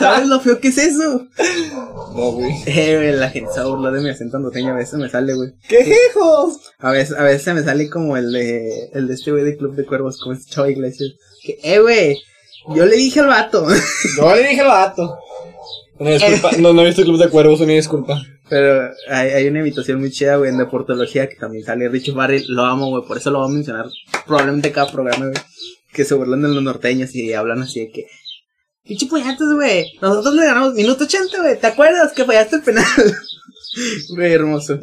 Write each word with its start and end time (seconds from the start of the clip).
¿Sabes 0.00 0.26
lo 0.28 0.40
feo 0.40 0.58
que 0.58 0.68
es 0.68 0.78
eso? 0.78 1.26
No, 2.14 2.32
güey. 2.32 2.52
Eh, 2.66 2.96
güey, 2.96 3.12
la 3.12 3.30
gente 3.30 3.52
se 3.52 3.62
burla 3.62 3.90
de 3.90 4.00
mi 4.00 4.10
acento 4.10 4.38
norteño, 4.38 4.72
a 4.72 4.76
veces 4.76 4.94
me 4.94 5.08
sale, 5.08 5.34
güey. 5.34 5.50
¡Qué 5.68 5.84
jejo! 5.84 6.58
A 6.78 6.90
veces, 6.90 7.16
a 7.16 7.22
veces 7.22 7.54
me 7.54 7.62
sale 7.62 7.88
como 7.88 8.16
el 8.16 8.32
de, 8.32 8.90
el 8.94 9.06
de 9.06 9.14
este 9.14 9.30
güey 9.30 9.44
de 9.44 9.56
Club 9.56 9.76
de 9.76 9.84
Cuervos, 9.84 10.18
como 10.18 10.34
este 10.34 10.50
chavo 10.50 10.68
Iglesias. 10.68 11.10
Que, 11.44 11.58
eh, 11.62 11.78
güey, 11.80 12.18
yo 12.74 12.86
le 12.86 12.96
dije 12.96 13.20
al 13.20 13.28
vato. 13.28 13.66
No 14.18 14.34
le 14.34 14.48
dije 14.48 14.62
al 14.62 14.68
vato. 14.68 15.18
Una 15.98 16.10
disculpa. 16.12 16.50
No, 16.58 16.72
no 16.72 16.82
he 16.82 16.86
visto 16.86 17.02
Club 17.02 17.18
de 17.18 17.28
Cuervos, 17.28 17.60
una 17.60 17.74
disculpa. 17.74 18.22
Pero 18.48 18.90
hay, 19.08 19.30
hay 19.30 19.46
una 19.46 19.58
invitación 19.60 20.00
muy 20.00 20.10
chida, 20.10 20.36
güey, 20.36 20.50
en 20.50 20.58
deportología 20.58 21.28
que 21.28 21.36
también 21.36 21.64
sale 21.64 21.88
Richie 21.88 22.12
Barry. 22.12 22.44
Lo 22.48 22.64
amo, 22.64 22.88
güey, 22.88 23.04
por 23.06 23.18
eso 23.18 23.30
lo 23.30 23.38
voy 23.40 23.50
a 23.50 23.54
mencionar 23.54 23.86
probablemente 24.26 24.72
cada 24.72 24.90
programa, 24.90 25.26
güey. 25.26 25.38
Que 25.92 26.04
se 26.04 26.14
burlan 26.14 26.42
de 26.42 26.48
los 26.48 26.62
norteños 26.62 27.14
y 27.14 27.32
hablan 27.32 27.62
así 27.62 27.80
de 27.80 27.90
que. 27.92 28.06
Pinche 28.84 29.06
puñetas, 29.06 29.48
güey. 29.54 29.92
Nosotros 30.00 30.34
le 30.34 30.44
ganamos 30.44 30.74
minuto 30.74 31.04
80, 31.04 31.38
güey. 31.42 31.58
¿Te 31.60 31.66
acuerdas 31.66 32.12
que 32.12 32.24
fallaste 32.24 32.56
el 32.56 32.62
penal? 32.62 32.84
Güey, 34.16 34.32
hermoso. 34.32 34.80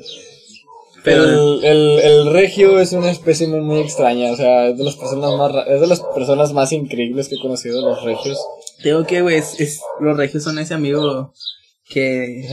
Pero. 1.04 1.24
el, 1.24 1.64
el, 1.66 2.00
el 2.00 2.32
regio 2.34 2.80
es 2.80 2.94
una 2.94 3.12
especie 3.12 3.46
muy, 3.48 3.60
muy 3.60 3.80
extraña. 3.82 4.32
O 4.32 4.36
sea, 4.38 4.68
es 4.70 4.78
de 4.78 4.84
las 4.86 4.96
personas 4.96 5.34
más, 5.38 5.52
ra- 5.52 5.64
es 5.64 5.82
de 5.82 5.88
las 5.88 6.00
personas 6.16 6.54
más 6.54 6.72
increíbles 6.72 7.28
que 7.28 7.36
he 7.36 7.42
conocido, 7.42 7.82
los 7.82 8.02
regios. 8.04 8.40
Digo 8.84 9.06
que, 9.06 9.22
güey, 9.22 9.38
es, 9.38 9.60
es- 9.60 9.82
los 10.00 10.16
regios 10.16 10.44
son 10.44 10.58
ese 10.60 10.74
amigo 10.74 11.34
que. 11.90 12.44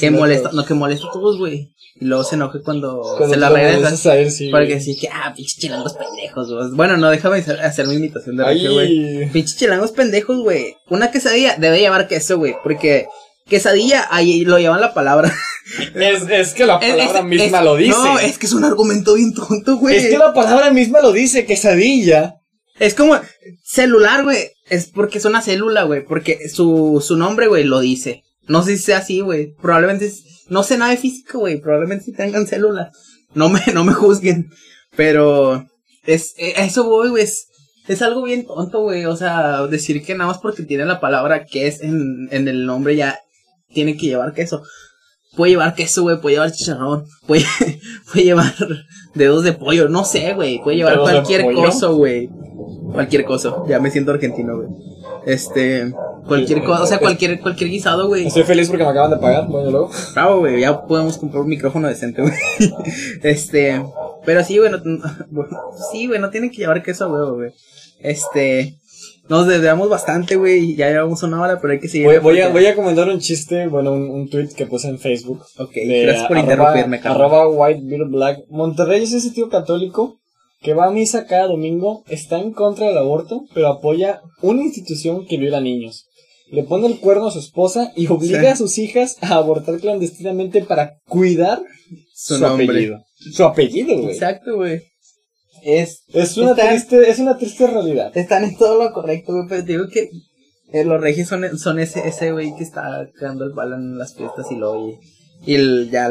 Que 0.00 0.10
molesta, 0.10 0.50
no, 0.52 0.64
que 0.64 0.74
molesta 0.74 1.06
a 1.08 1.12
todos, 1.12 1.38
güey. 1.38 1.72
Y 1.98 2.04
luego 2.04 2.24
se 2.24 2.34
enoja 2.34 2.60
cuando, 2.62 3.00
cuando 3.16 3.34
se 3.34 3.40
la 3.40 3.48
regresa. 3.48 3.88
a 3.88 3.96
saber, 3.96 4.30
sí, 4.30 4.50
Porque 4.50 4.74
güey. 4.74 4.80
sí 4.82 4.96
que, 4.98 5.08
ah, 5.08 5.32
pinches 5.34 5.58
chilangos 5.58 5.94
pendejos, 5.94 6.52
güey. 6.52 6.70
Bueno, 6.72 6.96
no, 6.98 7.08
déjame 7.10 7.38
hacer, 7.38 7.58
hacer 7.60 7.86
mi 7.86 7.94
imitación 7.94 8.36
de 8.36 8.44
regio, 8.44 8.74
güey. 8.74 9.30
Pinches 9.30 9.56
chilangos 9.56 9.92
pendejos, 9.92 10.40
güey. 10.42 10.76
Una 10.90 11.10
quesadilla 11.10 11.56
debe 11.58 11.78
llevar 11.78 12.06
queso, 12.06 12.36
güey. 12.36 12.54
Porque 12.62 13.06
quesadilla, 13.48 14.06
ahí 14.10 14.44
lo 14.44 14.58
llevan 14.58 14.82
la 14.82 14.92
palabra. 14.92 15.32
es, 15.94 16.22
es 16.28 16.52
que 16.52 16.66
la 16.66 16.78
palabra 16.78 17.20
es- 17.20 17.24
misma 17.24 17.58
es- 17.60 17.64
lo 17.64 17.76
dice. 17.76 17.90
No, 17.98 18.18
es 18.18 18.36
que 18.38 18.44
es 18.46 18.52
un 18.52 18.64
argumento 18.64 19.14
bien 19.14 19.32
tonto, 19.32 19.78
güey. 19.78 19.96
Es 19.96 20.08
que 20.08 20.18
la 20.18 20.34
palabra 20.34 20.70
misma 20.70 21.00
lo 21.00 21.12
dice, 21.12 21.46
quesadilla. 21.46 22.34
Es 22.78 22.92
como 22.94 23.18
celular, 23.64 24.22
güey. 24.24 24.50
Es 24.68 24.88
porque 24.88 25.16
es 25.16 25.24
una 25.24 25.40
célula, 25.40 25.84
güey. 25.84 26.04
Porque 26.04 26.48
su, 26.50 27.02
su 27.02 27.16
nombre, 27.16 27.46
güey, 27.46 27.64
lo 27.64 27.80
dice. 27.80 28.22
No 28.48 28.62
sé 28.62 28.76
si 28.76 28.82
sea 28.84 28.98
así, 28.98 29.20
güey. 29.20 29.54
Probablemente 29.60 30.10
no 30.48 30.62
sé 30.62 30.78
nada 30.78 30.92
de 30.92 30.96
física, 30.96 31.38
güey. 31.38 31.60
Probablemente 31.60 32.04
sí 32.04 32.12
tengan 32.12 32.46
célula. 32.46 32.90
No 33.34 33.48
me, 33.48 33.60
no 33.74 33.84
me 33.84 33.92
juzguen. 33.92 34.50
Pero 34.96 35.66
es, 36.04 36.34
eh, 36.38 36.54
eso 36.58 36.84
voy, 36.84 37.10
güey. 37.10 37.24
Es, 37.24 37.48
es 37.88 38.02
algo 38.02 38.22
bien 38.22 38.46
tonto, 38.46 38.82
güey. 38.82 39.04
O 39.06 39.16
sea, 39.16 39.66
decir 39.66 40.04
que 40.04 40.14
nada 40.14 40.30
más 40.30 40.38
porque 40.38 40.62
tiene 40.62 40.84
la 40.84 41.00
palabra 41.00 41.44
que 41.44 41.66
es 41.66 41.82
en, 41.82 42.28
en 42.30 42.48
el 42.48 42.66
nombre 42.66 42.96
ya 42.96 43.18
tiene 43.72 43.96
que 43.96 44.06
llevar 44.06 44.32
queso. 44.32 44.62
Puede 45.36 45.52
llevar 45.52 45.74
queso, 45.74 46.02
güey. 46.02 46.20
Puede 46.20 46.36
llevar 46.36 46.52
chicharrón. 46.52 47.04
Puede, 47.26 47.44
puede 48.12 48.24
llevar 48.24 48.54
dedos 49.14 49.44
de 49.44 49.52
pollo. 49.52 49.88
No 49.88 50.04
sé, 50.04 50.32
güey. 50.34 50.62
Puede 50.62 50.78
llevar 50.78 50.94
¿Dedos 50.94 51.08
de 51.08 51.14
cualquier 51.14 51.54
cosa, 51.54 51.86
güey. 51.88 52.30
Cualquier 52.92 53.24
cosa. 53.24 53.54
Ya 53.68 53.80
me 53.80 53.90
siento 53.90 54.12
argentino, 54.12 54.56
güey. 54.56 54.68
Este, 55.26 55.92
cualquier 56.26 56.62
cosa, 56.62 56.84
o 56.84 56.86
sea, 56.86 56.98
cualquier, 56.98 57.40
cualquier 57.40 57.68
guisado, 57.68 58.06
güey. 58.06 58.26
Estoy 58.28 58.44
feliz 58.44 58.68
porque 58.68 58.84
me 58.84 58.90
acaban 58.90 59.10
de 59.10 59.16
pagar. 59.18 59.46
Bueno, 59.48 59.70
luego. 59.70 59.90
Bravo, 60.14 60.38
güey, 60.38 60.60
ya 60.60 60.86
podemos 60.86 61.18
comprar 61.18 61.42
un 61.42 61.48
micrófono 61.48 61.88
decente, 61.88 62.22
güey. 62.22 62.32
Este, 63.22 63.82
pero 64.24 64.44
sí, 64.44 64.58
güey, 64.58 64.70
no, 64.70 64.78
bueno, 65.30 65.58
sí, 65.92 66.06
güey, 66.06 66.20
no 66.20 66.30
tienen 66.30 66.50
que 66.50 66.58
llevar 66.58 66.82
queso 66.82 67.04
a 67.04 67.08
huevo, 67.12 67.34
güey. 67.34 67.50
Este, 68.00 68.76
nos 69.28 69.48
desviamos 69.48 69.88
bastante, 69.88 70.36
güey, 70.36 70.76
ya 70.76 70.88
llevamos 70.90 71.22
una 71.24 71.40
hora, 71.42 71.60
pero 71.60 71.72
hay 71.72 71.80
que 71.80 71.88
seguir. 71.88 72.06
Voy, 72.06 72.18
voy 72.18 72.40
a, 72.40 72.48
voy 72.50 72.66
a 72.66 72.76
comentar 72.76 73.08
un 73.08 73.18
chiste, 73.18 73.66
bueno, 73.66 73.92
un, 73.92 74.08
un 74.08 74.30
tweet 74.30 74.50
que 74.56 74.66
puse 74.66 74.88
en 74.88 74.98
Facebook. 75.00 75.42
Ok, 75.58 75.72
gracias 75.74 76.28
por 76.28 76.36
arroba- 76.36 76.40
interrumpirme, 76.52 77.00
Carlos. 77.00 77.20
Arroba 77.32 77.48
White 77.48 77.80
Beard 77.84 78.08
Black. 78.10 78.38
Monterrey 78.48 79.02
es 79.02 79.12
ese 79.12 79.30
tío 79.32 79.48
católico 79.48 80.20
que 80.66 80.74
va 80.74 80.86
a 80.86 80.90
misa 80.90 81.26
cada 81.26 81.46
domingo, 81.46 82.02
está 82.08 82.40
en 82.40 82.52
contra 82.52 82.88
del 82.88 82.98
aborto, 82.98 83.44
pero 83.54 83.68
apoya 83.68 84.20
una 84.42 84.62
institución 84.64 85.24
que 85.24 85.36
viola 85.38 85.60
niños. 85.60 86.08
Le 86.50 86.64
pone 86.64 86.88
el 86.88 86.98
cuerno 86.98 87.28
a 87.28 87.30
su 87.30 87.38
esposa 87.38 87.92
y 87.94 88.08
obliga 88.08 88.40
Sí. 88.40 88.46
a 88.46 88.56
sus 88.56 88.76
hijas 88.78 89.16
a 89.20 89.36
abortar 89.36 89.78
clandestinamente 89.78 90.62
para 90.62 90.98
cuidar 91.08 91.62
Su 92.14 92.44
apellido. 92.44 92.98
Su 93.32 93.44
apellido, 93.44 93.96
güey. 93.96 94.12
Exacto, 94.12 94.56
güey. 94.56 94.82
Es, 95.62 96.02
Es 96.12 96.36
una 96.36 96.56
triste, 96.56 97.08
es 97.10 97.20
una 97.20 97.38
triste 97.38 97.66
realidad. 97.68 98.10
están 98.16 98.42
en 98.42 98.56
todo 98.56 98.82
lo 98.82 98.92
correcto, 98.92 99.32
güey, 99.34 99.46
pero 99.48 99.64
te 99.64 99.72
digo 99.72 99.84
que 99.88 100.08
eh, 100.72 100.84
los 100.84 101.00
regios 101.00 101.28
son, 101.28 101.56
son 101.60 101.78
ese, 101.78 102.08
ese 102.08 102.32
güey 102.32 102.56
que 102.56 102.64
está 102.64 103.08
cagando 103.20 103.44
el 103.44 103.52
balón 103.52 103.82
en 103.92 103.98
las 103.98 104.16
fiestas 104.16 104.46
y 104.50 104.56
lo 104.56 104.88
y, 104.88 104.98
y 105.46 105.54
el, 105.54 105.90
ya, 105.92 106.10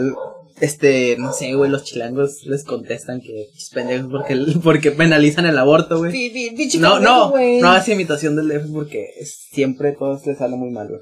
este, 0.62 1.18
no 1.18 1.34
sé, 1.34 1.54
güey, 1.54 1.70
los 1.70 1.84
chilangos 1.84 2.46
les 2.46 2.64
contestan 2.64 3.22
que 3.22 3.48
"Pinches 3.52 3.70
pendejos 3.74 4.08
porque, 4.12 4.36
porque 4.64 4.92
penalizan 4.92 5.46
el 5.46 5.58
aborto, 5.58 5.98
güey. 6.00 6.32
No, 6.80 7.00
no, 7.00 7.34
no 7.62 7.68
hagas 7.70 7.90
imitación 7.90 8.36
del 8.36 8.48
DF 8.48 8.72
porque 8.74 9.06
es- 9.20 9.48
siempre 9.52 9.92
todo 9.94 10.20
te 10.20 10.36
sale 10.36 10.56
muy 10.56 10.70
mal, 10.72 10.88
güey. 10.88 11.02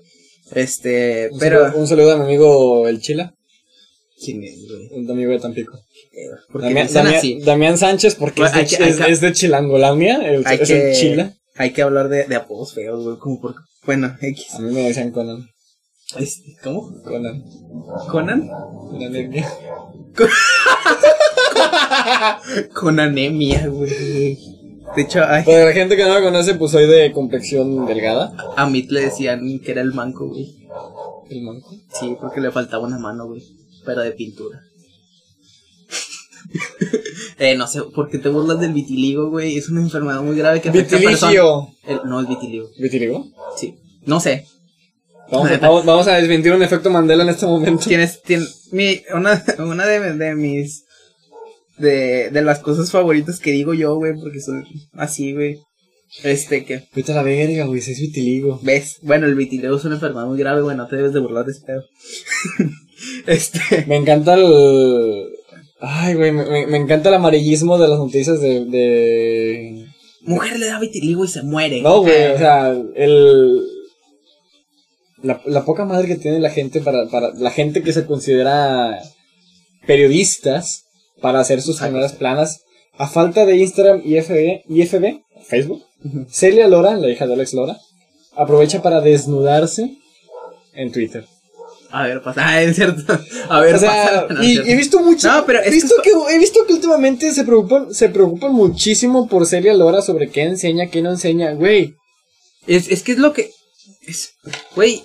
Este, 0.56 1.30
Un 1.32 1.40
pero... 1.40 1.62
saludo- 1.66 1.80
un 1.80 1.88
saludo 1.88 2.12
a 2.14 2.18
mi 2.18 2.24
amigo 2.26 2.88
El 2.88 3.00
Chila, 3.02 3.34
¿Quién 4.24 4.44
es, 4.44 4.58
güey? 4.70 4.88
un 5.04 5.12
amigo 5.12 5.32
de 5.32 5.40
Tampico. 5.40 5.78
Porque 6.52 6.68
Damián, 7.44 7.78
Sánchez, 7.78 8.16
porque 8.16 8.42
Bueno, 8.42 8.48
es, 8.48 8.54
de, 8.54 8.60
hay 8.62 8.68
que- 8.78 8.84
hay 8.84 8.90
es- 8.92 8.98
que- 9.06 9.12
es 9.12 9.22
de 9.22 9.34
Chilangolamia, 9.34 10.16
el- 10.28 10.44
Hay 10.46 10.60
es 10.62 10.70
el 10.70 10.82
que, 10.82 10.94
Chila. 10.94 11.34
hay 11.56 11.72
que 11.72 11.82
hablar 11.82 12.10
de, 12.10 12.26
de 12.26 12.36
apodos 12.36 12.74
feos, 12.74 13.04
güey, 13.04 13.18
como 13.18 13.42
por... 13.42 13.56
Bueno, 13.86 14.16
X. 14.22 14.54
A 14.56 14.60
mí 14.60 14.74
me 14.74 14.82
decían 14.88 15.12
Conan. 15.12 15.48
Este, 16.18 16.56
¿Cómo? 16.64 16.92
Conan. 17.04 17.44
¿Conan? 18.10 18.48
Conan. 18.50 19.46
Con 22.74 23.00
anemia, 23.00 23.68
güey. 23.68 24.38
De 24.96 25.02
hecho, 25.02 25.22
ay, 25.28 25.44
Para 25.44 25.66
la 25.66 25.74
gente 25.74 25.96
que 25.96 26.04
no 26.04 26.14
me 26.14 26.22
conoce, 26.22 26.56
pues 26.56 26.72
soy 26.72 26.88
de 26.88 27.12
complexión 27.12 27.86
delgada. 27.86 28.34
a 28.56 28.66
Mit 28.68 28.92
le 28.92 29.02
decían 29.02 29.60
que 29.60 29.72
era 29.72 29.82
el 29.82 29.94
manco, 29.94 30.28
güey. 30.28 30.68
El 31.30 31.42
manco. 31.42 31.76
Sí, 31.92 32.16
porque 32.20 32.42
le 32.42 32.52
faltaba 32.52 32.86
una 32.86 33.00
mano, 33.00 33.28
güey. 33.28 33.44
Pero 33.86 34.02
de 34.02 34.12
pintura. 34.12 34.60
eh, 37.40 37.56
no 37.56 37.68
sé, 37.68 37.82
¿por 37.96 38.10
qué 38.10 38.20
te 38.20 38.30
burlas 38.30 38.60
del 38.60 38.74
vitiligo, 38.74 39.30
güey? 39.30 39.58
Es 39.58 39.70
una 39.70 39.82
enfermedad 39.82 40.22
muy 40.22 40.38
grave 40.38 40.62
que 40.62 40.70
afecta 40.70 40.98
a 40.98 41.00
personas. 41.00 41.34
El- 41.88 42.02
No, 42.06 42.20
el 42.20 42.28
vitiligo. 42.28 42.68
¿Vitiligo? 42.78 43.26
Sí. 43.58 43.76
No 44.06 44.20
sé. 44.20 44.46
Vamos 45.32 45.50
a, 45.52 45.58
vamos, 45.58 45.86
vamos 45.86 46.08
a 46.08 46.16
desmentir 46.18 46.52
un 46.54 46.62
efecto 46.64 46.90
Mandela 46.90 47.24
en 47.24 47.30
este 47.30 47.46
momento. 47.46 47.86
Tienes, 47.88 48.22
tienes, 48.22 48.70
mi, 48.72 49.02
una, 49.16 49.44
una 49.60 49.86
de, 49.86 50.14
de 50.14 50.36
mis, 50.36 50.84
de, 51.78 52.30
de 52.30 52.42
las 52.42 52.60
cosas 52.60 52.92
favoritas 52.92 53.40
que 53.40 53.52
digo 53.52 53.74
yo, 53.74 53.96
güey, 53.96 54.14
porque 54.20 54.40
soy 54.42 54.64
así, 54.94 55.34
güey. 55.34 55.60
Este, 56.24 56.64
que, 56.66 56.84
Vete 56.96 57.12
a 57.12 57.16
la 57.16 57.24
verga, 57.24 57.66
güey, 57.66 57.82
si 57.82 57.94
es 57.94 58.00
vitiligo. 58.00 58.60
¿ves? 58.62 58.98
Bueno, 59.02 59.26
el 59.26 59.34
vitiligo 59.34 59.76
es 59.76 59.86
una 59.86 59.96
enfermedad 59.96 60.28
muy 60.28 60.38
grave, 60.38 60.62
güey, 60.62 60.78
no 60.78 60.88
te 60.88 60.98
debes 60.98 61.14
de 61.14 61.20
burlar 61.20 61.46
de 61.46 61.54
ese 61.54 61.62
pedo. 61.66 61.84
este, 63.28 63.86
Me 63.88 63.96
encanta 63.96 64.36
el... 64.36 65.26
Ay, 65.80 66.14
güey, 66.14 66.32
me, 66.32 66.46
me- 66.46 66.68
me 66.68 66.78
encanta 66.78 67.10
el 67.10 67.16
amarillismo 67.16 67.78
de 67.80 67.88
las 67.88 67.98
noticias 67.98 68.40
de... 68.40 68.66
de... 68.66 69.86
mujer 70.22 70.60
le 70.60 70.68
da 70.68 70.80
vitiligo 70.80 71.26
y 71.26 71.28
se 71.28 71.42
muere. 71.44 71.82
No, 71.82 72.02
güey, 72.02 72.14
Eh, 72.14 72.32
o 72.36 72.38
sea, 72.38 72.70
el... 72.96 73.68
La, 75.24 75.42
la 75.46 75.66
poca 75.66 75.86
madre 75.86 76.08
que 76.08 76.18
tiene 76.18 76.40
la 76.40 76.52
gente 76.52 76.82
para, 76.82 77.08
para... 77.08 77.34
La 77.34 77.50
gente 77.50 77.82
que 77.82 77.94
se 77.94 78.06
considera 78.06 79.02
periodistas 79.88 80.84
para 81.22 81.40
hacer 81.40 81.62
sus 81.62 81.76
Exacto. 81.76 81.92
primeras 81.92 82.14
planas. 82.14 82.62
A 82.98 83.08
falta 83.08 83.46
de 83.46 83.58
Instagram 83.58 84.02
y 84.06 84.22
FB, 84.22 84.66
IFB, 84.70 85.22
Facebook. 85.48 85.84
Celia 86.30 86.68
Lora, 86.68 86.96
la 86.96 87.10
hija 87.10 87.26
de 87.26 87.34
Alex 87.34 87.54
Lora, 87.54 87.78
aprovecha 88.36 88.82
para 88.84 89.02
desnudarse 89.02 89.98
en 90.74 90.92
Twitter. 90.92 91.26
A 91.90 92.04
ver, 92.04 92.22
pasa. 92.22 92.42
Ah, 92.44 92.62
es 92.62 92.76
cierto. 92.76 93.18
A 93.50 93.60
ver, 93.62 93.76
O 93.76 93.80
sea, 93.80 94.26
pasa. 94.28 94.34
No, 94.34 94.44
y 94.44 94.58
he 94.58 94.76
visto 94.76 95.00
mucho. 95.00 95.32
No, 95.32 95.46
pero 95.46 95.64
he 95.64 95.70
visto 95.70 95.96
que, 96.04 96.12
he 96.34 96.40
visto 96.40 96.66
que 96.68 96.74
últimamente 96.74 97.32
se 97.32 97.44
preocupan, 97.46 97.94
se 97.94 98.10
preocupan 98.10 98.52
muchísimo 98.52 99.28
por 99.28 99.46
Celia 99.46 99.74
Lora 99.74 100.02
sobre 100.02 100.30
qué 100.30 100.44
enseña, 100.44 100.88
qué 100.88 101.02
no 101.02 101.12
enseña, 101.12 101.54
güey. 101.54 101.96
Es, 102.68 102.90
es 102.90 103.02
que 103.04 103.14
es 103.14 103.18
lo 103.18 103.34
que. 103.34 103.52
Es, 104.08 104.34
güey, 104.76 105.04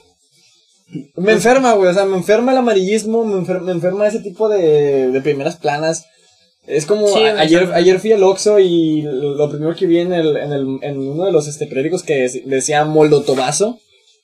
Me 1.16 1.32
enferma, 1.32 1.72
güey. 1.74 1.90
O 1.90 1.94
sea, 1.94 2.04
me 2.04 2.16
enferma 2.16 2.52
el 2.52 2.58
amarillismo, 2.58 3.24
me 3.24 3.38
enferma, 3.38 3.66
me 3.66 3.72
enferma 3.72 4.06
ese 4.06 4.20
tipo 4.20 4.48
de, 4.48 5.10
de 5.10 5.20
primeras 5.20 5.56
planas. 5.56 6.06
Es 6.66 6.84
como 6.86 7.08
Sí, 7.08 7.24
a- 7.24 7.34
me 7.34 7.40
ayer, 7.40 7.70
ayer 7.74 7.98
fui 7.98 8.12
al 8.12 8.22
Oxxo 8.22 8.58
y 8.58 9.02
lo, 9.02 9.34
lo 9.34 9.48
primero 9.50 9.74
que 9.74 9.86
vi 9.86 9.98
en, 10.00 10.12
el, 10.12 10.36
en, 10.36 10.52
el, 10.52 10.78
en 10.82 10.98
uno 10.98 11.24
de 11.24 11.32
los 11.32 11.46
este, 11.48 11.66
periódicos 11.66 12.02
que 12.02 12.26
dec- 12.26 12.44
decía 12.44 12.84
Moldotobazo. 12.84 13.78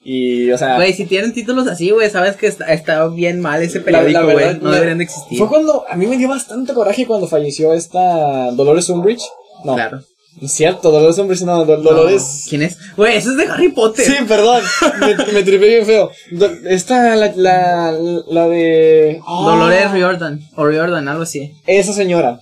Y, 0.07 0.51
o 0.51 0.59
sea, 0.59 0.77
güey, 0.77 0.93
si 0.93 1.07
tienen 1.07 1.33
títulos 1.33 1.67
así, 1.67 1.89
güey, 1.91 2.11
sabes 2.11 2.37
que 2.37 2.47
está, 2.47 2.71
está 2.73 3.09
bien 3.09 3.41
mal 3.41 3.63
ese 3.63 3.81
periódico, 3.81 4.23
güey. 4.25 4.59
No 4.61 4.71
deberían 4.71 4.99
de 4.99 5.05
existir. 5.05 5.39
fue 5.39 5.49
cuando 5.49 5.85
a 5.89 5.97
mí 5.97 6.07
me 6.07 6.19
dio 6.19 6.29
bastante 6.29 6.75
coraje 6.75 7.07
cuando 7.07 7.27
falleció 7.27 7.73
esta 7.73 8.51
Dolores 8.53 8.89
Umbridge. 8.91 9.23
No, 9.65 9.75
Claro. 9.77 10.03
Es 10.43 10.53
cierto, 10.53 10.91
Dolores 10.91 11.17
Umbridge, 11.19 11.43
no, 11.43 11.65
Dol- 11.65 11.83
Dolores... 11.83 12.47
¿Quién 12.51 12.63
es? 12.63 12.77
Güey, 12.97 13.17
eso 13.17 13.31
es 13.31 13.37
de 13.37 13.45
Harry 13.45 13.71
Potter. 13.71 14.05
Sí, 14.05 14.13
perdón, 14.27 14.63
me, 15.01 15.33
me 15.33 15.43
tripé 15.43 15.69
bien 15.69 15.87
feo. 15.87 16.11
Do- 16.33 16.51
Esta, 16.69 17.15
la, 17.17 17.33
la, 17.37 17.93
la 18.29 18.49
de... 18.49 19.21
ah, 19.27 19.43
Dolores 19.47 19.91
Riordan. 19.93 20.41
O 20.57 20.67
Riordan, 20.67 21.07
algo 21.09 21.23
así. 21.23 21.53
Esa 21.67 21.93
señora. 21.93 22.41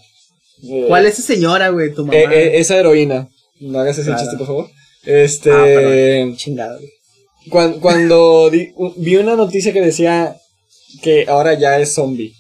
Eh, 0.65 0.87
¿Cuál 0.89 1.06
es 1.06 1.19
esa 1.19 1.35
señora, 1.35 1.69
güey? 1.69 1.93
Tu 1.93 2.06
mamá. 2.06 2.19
eh, 2.19 2.27
eh, 2.31 2.50
esa 2.61 2.77
heroína. 2.77 3.29
No 3.61 3.79
hagas 3.79 3.99
ese 3.99 4.06
Claro. 4.09 4.21
chiste, 4.23 4.37
por 4.38 4.47
favor. 4.47 4.71
Este... 5.05 5.50
Ah, 5.53 5.62
perdón. 5.65 6.37
Chingada, 6.37 6.77
güey. 6.79 6.91
Cuan- 7.50 7.79
cuando 7.81 8.49
di- 8.50 8.73
vi 8.97 9.17
una 9.17 9.37
noticia 9.37 9.73
que 9.73 9.83
decía 9.83 10.37
que 11.03 11.27
ahora 11.29 11.55
ya 11.59 11.79
es 11.79 11.93
zombie. 11.95 12.33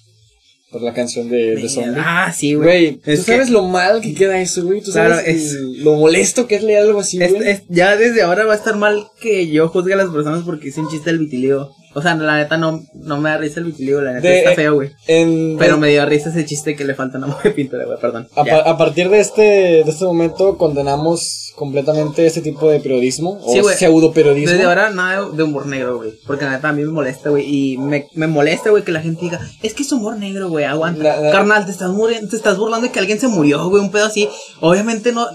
Por 0.72 0.80
la 0.82 0.94
canción 0.94 1.28
de, 1.28 1.54
de 1.54 1.68
zombie. 1.68 2.00
Ah, 2.02 2.32
sí, 2.34 2.54
güey. 2.54 2.66
Güey, 2.66 2.92
¿tú 2.96 3.02
que- 3.04 3.16
sabes 3.18 3.50
lo 3.50 3.64
mal 3.68 4.00
que 4.00 4.14
queda 4.14 4.40
eso, 4.40 4.64
güey? 4.64 4.80
¿Tú 4.80 4.90
Claro, 4.90 5.16
sabes 5.16 5.52
es- 5.52 5.52
lo 5.84 5.94
molesto 5.96 6.46
que 6.46 6.54
es 6.56 6.62
leer 6.62 6.80
algo 6.82 7.00
así, 7.00 7.18
güey? 7.18 7.60
ya 7.68 7.94
desde 7.96 8.22
ahora 8.22 8.44
va 8.46 8.54
a 8.54 8.56
estar 8.56 8.76
mal 8.76 9.06
que 9.20 9.48
yo 9.48 9.68
juzgue 9.68 9.92
a 9.92 9.96
las 9.96 10.08
personas 10.08 10.42
porque 10.44 10.68
hice 10.68 10.80
un 10.80 10.88
chiste 10.88 11.10
del 11.10 11.18
vitiligo. 11.20 11.74
O 11.94 12.00
sea, 12.02 12.14
la 12.14 12.36
neta 12.38 12.56
no, 12.56 12.82
no 12.94 13.20
me 13.20 13.30
da 13.30 13.36
risa 13.38 13.60
el 13.60 13.66
vitiligo, 13.66 14.00
la 14.00 14.12
neta 14.12 14.26
De- 14.28 14.38
está 14.38 14.54
feo, 14.54 14.74
güey. 14.74 14.90
Pero 15.58 15.76
me 15.78 15.88
dio 15.90 16.04
risa 16.06 16.30
ese 16.30 16.44
chiste 16.44 16.74
que 16.74 16.84
le 16.84 16.94
falta 16.94 17.18
una 17.18 17.36
de 17.42 17.50
pintura, 17.50 17.84
güey, 17.84 17.98
perdón. 18.00 18.28
a, 18.34 18.44
Ya. 18.44 18.62
pa- 18.64 18.70
a 18.70 18.76
partir 18.78 19.08
de 19.10 19.20
este, 19.20 19.42
de 19.42 19.84
este 19.86 20.04
momento 20.04 20.56
condenamos 20.58 21.52
completamente 21.54 22.24
este 22.26 22.40
tipo 22.40 22.68
de 22.70 22.80
periodismo 22.80 23.38
Sí, 23.52 23.60
o 23.60 23.68
pseudo 23.68 24.12
periodismo. 24.12 24.52
Desde 24.52 24.64
ahora 24.64 24.90
nada 24.90 25.26
de, 25.28 25.36
de 25.36 25.42
humor 25.42 25.66
negro, 25.66 25.98
güey. 25.98 26.12
Porque 26.26 26.44
la 26.46 26.52
neta 26.52 26.70
a 26.70 26.72
mí 26.72 26.82
me 26.82 26.90
molesta, 26.90 27.28
güey. 27.30 27.44
Y 27.46 27.76
me, 27.78 28.06
me 28.14 28.26
molesta, 28.26 28.70
güey, 28.70 28.84
que 28.84 28.92
la 28.92 29.02
gente 29.02 29.20
diga, 29.22 29.38
es 29.62 29.74
que 29.74 29.82
es 29.82 29.92
humor 29.92 30.16
negro, 30.16 30.48
güey, 30.48 30.64
aguanta. 30.64 31.02
La- 31.02 31.20
la- 31.20 31.30
Carnal, 31.30 31.66
te 31.66 31.72
estás, 31.72 31.90
muriendo, 31.90 32.28
te 32.30 32.36
estás 32.36 32.56
burlando 32.56 32.86
de 32.86 32.92
que 32.92 32.98
alguien 32.98 33.20
se 33.20 33.28
murió, 33.28 33.68
güey, 33.68 33.82
un 33.82 33.90
pedo 33.90 34.06
así. 34.06 34.28
Obviamente 34.60 35.12
no. 35.12 35.26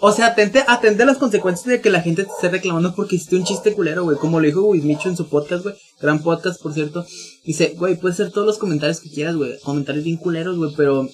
O 0.00 0.12
sea, 0.12 0.26
atente, 0.26 0.64
atente 0.66 1.02
a 1.02 1.06
las 1.06 1.18
consecuencias 1.18 1.66
de 1.66 1.80
que 1.80 1.90
la 1.90 2.00
gente 2.00 2.24
te 2.24 2.30
esté 2.30 2.48
reclamando 2.48 2.94
porque 2.94 3.16
hiciste 3.16 3.36
un 3.36 3.44
chiste 3.44 3.72
culero, 3.74 4.04
güey. 4.04 4.16
Como 4.16 4.40
lo 4.40 4.46
dijo 4.46 4.62
Wismicho 4.62 5.08
en 5.08 5.16
su 5.16 5.28
podcast, 5.28 5.62
güey. 5.64 5.74
Gran 6.00 6.22
podcast, 6.22 6.62
por 6.62 6.72
cierto. 6.72 7.04
Dice, 7.44 7.74
güey, 7.76 7.96
puedes 7.96 8.18
hacer 8.20 8.32
todos 8.32 8.46
los 8.46 8.58
comentarios 8.58 9.00
que 9.00 9.10
quieras, 9.10 9.36
güey. 9.36 9.58
Comentarios 9.60 10.04
bien 10.04 10.16
culeros, 10.16 10.56
güey, 10.56 10.72
pero 10.76 11.06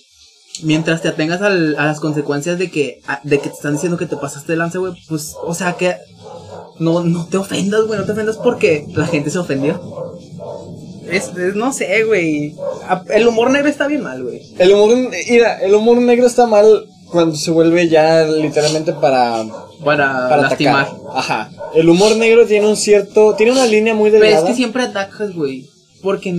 mientras 0.62 1.02
te 1.02 1.08
atengas 1.08 1.42
al- 1.42 1.76
a 1.78 1.86
las 1.86 2.00
consecuencias 2.00 2.58
de 2.58 2.70
que, 2.70 3.00
a- 3.06 3.20
de 3.24 3.38
que 3.40 3.48
te 3.48 3.54
están 3.56 3.72
diciendo 3.74 3.98
que 3.98 4.06
te 4.06 4.16
pasaste 4.16 4.52
de 4.52 4.58
lanza, 4.58 4.78
güey, 4.78 4.92
pues, 5.08 5.34
o 5.42 5.52
sea, 5.54 5.74
que 5.76 5.96
no, 6.78 7.02
no 7.04 7.26
te 7.26 7.36
ofendas, 7.38 7.82
güey, 7.86 7.98
no 7.98 8.06
te 8.06 8.12
ofendas 8.12 8.36
porque 8.36 8.86
la 8.94 9.06
gente 9.06 9.30
se 9.30 9.38
ofendió. 9.38 9.80
Es, 11.10 11.28
es- 11.36 11.54
no 11.56 11.72
sé, 11.72 12.04
güey. 12.04 12.54
El 13.10 13.28
humor 13.28 13.50
negro 13.50 13.68
está 13.68 13.86
bien 13.86 14.02
mal, 14.02 14.22
güey. 14.22 14.40
El 14.58 14.72
humor, 14.72 14.96
mira, 15.28 15.58
el 15.60 15.74
humor 15.74 15.98
negro 15.98 16.26
está 16.26 16.46
mal 16.46 16.86
cuando 17.10 17.36
se 17.36 17.50
vuelve 17.50 17.88
ya 17.88 18.24
literalmente 18.24 18.92
para, 18.92 19.44
Para, 19.84 20.28
para 20.28 20.42
lastimar. 20.42 20.86
atacar. 20.86 21.00
Ajá. 21.14 21.50
El 21.74 21.88
humor 21.88 22.16
negro 22.16 22.46
tiene 22.46 22.66
un 22.66 22.76
cierto, 22.76 23.34
tiene 23.34 23.52
una 23.52 23.66
línea 23.66 23.94
muy 23.94 24.10
Pero 24.10 24.22
delgada. 24.24 24.44
es 24.44 24.50
que 24.50 24.56
siempre 24.56 24.82
atacas, 24.84 25.34
güey. 25.34 25.68
Porque. 26.02 26.34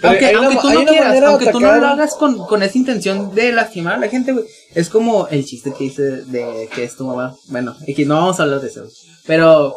Pero 0.00 0.10
Aunque, 0.12 0.36
una- 0.36 0.46
aunque 0.48 0.60
tú 0.60 0.72
no 0.72 0.84
quieras, 0.90 1.22
aunque 1.22 1.46
tú 1.52 1.60
no 1.60 1.76
lo 1.76 1.86
hagas 1.86 2.14
con, 2.14 2.38
con 2.46 2.62
esa 2.62 2.76
intención 2.76 3.34
de 3.34 3.52
lastimar 3.52 3.94
a 3.94 3.98
la 3.98 4.08
gente, 4.08 4.32
güey. 4.32 4.44
Es 4.74 4.90
como 4.90 5.28
el 5.28 5.44
chiste 5.46 5.72
que 5.76 5.84
hice 5.84 6.02
de 6.02 6.68
que 6.74 6.84
es 6.84 6.96
tu 6.96 7.06
mamá. 7.06 7.34
Bueno, 7.48 7.74
y 7.86 7.94
que 7.94 8.04
no 8.04 8.16
vamos 8.16 8.38
a 8.38 8.42
hablar 8.42 8.60
de 8.60 8.68
eso. 8.68 8.84
Pero, 9.26 9.74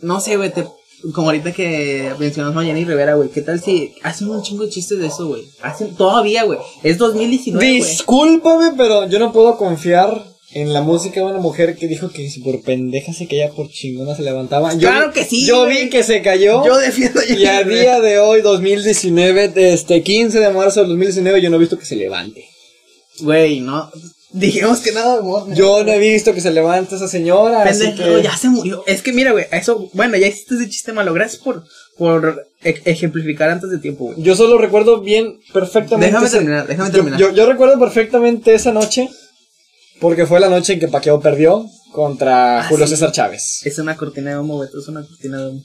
no 0.00 0.20
sé, 0.20 0.36
güey, 0.38 0.52
te- 0.52 0.66
como 1.14 1.28
ahorita 1.28 1.52
que 1.52 2.12
mencionamos 2.18 2.62
a 2.62 2.66
Jenny 2.66 2.84
Rivera, 2.84 3.14
güey. 3.14 3.28
¿Qué 3.28 3.42
tal 3.42 3.60
si 3.60 3.94
hacen 4.02 4.28
un 4.28 4.42
chingo 4.42 4.64
de 4.64 4.70
chistes 4.70 4.98
de 4.98 5.06
eso, 5.06 5.26
güey? 5.28 5.42
Hacen 5.62 5.94
todavía, 5.94 6.44
güey. 6.44 6.58
Es 6.82 6.98
2019, 6.98 7.64
güey. 7.64 7.90
Discúlpame, 7.90 8.72
pero 8.76 9.08
yo 9.08 9.18
no 9.18 9.32
puedo 9.32 9.56
confiar 9.56 10.24
en 10.52 10.72
la 10.72 10.80
música 10.80 11.20
de 11.20 11.26
una 11.26 11.38
mujer 11.38 11.76
que 11.76 11.86
dijo 11.86 12.08
que 12.08 12.30
si 12.30 12.40
por 12.40 12.62
pendeja 12.62 13.12
se 13.12 13.26
caía, 13.26 13.50
por 13.50 13.68
chingona 13.68 14.16
se 14.16 14.22
levantaba. 14.22 14.72
Yo 14.72 14.88
Claro 14.88 15.12
que 15.12 15.24
sí, 15.24 15.46
Yo 15.46 15.66
vi 15.66 15.90
que 15.90 16.02
se 16.02 16.22
cayó. 16.22 16.64
Yo 16.64 16.78
defiendo 16.78 17.20
a 17.20 17.24
Jenny 17.24 17.42
y 17.42 17.46
a 17.46 17.60
Rivera. 17.60 17.80
día 17.80 18.00
de 18.00 18.18
hoy, 18.18 18.40
2019, 18.40 19.52
este 19.72 20.02
15 20.02 20.40
de 20.40 20.50
marzo 20.50 20.80
del 20.80 20.88
2019, 20.90 21.42
yo 21.42 21.50
no 21.50 21.56
he 21.56 21.60
visto 21.60 21.78
que 21.78 21.84
se 21.84 21.96
levante. 21.96 22.44
Güey, 23.20 23.60
no. 23.60 23.90
Dijimos 24.32 24.80
que 24.80 24.92
nada 24.92 25.16
de 25.16 25.22
negro, 25.22 25.46
Yo 25.54 25.84
no 25.84 25.92
he 25.92 25.98
visto 25.98 26.34
que 26.34 26.40
se 26.40 26.50
levante 26.50 26.96
esa 26.96 27.08
señora. 27.08 27.62
así 27.62 27.84
Pendejo, 27.86 28.16
que... 28.16 28.22
ya 28.22 28.36
se 28.36 28.48
murió. 28.48 28.82
Es 28.86 29.00
que 29.02 29.12
mira, 29.12 29.32
güey, 29.32 29.46
eso, 29.52 29.88
bueno, 29.94 30.16
ya 30.16 30.26
hiciste 30.26 30.56
ese 30.56 30.68
chiste 30.68 30.92
malo. 30.92 31.14
Gracias 31.14 31.40
por, 31.42 31.64
por 31.96 32.44
e- 32.62 32.82
ejemplificar 32.84 33.48
antes 33.50 33.70
de 33.70 33.78
tiempo, 33.78 34.06
güey. 34.06 34.20
Yo 34.22 34.34
solo 34.36 34.58
recuerdo 34.58 35.00
bien 35.00 35.38
perfectamente. 35.52 36.06
Déjame 36.06 36.26
ese- 36.26 36.36
terminar, 36.38 36.66
déjame 36.66 36.88
Yo- 36.90 36.94
terminar. 36.94 37.20
Yo, 37.20 37.30
yo 37.32 37.46
recuerdo 37.46 37.78
perfectamente 37.78 38.54
esa 38.54 38.72
noche. 38.72 39.08
Porque 39.98 40.26
fue 40.26 40.40
la 40.40 40.50
noche 40.50 40.74
en 40.74 40.80
que 40.80 40.88
Paqueo 40.88 41.20
perdió 41.20 41.64
contra 41.92 42.58
Ah, 42.60 42.68
Julio 42.68 42.86
sí. 42.86 42.90
César 42.90 43.12
Chávez. 43.12 43.62
Es 43.64 43.78
una 43.78 43.96
cortina 43.96 44.32
de 44.32 44.38
humo, 44.38 44.56
güey, 44.56 44.68
es 44.68 44.88
una 44.88 45.00
cortina 45.06 45.38
de 45.38 45.46
humo. 45.46 45.62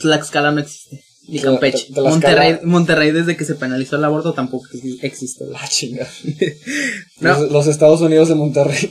Tlaxcala 0.00 0.50
no 0.50 0.60
existe. 0.60 1.02
Tla- 1.28 1.42
Campeche. 1.42 1.88
Tlaxcala- 1.92 2.10
Monterrey, 2.10 2.58
Monterrey, 2.64 3.10
desde 3.12 3.36
que 3.36 3.44
se 3.44 3.54
penalizó 3.54 3.96
el 3.96 4.04
aborto, 4.04 4.32
tampoco 4.32 4.66
existe. 5.02 5.44
La 5.46 5.66
chinga. 5.68 6.08
No. 7.20 7.40
Los, 7.40 7.50
los 7.50 7.66
Estados 7.66 8.00
Unidos 8.00 8.28
de 8.28 8.34
Monterrey. 8.36 8.90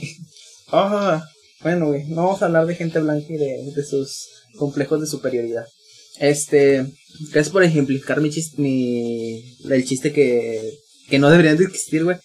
Ah, 0.71 1.23
bueno, 1.61 1.87
güey, 1.87 2.03
no 2.09 2.25
vamos 2.25 2.41
a 2.41 2.45
hablar 2.47 2.65
de 2.67 2.75
gente 2.75 2.99
blanca 2.99 3.25
y 3.29 3.37
de, 3.37 3.71
de 3.73 3.83
sus 3.85 4.27
complejos 4.57 4.99
de 4.99 5.07
superioridad. 5.07 5.65
Este, 6.19 6.85
gracias 7.31 7.49
por 7.49 7.63
ejemplificar 7.63 8.19
mi 8.21 8.29
chiste, 8.29 8.61
mi, 8.61 9.41
el 9.69 9.85
chiste 9.85 10.11
que, 10.11 10.73
que 11.09 11.19
no 11.19 11.29
deberían 11.29 11.57
de 11.57 11.63
existir, 11.65 12.03
güey. 12.03 12.17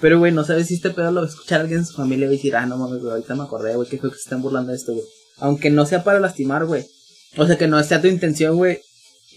Pero, 0.00 0.18
güey, 0.18 0.32
no 0.32 0.44
sabes 0.44 0.68
si 0.68 0.74
este 0.74 0.90
pedo 0.90 1.10
lo 1.12 1.20
va 1.20 1.26
a 1.26 1.30
escuchar 1.30 1.60
alguien 1.60 1.80
en 1.80 1.86
su 1.86 1.92
familia 1.94 2.24
y 2.24 2.28
va 2.28 2.32
a 2.32 2.36
decir, 2.36 2.56
ah, 2.56 2.64
no 2.64 2.78
mames, 2.78 3.00
güey, 3.00 3.12
ahorita 3.12 3.34
me 3.34 3.42
acordé, 3.42 3.76
güey, 3.76 3.86
que 3.88 3.98
fue 3.98 4.08
que 4.10 4.16
se 4.16 4.22
están 4.22 4.40
burlando 4.40 4.70
de 4.72 4.78
esto, 4.78 4.94
güey. 4.94 5.04
Aunque 5.38 5.68
no 5.68 5.84
sea 5.84 6.02
para 6.04 6.20
lastimar, 6.20 6.64
güey. 6.64 6.84
O 7.36 7.46
sea, 7.46 7.58
que 7.58 7.66
no 7.68 7.82
sea 7.84 8.00
tu 8.00 8.06
intención, 8.08 8.56
güey. 8.56 8.80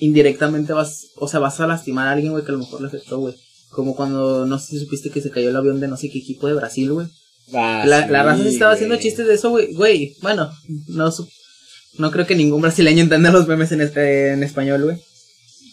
Indirectamente 0.04 0.74
vas, 0.74 1.08
o 1.16 1.28
sea, 1.28 1.40
vas 1.40 1.60
a 1.60 1.68
lastimar 1.68 2.08
a 2.08 2.12
alguien, 2.12 2.32
güey, 2.32 2.44
que 2.44 2.50
a 2.52 2.54
lo 2.54 2.60
mejor 2.60 2.82
le 2.82 2.88
afectó, 2.88 3.20
güey. 3.20 3.36
Como 3.70 3.96
cuando, 3.96 4.46
no 4.46 4.60
sé 4.60 4.68
si 4.72 4.80
supiste 4.80 5.10
que 5.10 5.22
se 5.22 5.32
cayó 5.32 5.50
el 5.50 5.56
avión 5.56 5.80
de 5.80 5.88
no 5.88 5.98
sé 5.98 6.10
qué 6.10 6.20
equipo 6.20 6.48
de 6.48 6.54
Brasil, 6.54 6.92
güey. 6.92 7.08
Ah, 7.54 7.84
La, 7.86 8.04
sí, 8.06 8.12
la 8.12 8.24
raza 8.24 8.44
sí 8.44 8.50
estaba 8.50 8.74
haciendo 8.74 8.96
chistes 8.98 9.28
de 9.28 9.34
eso, 9.36 9.50
güey. 9.50 9.74
Güey, 9.74 10.16
bueno, 10.22 10.52
no, 10.88 11.12
no 11.98 12.12
creo 12.12 12.26
que 12.28 12.36
ningún 12.36 12.62
brasileño 12.62 13.02
entienda 13.04 13.32
los 13.32 13.48
memes 13.48 13.72
en, 13.72 13.82
este, 13.82 14.34
en 14.34 14.44
español, 14.44 14.84
güey. 14.84 14.98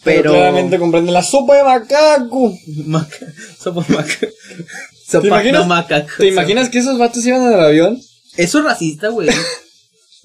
Pero, 0.03 0.21
Pero. 0.23 0.33
claramente 0.33 0.79
comprende 0.79 1.11
la 1.11 1.21
sopa 1.23 1.57
de 1.57 1.63
macaco. 1.63 2.53
Maca, 2.85 3.33
sopa 3.59 3.85
maca. 3.89 4.27
Sopa 5.07 5.27
imaginas- 5.27 5.61
no 5.61 5.67
macaco. 5.67 6.09
¿Te 6.17 6.27
imaginas 6.27 6.69
que 6.69 6.79
esos 6.79 6.97
vatos 6.97 7.25
iban 7.25 7.43
en 7.43 7.53
el 7.53 7.59
avión? 7.59 8.01
Eso 8.37 8.59
es 8.59 8.65
racista, 8.65 9.09
güey. 9.09 9.29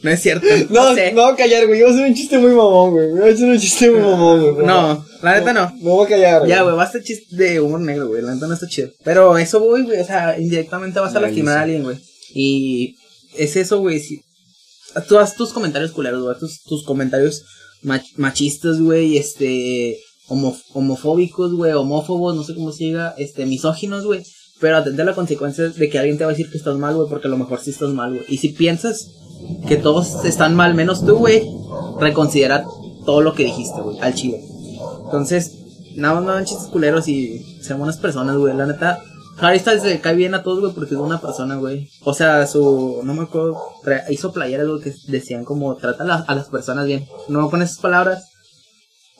No 0.02 0.10
es 0.10 0.20
cierto. 0.20 0.46
No, 0.70 0.90
No, 0.90 0.94
sé. 0.94 1.12
no 1.12 1.22
voy 1.22 1.32
a 1.32 1.36
callar, 1.36 1.66
güey. 1.66 1.80
Iba 1.80 1.88
a 1.88 1.92
hacer 1.92 2.06
un 2.06 2.14
chiste 2.14 2.38
muy 2.38 2.50
mamón, 2.52 2.92
güey. 2.92 3.10
Iba 3.12 3.26
a 3.26 3.30
hacer 3.30 3.48
un 3.48 3.58
chiste 3.58 3.90
muy 3.90 4.00
mamón, 4.00 4.54
güey. 4.54 4.66
No, 4.66 5.04
la 5.22 5.38
neta 5.38 5.52
no. 5.52 5.70
No 5.80 5.90
voy 5.90 6.06
a 6.06 6.08
callar, 6.08 6.46
Ya, 6.46 6.62
güey, 6.62 6.76
basta 6.76 7.02
chiste 7.02 7.34
de 7.36 7.60
humor 7.60 7.80
negro, 7.80 8.08
güey. 8.08 8.22
La 8.22 8.34
neta 8.34 8.46
no 8.46 8.54
está 8.54 8.66
chido. 8.68 8.90
Pero 9.04 9.36
eso, 9.38 9.60
güey, 9.60 9.84
güey. 9.84 10.00
O 10.00 10.04
sea, 10.04 10.38
indirectamente 10.38 11.00
vas 11.00 11.14
a 11.14 11.20
lastimar 11.20 11.58
a 11.58 11.62
alguien, 11.62 11.82
güey. 11.84 11.96
Y 12.34 12.96
es 13.36 13.56
eso, 13.56 13.80
güey. 13.80 14.00
Si, 14.00 14.20
tú 15.08 15.18
haz 15.18 15.34
tus 15.34 15.52
comentarios 15.52 15.92
culeros, 15.92 16.22
güey. 16.22 16.38
Tus, 16.38 16.62
tus 16.62 16.84
comentarios 16.84 17.42
mach- 17.82 18.12
machistas, 18.16 18.78
güey. 18.80 19.16
Este. 19.16 19.98
homo- 20.28 20.56
homofóbicos, 20.74 21.54
güey. 21.54 21.72
Homófobos, 21.72 22.36
no 22.36 22.44
sé 22.44 22.54
cómo 22.54 22.70
se 22.72 22.84
diga. 22.84 23.14
Este, 23.16 23.46
misóginos, 23.46 24.04
güey. 24.04 24.22
Pero 24.60 24.76
atente 24.78 25.02
a 25.02 25.04
la 25.06 25.14
consecuencia 25.14 25.68
de 25.68 25.88
que 25.88 25.98
alguien 25.98 26.18
te 26.18 26.24
va 26.24 26.30
a 26.30 26.34
decir 26.34 26.50
que 26.50 26.58
estás 26.58 26.76
mal, 26.76 26.94
güey. 26.94 27.08
Porque 27.08 27.28
a 27.28 27.30
lo 27.30 27.38
mejor 27.38 27.60
sí 27.60 27.70
estás 27.70 27.90
mal, 27.90 28.12
güey. 28.14 28.24
Y 28.28 28.38
si 28.38 28.50
piensas 28.50 29.08
que 29.66 29.76
todos 29.76 30.24
están 30.24 30.54
mal 30.54 30.74
menos 30.74 31.04
tú, 31.04 31.16
güey. 31.16 31.50
Reconsidera 31.98 32.64
todo 33.04 33.20
lo 33.20 33.34
que 33.34 33.44
dijiste, 33.44 33.80
güey. 33.80 33.98
Al 34.00 34.14
chile. 34.14 34.44
Entonces, 35.04 35.58
nada 35.96 36.14
más 36.14 36.24
no 36.24 36.30
hagan 36.32 36.44
chistes 36.44 36.68
culeros 36.68 37.08
y 37.08 37.58
sean 37.62 37.78
buenas 37.78 37.98
personas, 37.98 38.36
güey. 38.36 38.54
La 38.56 38.66
neta, 38.66 39.00
Harry 39.38 39.58
Styles 39.58 39.84
le 39.84 40.00
cae 40.00 40.14
bien 40.14 40.34
a 40.34 40.42
todos, 40.42 40.60
güey, 40.60 40.72
porque 40.72 40.94
es 40.94 41.00
una 41.00 41.20
persona, 41.20 41.56
güey. 41.56 41.88
O 42.04 42.14
sea, 42.14 42.46
su. 42.46 43.00
No 43.04 43.14
me 43.14 43.22
acuerdo. 43.22 43.58
Hizo 44.08 44.32
playeras, 44.32 44.66
güey, 44.68 44.80
que 44.80 44.94
decían 45.08 45.44
como 45.44 45.74
trata 45.76 46.24
a 46.26 46.34
las 46.34 46.48
personas 46.48 46.86
bien. 46.86 47.06
No 47.28 47.42
me 47.42 47.48
pones 47.48 47.70
esas 47.70 47.82
palabras 47.82 48.35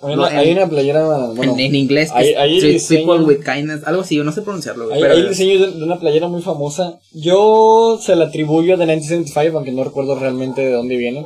Hay 0.03 0.15
una, 0.15 0.29
en- 0.31 0.37
hay 0.37 0.53
una 0.53 0.69
playera, 0.69 1.07
bueno, 1.35 1.55
en, 1.55 1.61
en 1.61 1.75
inglés. 1.75 2.11
Ahí 2.13 2.33
treat 2.61 2.75
diseñan- 2.75 3.07
people 3.07 3.25
with 3.25 3.45
kindness. 3.45 3.83
Algo 3.87 4.03
así, 4.03 4.17
yo 4.17 4.25
no 4.25 4.33
sé 4.33 4.43
pronunciarlo, 4.43 4.93
hay, 4.93 5.01
pero- 5.01 5.15
hay 5.15 5.29
diseños 5.29 5.61
de, 5.61 5.79
de 5.79 5.85
una 5.85 5.99
playera 5.99 6.29
muy 6.29 6.43
famosa. 6.43 6.99
Yo 7.13 7.99
se 8.03 8.15
la 8.15 8.27
atribuyo 8.27 8.75
a 8.75 8.77
The 8.79 8.85
1975, 8.87 9.57
aunque 9.57 9.73
no 9.73 9.85
recuerdo 9.85 10.19
realmente 10.19 10.61
de 10.63 10.73
dónde 10.73 10.97
viene. 10.97 11.25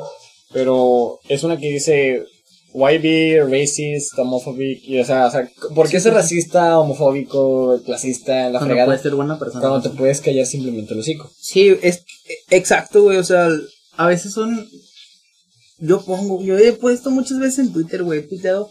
Pero 0.53 1.21
es 1.29 1.45
una 1.45 1.57
que 1.59 1.69
dice, 1.71 2.25
why 2.73 2.99
be 2.99 3.41
racist, 3.49 4.19
homophobic, 4.19 4.83
y 4.85 4.99
o 4.99 5.05
sea, 5.05 5.27
o 5.27 5.31
sea, 5.31 5.49
¿por 5.75 5.89
qué 5.89 6.01
ser 6.01 6.13
racista, 6.15 6.79
homofóbico, 6.79 7.81
clasista, 7.85 8.45
la 8.45 8.51
cuando 8.59 8.67
fregada? 8.67 8.87
puedes 8.87 9.03
ser 9.03 9.15
buena 9.15 9.39
persona. 9.39 9.61
Cuando 9.69 9.89
te 9.91 9.97
puedes 9.97 10.21
callar 10.21 10.47
simplemente 10.47 10.95
el 10.95 11.01
hocico. 11.01 11.31
Sí, 11.39 11.77
es 11.83 12.05
exacto, 12.51 13.03
güey. 13.03 13.19
O 13.19 13.25
sea, 13.25 13.49
a 13.97 14.07
veces 14.07 14.33
son. 14.33 14.69
Yo 15.81 16.05
pongo, 16.05 16.43
yo 16.43 16.59
he 16.59 16.73
puesto 16.73 17.11
muchas 17.11 17.39
veces 17.39 17.61
en 17.61 17.73
Twitter, 17.73 18.03
güey, 18.03 18.21
he 18.21 18.23
tuiteado 18.23 18.69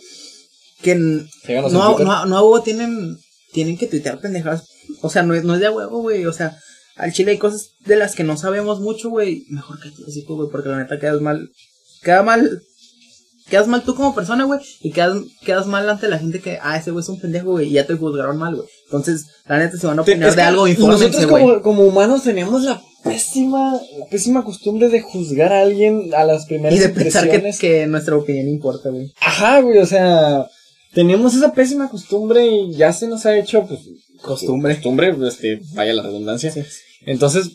que 0.81 0.95
no, 0.95 1.99
no, 1.99 2.25
no 2.25 2.37
a 2.37 2.41
huevo 2.41 2.61
tienen, 2.61 3.17
tienen 3.51 3.77
que 3.77 3.87
tuitear 3.87 4.19
pendejadas. 4.19 4.67
O 5.01 5.09
sea, 5.09 5.23
no 5.23 5.33
es, 5.33 5.43
no 5.43 5.55
es 5.55 5.59
de 5.59 5.67
a 5.67 5.71
huevo, 5.71 6.01
güey. 6.01 6.25
O 6.25 6.33
sea, 6.33 6.57
al 6.95 7.11
chile 7.11 7.31
hay 7.31 7.37
cosas 7.37 7.71
de 7.85 7.95
las 7.95 8.15
que 8.15 8.23
no 8.23 8.37
sabemos 8.37 8.79
mucho, 8.79 9.09
güey. 9.09 9.45
Mejor 9.49 9.79
que 9.81 9.89
así, 10.07 10.23
güey, 10.27 10.49
porque 10.49 10.69
la 10.69 10.77
neta 10.77 10.99
quedas 10.99 11.21
mal. 11.21 11.49
Queda 12.01 12.23
mal. 12.23 12.61
Quedas 13.49 13.67
mal 13.67 13.83
tú 13.83 13.95
como 13.95 14.15
persona, 14.15 14.43
güey. 14.45 14.59
Y 14.81 14.91
quedas, 14.91 15.17
quedas 15.43 15.67
mal 15.67 15.89
ante 15.89 16.07
la 16.07 16.19
gente 16.19 16.39
que, 16.39 16.59
ah, 16.61 16.77
ese 16.77 16.91
güey 16.91 17.03
es 17.03 17.09
un 17.09 17.19
pendejo, 17.19 17.51
güey. 17.51 17.67
Y 17.67 17.71
ya 17.73 17.87
te 17.87 17.95
juzgaron 17.95 18.37
mal, 18.37 18.55
güey. 18.55 18.67
Entonces, 18.85 19.27
la 19.47 19.57
neta, 19.57 19.77
se 19.77 19.87
van 19.87 19.99
a 19.99 20.01
opinar 20.03 20.29
Es 20.29 20.35
de 20.35 20.41
algo, 20.41 20.67
infórmense, 20.67 21.07
Nosotros 21.07 21.29
güey. 21.29 21.43
como, 21.43 21.61
como 21.61 21.83
humanos 21.83 22.23
teníamos 22.23 22.63
la 22.63 22.81
pésima, 23.03 23.79
la 23.97 24.05
pésima 24.07 24.43
costumbre 24.43 24.89
de 24.89 25.01
juzgar 25.01 25.53
a 25.53 25.61
alguien 25.61 26.13
a 26.15 26.23
las 26.25 26.45
primeras 26.45 26.77
Y 26.77 26.81
de 26.81 26.89
pensar 26.89 27.29
que 27.29 27.87
nuestra 27.87 28.15
opinión 28.15 28.47
importa, 28.47 28.89
güey. 28.89 29.11
Ajá, 29.21 29.61
güey, 29.61 29.77
o 29.77 29.85
sea, 29.85 30.47
tenemos 30.93 31.35
esa 31.35 31.53
pésima 31.53 31.89
costumbre 31.89 32.45
y 32.45 32.73
ya 32.73 32.91
se 32.93 33.07
nos 33.07 33.25
ha 33.25 33.37
hecho, 33.37 33.65
pues, 33.65 33.81
Costumbre. 34.21 34.75
Costumbre, 34.75 35.15
este, 35.27 35.61
vaya 35.73 35.93
la 35.93 36.03
redundancia. 36.03 36.53
Entonces, 37.05 37.51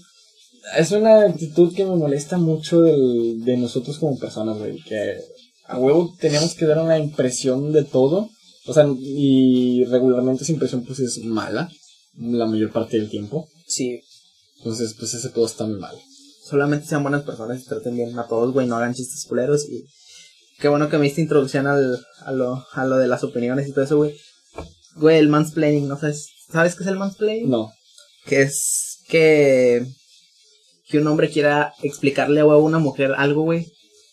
es 0.79 0.91
una 0.93 1.27
actitud 1.27 1.75
que 1.75 1.85
me 1.85 1.97
molesta 1.97 2.39
mucho 2.39 2.83
del, 2.83 3.45
de 3.45 3.57
nosotros 3.57 3.99
como 3.99 4.19
personas, 4.19 4.59
güey, 4.59 4.83
que 4.83 5.19
a 5.67 5.79
huevo 5.79 6.15
teníamos 6.21 6.55
que 6.55 6.67
dar 6.67 6.79
una 6.79 6.99
impresión 6.99 7.73
de 7.73 7.85
todo, 7.85 8.29
o 8.67 8.73
sea, 8.75 8.87
y 8.99 9.85
regularmente 9.85 10.45
esa 10.45 10.53
impresión 10.53 10.85
pues 10.85 10.99
es 11.01 11.19
mala, 11.25 11.71
la 12.19 12.47
mayor 12.47 12.71
parte 12.73 12.97
del 12.99 13.11
tiempo, 13.11 13.49
Sí. 13.67 14.01
entonces 14.59 14.95
pues 14.99 15.15
ese 15.15 15.31
todo 15.31 15.47
está 15.47 15.67
muy 15.67 15.79
mal. 15.79 15.97
Solamente 16.49 16.87
sean 16.87 17.03
buenas 17.03 17.23
personas 17.25 17.63
y 17.63 17.65
traten 17.65 17.97
bien 17.97 18.19
a 18.19 18.27
todos, 18.29 18.53
güey. 18.53 18.67
No 18.67 18.77
hagan 18.77 18.93
chistes 18.95 19.25
culeros. 19.27 19.65
Y 19.67 19.87
qué 20.61 20.69
bueno 20.69 20.91
que 20.91 20.99
me 20.99 21.07
diste 21.07 21.23
introducción 21.23 21.67
al, 21.67 22.05
a, 22.21 22.33
lo, 22.33 22.63
a 22.73 22.85
lo 22.85 22.97
de 22.99 23.09
las 23.09 23.25
opiniones 23.25 23.67
y 23.67 23.73
todo 23.73 23.85
eso, 23.85 23.97
güey. 23.97 24.15
Güey, 24.97 25.19
el 25.19 25.29
mansplaining, 25.31 25.89
¿no 25.89 25.99
sabes? 25.99 26.29
¿Sabes 26.53 26.75
qué 26.75 26.83
es 26.83 26.89
el 26.91 26.99
mansplaining? 26.99 27.49
No. 27.49 27.73
que 28.27 28.43
es 28.43 28.99
que 29.09 29.87
que 30.91 30.99
un 30.99 31.07
hombre 31.07 31.31
quiera 31.31 31.73
explicarle 31.83 32.41
a 32.41 32.45
una 32.47 32.79
mujer 32.79 33.13
algo, 33.17 33.43
güey, 33.45 33.67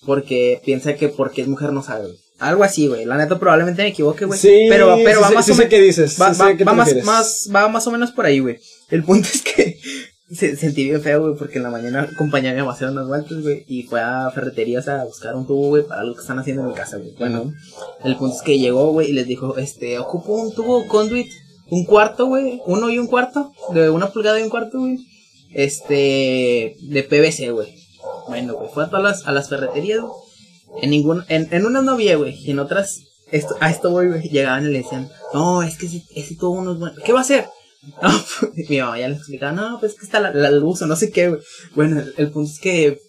porque 0.06 0.62
piensa 0.66 0.96
que 0.96 1.10
porque 1.10 1.42
es 1.42 1.48
mujer 1.48 1.72
no 1.74 1.84
sabe. 1.84 2.10
Algo 2.40 2.64
así, 2.64 2.88
güey. 2.88 3.06
La 3.06 3.18
neta 3.18 3.38
probablemente 3.38 3.84
me 3.84 3.90
equivoque, 3.90 4.26
güey. 4.26 4.40
Sí, 4.40 4.66
pero 4.68 4.98
pero 5.04 5.20
sí 5.20 5.24
va 5.26 5.32
más 5.32 5.46
sí 5.46 5.52
o 5.52 5.56
menos 5.56 5.70
qué 5.70 5.80
dices, 5.82 6.18
va, 6.20 6.32
va- 6.34 6.56
qué 6.58 6.64
va 6.64 6.74
más, 6.74 6.96
más 7.04 7.50
va 7.54 7.68
más 7.68 7.86
o 7.86 7.92
menos 7.92 8.12
por 8.12 8.26
ahí, 8.26 8.40
güey. 8.40 8.58
El 8.90 9.04
punto 9.04 9.30
es 9.32 9.42
que 9.44 9.80
se, 10.36 10.56
sentí 10.58 10.86
bien 10.86 11.02
feo, 11.02 11.22
güey, 11.22 11.36
porque 11.38 11.58
en 11.58 11.64
la 11.64 11.70
mañana 11.70 12.10
acompañé 12.12 12.50
a 12.50 12.54
mi 12.54 12.60
mamá 12.60 12.72
a 12.72 12.76
hacer 12.76 12.90
unas 12.90 13.08
vueltas, 13.08 13.42
güey, 13.44 13.64
y 13.68 13.84
fue 13.84 14.02
a 14.02 14.32
ferreterías 14.34 14.88
a 14.88 15.04
buscar 15.04 15.36
un 15.36 15.46
tubo, 15.46 15.68
güey, 15.70 15.84
para 15.86 16.04
lo 16.04 16.16
que 16.16 16.22
están 16.22 16.40
haciendo 16.40 16.64
en 16.64 16.70
mi 16.70 16.74
casa, 16.74 16.98
güey. 16.98 17.14
Bueno, 17.20 17.54
el 18.04 18.16
punto 18.18 18.36
es 18.38 18.42
que 18.42 18.58
llegó, 18.58 18.92
güey, 18.92 19.10
y 19.12 19.14
les 19.14 19.28
dijo, 19.28 19.58
este, 19.58 20.00
ocupo 20.00 20.34
un 20.34 20.54
tubo 20.56 20.88
conduit, 20.88 21.28
un 21.70 21.86
cuarto, 21.86 22.26
güey, 22.26 22.60
uno 22.66 22.90
y 22.90 22.98
un 22.98 23.06
cuarto, 23.08 23.52
de 23.74 23.90
una 23.92 24.08
pulgada 24.12 24.40
y 24.40 24.44
un 24.44 24.50
cuarto, 24.50 24.80
güey, 24.80 24.98
este, 25.54 26.76
de 26.82 27.04
PVC, 27.04 27.52
güey. 27.52 27.81
Bueno, 28.28 28.56
güey, 28.56 28.70
fue 28.74 28.84
a 28.84 28.90
todas 28.90 29.04
las, 29.04 29.28
a 29.28 29.32
las 29.32 29.50
ferreterías. 29.50 30.04
En 30.82 30.90
ningún, 30.90 31.24
en, 31.28 31.48
en 31.52 31.66
unas 31.66 31.84
no 31.84 31.94
había, 31.94 32.16
güey, 32.16 32.36
y 32.36 32.52
en 32.52 32.60
otras, 32.60 33.02
esto, 33.32 33.56
a 33.60 33.70
esto, 33.70 33.92
güey, 33.92 34.30
llegaban 34.30 34.66
y 34.66 34.70
le 34.70 34.80
decían, 34.80 35.10
no, 35.34 35.64
es 35.64 35.78
que 35.78 35.88
ese, 35.88 36.04
ese 36.16 36.36
tubo 36.36 36.62
no 36.64 36.74
es 36.74 36.80
bueno, 36.80 36.96
¿qué 37.04 37.12
va 37.12 37.20
a 37.20 37.24
hacer? 37.24 37.46
No, 38.02 38.24
pues, 38.40 38.70
mi 38.70 38.80
mamá 38.80 39.00
ya 39.00 39.10
le 39.10 39.16
explicaba, 39.16 39.54
no, 39.54 39.80
pues 39.80 39.94
es 39.94 40.00
que 40.00 40.06
está 40.06 40.20
la, 40.20 40.32
la 40.32 40.52
luz 40.52 40.84
o 40.84 40.86
no 40.86 40.96
sé 40.96 41.10
qué, 41.10 41.30
güey. 41.30 41.42
Bueno, 41.74 42.04
el, 42.16 42.30
punto 42.30 42.52
es 42.52 42.60
que 42.60 43.00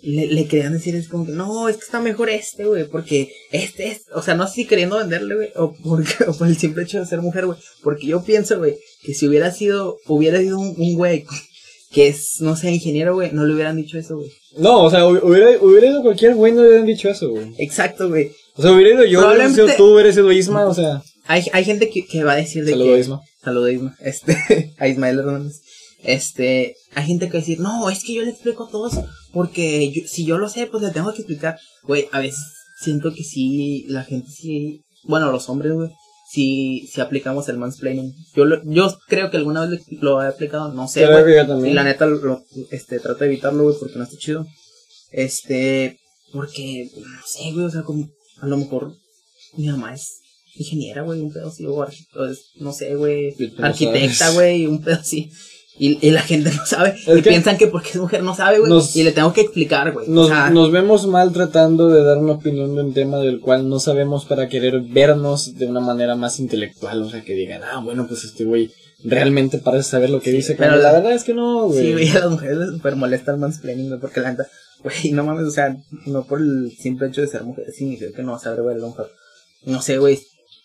le, 0.00 0.28
le 0.28 0.48
querían 0.48 0.72
decir, 0.72 0.96
es 0.96 1.08
como 1.08 1.26
que, 1.26 1.32
no, 1.32 1.68
es 1.68 1.76
que 1.76 1.84
está 1.84 2.00
mejor 2.00 2.30
este, 2.30 2.64
güey, 2.64 2.88
porque 2.88 3.30
este 3.52 3.88
es, 3.88 4.06
o 4.14 4.22
sea, 4.22 4.34
no 4.34 4.48
si 4.48 4.64
queriendo 4.66 4.96
venderle, 4.96 5.34
güey, 5.34 5.52
o, 5.56 5.74
porque, 5.84 6.24
o 6.26 6.32
por 6.32 6.48
el 6.48 6.56
simple 6.56 6.84
hecho 6.84 6.98
de 6.98 7.04
ser 7.04 7.20
mujer, 7.20 7.44
güey, 7.44 7.58
porque 7.82 8.06
yo 8.06 8.24
pienso, 8.24 8.56
güey, 8.56 8.78
que 9.02 9.12
si 9.12 9.28
hubiera 9.28 9.52
sido, 9.52 9.98
hubiera 10.06 10.38
sido 10.38 10.58
un, 10.58 10.74
un 10.78 10.94
güey 10.94 11.26
que 11.90 12.08
es, 12.08 12.40
no 12.40 12.56
sé, 12.56 12.70
ingeniero, 12.70 13.14
güey, 13.14 13.32
no 13.32 13.44
le 13.44 13.54
hubieran 13.54 13.76
dicho 13.76 13.98
eso, 13.98 14.16
güey. 14.16 14.30
No, 14.56 14.84
o 14.84 14.90
sea, 14.90 15.04
hu- 15.06 15.20
hubiera, 15.22 15.50
hubiera 15.62 15.86
ido 15.88 16.02
cualquier 16.02 16.34
güey, 16.34 16.52
no 16.52 16.62
le 16.62 16.68
hubieran 16.68 16.86
dicho 16.86 17.08
eso, 17.08 17.30
güey. 17.30 17.54
Exacto, 17.58 18.08
güey. 18.08 18.30
O 18.56 18.62
sea, 18.62 18.72
hubiera 18.72 18.94
ido 18.94 19.04
yo, 19.04 19.26
hubiera 19.28 19.48
sido 19.50 19.68
tú, 19.76 19.92
hubiera 19.94 20.12
sido 20.12 20.32
Isma, 20.32 20.66
o 20.66 20.74
sea, 20.74 21.02
Hay, 21.26 21.44
hay 21.52 21.64
gente 21.64 21.90
que, 21.90 22.06
que 22.06 22.24
va 22.24 22.32
a 22.32 22.36
decir 22.36 22.64
de 22.64 22.70
saludo 22.72 22.94
que... 22.94 23.00
Isma. 23.00 23.20
Saludo 23.44 23.64
a 23.66 23.72
Isma. 23.72 23.96
Este, 24.00 24.74
a 24.78 24.88
Ismael 24.88 25.18
Hernández. 25.18 25.60
Este, 26.02 26.76
hay 26.94 27.06
gente 27.06 27.26
que 27.26 27.32
va 27.32 27.38
a 27.38 27.40
decir, 27.40 27.60
no, 27.60 27.90
es 27.90 28.04
que 28.04 28.14
yo 28.14 28.22
le 28.22 28.30
explico 28.30 28.64
a 28.64 28.70
todos, 28.70 28.94
porque 29.32 29.90
yo- 29.92 30.02
si 30.06 30.24
yo 30.24 30.38
lo 30.38 30.48
sé, 30.48 30.66
pues 30.66 30.82
le 30.82 30.90
tengo 30.90 31.12
que 31.12 31.18
explicar. 31.22 31.58
Güey, 31.84 32.08
a 32.12 32.20
veces 32.20 32.40
siento 32.80 33.12
que 33.12 33.24
sí, 33.24 33.84
la 33.88 34.04
gente 34.04 34.28
sí, 34.30 34.82
bueno, 35.04 35.30
los 35.32 35.48
hombres, 35.48 35.72
güey, 35.72 35.90
sí, 36.36 36.86
sí 36.92 37.00
aplicamos 37.00 37.48
el 37.48 37.56
mansplaining. 37.56 38.12
Yo, 38.34 38.44
lo- 38.44 38.62
yo 38.64 38.94
creo 39.08 39.30
que 39.30 39.38
alguna 39.38 39.66
vez 39.66 39.80
lo, 39.90 40.22
he 40.22 40.26
aplicado, 40.26 40.72
no 40.72 40.86
sé, 40.86 41.00
güey. 41.06 41.16
Y 41.70 41.72
la 41.74 41.82
neta, 41.84 42.06
lo, 42.06 42.44
este, 42.70 43.00
trato 43.00 43.20
de 43.20 43.26
evitarlo, 43.26 43.64
güey, 43.64 43.76
porque 43.80 43.96
no 43.96 44.04
está 44.04 44.16
chido. 44.18 44.46
Este, 45.10 45.98
porque, 46.32 46.90
no 46.94 47.20
sé, 47.26 47.52
güey, 47.52 47.64
o 47.66 47.70
sea, 47.70 47.82
como, 47.82 48.08
a 48.42 48.46
lo 48.46 48.56
mejor 48.58 48.92
mi 49.56 49.66
mamá 49.68 49.94
es 49.94 50.18
ingeniera, 50.54 51.02
güey, 51.02 51.20
un 51.20 51.32
pedo 51.32 51.48
así, 51.48 51.64
o, 51.66 51.86
no 52.60 52.72
sé, 52.72 52.94
güey, 52.96 53.34
arquitecta, 53.64 54.30
güey, 54.32 54.66
un 54.66 54.82
pedo 54.82 54.96
así. 54.96 55.30
Y, 55.78 55.98
y 56.06 56.10
la 56.10 56.22
gente 56.22 56.50
no 56.56 56.64
sabe, 56.64 56.90
Es 57.06 57.18
y 57.18 57.22
que- 57.22 57.30
piensan 57.30 57.58
que 57.58 57.66
porque 57.66 57.90
es 57.90 57.96
mujer 57.96 58.22
no 58.22 58.34
sabe, 58.34 58.58
güey, 58.60 58.72
y 58.94 59.02
le 59.02 59.12
tengo 59.12 59.32
que 59.34 59.42
explicar, 59.42 59.92
güey. 59.92 60.08
Nos, 60.08 60.26
o 60.26 60.28
sea, 60.28 60.48
nos 60.50 60.70
vemos 60.72 61.06
mal 61.06 61.32
tratando 61.32 61.88
de 61.90 62.02
dar 62.02 62.16
una 62.18 62.32
opinión 62.32 62.74
de 62.74 62.80
un 62.82 62.94
tema 62.94 63.18
del 63.18 63.40
cual 63.40 63.68
no 63.68 63.78
sabemos 63.78 64.24
para 64.24 64.48
querer 64.48 64.80
vernos 64.80 65.54
de 65.56 65.66
una 65.66 65.80
manera 65.80 66.14
más 66.16 66.40
intelectual, 66.40 67.02
o 67.02 67.10
sea, 67.10 67.22
que 67.22 67.34
digan, 67.34 67.62
ah, 67.62 67.80
bueno, 67.84 68.06
pues 68.08 68.24
este 68.24 68.44
güey 68.44 68.70
realmente 69.04 69.58
parece 69.58 69.90
saber 69.90 70.08
lo 70.10 70.20
que 70.20 70.32
dice, 70.32 70.54
pero 70.54 70.76
la- 70.76 70.82
la 70.84 70.92
verdad 70.94 71.12
es 71.12 71.24
que 71.24 71.34
no, 71.34 71.66
güey. 71.68 71.80
Sí, 71.86 71.92
güey, 71.92 72.08
a 72.10 72.20
las 72.20 72.30
mujeres 72.30 72.56
les 72.56 72.70
super 72.70 72.96
molesta 72.96 73.32
el 73.32 73.38
mansplaining, 73.38 73.88
güey, 73.88 74.00
porque 74.00 74.20
la 74.20 74.30
neta, 74.30 74.46
güey, 74.82 75.12
no 75.12 75.24
mames, 75.24 75.44
o 75.46 75.50
sea, 75.50 75.76
no 76.06 76.24
por 76.24 76.40
el 76.40 76.72
simple 76.78 77.08
hecho 77.08 77.20
de 77.20 77.26
ser 77.28 77.42
mujer 77.44 77.66
significa 77.76 78.12
que 78.16 78.22
no 78.22 78.32
vas 78.32 78.40
a 78.42 78.44
saber, 78.44 78.62
güey, 78.62 78.76
a 78.76 78.78
lo 78.78 78.88
mejor, 78.88 79.10
no 79.66 79.82
sé, 79.82 79.98
güey, 79.98 80.18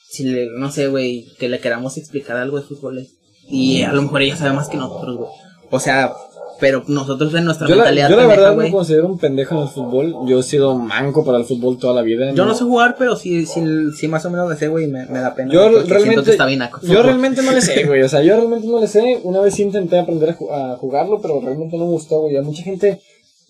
si 0.10 0.24
le, 0.24 0.48
no 0.58 0.72
sé, 0.72 0.88
güey, 0.88 1.26
que 1.38 1.50
le 1.50 1.60
queramos 1.60 1.98
explicar 1.98 2.38
algo 2.38 2.58
de 2.60 2.64
fútbol, 2.66 3.00
eh, 3.00 3.08
y 3.52 3.84
a 3.84 3.92
lo 3.94 4.02
mejor 4.04 4.22
ella 4.22 4.36
sabe 4.38 4.54
más 4.54 4.70
que 4.70 4.78
nosotros, 4.78 5.18
güey, 5.18 5.30
o 5.70 5.80
sea, 5.80 6.12
pero 6.60 6.84
nosotros 6.88 7.34
en 7.34 7.46
nuestra 7.46 7.68
Yo 7.68 7.74
la, 7.76 7.86
mentalidad 7.86 8.10
yo 8.12 8.16
la 8.18 8.22
pendeja, 8.22 8.40
verdad 8.42 8.54
güey, 8.56 8.68
me 8.68 8.72
considero 8.72 9.08
un 9.08 9.18
pendejo 9.18 9.56
en 9.56 9.62
el 9.64 9.68
fútbol. 9.70 10.16
Yo 10.28 10.40
he 10.42 10.44
sido 10.44 10.76
manco 10.78 11.26
para 11.26 11.40
el 11.40 11.46
fútbol 11.46 11.80
toda 11.80 11.96
la 11.96 12.04
vida. 12.04 12.32
yo 12.34 12.46
no 12.46 12.54
sé 12.54 12.64
jugar, 12.66 12.98
pero 13.00 13.16
sí, 13.16 13.48
sí, 13.48 13.64
sí 13.98 14.08
más 14.08 14.24
o 14.26 14.30
menos 14.30 14.48
le 14.48 14.56
sé, 14.58 14.68
güey, 14.68 14.86
me, 14.86 15.08
me 15.08 15.18
da 15.20 15.34
pena, 15.34 15.52
Yo 15.52 15.68
realmente, 15.88 16.24
que 16.24 16.32
está 16.32 16.46
bien 16.46 16.62
el 16.62 16.70
yo 16.88 17.02
realmente 17.02 17.42
no 17.42 17.52
le 17.52 17.62
sé, 17.62 17.84
güey. 17.88 18.04
O 18.04 18.10
sea, 18.10 18.22
yo 18.22 18.36
realmente 18.36 18.68
no 18.68 18.80
le 18.80 18.88
sé. 18.88 19.20
Una 19.24 19.40
vez 19.40 19.56
sí 19.56 19.64
intenté 19.64 19.98
aprender 19.98 20.30
a, 20.30 20.38
ju- 20.38 20.52
a 20.52 20.78
jugarlo, 20.78 21.20
pero 21.20 21.42
realmente 21.42 21.78
no 21.80 21.86
me 21.86 21.92
gustó, 21.94 22.20
güey. 22.22 22.38
A 22.38 22.44
mucha 22.44 22.62
gente, 22.62 23.02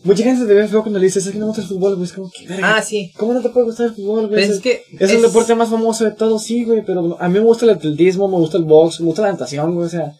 mucha 0.03 0.23
gente 0.23 0.41
se 0.41 0.47
te 0.47 0.53
ve 0.53 0.67
feo 0.67 0.81
cuando 0.81 0.99
le 0.99 1.05
dices, 1.05 1.25
es 1.25 1.31
que 1.31 1.37
no 1.37 1.45
me 1.45 1.49
gusta 1.49 1.61
el 1.63 1.67
fútbol, 1.67 1.95
güey. 1.95 2.05
Es 2.07 2.13
como 2.13 2.29
que, 2.31 2.47
verga, 2.47 2.75
Ah, 2.77 2.81
sí, 2.81 3.11
¿cómo 3.17 3.33
no 3.33 3.41
te 3.41 3.49
puede 3.49 3.65
gustar 3.67 3.87
el 3.87 3.93
fútbol, 3.93 4.27
güey? 4.27 4.41
pero 4.41 4.41
Es, 4.41 4.49
es 4.57 4.59
que, 4.61 4.83
es 4.99 5.11
el 5.11 5.21
deporte 5.21 5.55
más 5.55 5.69
famoso 5.69 6.03
de 6.05 6.11
todos, 6.11 6.43
sí, 6.43 6.63
güey. 6.63 6.83
Pero 6.85 7.17
a 7.19 7.27
mí 7.27 7.33
me 7.35 7.45
gusta 7.45 7.65
el 7.65 7.71
atletismo, 7.71 8.27
me 8.27 8.37
gusta 8.37 8.57
el 8.57 8.63
box, 8.65 8.99
me 8.99 9.07
gusta 9.07 9.21
la 9.23 9.31
natación, 9.31 9.73
güey. 9.75 9.85
O 9.87 9.89
sea, 9.89 10.13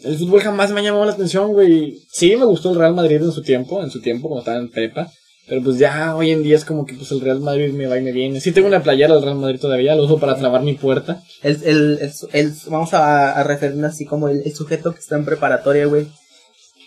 el 0.00 0.18
fútbol 0.18 0.40
jamás 0.40 0.70
me 0.70 0.80
ha 0.80 0.84
llamado 0.84 1.04
la 1.04 1.12
atención, 1.12 1.52
güey. 1.52 1.98
Sí, 2.12 2.34
me 2.36 2.44
gustó 2.44 2.70
el 2.70 2.78
Real 2.78 2.94
Madrid 2.94 3.16
en 3.22 3.32
su 3.32 3.42
tiempo, 3.42 3.82
en 3.82 3.90
su 3.90 4.00
tiempo, 4.00 4.28
cuando 4.28 4.40
estaba 4.40 4.58
en 4.58 4.70
prepa. 4.70 5.10
Pero 5.46 5.62
pues 5.62 5.76
ya 5.78 6.16
hoy 6.16 6.30
en 6.30 6.42
día 6.42 6.56
es 6.56 6.64
como 6.64 6.86
que 6.86 6.94
pues 6.94 7.10
el 7.12 7.20
Real 7.20 7.38
Madrid 7.40 7.70
me 7.74 7.86
va 7.86 7.98
y 7.98 8.02
me 8.02 8.12
viene. 8.12 8.40
Sí 8.40 8.50
tengo 8.52 8.66
una 8.66 8.82
playera 8.82 9.12
del 9.14 9.22
Real 9.22 9.36
Madrid 9.36 9.60
todavía, 9.60 9.94
lo 9.94 10.04
uso 10.04 10.18
para 10.18 10.36
trabar 10.38 10.62
mi 10.62 10.72
puerta. 10.72 11.22
El, 11.42 11.60
el, 11.64 11.98
el, 12.00 12.12
el- 12.32 12.52
vamos 12.68 12.94
a, 12.94 13.32
a 13.38 13.42
referirnos 13.44 13.92
así 13.92 14.06
como 14.06 14.28
el, 14.28 14.40
el 14.42 14.54
sujeto 14.54 14.92
que 14.94 15.00
está 15.00 15.16
en 15.16 15.26
preparatoria, 15.26 15.84
güey. 15.84 16.06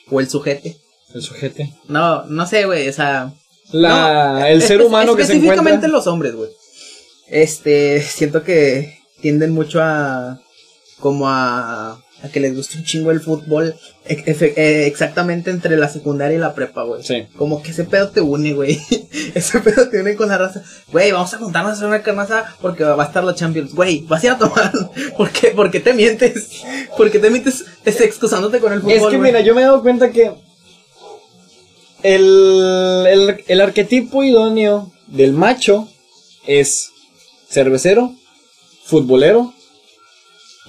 O 0.10 0.20
el 0.20 0.28
sujete. 0.28 0.76
El 1.14 1.22
sujete. 1.22 1.74
No, 1.88 2.24
no 2.26 2.46
sé, 2.46 2.66
güey, 2.66 2.88
o 2.90 2.94
sea. 2.94 3.32
La, 3.72 4.40
no, 4.40 4.46
el 4.46 4.62
ser 4.62 4.82
humano 4.82 5.16
que 5.16 5.26
se 5.26 5.34
Específicamente 5.34 5.72
encuentra. 5.72 5.90
los 5.90 6.08
hombres, 6.08 6.36
güey. 6.36 6.50
Este, 7.30 8.02
siento 8.02 8.44
que 8.44 9.00
tienden 9.22 9.52
mucho 9.52 9.82
a. 9.82 10.40
Como 11.00 11.30
a. 11.30 12.02
A 12.24 12.30
que 12.30 12.40
les 12.40 12.56
guste 12.56 12.80
un 12.80 12.84
chingo 12.84 13.12
el 13.12 13.20
fútbol. 13.22 13.76
efe- 14.08 14.54
eh, 14.58 14.88
exactamente 14.88 15.52
entre 15.52 15.78
la 15.78 15.88
secundaria 15.88 16.36
y 16.36 16.40
la 16.40 16.56
prepa, 16.56 16.82
güey. 16.82 17.04
Sí. 17.04 17.28
Como 17.38 17.62
que 17.62 17.70
ese 17.70 17.84
pedo 17.84 18.10
te 18.10 18.22
une, 18.22 18.54
güey. 18.54 18.80
ese 19.36 19.60
pedo 19.60 19.88
te 19.90 20.00
une 20.02 20.16
con 20.16 20.30
la 20.30 20.40
raza. 20.40 20.64
Güey, 20.92 21.12
vamos 21.12 21.32
a 21.36 21.38
juntarnos 21.38 21.74
a 21.74 21.76
hacer 21.76 21.88
una 21.88 22.02
carnaza 22.02 22.56
porque 22.60 22.84
va 22.84 23.04
a 23.04 23.06
estar 23.06 23.24
la 23.24 23.36
Champions. 23.36 23.76
Güey, 23.76 24.00
vas 24.08 24.24
a 24.24 24.26
ir 24.26 24.32
a 24.32 24.38
tomar. 24.40 24.72
¿Por 25.18 25.30
qué? 25.30 25.50
¿Por 25.50 25.70
qué 25.70 25.80
te 25.80 25.94
mientes? 25.94 26.64
¿Por 26.98 27.12
qué 27.12 27.20
te 27.20 27.30
mientes 27.30 27.64
excusándote 27.86 28.60
con 28.60 28.74
el 28.74 28.82
fútbol? 28.82 28.94
Es 28.94 29.06
que 29.08 29.18
mira, 29.20 29.42
yo 29.42 29.54
me 29.54 29.62
he 29.62 29.66
dado 29.66 29.84
cuenta 29.84 30.10
que 30.10 30.32
el, 32.04 33.06
el, 33.08 33.44
el 33.48 33.62
arquetipo 33.62 34.24
idóneo 34.24 34.92
del 35.08 35.34
macho 35.34 35.88
es 36.46 36.92
cervecero, 37.50 38.14
futbolero 38.84 39.54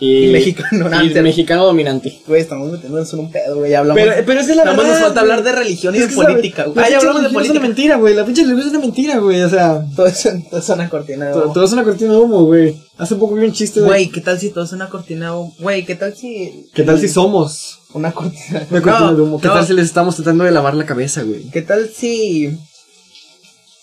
Y, 0.01 0.27
Y 0.27 0.33
mexicano, 0.33 0.89
no, 0.89 0.91
y 0.91 1.07
antes. 1.09 1.23
mexicano 1.25 1.65
dominante. 1.65 2.21
Güey, 2.27 2.41
estamos 2.43 2.71
metiéndonos 2.71 3.13
en 3.13 3.19
un 3.19 3.33
pedo, 3.33 3.57
güey. 3.57 3.75
Hablamos. 3.75 4.01
Pero, 4.01 4.23
pero 4.27 4.41
es 4.41 4.47
la 4.49 4.55
Nada 4.65 4.67
más 4.77 4.77
verdad, 4.77 4.93
nos 4.93 5.03
falta 5.03 5.21
hablar 5.21 5.43
de 5.43 5.53
religión 5.53 5.95
y 5.95 5.99
Es 5.99 6.09
de 6.11 6.15
política, 6.15 6.65
güey. 6.67 6.85
Ah, 6.87 6.89
ya 6.89 6.99
hablamos 6.99 7.23
de 7.23 7.29
religión 7.29 7.45
es 7.45 7.51
una 7.51 7.61
política. 7.61 7.61
mentira, 7.67 7.97
güey. 7.97 8.15
La 8.15 8.25
pinche 8.25 8.43
religión 8.43 8.67
es 8.67 8.71
una 8.75 8.79
mentira, 8.79 9.19
güey. 9.19 9.41
O 9.43 9.49
sea, 9.51 9.85
Todo 9.97 10.07
es, 10.07 10.29
todo 10.51 10.61
es 10.61 10.69
una 10.69 10.89
cortina 10.89 11.27
de 11.27 11.33
todo, 11.33 11.45
humo. 11.47 11.53
todo 11.53 11.65
es 11.65 11.73
una 11.73 11.83
cortina 11.85 12.13
de 12.13 12.17
humo, 12.19 12.45
güey. 12.45 12.77
Hace 12.97 13.17
poco 13.17 13.35
vi 13.35 13.45
un 13.45 13.53
chiste 13.53 13.81
de. 13.81 13.87
Güey, 13.87 14.09
¿qué 14.11 14.21
tal 14.21 14.39
si 14.39 14.51
todo 14.51 14.65
es 14.65 14.73
una 14.73 14.89
cortina 14.89 15.27
de 15.27 15.33
humo? 15.37 15.55
Güey, 15.59 15.85
¿qué 15.85 15.95
tal 15.97 16.15
si. 16.15 16.67
¿Qué 16.75 16.85
tal 16.85 17.01
si 17.01 17.09
somos 17.09 17.81
Una 17.93 18.13
cortina 18.13 18.67
una 18.71 18.81
cortina 18.83 19.01
No, 19.11 19.15
de 19.17 19.23
humo? 19.23 19.41
¿Qué 19.41 19.49
no. 19.49 19.55
tal 19.55 19.67
si 19.67 19.73
les 19.73 19.87
estamos 19.87 20.15
tratando 20.15 20.45
de 20.45 20.53
lavar 20.53 20.75
la 20.75 20.87
cabeza, 20.87 21.23
güey? 21.25 21.43
¿Qué 21.51 21.63
tal 21.63 21.89
si. 21.89 22.57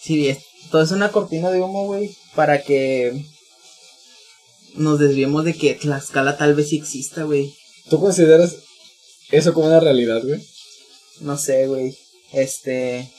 Si 0.02 0.30
es- 0.30 0.38
todo 0.72 0.82
es 0.82 0.92
una 0.92 1.10
cortina 1.10 1.50
de 1.52 1.60
humo, 1.62 1.88
güey? 1.88 2.10
Para 2.36 2.62
que. 2.62 3.26
Nos 4.76 5.00
desviemos 5.00 5.46
de 5.46 5.54
que 5.54 5.74
Tlaxcala 5.76 6.38
tal 6.38 6.54
vez 6.56 6.70
sí 6.70 6.78
exista, 6.78 7.24
güey. 7.24 7.54
¿Tú 7.90 8.00
consideras 8.00 8.56
eso 9.32 9.54
como 9.54 9.68
una 9.68 9.80
realidad, 9.80 10.22
güey? 10.24 10.42
No 11.22 11.38
sé, 11.38 11.68
güey. 11.68 11.98
Este. 12.34 13.10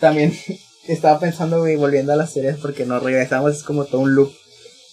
También 0.00 0.38
estaba 0.88 1.18
pensando, 1.18 1.60
güey, 1.60 1.76
volviendo 1.76 2.12
a 2.12 2.16
las 2.16 2.32
series 2.32 2.56
porque 2.58 2.84
nos 2.86 3.02
regresamos, 3.02 3.54
es 3.56 3.62
como 3.62 3.84
todo 3.84 4.02
un 4.02 4.14
loop. 4.14 4.32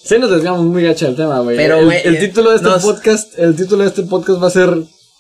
Sí, 0.04 0.18
nos 0.18 0.32
desviamos 0.32 0.66
muy 0.66 0.84
gacho 0.84 1.06
del 1.06 1.16
tema, 1.16 1.40
güey. 1.42 1.58
Pero, 1.58 1.80
el, 1.80 1.86
güey, 1.86 2.02
el 2.04 2.16
eh, 2.16 2.20
título 2.20 2.50
de 2.50 2.56
este 2.56 2.70
nos- 2.70 2.82
podcast, 2.82 3.38
el 3.38 3.56
título 3.56 3.84
de 3.84 3.90
este 3.90 4.04
podcast 4.04 4.42
va 4.42 4.48
a 4.48 4.52
ser 4.52 4.76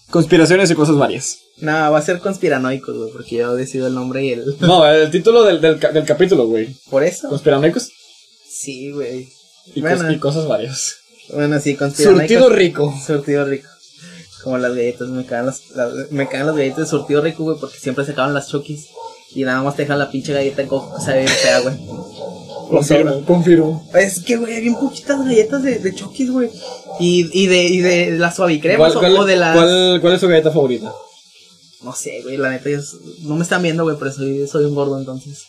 conspiraciones 0.10 0.72
y 0.72 0.75
cosas 0.75 0.96
varias. 0.98 1.38
Nada, 1.58 1.91
va 1.91 2.00
a 2.00 2.01
ser 2.01 2.20
conspiranoicos, 2.20 2.98
güey, 2.98 3.12
porque 3.12 3.36
yo 3.36 3.53
decido 3.56 3.86
el 3.86 3.94
nombre 3.94 4.25
y 4.25 4.32
el. 4.32 4.56
No, 4.60 4.88
el 4.91 5.12
título 5.12 5.44
del, 5.44 5.62
del, 5.62 5.80
del 5.80 6.06
capítulo, 6.06 6.48
güey. 6.48 6.74
¿Por 6.89 7.03
eso? 7.03 7.30
Conspiranoicos 7.30 7.91
Sí, 8.50 8.91
güey. 8.91 9.30
Y, 9.75 9.82
Bueno. 9.82 10.03
cos- 10.03 10.13
y 10.15 10.20
cosas 10.20 10.48
varias. 10.48 10.96
Bueno, 11.34 11.60
sí. 11.60 11.77
Surtido 11.96 12.50
rico. 12.50 12.94
Surtido 13.06 13.46
rico. 13.46 13.68
Como 14.44 14.58
las 14.58 14.74
galletas, 14.74 15.08
me 15.10 15.25
cagan 15.25 15.46
las, 15.48 15.70
las- 15.75 16.12
me 16.12 16.27
cagan 16.27 16.48
las 16.48 16.56
galletas 16.56 16.80
de 16.80 16.86
surtido 16.88 17.22
rico, 17.22 17.44
güey, 17.44 17.58
porque 17.60 17.77
siempre 17.77 18.06
se 18.06 18.12
acaban 18.13 18.34
las 18.34 18.48
chokis. 18.50 18.88
Y 19.34 19.44
nada 19.44 19.62
más 19.63 19.75
te 19.77 19.84
dejan 19.84 19.98
la 20.00 20.12
pinche 20.12 20.34
galleta 20.34 20.62
en 20.62 20.68
coco, 20.68 21.00
sabe 21.00 21.20
bien 21.22 21.32
fea, 21.32 21.60
güey. 21.62 21.75
Confirmo, 22.70 23.25
confirmo. 23.25 23.89
Es 23.94 24.20
que, 24.22 24.36
güey, 24.38 24.56
hay 24.56 24.62
bien 24.62 24.75
poquitas 24.75 25.24
galletas 25.24 25.63
de, 25.63 25.80
de 25.80 25.96
chokis, 25.96 26.30
güey. 26.32 26.50
Y, 27.00 27.30
y 27.32 27.48
de, 27.48 27.63
y 27.63 27.80
de 27.80 28.12
las 28.12 28.36
suavicremas 28.36 28.94
¿Cuál, 28.94 28.98
o, 28.98 29.00
cuál, 29.00 29.18
o 29.24 29.25
de 29.25 29.36
las... 29.38 29.56
cuál, 29.56 30.00
cuál 30.01 30.13
es 30.13 30.20
tu 30.22 30.27
galleta 30.27 30.51
favorita? 30.51 30.94
No 31.84 31.94
sé, 31.96 32.22
güey, 32.24 32.38
la 32.38 32.50
neta, 32.50 32.70
yo 32.70 32.80
no 33.24 33.36
me 33.36 33.44
están 33.44 33.62
viendo, 33.62 33.84
güey, 33.84 33.96
pero 33.98 34.12
soy, 34.12 34.48
soy 34.48 34.65
un 34.65 34.75
gordo, 34.75 35.00
entonces. 35.00 35.44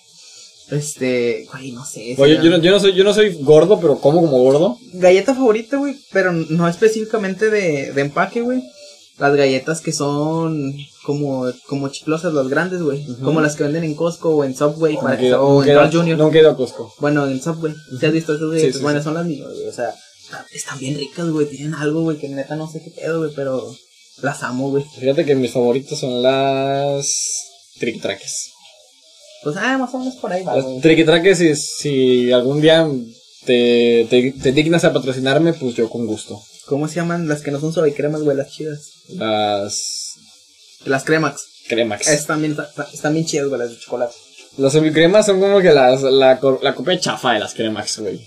Este, 0.70 1.46
güey, 1.52 1.72
no 1.72 1.84
sé. 1.84 2.14
Oye, 2.18 2.36
yo 2.42 2.50
no, 2.50 2.58
yo, 2.58 2.70
no 2.70 2.80
soy, 2.80 2.94
yo 2.94 3.04
no 3.04 3.12
soy 3.12 3.34
gordo, 3.42 3.78
pero 3.80 3.98
como 3.98 4.20
como 4.20 4.38
gordo. 4.38 4.78
Galleta 4.94 5.34
favorita, 5.34 5.76
güey, 5.76 5.96
pero 6.12 6.32
no 6.32 6.68
específicamente 6.68 7.50
de, 7.50 7.92
de 7.92 8.00
empaque, 8.00 8.40
güey. 8.40 8.62
Las 9.18 9.36
galletas 9.36 9.80
que 9.82 9.92
son 9.92 10.74
como, 11.04 11.44
como 11.68 11.88
chiclosas, 11.90 12.32
las 12.32 12.48
grandes, 12.48 12.80
güey. 12.80 13.04
Como 13.22 13.40
las 13.42 13.56
que 13.56 13.64
venden 13.64 13.84
en 13.84 13.94
Costco 13.94 14.30
o 14.30 14.44
en 14.44 14.56
Subway 14.56 14.96
para 14.96 15.18
que, 15.18 15.34
o 15.34 15.62
en 15.62 15.74
Carl 15.74 15.92
Jr. 15.92 16.34
He 16.34 16.38
ido 16.40 16.50
a 16.50 16.56
Costco. 16.56 16.92
Bueno, 16.98 17.26
en 17.28 17.40
Subway. 17.42 17.74
¿Te 18.00 18.06
has 18.06 18.12
visto 18.12 18.34
esas 18.34 18.48
galletas? 18.48 18.72
Sí, 18.72 18.78
sí, 18.78 18.82
bueno, 18.82 19.00
sí. 19.00 19.04
son 19.04 19.14
las 19.14 19.26
mismas, 19.26 19.52
güey. 19.52 19.68
O 19.68 19.72
sea, 19.72 19.90
está- 20.24 20.46
están 20.54 20.78
bien 20.78 20.96
ricas, 20.96 21.28
güey. 21.28 21.46
Tienen 21.46 21.74
algo, 21.74 22.00
güey, 22.02 22.16
que 22.16 22.28
neta 22.30 22.56
no 22.56 22.66
sé 22.70 22.82
qué 22.82 22.90
pedo, 22.90 23.18
güey, 23.20 23.32
pero 23.36 23.62
las 24.22 24.42
amo, 24.42 24.70
güey. 24.70 24.84
Fíjate 24.98 25.24
que 25.26 25.34
mis 25.34 25.52
favoritas 25.52 25.98
son 25.98 26.22
las 26.22 27.06
triquitraques. 27.78 28.51
Pues, 29.42 29.56
ah, 29.58 29.76
más 29.78 29.92
o 29.94 29.98
menos 29.98 30.14
por 30.16 30.32
ahí 30.32 30.42
va, 30.44 30.60
güey. 30.60 30.80
triquitraques, 30.80 31.38
si, 31.38 31.54
si 31.56 32.32
algún 32.32 32.60
día 32.60 32.88
te, 33.44 34.06
te, 34.08 34.32
te 34.32 34.52
dignas 34.52 34.84
a 34.84 34.92
patrocinarme, 34.92 35.52
pues 35.52 35.74
yo 35.74 35.88
con 35.90 36.06
gusto. 36.06 36.40
¿Cómo 36.66 36.86
se 36.88 36.96
llaman 36.96 37.26
las 37.28 37.42
que 37.42 37.50
no 37.50 37.58
son 37.60 37.72
suavicremas, 37.72 38.22
güey? 38.22 38.36
Las 38.36 38.50
chidas. 38.50 38.90
Las 39.08 40.14
Las 40.84 41.04
cremax. 41.04 41.42
cremax. 41.68 42.08
Están 42.08 42.40
bien, 42.40 42.56
están 42.92 43.14
bien 43.14 43.26
chidas, 43.26 43.48
güey, 43.48 43.58
las 43.60 43.70
de 43.70 43.78
chocolate. 43.78 44.14
Las 44.58 44.72
semicremas 44.72 45.26
son 45.26 45.40
como 45.40 45.60
que 45.60 45.72
las, 45.72 46.02
la, 46.02 46.38
la 46.62 46.74
copia 46.74 47.00
chafa 47.00 47.32
de 47.32 47.40
las 47.40 47.54
cremax, 47.54 47.98
güey. 48.00 48.20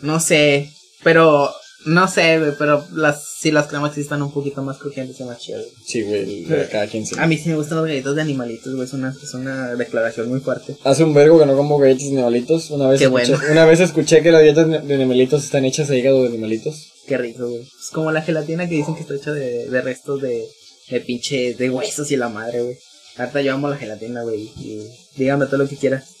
No 0.00 0.20
sé, 0.20 0.70
pero 1.04 1.52
no 1.86 2.08
sé, 2.08 2.38
güey, 2.38 2.52
pero 2.58 2.84
las 2.92 3.24
sí 3.38 3.50
las 3.50 3.66
cremas 3.68 3.94
sí 3.94 4.00
están 4.02 4.20
un 4.22 4.32
poquito 4.32 4.62
más 4.62 4.76
crujientes 4.78 5.18
y 5.20 5.24
más 5.24 5.38
chidas. 5.38 5.62
güey. 5.62 5.84
Sí, 5.86 6.02
güey, 6.02 6.68
cada 6.70 6.86
quien 6.86 7.06
sí. 7.06 7.14
A 7.18 7.26
mí 7.26 7.38
sí 7.38 7.48
me 7.48 7.56
gustan 7.56 7.78
las 7.78 7.86
galletas 7.86 8.14
de 8.14 8.22
animalitos, 8.22 8.74
güey, 8.74 8.86
es 8.86 8.92
una, 8.92 9.14
es 9.22 9.34
una 9.34 9.74
declaración 9.74 10.28
muy 10.28 10.40
fuerte. 10.40 10.76
Hace 10.84 11.04
un 11.04 11.14
vergo 11.14 11.38
que 11.38 11.46
no 11.46 11.56
como 11.56 11.78
galletas 11.78 12.04
de 12.04 12.12
animalitos. 12.12 12.70
Una 12.70 12.88
vez, 12.88 12.98
Qué 12.98 13.04
escuché, 13.06 13.32
bueno. 13.32 13.50
una 13.52 13.64
vez 13.64 13.80
escuché 13.80 14.22
que 14.22 14.32
las 14.32 14.42
galletas 14.42 14.86
de 14.86 14.94
animalitos 14.94 15.44
están 15.44 15.64
hechas 15.64 15.88
de 15.88 15.98
hígado 15.98 16.22
de 16.22 16.28
animalitos. 16.28 16.92
Qué 17.06 17.16
rico, 17.18 17.48
güey. 17.48 17.62
Es 17.62 17.90
como 17.92 18.10
la 18.12 18.22
gelatina 18.22 18.68
que 18.68 18.74
dicen 18.74 18.94
que 18.94 19.02
está 19.02 19.14
hecha 19.14 19.32
de, 19.32 19.68
de 19.68 19.80
restos 19.80 20.20
de, 20.20 20.44
de 20.90 21.00
pinche, 21.00 21.54
de 21.54 21.70
huesos 21.70 22.10
y 22.10 22.16
la 22.16 22.28
madre, 22.28 22.62
güey. 22.62 22.76
Ahorita 23.16 23.40
yo 23.42 23.54
amo 23.54 23.68
la 23.70 23.76
gelatina, 23.76 24.22
güey, 24.24 24.50
y 24.58 24.86
dígame 25.16 25.46
todo 25.46 25.58
lo 25.58 25.68
que 25.68 25.76
quieras. 25.76 26.15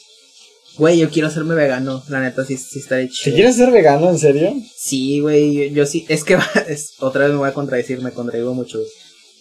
Güey, 0.78 0.98
yo 0.98 1.08
quiero 1.08 1.28
hacerme 1.28 1.54
vegano, 1.54 2.02
la 2.08 2.20
neta 2.20 2.44
sí, 2.44 2.56
sí 2.58 2.80
está 2.80 3.00
hecho. 3.00 3.22
¿Te 3.24 3.32
quieres 3.34 3.56
ser 3.56 3.70
vegano, 3.70 4.10
en 4.10 4.18
serio? 4.18 4.54
Sí, 4.76 5.20
güey, 5.20 5.54
yo, 5.70 5.74
yo 5.74 5.86
sí, 5.86 6.04
es 6.08 6.22
que 6.22 6.36
es, 6.68 6.92
otra 6.98 7.22
vez 7.24 7.30
me 7.32 7.38
voy 7.38 7.48
a 7.48 7.54
contradecir, 7.54 8.00
me 8.02 8.12
contradigo 8.12 8.52
mucho. 8.54 8.78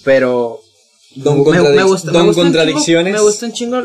Pero 0.03 0.59
Don, 1.15 1.43
me, 1.43 1.61
me 1.71 1.83
gusta, 1.83 2.11
me 2.11 2.17
don 2.17 2.27
gusta 2.27 2.41
un 2.41 2.47
chingo- 2.47 2.53
contradicciones. 2.53 3.13
me 3.13 3.19
gusta 3.21 3.45
un 3.47 3.51
chingo. 3.53 3.83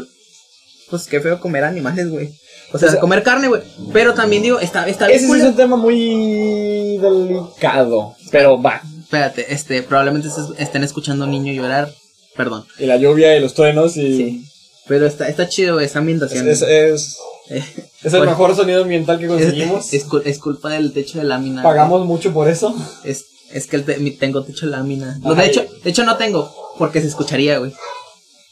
Pues 0.90 1.06
qué 1.06 1.20
feo 1.20 1.40
comer 1.40 1.64
animales, 1.64 2.08
güey. 2.10 2.30
O 2.72 2.78
sea, 2.78 2.88
O 2.88 2.90
sea- 2.92 3.00
comer 3.00 3.22
carne, 3.22 3.48
güey. 3.48 3.62
Pero 3.92 4.14
también 4.14 4.42
digo, 4.42 4.60
está, 4.60 4.88
está 4.88 5.06
bien 5.08 5.18
Ese 5.24 5.38
es 5.38 5.44
un 5.44 5.56
tema 5.56 5.76
muy 5.76 6.98
delicado. 6.98 8.14
Pero 8.30 8.60
va. 8.60 8.80
Espérate, 9.02 9.52
este, 9.52 9.82
probablemente 9.82 10.28
estén 10.58 10.84
escuchando 10.84 11.24
a 11.24 11.26
un 11.26 11.32
niño 11.32 11.52
llorar. 11.52 11.92
Perdón. 12.36 12.64
Y 12.78 12.86
la 12.86 12.96
lluvia 12.96 13.36
y 13.36 13.40
los 13.40 13.54
truenos 13.54 13.96
y. 13.96 14.16
Sí. 14.16 14.44
Pero 14.88 15.06
está, 15.06 15.28
está 15.28 15.48
chido, 15.48 15.74
güey, 15.74 15.86
esta 15.86 15.98
Es, 15.98 16.00
ambientación. 16.00 16.48
es, 16.48 16.62
es, 16.62 17.16
Eh, 17.48 17.62
es 18.02 18.12
el 18.12 18.18
pues, 18.20 18.30
mejor 18.30 18.54
sonido 18.56 18.82
ambiental 18.82 19.18
que 19.18 19.26
conseguimos. 19.28 19.92
es 19.92 20.06
es 20.24 20.38
culpa 20.38 20.70
del 20.70 20.92
techo 20.92 21.18
de 21.18 21.24
lámina. 21.24 21.62
Pagamos 21.62 22.06
mucho 22.06 22.32
por 22.32 22.48
eso. 22.48 22.74
Es, 23.04 23.24
es 23.52 23.66
que 23.66 23.76
el 23.76 23.84
te- 23.84 23.98
tengo 24.12 24.44
techo 24.44 24.66
de 24.66 24.72
lámina. 24.72 25.18
No, 25.22 25.34
de 25.34 25.46
hecho, 25.46 25.64
de 25.82 25.90
hecho 25.90 26.04
no 26.04 26.16
tengo, 26.16 26.52
porque 26.78 27.00
se 27.00 27.08
escucharía, 27.08 27.58
güey. 27.58 27.72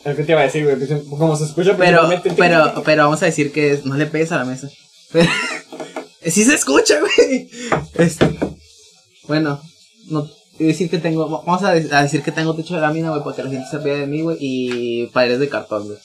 Es 0.04 0.16
que 0.16 0.22
te 0.24 0.32
iba 0.32 0.40
a 0.40 0.44
decir, 0.44 0.64
güey. 0.64 0.78
que 0.78 1.02
Como 1.08 1.36
se 1.36 1.44
escucha 1.44 1.76
Pero, 1.76 2.08
pero, 2.36 2.82
pero 2.84 3.04
vamos 3.04 3.22
a 3.22 3.26
decir 3.26 3.52
que 3.52 3.80
no 3.84 3.96
le 3.96 4.06
pegues 4.06 4.30
a 4.32 4.38
la 4.38 4.44
mesa. 4.44 4.68
sí 6.24 6.44
se 6.44 6.54
escucha, 6.54 6.98
güey. 7.00 7.48
Este, 7.94 8.26
bueno, 9.26 9.60
no 10.08 10.28
decir 10.58 10.90
que 10.90 10.98
tengo, 10.98 11.28
vamos 11.28 11.62
a, 11.62 11.72
de- 11.72 11.94
a 11.94 12.02
decir 12.02 12.22
que 12.22 12.32
tengo 12.32 12.54
techo 12.54 12.74
de 12.74 12.80
lámina, 12.80 13.10
güey, 13.10 13.22
para 13.22 13.36
que 13.36 13.42
la 13.44 13.50
gente 13.50 13.68
se 13.70 13.78
ría 13.78 13.94
de 13.94 14.06
mí, 14.06 14.22
güey, 14.22 14.36
y 14.40 15.06
paredes 15.08 15.38
de 15.40 15.48
cartón, 15.48 15.86
güey. 15.86 15.98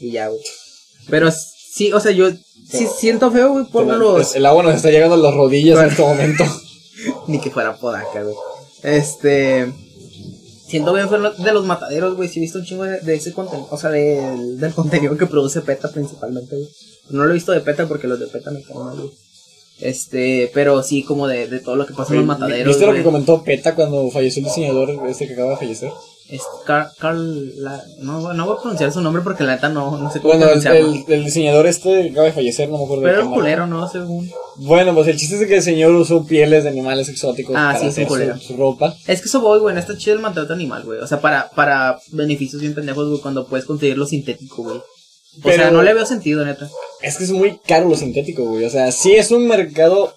Y 0.00 0.12
ya, 0.12 0.28
güey. 0.28 0.40
Pero 1.08 1.30
sí, 1.30 1.92
o 1.92 2.00
sea, 2.00 2.12
yo 2.12 2.30
sí 2.32 2.86
siento 2.98 3.30
feo, 3.30 3.52
güey, 3.52 3.64
por 3.66 3.86
Pero, 3.86 3.98
los 3.98 4.12
pues, 4.14 4.34
el 4.34 4.46
agua 4.46 4.62
nos 4.62 4.74
está 4.74 4.90
llegando 4.90 5.14
a 5.14 5.18
las 5.18 5.34
rodillas 5.34 5.78
en 5.78 5.86
este 5.86 6.02
momento. 6.02 6.44
ni 7.26 7.40
que 7.40 7.50
fuera 7.50 7.76
podaca, 7.76 8.22
güey. 8.22 8.34
Este. 8.82 9.72
Siento 10.66 10.92
bien 10.92 11.08
feo 11.08 11.32
de 11.32 11.52
los 11.52 11.66
mataderos, 11.66 12.16
güey. 12.16 12.28
Sí 12.28 12.38
he 12.38 12.42
visto 12.42 12.58
un 12.58 12.64
chingo 12.64 12.84
de, 12.84 13.00
de 13.00 13.14
ese 13.14 13.32
contenido. 13.32 13.68
O 13.70 13.76
sea, 13.76 13.90
del, 13.90 14.58
del 14.58 14.72
contenido 14.72 15.16
que 15.16 15.26
produce 15.26 15.60
PETA 15.60 15.90
principalmente, 15.90 16.56
güey. 16.56 16.68
No 17.10 17.24
lo 17.24 17.30
he 17.30 17.34
visto 17.34 17.52
de 17.52 17.60
PETA 17.60 17.86
porque 17.86 18.06
los 18.06 18.20
de 18.20 18.28
PETA 18.28 18.52
me 18.52 18.62
caen 18.62 18.84
mal, 18.84 18.96
güey. 18.96 19.10
Este, 19.80 20.50
pero 20.52 20.82
sí 20.82 21.02
como 21.02 21.26
de, 21.26 21.48
de 21.48 21.60
todo 21.60 21.76
lo 21.76 21.86
que 21.86 21.94
pasa 21.94 22.12
en 22.12 22.18
los 22.18 22.26
mataderos. 22.26 22.68
¿Viste 22.68 22.86
lo 22.86 22.92
que 22.92 23.02
comentó 23.02 23.42
Peta 23.42 23.74
cuando 23.74 24.10
falleció 24.10 24.40
el 24.40 24.46
diseñador 24.46 24.90
este 25.08 25.26
que 25.26 25.32
acaba 25.32 25.50
de 25.52 25.56
fallecer? 25.56 25.90
Es 26.30 26.42
Car- 26.64 26.92
Carl, 26.98 27.52
la- 27.62 27.82
no, 27.98 28.32
no 28.32 28.46
voy 28.46 28.56
a 28.56 28.60
pronunciar 28.60 28.92
su 28.92 29.00
nombre 29.00 29.22
porque 29.22 29.42
la 29.42 29.54
neta 29.56 29.68
no, 29.68 29.98
no 29.98 30.12
sé 30.12 30.20
cómo 30.20 30.34
Bueno, 30.36 30.52
el, 30.52 30.64
el- 30.66 31.04
el 31.08 31.24
diseñador 31.24 31.66
este 31.66 32.10
acaba 32.10 32.26
de 32.26 32.32
fallecer, 32.32 32.68
no 32.68 32.78
me 32.78 32.84
acuerdo 32.84 33.02
de 33.02 33.10
pero 33.10 33.22
qué 33.22 33.26
era 33.26 33.34
culero, 33.34 33.66
¿no? 33.66 33.88
Según. 33.88 34.30
Bueno, 34.56 34.94
pues 34.94 35.08
el 35.08 35.16
chiste 35.16 35.34
es 35.34 35.40
de 35.40 35.46
que 35.48 35.56
el 35.56 35.62
señor 35.62 35.92
usó 35.92 36.24
pieles 36.26 36.62
de 36.64 36.70
animales 36.70 37.08
exóticos 37.08 37.56
Ah, 37.58 37.70
para 37.72 37.80
sí, 37.80 37.86
hacer 37.86 38.06
culero. 38.06 38.38
su, 38.38 38.48
su 38.48 38.56
ropa. 38.56 38.94
Es 39.06 39.20
que 39.20 39.26
eso 39.28 39.40
voy, 39.40 39.58
güey. 39.58 39.74
No 39.74 39.80
está 39.80 39.96
chido 39.98 40.14
el 40.14 40.22
maltrato 40.22 40.52
animal, 40.52 40.84
güey. 40.84 41.00
O 41.00 41.06
sea, 41.06 41.20
para, 41.20 41.50
para 41.50 41.98
beneficios 42.12 42.60
bien 42.62 42.74
pendejos, 42.74 43.08
güey, 43.08 43.20
cuando 43.20 43.46
puedes 43.46 43.64
conseguirlo 43.66 44.06
sintético, 44.06 44.62
güey. 44.62 44.76
O 44.76 44.84
Pero- 45.42 45.56
sea, 45.56 45.70
no 45.70 45.82
le 45.82 45.94
veo 45.94 46.06
sentido, 46.06 46.44
neta. 46.44 46.68
Es 47.02 47.16
que 47.16 47.24
es 47.24 47.30
muy 47.32 47.58
caro 47.66 47.88
lo 47.88 47.96
sintético, 47.96 48.44
güey. 48.44 48.64
O 48.66 48.70
sea, 48.70 48.92
sí 48.92 49.12
es 49.12 49.30
un 49.30 49.46
mercado 49.48 50.14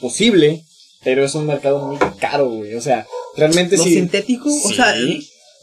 posible, 0.00 0.64
pero 1.04 1.24
es 1.24 1.34
un 1.34 1.46
mercado 1.46 1.78
muy 1.86 1.98
caro, 2.18 2.48
güey. 2.48 2.74
O 2.74 2.80
sea, 2.80 3.06
realmente 3.36 3.76
Lo 3.76 3.84
sí. 3.84 3.94
sintético, 3.94 4.48
o 4.48 4.72
sea, 4.72 4.94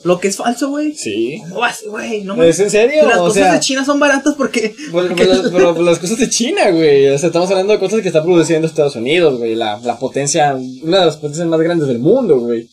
lo 0.04 0.20
que 0.20 0.28
es 0.28 0.38
falso, 0.38 0.70
güey. 0.70 0.94
Sí. 0.94 1.42
No 1.48 1.60
vas, 1.60 1.84
güey, 1.88 2.24
no 2.24 2.42
¿Es 2.44 2.60
en 2.60 2.70
serio? 2.70 3.08
Las 3.08 3.18
o 3.18 3.26
cosas 3.26 3.44
sea, 3.44 3.54
de 3.54 3.60
China 3.60 3.86
son 3.86 4.00
baratas 4.00 4.36
porque. 4.38 4.76
pero, 4.92 5.82
las 5.82 6.00
cosas 6.00 6.20
de 6.20 6.30
China, 6.30 6.72
güey. 6.72 7.08
O 7.10 7.18
sea, 7.18 7.28
estamos 7.28 7.50
hablando 7.50 7.74
de 7.74 7.80
cosas 7.80 8.02
que 8.02 8.08
está 8.08 8.24
produciendo 8.24 8.68
Estados 8.68 8.96
Unidos, 8.96 9.38
güey. 9.38 9.56
La, 9.56 9.80
la 9.80 9.98
potencia, 9.98 10.56
una 10.56 11.00
de 11.00 11.06
las 11.06 11.18
potencias 11.18 11.48
más 11.48 11.60
grandes 11.62 11.88
del 11.88 12.00
mundo, 12.00 12.40
güey. 12.40 12.68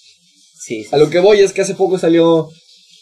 Sí, 0.58 0.84
sí. 0.84 0.88
A 0.92 0.96
lo 0.96 1.08
que 1.08 1.20
voy 1.20 1.40
es 1.40 1.52
que 1.52 1.62
hace 1.62 1.74
poco 1.74 1.98
salió 1.98 2.48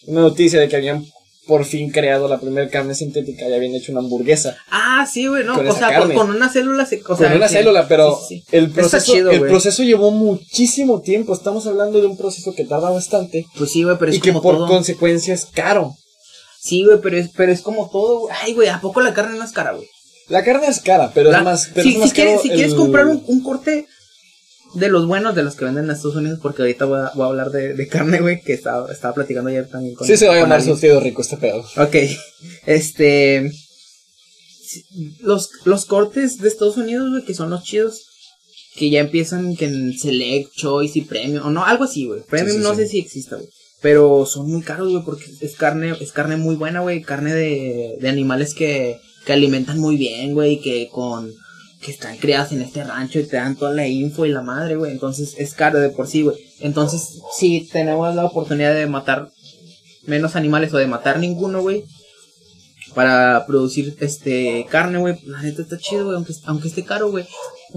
una 0.06 0.20
noticia 0.20 0.60
de 0.60 0.68
que 0.68 0.76
habían 0.76 1.04
por 1.48 1.64
fin 1.64 1.90
creado 1.90 2.28
la 2.28 2.38
primera 2.38 2.68
carne 2.68 2.94
sintética 2.94 3.48
y 3.48 3.52
habían 3.54 3.74
hecho 3.74 3.90
una 3.90 4.00
hamburguesa. 4.02 4.56
Ah, 4.70 5.04
sí, 5.10 5.26
güey, 5.26 5.42
no, 5.44 5.54
o 5.58 5.72
sea, 5.74 5.88
carne. 5.88 6.14
con, 6.14 6.30
una 6.30 6.48
célula 6.48 6.86
se, 6.86 7.00
o 7.00 7.04
Con 7.04 7.16
sea, 7.18 7.34
una 7.34 7.48
célula, 7.48 7.88
pero 7.88 8.16
sí, 8.16 8.36
sí, 8.40 8.44
sí. 8.50 8.56
el 8.56 8.70
proceso, 8.70 9.12
chido, 9.12 9.30
el 9.32 9.40
proceso 9.40 9.82
llevó 9.82 10.10
muchísimo 10.12 11.00
tiempo. 11.00 11.34
Estamos 11.34 11.66
hablando 11.66 12.00
de 12.00 12.06
un 12.06 12.16
proceso 12.16 12.54
que 12.54 12.64
tarda 12.64 12.90
bastante 12.90 13.46
Pues 13.56 13.72
sí, 13.72 13.82
güey, 13.82 13.96
pero 13.98 14.12
es 14.12 14.18
y 14.18 14.20
que 14.20 14.32
por 14.34 14.56
todo. 14.56 14.68
consecuencia 14.68 15.34
es 15.34 15.46
caro. 15.46 15.94
Sí, 16.60 16.84
güey, 16.84 16.98
pero 17.02 17.16
es, 17.16 17.30
pero 17.36 17.50
es 17.50 17.62
como 17.62 17.88
todo, 17.90 18.20
güey. 18.20 18.34
Ay, 18.42 18.52
güey, 18.54 18.68
¿a 18.68 18.80
poco 18.80 19.00
la 19.00 19.14
carne 19.14 19.38
no 19.38 19.44
es 19.44 19.52
cara, 19.52 19.72
güey? 19.72 19.88
La 20.28 20.44
carne 20.44 20.66
es 20.66 20.80
cara, 20.80 21.10
pero 21.14 21.30
La- 21.30 21.38
es 21.38 21.44
más, 21.44 21.70
pero 21.72 21.82
si, 21.84 21.88
es 21.88 21.94
si 21.94 22.00
más 22.00 22.12
quieres, 22.12 22.42
si 22.42 22.50
quieres 22.50 22.74
comprar 22.74 23.06
un, 23.06 23.24
un 23.26 23.42
corte 23.42 23.86
de 24.74 24.88
los 24.88 25.06
buenos, 25.06 25.34
de 25.34 25.42
los 25.42 25.54
que 25.56 25.64
venden 25.64 25.84
en 25.84 25.90
Estados 25.90 26.16
Unidos, 26.16 26.38
porque 26.42 26.62
ahorita 26.62 26.84
voy 26.84 27.00
a, 27.00 27.12
voy 27.14 27.24
a 27.24 27.28
hablar 27.28 27.50
de, 27.50 27.74
de 27.74 27.88
carne, 27.88 28.20
güey, 28.20 28.42
que 28.42 28.52
estaba, 28.52 28.90
estaba 28.92 29.14
platicando 29.14 29.50
ayer 29.50 29.68
también 29.68 29.94
con 29.94 30.06
Sí 30.06 30.16
se 30.16 30.28
va 30.28 30.34
a 30.34 30.40
llamar 30.40 30.62
surtido 30.62 31.00
rico 31.00 31.22
este 31.22 31.36
pedo. 31.36 31.64
Ok, 31.76 31.96
este... 32.66 33.50
Los, 35.20 35.50
los 35.64 35.86
cortes 35.86 36.38
de 36.38 36.48
Estados 36.48 36.76
Unidos, 36.76 37.08
güey, 37.10 37.24
que 37.24 37.32
son 37.32 37.48
los 37.48 37.62
chidos, 37.62 38.02
que 38.76 38.90
ya 38.90 39.00
empiezan 39.00 39.56
que 39.56 39.64
en 39.64 39.98
Select, 39.98 40.52
Choice 40.54 40.98
y 40.98 41.02
Premium, 41.02 41.46
o 41.46 41.50
no, 41.50 41.64
algo 41.64 41.84
así, 41.84 42.06
güey. 42.06 42.20
Premium 42.28 42.58
sí, 42.58 42.62
no 42.62 42.74
sí. 42.74 42.82
sé 42.82 42.88
si 42.88 42.98
exista, 42.98 43.36
güey. 43.36 43.48
Pero 43.80 44.26
son 44.26 44.50
muy 44.50 44.62
caros, 44.62 44.90
güey, 44.90 45.04
porque 45.04 45.24
es 45.40 45.54
carne, 45.54 45.94
es 46.00 46.12
carne 46.12 46.36
muy 46.36 46.56
buena, 46.56 46.80
güey. 46.80 47.00
Carne 47.00 47.32
de, 47.32 47.96
de 48.00 48.08
animales 48.08 48.52
que, 48.52 49.00
que 49.24 49.32
alimentan 49.32 49.78
muy 49.78 49.96
bien, 49.96 50.34
güey, 50.34 50.60
que 50.60 50.88
con, 50.90 51.32
que 51.80 51.90
están 51.92 52.16
criadas 52.16 52.52
en 52.52 52.60
este 52.62 52.82
rancho 52.84 53.20
y 53.20 53.24
te 53.24 53.36
dan 53.36 53.56
toda 53.56 53.72
la 53.72 53.86
info 53.86 54.26
y 54.26 54.30
la 54.30 54.42
madre, 54.42 54.76
güey. 54.76 54.90
Entonces 54.92 55.34
es 55.38 55.54
caro 55.54 55.78
de 55.78 55.90
por 55.90 56.06
sí, 56.08 56.22
güey. 56.22 56.36
Entonces, 56.60 57.20
si 57.36 57.68
tenemos 57.70 58.14
la 58.14 58.24
oportunidad 58.24 58.74
de 58.74 58.86
matar 58.86 59.30
menos 60.04 60.34
animales 60.36 60.72
o 60.74 60.78
de 60.78 60.86
matar 60.86 61.18
ninguno, 61.18 61.60
güey. 61.62 61.84
Para 62.94 63.44
producir 63.46 63.96
este 64.00 64.66
carne, 64.70 64.98
güey. 64.98 65.18
La 65.26 65.42
neta 65.42 65.62
está 65.62 65.76
chido, 65.78 66.04
güey. 66.06 66.16
Aunque, 66.16 66.32
aunque 66.46 66.68
esté 66.68 66.84
caro, 66.84 67.10
güey. 67.10 67.26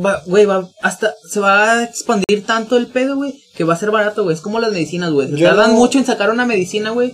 Va, 0.04 0.24
güey, 0.26 0.46
va 0.46 0.70
hasta 0.82 1.14
se 1.30 1.40
va 1.42 1.74
a 1.74 1.84
expandir 1.84 2.46
tanto 2.46 2.78
el 2.78 2.88
pedo, 2.88 3.18
güey, 3.18 3.44
que 3.56 3.66
va 3.66 3.74
a 3.74 3.78
ser 3.78 3.92
barato, 3.92 4.24
güey. 4.24 4.34
Es 4.36 4.42
como 4.42 4.60
las 4.60 4.72
medicinas, 4.72 5.12
güey. 5.12 5.28
Se 5.30 5.44
tardan 5.44 5.72
no- 5.72 5.78
mucho 5.78 5.98
en 6.00 6.06
sacar 6.06 6.32
una 6.32 6.46
medicina, 6.46 6.92
güey. 6.92 7.14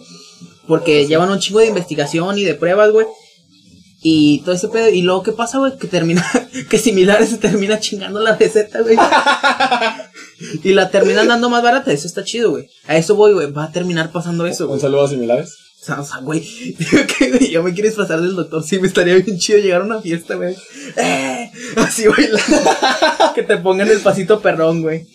Porque 0.67 1.07
llevan 1.07 1.31
un 1.31 1.39
chingo 1.39 1.59
de 1.59 1.67
investigación 1.67 2.37
y 2.37 2.43
de 2.43 2.53
pruebas, 2.53 2.91
güey. 2.91 3.07
Y 4.01 4.39
todo 4.41 4.53
ese 4.55 4.67
pedo. 4.67 4.89
Y 4.89 5.01
luego, 5.01 5.23
¿qué 5.23 5.31
pasa, 5.31 5.57
güey? 5.57 5.77
Que 5.77 5.87
termina, 5.87 6.23
que 6.69 6.77
similares 6.77 7.29
se 7.29 7.37
termina 7.37 7.79
chingando 7.79 8.19
la 8.19 8.35
receta, 8.35 8.81
güey. 8.81 8.95
y 10.63 10.73
la 10.73 10.89
terminan 10.89 11.27
dando 11.27 11.49
más 11.49 11.63
barata. 11.63 11.91
Eso 11.91 12.07
está 12.07 12.23
chido, 12.23 12.51
güey. 12.51 12.69
A 12.87 12.95
eso 12.97 13.15
voy, 13.15 13.33
güey. 13.33 13.51
Va 13.51 13.65
a 13.65 13.71
terminar 13.71 14.11
pasando 14.11 14.45
eso, 14.45 14.65
Un 14.65 14.69
güey. 14.71 14.81
saludo 14.81 15.05
a 15.05 15.09
similares. 15.09 15.55
O 15.81 15.85
sea, 15.85 16.01
o 16.01 16.05
sea, 16.05 16.17
güey, 16.19 16.39
digo 16.77 17.03
que, 17.17 17.29
güey, 17.31 17.51
ya 17.51 17.61
me 17.61 17.73
quieres 17.73 17.95
pasar 17.95 18.21
del 18.21 18.35
doctor. 18.35 18.63
Sí, 18.63 18.79
me 18.79 18.87
estaría 18.87 19.15
bien 19.15 19.37
chido 19.37 19.59
llegar 19.59 19.81
a 19.81 19.85
una 19.85 20.01
fiesta, 20.01 20.35
güey. 20.35 20.55
¡Eh! 20.95 21.51
Así 21.77 22.07
bailando. 22.07 22.71
que 23.35 23.43
te 23.43 23.57
pongan 23.57 23.87
el 23.89 23.99
pasito 23.99 24.39
perrón, 24.41 24.81
güey. 24.81 25.05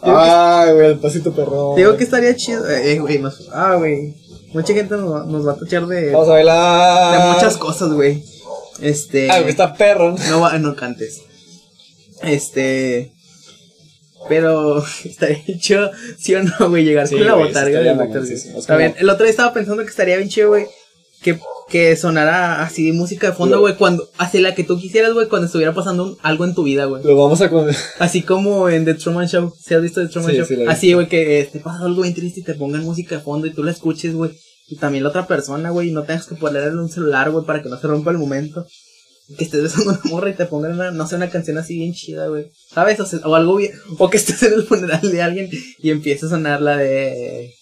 Ay, 0.00 0.72
güey, 0.74 0.86
el 0.88 0.98
pasito 0.98 1.32
perrón. 1.34 1.76
Digo 1.76 1.96
que 1.96 2.04
estaría 2.04 2.36
chido. 2.36 2.68
Eh, 2.68 2.98
güey, 2.98 3.18
nos- 3.18 3.48
ah, 3.52 3.74
güey. 3.76 4.14
Mucha 4.52 4.72
gente 4.74 4.96
nos, 4.96 5.26
nos 5.26 5.46
va 5.46 5.52
a 5.52 5.56
tachar 5.56 5.86
de, 5.86 6.10
Vamos 6.12 6.28
a 6.28 6.32
bailar. 6.32 7.20
de 7.20 7.32
muchas 7.34 7.56
cosas, 7.56 7.92
güey. 7.92 8.22
Este. 8.80 9.30
Ah, 9.30 9.38
está 9.40 9.74
perro. 9.74 10.14
No, 10.30 10.40
va- 10.40 10.58
no 10.58 10.74
cantes. 10.76 11.22
Este. 12.22 13.12
Pero 14.28 14.84
estaría 15.04 15.42
bien 15.46 15.58
chido, 15.60 15.90
¿sí 16.18 16.34
o 16.34 16.42
no, 16.42 16.68
güey? 16.68 16.84
Llegar 16.84 17.06
Sí, 17.06 17.16
con 17.16 17.26
la 17.26 17.34
botarga 17.34 17.94
mamoncísimo. 17.94 18.54
Es 18.54 18.60
Está 18.60 18.76
bien. 18.76 18.94
El 18.98 19.08
otro 19.08 19.24
día 19.24 19.30
estaba 19.30 19.52
pensando 19.52 19.82
que 19.82 19.90
estaría 19.90 20.16
bien 20.16 20.28
chido, 20.28 20.48
güey. 20.48 20.66
Que, 21.26 21.40
que 21.68 21.96
sonara 21.96 22.62
así 22.62 22.92
música 22.92 23.26
de 23.30 23.32
fondo, 23.32 23.58
güey. 23.58 23.74
Cuando, 23.74 24.08
así 24.16 24.38
la 24.38 24.54
que 24.54 24.62
tú 24.62 24.78
quisieras, 24.78 25.12
güey, 25.12 25.26
cuando 25.28 25.46
estuviera 25.46 25.74
pasando 25.74 26.04
un- 26.04 26.16
algo 26.22 26.44
en 26.44 26.54
tu 26.54 26.62
vida, 26.62 26.84
güey. 26.84 27.02
Lo 27.02 27.16
vamos 27.16 27.40
a 27.40 27.50
con... 27.50 27.68
Así 27.98 28.22
como 28.22 28.68
en 28.68 28.84
The 28.84 28.94
Truman 28.94 29.26
Show. 29.26 29.52
¿Se 29.60 29.74
has 29.74 29.82
visto 29.82 30.00
The 30.00 30.08
Truman 30.08 30.30
Sí, 30.30 30.36
Show? 30.36 30.46
sí, 30.46 30.56
así, 30.68 30.92
güey, 30.92 31.08
que 31.08 31.40
eh, 31.40 31.48
te 31.52 31.58
pasa 31.58 31.84
algo 31.84 32.02
bien 32.02 32.14
triste 32.14 32.40
y 32.40 32.44
te 32.44 32.54
pongan 32.54 32.84
música 32.84 33.16
de 33.16 33.22
fondo 33.22 33.48
y 33.48 33.52
tú 33.52 33.64
la 33.64 33.72
escuches, 33.72 34.14
güey. 34.14 34.30
Y 34.68 34.76
también 34.76 35.02
la 35.02 35.10
otra 35.10 35.26
persona, 35.26 35.70
güey, 35.70 35.88
y 35.88 35.92
no 35.92 36.04
tengas 36.04 36.26
que 36.26 36.36
ponerle 36.36 36.80
un 36.80 36.88
celular, 36.88 37.30
güey, 37.32 37.44
para 37.44 37.60
que 37.62 37.68
no 37.68 37.76
se 37.78 37.86
rompa 37.88 38.12
el 38.12 38.18
momento. 38.18 38.64
Que 39.36 39.42
estés 39.42 39.62
besando 39.64 39.90
una 39.90 40.00
morra 40.04 40.30
y 40.30 40.34
te 40.34 40.46
pongan 40.46 40.74
una, 40.74 40.92
no 40.92 41.06
sé, 41.08 41.16
una 41.16 41.28
canción 41.30 41.58
así 41.58 41.74
bien 41.76 41.92
chida, 41.94 42.28
güey. 42.28 42.52
¿Sabes? 42.72 43.00
O, 43.00 43.06
sea, 43.06 43.18
o 43.24 43.34
algo 43.34 43.56
bien. 43.56 43.72
O 43.98 44.08
que 44.08 44.18
estés 44.18 44.40
en 44.44 44.52
el 44.52 44.62
funeral 44.62 45.00
de 45.02 45.20
alguien 45.22 45.50
y 45.82 45.90
empiece 45.90 46.26
a 46.26 46.28
sonar 46.28 46.60
la 46.62 46.76
de. 46.76 47.52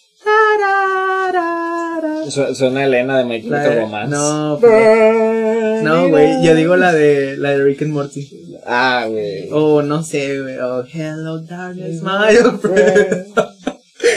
Su- 2.31 2.55
Suena 2.55 2.85
Elena 2.85 3.19
de 3.19 3.25
My 3.25 3.41
Chemical 3.41 3.71
de- 3.71 3.81
Romance. 3.81 4.11
No, 4.17 4.59
no, 5.83 6.09
güey. 6.09 6.43
Yo 6.45 6.55
digo 6.55 6.77
la 6.77 6.93
de 6.93 7.37
la 7.37 7.51
de 7.51 7.65
Rick 7.65 7.83
and 7.83 7.93
Morty. 7.93 8.29
Ah, 8.67 9.07
güey. 9.09 9.49
O 9.53 9.83
no 9.83 10.03
sé, 10.03 10.41
güey. 10.41 10.57
O 10.59 10.85
Hello 10.93 11.41
Darkness, 11.41 12.03
my 12.03 12.37
old 12.45 12.61
friend. 12.61 13.27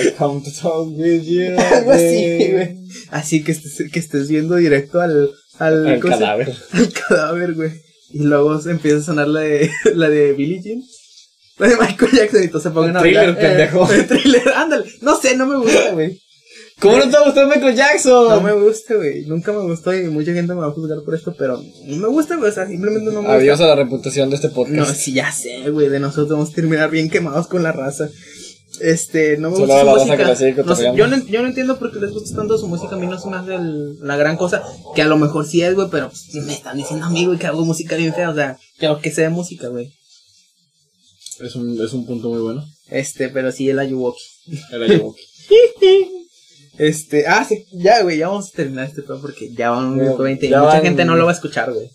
I 0.05 0.11
come 0.17 0.41
to 0.41 0.51
talk 0.51 0.87
with 0.97 1.23
you. 1.23 1.55
Algo 1.75 1.91
así, 1.91 2.51
güey. 2.51 2.77
Así 3.11 3.43
que 3.43 3.51
estés, 3.51 3.91
que 3.91 3.99
estés 3.99 4.29
viendo 4.29 4.55
directo 4.55 5.01
al, 5.01 5.31
al, 5.59 5.87
El 5.87 5.99
¿cómo 5.99 6.13
se- 6.13 6.19
cadáver. 6.19 6.53
al 6.73 6.93
cadáver, 6.93 7.53
güey. 7.53 7.71
Y 8.13 8.23
luego 8.23 8.59
se 8.61 8.71
empieza 8.71 8.97
a 8.97 9.01
sonar 9.01 9.27
la 9.27 9.41
de, 9.41 9.69
la 9.95 10.09
de 10.09 10.33
Billie 10.33 10.61
Jean. 10.61 10.81
La 11.57 11.67
de 11.69 11.75
Michael 11.75 12.11
Jackson 12.11 12.43
y 12.43 12.47
todos 12.49 12.63
se 12.63 12.69
pongan 12.69 12.97
a 12.97 12.99
thriller, 13.01 13.33
bailar. 13.33 13.41
pendejo. 13.41 13.91
el 13.91 14.07
thriller, 14.07 14.49
ándale. 14.55 14.85
No 15.01 15.19
sé, 15.19 15.35
no 15.35 15.45
me 15.47 15.57
gusta, 15.57 15.91
güey. 15.93 16.19
¿Cómo 16.79 16.97
no 16.97 17.09
te 17.09 17.17
gustó 17.25 17.47
Michael 17.47 17.75
Jackson? 17.75 18.29
No 18.29 18.41
me 18.41 18.53
gusta, 18.53 18.95
güey. 18.95 19.25
Nunca 19.25 19.51
me 19.51 19.61
gustó 19.63 19.93
y 19.95 20.03
mucha 20.09 20.31
gente 20.33 20.53
me 20.53 20.61
va 20.61 20.67
a 20.67 20.71
juzgar 20.71 20.99
por 21.03 21.15
esto, 21.15 21.33
pero 21.37 21.59
no 21.85 21.97
me 21.97 22.07
gusta, 22.07 22.35
güey. 22.35 22.51
O 22.51 22.53
sea, 22.53 22.67
simplemente 22.67 23.11
no 23.11 23.23
me 23.23 23.29
Adiós 23.29 23.57
gusta. 23.57 23.65
a 23.65 23.75
la 23.75 23.83
reputación 23.83 24.29
de 24.29 24.35
este 24.35 24.49
No, 24.49 24.53
podcast. 24.53 24.95
sí, 24.95 25.13
ya 25.13 25.31
sé, 25.31 25.69
güey. 25.71 25.89
De 25.89 25.99
nosotros 25.99 26.29
vamos 26.29 26.51
a 26.51 26.53
terminar 26.53 26.91
bien 26.91 27.09
quemados 27.09 27.47
con 27.47 27.63
la 27.63 27.71
raza. 27.71 28.09
Este, 28.79 29.37
no 29.37 29.49
me 29.49 29.55
Solo 29.57 29.67
gusta 29.73 29.81
a 29.81 29.85
su 29.85 29.89
música. 30.05 30.17
que 30.17 30.23
la 30.23 30.35
sigue 30.35 30.49
No 30.51 30.55
sé, 30.57 30.63
cotorreando. 30.63 30.97
yo, 30.99 31.07
no, 31.07 31.25
yo 31.25 31.41
no 31.41 31.47
entiendo 31.47 31.79
por 31.79 31.91
qué 31.91 31.99
les 31.99 32.11
gusta 32.11 32.35
tanto 32.35 32.59
su 32.59 32.67
música. 32.67 32.95
A 32.95 32.99
mí 32.99 33.07
no 33.07 33.19
se 33.19 33.27
me 33.27 33.37
hace 33.37 33.55
el- 33.55 33.99
la 34.01 34.15
gran 34.17 34.37
cosa. 34.37 34.61
Que 34.93 35.01
a 35.01 35.07
lo 35.07 35.17
mejor 35.17 35.47
sí 35.47 35.61
es, 35.63 35.73
güey, 35.73 35.87
pero 35.89 36.09
pues, 36.09 36.27
me 36.45 36.53
están 36.53 36.77
diciendo 36.77 37.07
a 37.07 37.09
mí, 37.09 37.25
güey, 37.25 37.39
que 37.39 37.47
hago 37.47 37.65
música 37.65 37.95
bien 37.95 38.13
fea. 38.13 38.29
O 38.29 38.35
sea, 38.35 38.59
quiero 38.77 38.99
que 38.99 39.09
sea 39.09 39.31
música, 39.31 39.69
güey. 39.69 39.91
Es 41.39 41.55
un, 41.55 41.81
es 41.81 41.91
un 41.93 42.05
punto 42.05 42.29
muy 42.29 42.39
bueno. 42.41 42.63
Este, 42.89 43.29
pero 43.29 43.51
sí 43.51 43.67
el 43.67 43.79
Ayuwoki. 43.79 44.21
Era 44.71 44.85
yo. 44.87 45.15
Este, 46.77 47.25
ah, 47.27 47.43
sí, 47.47 47.65
ya, 47.73 48.01
güey, 48.03 48.17
ya 48.19 48.27
vamos 48.27 48.49
a 48.49 48.55
terminar 48.55 48.85
este 48.85 49.01
programa 49.01 49.21
porque 49.27 49.49
ya 49.53 49.71
van 49.71 49.85
un 49.85 49.97
minuto 49.97 50.23
veinte 50.23 50.45
y 50.45 50.49
mucha 50.49 50.61
van- 50.61 50.81
gente 50.83 51.05
no 51.05 51.15
lo 51.15 51.25
va 51.25 51.31
a 51.31 51.35
escuchar, 51.35 51.71
güey. 51.73 51.89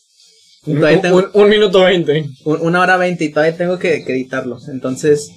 Un, 0.66 1.00
tengo- 1.00 1.16
un- 1.18 1.30
un 1.42 1.48
minuto 1.48 1.80
veinte. 1.82 2.24
Un- 2.44 2.60
una 2.62 2.80
hora 2.80 2.96
veinte 2.96 3.24
y 3.24 3.30
todavía 3.30 3.56
tengo 3.56 3.78
que, 3.78 4.04
que 4.04 4.12
editarlo. 4.12 4.58
Entonces, 4.68 5.30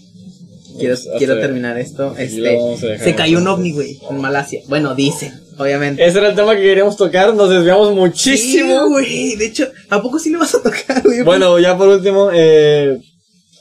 quiero, 0.80 0.96
a 0.96 1.18
quiero 1.18 1.40
terminar 1.40 1.78
esto. 1.80 2.16
Este, 2.18 2.54
lo 2.58 2.78
se 2.78 3.16
cayó 3.16 3.38
un 3.40 3.48
ovni, 3.48 3.72
güey, 3.74 4.00
en 4.10 4.18
Malasia. 4.18 4.62
Bueno, 4.68 4.94
dicen, 4.96 5.34
obviamente. 5.58 6.06
Ese 6.06 6.20
era 6.20 6.30
el 6.30 6.36
tema 6.36 6.56
que 6.56 6.62
queríamos 6.62 6.96
tocar. 6.98 7.34
Nos 7.34 7.50
desviamos 7.50 7.94
muchísimo. 7.96 8.84
Sí, 8.84 8.90
güey. 8.92 9.36
De 9.36 9.46
hecho, 9.48 9.68
¿a 9.90 10.02
poco 10.02 10.20
sí 10.20 10.30
le 10.32 10.38
vas 10.38 10.54
a 10.56 10.62
tocar, 10.62 11.02
güey? 11.04 11.22
Bueno, 11.24 11.58
ya 11.60 11.76
por 11.78 11.88
último, 11.88 12.30
eh, 12.34 13.00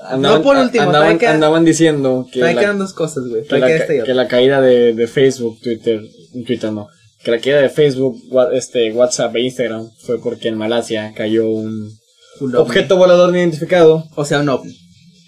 andaban, 0.04 0.38
No 0.38 0.42
por 0.44 0.56
último, 0.56 0.84
andaban, 0.84 1.18
queda- 1.18 1.34
andaban 1.34 1.64
diciendo 1.64 2.26
que 2.32 2.40
la, 2.40 2.54
quedan 2.54 2.78
dos 2.78 2.92
cosas, 2.92 3.24
güey. 3.28 3.44
que, 3.46 3.58
la, 3.58 3.70
este 3.70 4.02
que 4.04 4.26
caída 4.28 4.60
de, 4.60 4.94
de 4.94 5.06
Facebook, 5.06 5.58
Twitter, 5.60 6.00
Twitter 6.46 6.72
no, 6.72 6.88
que 7.22 7.30
la 7.30 7.38
caída 7.40 7.60
de 7.60 7.70
Facebook, 7.70 8.16
este, 8.52 8.92
WhatsApp 8.92 9.34
e 9.36 9.40
Instagram 9.42 9.88
fue 10.00 10.20
porque 10.20 10.48
en 10.48 10.56
Malasia 10.56 11.12
cayó 11.16 11.48
un 11.48 11.90
Un 12.40 12.56
objeto 12.56 12.96
volador 12.96 13.30
no 13.30 13.38
identificado 13.38 14.04
O 14.16 14.24
sea, 14.24 14.40
un 14.40 14.48
ovni. 14.48 14.76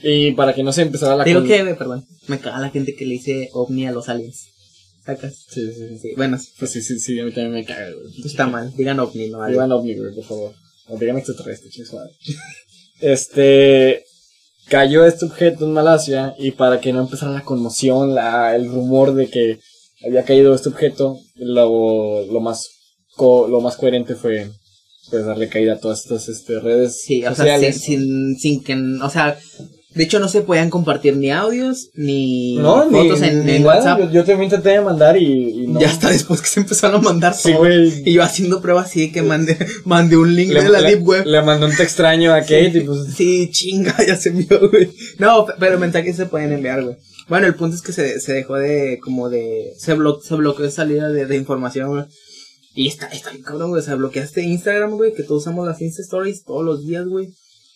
y 0.02 0.32
para 0.32 0.54
que 0.54 0.62
no 0.62 0.72
se 0.72 0.82
empezara 0.82 1.16
la 1.16 1.24
Digo 1.24 1.40
con- 1.40 1.48
que, 1.48 1.74
perdón. 1.74 2.04
Me 2.28 2.38
caga 2.38 2.58
la 2.60 2.70
gente 2.70 2.94
que 2.94 3.06
le 3.06 3.12
dice 3.12 3.48
ovni 3.52 3.86
a 3.86 3.92
los 3.92 4.08
aliens. 4.08 4.48
¿Sacas? 5.06 5.44
Sí, 5.48 5.60
sí, 5.72 5.88
sí. 5.88 5.98
Sí, 6.02 6.08
bueno, 6.16 6.36
sí, 6.36 6.48
Pues 6.58 6.72
sí, 6.72 6.82
sí, 6.82 6.98
sí, 6.98 7.20
a 7.20 7.24
mí 7.24 7.30
también 7.30 7.52
me 7.52 7.64
caga, 7.64 7.92
güey. 7.92 8.12
pues 8.16 8.26
está 8.26 8.48
mal. 8.48 8.72
Digan 8.76 8.98
ovni, 8.98 9.28
no. 9.30 9.46
Digan 9.46 9.70
ovni, 9.70 9.94
güey, 9.94 10.12
por 10.16 10.24
favor. 10.24 10.52
O 10.88 10.98
digan 10.98 11.16
extraterrestre, 11.16 11.70
chicos. 11.70 11.92
Este. 13.00 14.04
Cayó 14.68 15.04
este 15.04 15.26
objeto 15.26 15.64
en 15.64 15.72
Malasia 15.72 16.34
y 16.38 16.50
para 16.52 16.80
que 16.80 16.92
no 16.92 17.00
empezara 17.00 17.32
la 17.32 17.42
conmoción, 17.44 18.14
la, 18.14 18.54
el 18.56 18.68
rumor 18.68 19.14
de 19.14 19.28
que 19.28 19.58
había 20.04 20.24
caído 20.24 20.54
este 20.54 20.68
objeto, 20.70 21.18
lo, 21.36 22.24
lo 22.26 22.40
más 22.40 22.68
co- 23.14 23.46
lo 23.48 23.60
más 23.60 23.76
coherente 23.76 24.14
fue 24.16 24.50
pues 25.10 25.24
darle 25.24 25.48
caída 25.48 25.74
a 25.74 25.78
todas 25.78 26.00
estas 26.02 26.28
este, 26.28 26.58
redes 26.58 27.00
Sí, 27.02 27.24
o 27.24 27.32
sea, 27.34 27.58
sin, 27.58 27.72
sociales. 27.72 27.80
sin, 27.80 28.36
sin 28.38 28.64
que, 28.64 28.74
o 29.04 29.08
sea, 29.08 29.38
de 29.96 30.04
hecho 30.04 30.20
no 30.20 30.28
se 30.28 30.42
podían 30.42 30.70
compartir 30.70 31.16
ni 31.16 31.30
audios 31.32 31.88
ni 31.94 32.56
no, 32.58 32.84
ni- 32.84 32.92
fotos 32.92 33.22
en, 33.22 33.44
ni 33.46 33.52
en 33.56 33.64
WhatsApp. 33.64 33.98
Yo, 33.98 34.10
yo 34.12 34.24
también 34.24 34.44
intenté 34.44 34.80
mandar 34.80 35.16
y, 35.16 35.64
y 35.64 35.66
no. 35.66 35.80
Ya 35.80 35.88
hasta 35.88 36.10
después 36.10 36.40
que 36.40 36.46
se 36.48 36.60
empezaron 36.60 37.00
a 37.00 37.02
mandar 37.02 37.34
Sí, 37.34 37.50
todo. 37.50 37.58
güey. 37.60 38.02
Y 38.08 38.12
yo 38.12 38.22
haciendo 38.22 38.60
pruebas 38.60 38.86
así 38.86 39.00
de 39.00 39.12
que 39.12 39.22
mandé, 39.22 39.56
mandé 39.84 40.16
un 40.16 40.36
link 40.36 40.52
Le, 40.52 40.62
de 40.62 40.68
la 40.68 40.80
le- 40.82 40.90
Deep 40.96 41.06
Web. 41.08 41.26
le 41.26 41.42
mandó 41.42 41.64
un 41.66 41.70
texto 41.72 41.82
extraño 41.84 42.32
a 42.32 42.40
Kate 42.42 42.72
y 42.74 42.80
pues 42.80 43.14
Sí, 43.16 43.48
chinga, 43.50 43.96
ya 44.06 44.16
se 44.16 44.28
envió, 44.28 44.68
güey. 44.70 44.90
No, 45.18 45.46
pe- 45.46 45.54
pero 45.58 45.78
mensajes 45.78 46.14
se 46.14 46.26
pueden 46.26 46.52
enviar, 46.52 46.84
güey. 46.84 46.96
Bueno, 47.28 47.46
el 47.48 47.54
punto 47.56 47.74
es 47.74 47.82
que 47.82 47.92
se, 47.92 48.20
se 48.20 48.32
dejó 48.34 48.54
de, 48.54 49.00
como 49.02 49.28
de, 49.30 49.72
se, 49.78 49.94
blo 49.94 50.20
se 50.22 50.34
bloqueó 50.36 50.64
de 50.64 50.70
salida 50.70 51.08
de, 51.08 51.26
de 51.26 51.36
información, 51.36 51.88
güey. 51.88 52.04
Y 52.74 52.88
está, 52.88 53.06
está 53.08 53.30
bien 53.30 53.42
cabrón, 53.42 53.70
güey. 53.70 53.80
O 53.80 53.84
sea, 53.84 53.94
bloqueaste 53.94 54.42
Instagram, 54.42 54.92
güey, 54.98 55.14
que 55.14 55.22
todos 55.22 55.40
usamos 55.42 55.66
las 55.66 55.80
Insta 55.80 56.02
Stories 56.02 56.44
todos 56.44 56.64
los 56.64 56.86
días, 56.86 57.06
güey. 57.06 57.28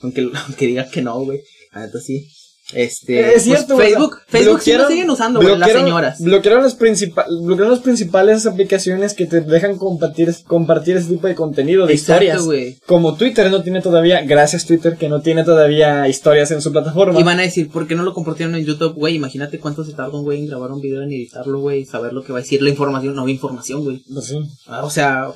Aunque, 0.03 0.29
aunque 0.47 0.67
diga 0.67 0.89
que 0.91 1.01
no, 1.03 1.19
güey. 1.25 1.41
La 1.73 1.83
neta 1.83 1.99
sí. 2.01 2.29
Este, 2.73 3.35
Es 3.35 3.43
cierto, 3.43 3.75
pues, 3.75 3.89
Facebook, 3.89 4.19
Facebook 4.29 4.61
sí 4.63 4.73
lo 4.75 4.87
siguen 4.87 5.11
usando, 5.11 5.41
güey, 5.41 5.57
las 5.59 5.73
señoras. 5.73 6.21
Bloquearon 6.21 6.63
las, 6.63 6.79
bloquearon 6.79 7.73
las 7.73 7.81
principales 7.81 8.47
aplicaciones 8.47 9.15
que 9.15 9.27
te 9.27 9.41
dejan 9.41 9.77
compartir, 9.77 10.33
compartir 10.47 10.97
ese 10.97 11.09
tipo 11.09 11.27
de 11.27 11.35
contenido, 11.35 11.87
de 11.87 11.95
Exacto, 11.95 12.25
historias. 12.25 12.77
Como 12.87 13.17
Twitter 13.17 13.51
no 13.51 13.63
tiene 13.63 13.81
todavía, 13.81 14.23
gracias 14.23 14.67
Twitter, 14.67 14.97
que 14.97 15.09
no 15.09 15.21
tiene 15.21 15.43
todavía 15.45 16.07
historias 16.09 16.51
en 16.53 16.63
su 16.63 16.71
plataforma. 16.71 17.19
Y 17.19 17.23
van 17.23 17.41
a 17.41 17.43
decir, 17.43 17.71
¿por 17.71 17.89
qué 17.89 17.95
no 17.95 18.05
lo 18.05 18.15
compartieron 18.15 18.55
en 18.55 18.65
YouTube? 18.65 18.95
Güey, 18.95 19.17
imagínate 19.17 19.59
cuánto 19.59 19.85
se 19.85 19.93
tarda 19.93 20.17
un 20.17 20.25
güey 20.25 20.39
en 20.39 20.47
grabar 20.47 20.71
un 20.71 20.81
video, 20.81 21.03
en 21.03 21.11
editarlo, 21.11 21.61
güey, 21.61 21.85
saber 21.85 22.13
lo 22.13 22.23
que 22.23 22.33
va 22.33 22.39
a 22.39 22.43
decir 22.43 22.63
la 22.63 22.71
información. 22.71 23.17
No 23.17 23.25
hay 23.25 23.33
información, 23.33 23.83
güey. 23.83 24.03
Pues 24.13 24.27
sí. 24.27 24.39
Ah, 24.67 24.85
O 24.85 24.91
sea, 24.91 25.29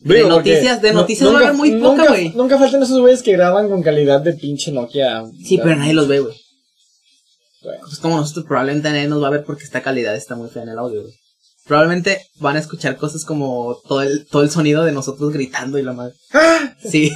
de 0.00 0.14
Digo, 0.16 0.28
noticias, 0.28 0.80
de 0.80 0.92
no- 0.92 1.00
noticias 1.00 1.28
va 1.32 1.38
a 1.38 1.42
haber 1.42 1.54
muy 1.54 1.72
poca, 1.80 2.06
güey. 2.08 2.30
Nunca 2.30 2.58
faltan 2.58 2.82
esos 2.82 3.00
güeyes 3.00 3.22
que 3.22 3.32
graban 3.32 3.68
con 3.68 3.82
calidad 3.82 4.20
de 4.20 4.32
pinche 4.34 4.70
Nokia. 4.72 5.24
Sí, 5.44 5.58
pero 5.58 5.76
nadie 5.76 5.92
los 5.94 6.06
ve, 6.08 6.20
güey. 6.20 6.34
Bueno. 7.62 7.80
Pues 7.86 7.98
como 7.98 8.16
nosotros 8.16 8.44
probablemente 8.46 8.88
nadie 8.90 9.08
nos 9.08 9.22
va 9.22 9.26
a 9.28 9.32
ver 9.32 9.44
porque 9.44 9.64
esta 9.64 9.82
calidad 9.82 10.14
está 10.14 10.36
muy 10.36 10.48
fea 10.48 10.62
en 10.62 10.68
el 10.68 10.78
audio, 10.78 11.02
güey. 11.02 11.14
Probablemente 11.66 12.22
van 12.36 12.56
a 12.56 12.60
escuchar 12.60 12.96
cosas 12.96 13.24
como 13.24 13.76
todo 13.88 14.00
el, 14.02 14.26
todo 14.26 14.42
el 14.42 14.50
sonido 14.50 14.84
de 14.84 14.92
nosotros 14.92 15.32
gritando 15.32 15.78
y 15.78 15.82
la 15.82 15.92
madre. 15.92 16.14
¡Ah! 16.32 16.74
Sí. 16.82 17.12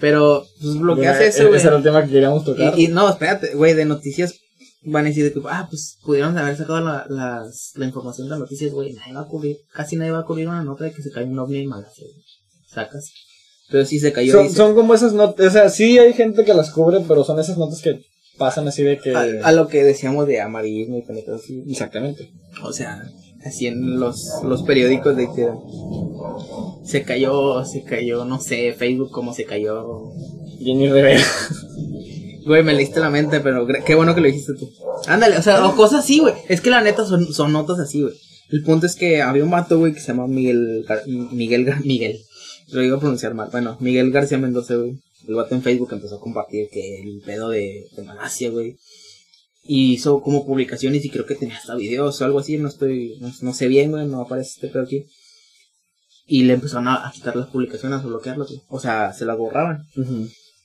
Pero, 0.00 0.44
pues 0.60 0.74
bloqueas 0.78 1.16
Bueno, 1.16 1.28
eso, 1.30 1.42
e- 1.42 1.46
güey. 1.46 1.58
Ese 1.58 1.68
era 1.68 1.76
el 1.76 1.82
tema 1.82 2.04
que 2.04 2.10
queríamos 2.10 2.44
tocar. 2.44 2.78
Y, 2.78 2.84
y 2.84 2.88
no, 2.88 3.08
espérate, 3.08 3.54
güey, 3.54 3.74
de 3.74 3.84
noticias 3.84 4.34
van 4.82 5.04
a 5.04 5.08
decir 5.08 5.24
de 5.24 5.32
que, 5.32 5.40
ah, 5.48 5.66
pues 5.68 5.98
pudieron 6.02 6.36
haber 6.38 6.56
sacado 6.56 6.80
la, 6.80 7.06
las, 7.08 7.72
la 7.76 7.86
información 7.86 8.26
de 8.26 8.30
las 8.30 8.40
noticias, 8.40 8.72
güey. 8.72 8.92
Nadie 8.92 9.14
va 9.14 9.22
a 9.22 9.28
cubrir, 9.28 9.58
casi 9.72 9.96
nadie 9.96 10.12
va 10.12 10.20
a 10.20 10.24
cubrir 10.24 10.48
una 10.48 10.64
nota 10.64 10.84
de 10.84 10.92
que 10.92 11.02
se 11.02 11.10
cayó 11.10 11.26
un 11.26 11.38
ovni 11.38 11.58
en 11.58 11.68
Malasia, 11.68 12.04
güey. 12.04 12.24
Sacas. 12.66 13.12
Pero 13.70 13.84
si 13.84 14.00
se 14.00 14.12
cayó, 14.12 14.48
son, 14.50 14.74
como 14.74 14.94
esas 14.94 15.12
notas, 15.12 15.46
o 15.46 15.50
sea, 15.50 15.68
sí 15.70 15.98
hay 15.98 16.12
gente 16.12 16.44
que 16.44 16.54
las 16.54 16.70
cubre, 16.70 17.00
pero 17.06 17.24
son 17.24 17.38
esas 17.38 17.56
notas 17.56 17.82
que 17.82 18.00
pasan 18.36 18.66
así 18.66 18.82
de 18.82 18.98
que... 18.98 19.14
a, 19.14 19.20
a 19.44 19.52
lo 19.52 19.68
que 19.68 19.84
decíamos 19.84 20.26
de 20.26 20.40
amarillismo 20.40 20.96
y 20.98 21.02
pendejadas 21.02 21.42
así. 21.42 21.62
Exactamente. 21.68 22.32
O 22.64 22.72
sea, 22.72 23.02
así 23.44 23.66
en 23.66 24.00
los, 24.00 24.42
los 24.42 24.62
periódicos 24.62 25.16
de 25.16 25.28
que 25.32 25.48
se 26.84 27.02
cayó, 27.02 27.64
se 27.64 27.84
cayó, 27.84 28.24
no 28.24 28.40
sé, 28.40 28.72
Facebook 28.72 29.10
como 29.10 29.34
se 29.34 29.44
cayó. 29.44 30.12
Jenny 30.58 30.90
Rivera. 30.90 31.22
Güey, 32.50 32.64
me 32.64 32.74
leíste 32.74 32.98
la 32.98 33.10
mente, 33.10 33.38
pero 33.38 33.64
qué 33.86 33.94
bueno 33.94 34.12
que 34.12 34.20
lo 34.20 34.26
dijiste 34.26 34.54
tú. 34.54 34.68
Ándale, 35.06 35.36
o 35.36 35.42
sea, 35.42 35.64
o 35.64 35.76
cosas 35.76 36.00
así, 36.00 36.18
güey. 36.18 36.34
Es 36.48 36.60
que 36.60 36.70
la 36.70 36.80
neta 36.80 37.04
son, 37.06 37.32
son 37.32 37.52
notas 37.52 37.78
así, 37.78 38.02
güey. 38.02 38.12
El 38.48 38.64
punto 38.64 38.86
es 38.86 38.96
que 38.96 39.22
había 39.22 39.44
un 39.44 39.52
vato, 39.52 39.78
güey, 39.78 39.94
que 39.94 40.00
se 40.00 40.08
llama 40.08 40.26
Miguel, 40.26 40.84
Miguel, 41.30 41.72
Miguel. 41.84 42.18
Lo 42.72 42.82
iba 42.82 42.96
a 42.96 42.98
pronunciar 42.98 43.34
mal. 43.34 43.50
Bueno, 43.52 43.76
Miguel 43.78 44.10
García 44.10 44.36
Mendoza, 44.38 44.74
güey. 44.74 44.98
El 45.28 45.36
vato 45.36 45.54
en 45.54 45.62
Facebook 45.62 45.90
empezó 45.92 46.16
a 46.16 46.20
compartir 46.20 46.68
que 46.72 47.02
el 47.02 47.22
pedo 47.24 47.50
de, 47.50 47.86
de 47.96 48.02
Malasia, 48.02 48.50
güey. 48.50 48.78
Y 49.62 49.92
hizo 49.92 50.20
como 50.20 50.44
publicaciones 50.44 51.04
y 51.04 51.10
creo 51.10 51.26
que 51.26 51.36
tenía 51.36 51.56
hasta 51.56 51.76
videos 51.76 52.20
o 52.20 52.24
algo 52.24 52.40
así. 52.40 52.58
No 52.58 52.66
estoy, 52.66 53.16
no, 53.20 53.30
no 53.42 53.54
sé 53.54 53.68
bien, 53.68 53.92
güey, 53.92 54.08
no 54.08 54.22
aparece 54.22 54.54
este 54.56 54.66
pedo 54.70 54.82
aquí. 54.82 55.04
Y 56.26 56.42
le 56.42 56.54
empezaron 56.54 56.88
a, 56.88 57.12
quitar 57.14 57.36
las 57.36 57.46
publicaciones, 57.46 58.00
a 58.00 58.06
bloquearlas, 58.06 58.48
güey. 58.48 58.60
O 58.70 58.80
sea, 58.80 59.12
se 59.12 59.24
las 59.24 59.38
borraban. 59.38 59.84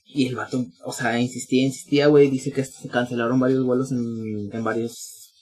Y 0.06 0.26
el 0.28 0.36
vato, 0.36 0.64
o 0.84 0.92
sea, 0.92 1.20
insistía, 1.20 1.62
insistía, 1.64 2.06
güey. 2.06 2.30
Dice 2.30 2.52
que 2.52 2.64
se 2.64 2.88
cancelaron 2.88 3.38
varios 3.40 3.64
vuelos 3.64 3.90
en, 3.92 4.50
en 4.52 4.64
varios, 4.64 5.32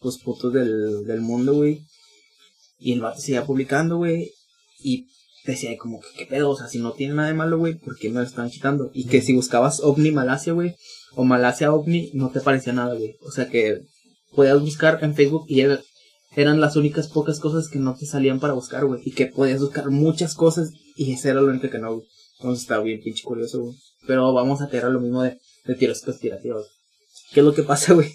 pues, 0.00 0.18
puntos 0.18 0.52
del, 0.52 1.04
del 1.04 1.20
mundo, 1.20 1.54
güey. 1.54 1.82
Y 2.78 2.92
el 2.92 3.00
vato 3.00 3.20
seguía 3.20 3.44
publicando, 3.44 3.96
güey. 3.98 4.30
Y 4.82 5.06
decía 5.44 5.76
como 5.76 6.00
que, 6.00 6.06
¿qué 6.16 6.26
pedo? 6.26 6.50
O 6.50 6.56
sea, 6.56 6.68
si 6.68 6.78
no 6.78 6.92
tiene 6.92 7.14
nada 7.14 7.28
de 7.28 7.34
malo, 7.34 7.58
güey, 7.58 7.74
¿por 7.74 7.96
qué 7.98 8.08
me 8.08 8.20
lo 8.20 8.26
están 8.26 8.50
quitando? 8.50 8.90
Y 8.94 9.06
que 9.06 9.22
si 9.22 9.34
buscabas 9.34 9.80
OVNI 9.80 10.12
Malasia, 10.12 10.52
güey, 10.52 10.74
o 11.14 11.24
Malasia 11.24 11.72
OVNI, 11.72 12.12
no 12.14 12.30
te 12.30 12.40
parecía 12.40 12.72
nada, 12.72 12.94
güey. 12.94 13.16
O 13.22 13.30
sea, 13.32 13.48
que 13.48 13.80
podías 14.34 14.60
buscar 14.60 14.98
en 15.02 15.14
Facebook 15.14 15.44
y 15.48 15.60
era- 15.60 15.80
eran 16.34 16.60
las 16.60 16.76
únicas 16.76 17.08
pocas 17.08 17.38
cosas 17.40 17.68
que 17.68 17.78
no 17.78 17.94
te 17.94 18.06
salían 18.06 18.40
para 18.40 18.54
buscar, 18.54 18.86
güey. 18.86 19.02
Y 19.04 19.10
que 19.12 19.26
podías 19.26 19.60
buscar 19.60 19.90
muchas 19.90 20.34
cosas 20.34 20.70
y 20.96 21.12
ese 21.12 21.28
era 21.30 21.40
lo 21.42 21.48
único 21.50 21.68
que 21.68 21.78
no, 21.78 21.94
güey. 21.96 22.06
Entonces 22.38 22.62
estaba 22.62 22.82
bien 22.82 23.00
pinche 23.02 23.22
curioso, 23.24 23.60
güey. 23.62 23.74
Pero 24.06 24.32
vamos 24.32 24.60
a 24.60 24.68
tirar 24.68 24.90
lo 24.90 25.00
mismo 25.00 25.22
de, 25.22 25.38
de 25.64 25.74
tiros 25.74 26.00
conspirativos. 26.02 26.66
¿Qué 27.32 27.40
es 27.40 27.46
lo 27.46 27.54
que 27.54 27.62
pasa, 27.62 27.92
güey? 27.94 28.08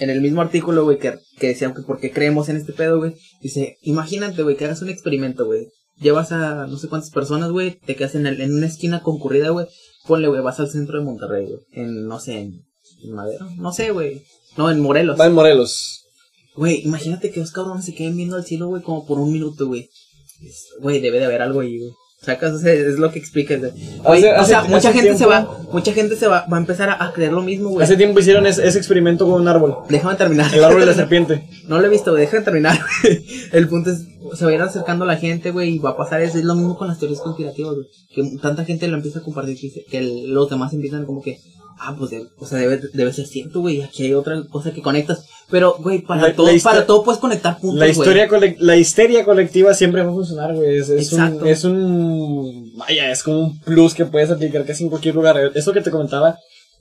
En 0.00 0.10
el 0.10 0.20
mismo 0.20 0.40
artículo, 0.40 0.84
güey, 0.84 0.98
que, 0.98 1.18
que 1.38 1.48
decía 1.48 1.72
que 1.74 1.82
por 1.82 2.00
qué 2.00 2.10
creemos 2.10 2.48
en 2.48 2.56
este 2.56 2.72
pedo, 2.72 2.98
güey. 2.98 3.14
Dice, 3.40 3.76
imagínate, 3.82 4.42
güey, 4.42 4.56
que 4.56 4.64
hagas 4.64 4.82
un 4.82 4.88
experimento, 4.88 5.44
güey. 5.44 5.68
Llevas 5.96 6.32
a 6.32 6.66
no 6.66 6.78
sé 6.78 6.88
cuántas 6.88 7.10
personas, 7.10 7.50
güey, 7.50 7.78
te 7.78 7.94
quedas 7.94 8.14
en, 8.14 8.26
el, 8.26 8.40
en 8.40 8.54
una 8.54 8.66
esquina 8.66 9.02
concurrida, 9.02 9.50
güey. 9.50 9.66
Ponle, 10.06 10.28
güey, 10.28 10.42
vas 10.42 10.58
al 10.58 10.70
centro 10.70 10.98
de 10.98 11.04
Monterrey, 11.04 11.46
güey. 11.46 11.60
En, 11.72 12.06
no 12.06 12.18
sé, 12.18 12.40
en, 12.40 12.64
en 13.04 13.12
Madero. 13.12 13.48
No 13.58 13.72
sé, 13.72 13.90
güey. 13.92 14.22
No, 14.56 14.70
en 14.70 14.80
Morelos. 14.80 15.20
Va 15.20 15.26
en 15.26 15.34
Morelos. 15.34 16.06
Güey, 16.56 16.82
imagínate 16.84 17.30
que 17.30 17.40
dos 17.40 17.52
cabrones 17.52 17.84
se 17.84 17.94
queden 17.94 18.16
viendo 18.16 18.36
al 18.36 18.44
cielo, 18.44 18.68
güey, 18.68 18.82
como 18.82 19.06
por 19.06 19.18
un 19.18 19.32
minuto, 19.32 19.66
güey. 19.66 19.88
Güey, 20.80 21.00
debe 21.00 21.18
de 21.18 21.26
haber 21.26 21.42
algo 21.42 21.60
ahí, 21.60 21.78
güey. 21.78 21.92
Sacas, 22.24 22.52
o 22.54 22.58
sea, 22.58 22.72
es 22.72 22.98
lo 22.98 23.10
que 23.10 23.18
güey. 24.04 24.20
Hace- 24.24 24.30
o 24.32 24.36
hace- 24.40 24.48
sea, 24.52 24.62
mucha 24.62 24.90
hace 24.90 24.92
gente 25.00 25.18
se 25.18 25.26
va, 25.26 25.58
mucha 25.72 25.92
gente 25.92 26.14
se 26.16 26.28
va, 26.28 26.46
va 26.46 26.56
a 26.56 26.60
empezar 26.60 26.88
a, 26.88 27.04
a 27.04 27.12
creer 27.12 27.32
lo 27.32 27.42
mismo, 27.42 27.70
güey. 27.70 27.82
Hace 27.84 27.96
tiempo 27.96 28.20
hicieron 28.20 28.46
ese, 28.46 28.66
ese 28.66 28.78
experimento 28.78 29.26
con 29.26 29.40
un 29.40 29.48
árbol. 29.48 29.78
Déjame 29.88 30.14
terminar. 30.14 30.54
El 30.54 30.62
árbol 30.62 30.80
de 30.80 30.86
la 30.86 30.94
serpiente. 31.02 31.48
No 31.66 31.80
lo 31.80 31.86
he 31.86 31.90
visto, 31.90 32.12
güey, 32.12 32.22
déjame 32.24 32.44
terminar, 32.44 32.78
güey. 33.02 33.24
El 33.52 33.68
punto 33.68 33.90
es, 33.90 34.04
se 34.38 34.44
va 34.44 34.52
a 34.52 34.54
ir 34.54 34.62
acercando 34.62 35.04
la 35.04 35.16
gente, 35.16 35.50
güey, 35.50 35.74
y 35.74 35.78
va 35.80 35.90
a 35.90 35.96
pasar 35.96 36.22
eso. 36.22 36.38
Es 36.38 36.44
lo 36.44 36.54
mismo 36.54 36.78
con 36.78 36.86
las 36.86 36.98
teorías 37.00 37.20
conspirativas, 37.20 37.74
güey. 37.74 37.86
Que 38.14 38.38
tanta 38.40 38.64
gente 38.64 38.86
lo 38.86 38.96
empieza 38.96 39.18
a 39.18 39.22
compartir 39.22 39.56
que, 39.56 39.62
dice- 39.66 39.84
que 39.90 39.98
el- 39.98 40.32
los 40.32 40.48
demás 40.48 40.72
empiezan 40.72 41.04
como 41.06 41.22
que, 41.22 41.40
ah, 41.78 41.94
pues, 41.98 42.10
de- 42.10 42.26
o 42.38 42.46
sea, 42.46 42.58
debe, 42.58 42.80
debe 42.92 43.12
ser 43.12 43.26
cierto, 43.26 43.60
güey. 43.60 43.82
Aquí 43.82 44.04
hay 44.04 44.14
otra 44.14 44.42
cosa 44.50 44.72
que 44.72 44.82
conectas. 44.82 45.26
Pero, 45.50 45.76
güey, 45.78 46.00
para 46.00 46.28
La- 46.28 46.34
todo, 46.34 46.50
la 46.50 46.58
para 46.62 46.86
todo 46.86 47.02
puedes 47.02 47.20
conectar 47.20 47.58
puntos, 47.58 47.78
La 47.78 47.88
historia 47.88 48.28
la 48.58 48.76
histeria 48.76 49.24
colectiva 49.24 49.74
siempre 49.74 50.02
va 50.02 50.10
a 50.10 50.14
funcionar, 50.14 50.54
güey. 50.54 50.78
Es, 50.78 50.88
es 50.88 51.12
un, 51.12 51.46
es 51.46 51.64
un. 51.64 52.72
Vaya, 52.76 53.10
es 53.10 53.22
como 53.22 53.40
un 53.40 53.60
plus 53.60 53.94
que 53.94 54.06
puedes 54.06 54.30
aplicar 54.30 54.64
casi 54.64 54.84
en 54.84 54.90
cualquier 54.90 55.14
lugar. 55.14 55.38
Eso 55.54 55.72
que 55.72 55.80
te 55.82 55.90
comentaba 55.90 56.38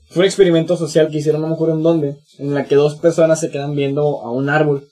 fue 0.10 0.21
un 0.21 0.25
experimento 0.25 0.77
social 0.77 1.10
que 1.10 1.17
hicieron, 1.17 1.41
no 1.41 1.47
me 1.47 1.54
acuerdo 1.54 1.75
en 1.75 1.84
dónde, 1.84 2.17
en 2.38 2.54
la 2.54 2.65
que 2.65 2.75
dos 2.75 2.95
personas 2.95 3.39
se 3.39 3.49
quedan 3.49 3.75
viendo 3.75 4.21
a 4.21 4.32
un 4.32 4.49
árbol. 4.49 4.88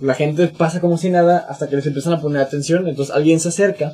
La 0.00 0.14
gente 0.14 0.48
pasa 0.48 0.80
como 0.80 0.96
si 0.96 1.10
nada 1.10 1.38
hasta 1.48 1.68
que 1.68 1.76
les 1.76 1.86
empiezan 1.86 2.14
a 2.14 2.20
poner 2.20 2.40
atención. 2.42 2.88
Entonces 2.88 3.14
alguien 3.14 3.38
se 3.38 3.48
acerca 3.50 3.92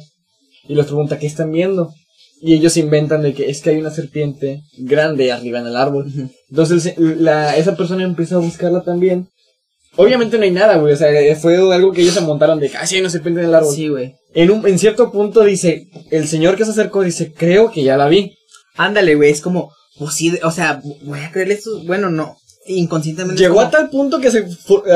y 0.69 0.75
les 0.75 0.87
pregunta 0.87 1.19
qué 1.19 1.27
están 1.27 1.51
viendo. 1.51 1.92
Y 2.40 2.55
ellos 2.55 2.77
inventan 2.77 3.22
de 3.22 3.33
que 3.33 3.49
es 3.49 3.62
que 3.62 3.70
hay 3.70 3.79
una 3.79 3.90
serpiente 3.90 4.62
grande 4.79 5.33
arriba 5.33 5.59
en 5.61 5.66
el 5.66 5.77
árbol. 5.77 6.07
Entonces 6.51 6.94
la, 6.99 7.57
esa 7.57 7.77
persona 7.77 8.05
empieza 8.05 8.37
a 8.37 8.40
buscarla 8.40 8.83
también. 8.83 9.29
Obviamente 9.96 10.37
no 10.37 10.44
hay 10.44 10.51
nada, 10.51 10.77
güey. 10.77 10.92
O 10.92 10.96
sea, 10.96 11.09
fue 11.37 11.57
algo 11.57 11.92
que 11.92 12.03
ellos 12.03 12.14
se 12.14 12.20
montaron 12.20 12.61
de 12.61 12.68
que 12.68 12.77
"Ah, 12.77 12.87
sí, 12.87 12.96
hay 12.96 13.01
una 13.01 13.11
serpiente 13.11 13.40
en 13.40 13.46
el 13.46 13.55
árbol. 13.55 13.75
Sí, 13.75 13.88
güey. 13.88 14.14
En, 14.35 14.51
un, 14.51 14.66
en 14.68 14.79
cierto 14.79 15.11
punto 15.11 15.42
dice, 15.42 15.88
el 16.11 16.29
señor 16.29 16.57
que 16.57 16.66
se 16.66 16.72
acercó 16.72 17.03
dice, 17.03 17.33
creo 17.33 17.70
que 17.70 17.83
ya 17.83 17.96
la 17.96 18.09
vi. 18.09 18.37
Ándale, 18.75 19.14
güey, 19.14 19.31
es 19.31 19.40
como, 19.40 19.72
pues 19.99 20.14
sí, 20.14 20.38
o 20.42 20.51
sea, 20.51 20.83
voy 21.05 21.20
a 21.20 21.33
creerle 21.33 21.55
esto. 21.55 21.83
Bueno, 21.85 22.11
no, 22.11 22.37
inconscientemente. 22.68 23.40
Llegó 23.42 23.61
a 23.61 23.70
tal 23.70 23.90
punto 23.90 24.18
que 24.20 24.31
se 24.31 24.46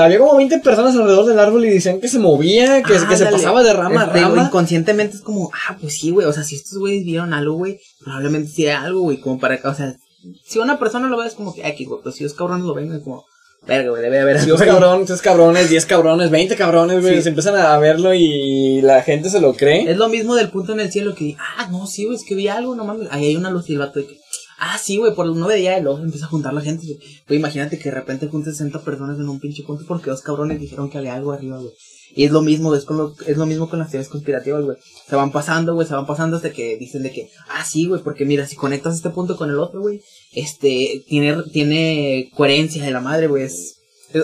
había 0.01 0.19
como 0.19 0.37
20 0.37 0.59
personas 0.59 0.95
alrededor 0.95 1.27
del 1.27 1.39
árbol 1.39 1.65
y 1.65 1.71
decían 1.71 2.01
que 2.01 2.09
se 2.09 2.19
movía, 2.19 2.83
que, 2.83 2.95
que 3.09 3.17
se 3.17 3.27
pasaba 3.27 3.63
de 3.63 3.73
rama 3.73 4.03
a 4.03 4.07
Este, 4.07 4.21
rama. 4.21 4.45
inconscientemente 4.45 5.17
es 5.17 5.23
como, 5.23 5.51
ah, 5.69 5.77
pues 5.81 5.99
sí, 5.99 6.11
güey. 6.11 6.27
O 6.27 6.33
sea, 6.33 6.45
si 6.45 6.57
estos 6.57 6.79
güeyes 6.79 7.05
vieron 7.05 7.33
algo, 7.35 7.55
güey, 7.55 7.79
probablemente 8.03 8.51
sí 8.51 8.67
hay 8.67 8.73
algo, 8.75 9.01
güey, 9.03 9.21
como 9.21 9.39
para, 9.39 9.59
o 9.65 9.75
sea, 9.75 9.95
si 10.47 10.59
una 10.59 10.79
persona 10.79 11.09
lo 11.09 11.17
ve 11.17 11.27
es 11.27 11.35
como 11.35 11.55
que, 11.55 11.65
ay, 11.65 11.75
que 11.77 11.85
güey, 11.85 12.01
pero 12.03 12.15
si 12.15 12.25
dos 12.25 12.35
cabrones 12.35 12.65
lo 12.67 12.75
ven, 12.75 12.93
es 12.93 13.03
como, 13.03 13.25
verga, 13.67 13.91
güey, 13.91 14.03
debe 14.03 14.21
haber 14.21 14.39
algo. 14.39 14.51
Dos 14.53 14.63
cabrones, 14.63 15.07
tres 15.07 15.23
cabrones, 15.23 15.71
diez 15.71 15.87
cabrones, 15.87 16.31
veinte 16.31 16.57
cabrones, 16.57 17.01
güey. 17.03 17.17
Sí. 17.17 17.23
Se 17.23 17.29
empiezan 17.31 17.57
a 17.57 17.79
verlo 17.79 18.13
y 18.15 18.81
la 18.83 19.03
gente 19.03 19.31
se 19.31 19.41
lo 19.41 19.55
cree. 19.55 19.91
Es 19.91 19.97
lo 19.97 20.09
mismo 20.09 20.35
del 20.35 20.51
punto 20.51 20.73
en 20.73 20.81
el 20.81 20.91
cielo 20.91 21.15
que, 21.15 21.37
ah, 21.39 21.69
no, 21.71 21.87
sí, 21.87 22.05
güey, 22.05 22.17
es 22.17 22.25
que 22.25 22.35
vi 22.35 22.49
algo, 22.49 22.75
no 22.75 22.85
mames. 22.85 23.09
Ahí 23.11 23.27
hay 23.27 23.37
una 23.37 23.51
luz 23.51 23.69
y 23.71 23.75
el 23.75 23.79
vato 23.79 23.99
de 24.01 24.07
que, 24.07 24.19
ah, 24.61 24.79
sí, 24.79 24.99
güey, 24.99 25.15
por 25.15 25.27
el 25.27 25.35
9 25.35 25.55
de 25.55 25.61
día 25.61 25.79
y 25.79 25.83
luego 25.83 25.99
se 25.99 26.05
empieza 26.05 26.27
a 26.27 26.29
juntar 26.29 26.53
la 26.53 26.61
gente. 26.61 26.87
güey. 26.87 26.99
Güey, 27.27 27.41
imagínate 27.41 27.79
que 27.79 27.89
de 27.89 27.95
repente 27.95 28.29
junten 28.29 28.53
60 28.53 28.83
personas 28.83 29.19
en 29.19 29.29
un 29.29 29.41
pinche 29.41 29.65
punto 29.65 29.85
porque 29.89 30.11
dos 30.11 30.23
cabrones 30.23 30.61
dijeron 30.61 30.91
que 30.91 30.99
había 30.99 31.15
algo 31.15 31.33
arriba, 31.33 31.59
güey. 31.59 31.73
Y 32.15 32.25
es 32.25 32.33
lo 32.33 32.43
mismo, 32.43 32.75
es, 32.75 32.85
con 32.85 32.97
lo, 32.97 33.15
es 33.27 33.37
lo 33.37 33.47
mismo 33.47 33.69
con 33.69 33.79
las 33.79 33.91
teorías 33.91 34.11
conspirativas, 34.11 34.65
güey. 34.65 34.77
Se 35.09 35.17
van 35.17 35.33
pasando, 35.33 35.75
güey, 35.75 35.87
se 35.87 35.95
van 35.95 36.07
pasando 36.07 36.37
hasta 36.37 36.53
que 36.53 36.77
dicen 36.77 37.03
de 37.03 37.13
que, 37.13 37.31
ah, 37.49 37.65
sí, 37.65 37.87
güey, 37.87 38.03
porque 38.03 38.25
mira, 38.25 38.47
si 38.47 38.57
conectas 38.57 38.97
este 38.97 39.11
punto 39.11 39.37
con 39.37 39.49
el 39.49 39.59
otro, 39.59 39.81
güey, 39.81 40.01
este, 40.33 41.05
tiene, 41.09 41.43
tiene 41.53 42.31
coherencia 42.37 42.85
de 42.85 42.91
la 42.91 43.01
madre, 43.01 43.29
güey. 43.29 43.49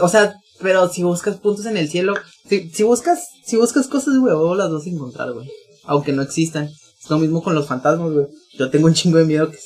o 0.01 0.09
sea, 0.09 0.35
pero 0.61 0.89
si 0.89 1.03
buscas 1.03 1.39
puntos 1.39 1.67
en 1.67 1.77
el 1.77 1.89
cielo, 1.89 2.15
si, 2.49 2.71
si 2.71 2.83
buscas, 2.83 3.27
si 3.45 3.57
buscas 3.57 3.87
cosas, 3.87 4.19
güey, 4.19 4.35
o 4.35 4.55
las 4.55 4.71
vas 4.71 4.85
a 4.85 4.91
encontrar, 4.91 5.33
güey. 5.33 5.49
Aunque 5.85 6.13
no 6.13 6.23
existan. 6.23 6.65
Es 6.65 7.11
lo 7.11 7.19
mismo 7.19 7.43
con 7.43 7.55
los 7.55 7.69
fantasmas, 7.69 8.11
güey. 8.11 8.27
Yo 8.59 8.69
tengo 8.69 8.87
un 8.87 8.95
chingo 8.95 9.19
de 9.19 9.25
miedo 9.25 9.49
que, 9.51 9.59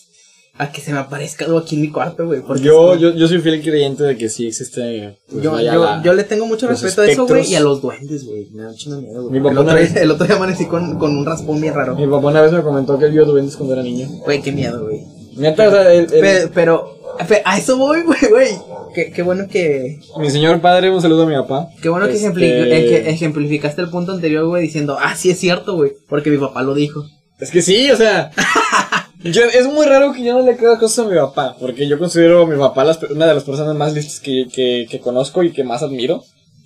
a 0.58 0.70
que 0.72 0.80
se 0.82 0.92
me 0.92 0.98
aparezca 0.98 1.46
algo 1.46 1.58
aquí 1.58 1.76
en 1.76 1.80
mi 1.82 1.90
cuarto, 1.90 2.26
güey. 2.26 2.42
Yo, 2.62 2.94
es 2.94 3.00
yo, 3.00 3.14
yo 3.14 3.28
soy 3.28 3.38
fiel 3.40 3.62
creyente 3.62 4.02
de 4.04 4.16
que 4.18 4.28
sí 4.28 4.46
existe. 4.48 5.16
pues, 5.30 5.42
Yo, 5.42 5.58
yo, 5.60 5.84
la- 5.84 6.02
yo 6.02 6.12
le 6.12 6.24
tengo 6.24 6.44
mucho 6.46 6.68
respeto 6.68 7.00
a 7.02 7.06
eso, 7.06 7.26
güey, 7.26 7.40
espectros. 7.40 7.48
y 7.50 7.54
a 7.56 7.60
los 7.60 7.80
duendes, 7.80 8.24
güey. 8.26 8.46
Me 8.52 8.62
da 8.64 8.70
de 8.72 8.96
miedo, 9.00 9.22
güey. 9.28 9.40
Mi 9.40 9.48
El 9.48 9.58
otro, 9.58 9.74
vez- 9.74 9.96
el 9.96 10.10
otro 10.10 10.26
día 10.26 10.36
amanecí 10.36 10.66
con, 10.66 10.98
con 10.98 11.16
un 11.16 11.24
raspón 11.24 11.60
bien 11.60 11.74
raro. 11.74 11.96
Mi 11.96 12.06
papá 12.06 12.28
una 12.28 12.42
vez 12.42 12.52
me 12.52 12.62
comentó 12.62 12.98
que 12.98 13.06
él 13.06 13.12
vio 13.12 13.24
duendes 13.24 13.56
cuando 13.56 13.74
era 13.74 13.82
niño. 13.82 14.06
Güey, 14.24 14.42
qué 14.42 14.52
miedo, 14.52 14.84
güey. 14.84 15.00
Neta, 15.36 15.68
o 15.68 15.70
sea, 15.70 15.92
el- 15.94 16.12
el- 16.12 16.20
Pe- 16.20 16.48
Pero, 16.52 16.98
pe- 17.26 17.42
a 17.44 17.56
eso 17.58 17.78
voy, 17.78 18.02
güey, 18.04 18.20
güey. 18.28 18.48
Qué, 18.94 19.12
qué 19.12 19.22
bueno 19.22 19.46
que, 19.48 20.00
mi 20.18 20.28
señor 20.30 20.60
padre, 20.60 20.90
un 20.90 21.00
saludo 21.00 21.22
a 21.22 21.26
mi 21.26 21.34
papá. 21.36 21.68
qué 21.80 21.88
bueno 21.88 22.06
que, 22.08 22.14
Este- 22.14 22.26
ejempli- 22.28 22.42
eh, 22.72 22.86
que 22.88 23.10
ejemplificaste 23.10 23.80
el 23.80 23.88
punto 23.88 24.12
anterior, 24.12 24.44
güey, 24.46 24.64
diciendo, 24.64 24.98
ah, 25.00 25.14
sí 25.16 25.30
es 25.30 25.38
cierto, 25.38 25.76
güey, 25.76 25.92
porque 26.08 26.28
mi 26.30 26.38
papá 26.38 26.62
lo 26.62 26.74
dijo. 26.74 27.04
Es 27.38 27.50
que 27.50 27.62
sí, 27.62 27.90
o 27.90 27.96
sea. 27.96 28.30
yo- 29.24 29.42
es 29.44 29.66
muy 29.66 29.86
raro 29.86 30.12
que 30.12 30.22
yo 30.22 30.32
no 30.34 30.42
le 30.42 30.56
crea 30.56 30.78
cosas 30.78 31.06
a 31.06 31.08
mi 31.08 31.16
papá. 31.16 31.56
Porque 31.58 31.86
yo 31.86 31.98
considero 31.98 32.42
a 32.42 32.46
mi 32.46 32.56
papá 32.58 32.84
una 33.10 33.26
de 33.26 33.34
las 33.34 33.44
personas 33.44 33.74
más 33.76 33.94
listas 33.94 34.20
que, 34.20 34.46
que, 34.52 34.86
que 34.90 35.00
conozco 35.00 35.42
y 35.42 35.52
que 35.52 35.64
más 35.64 35.82
admiro. 35.82 36.22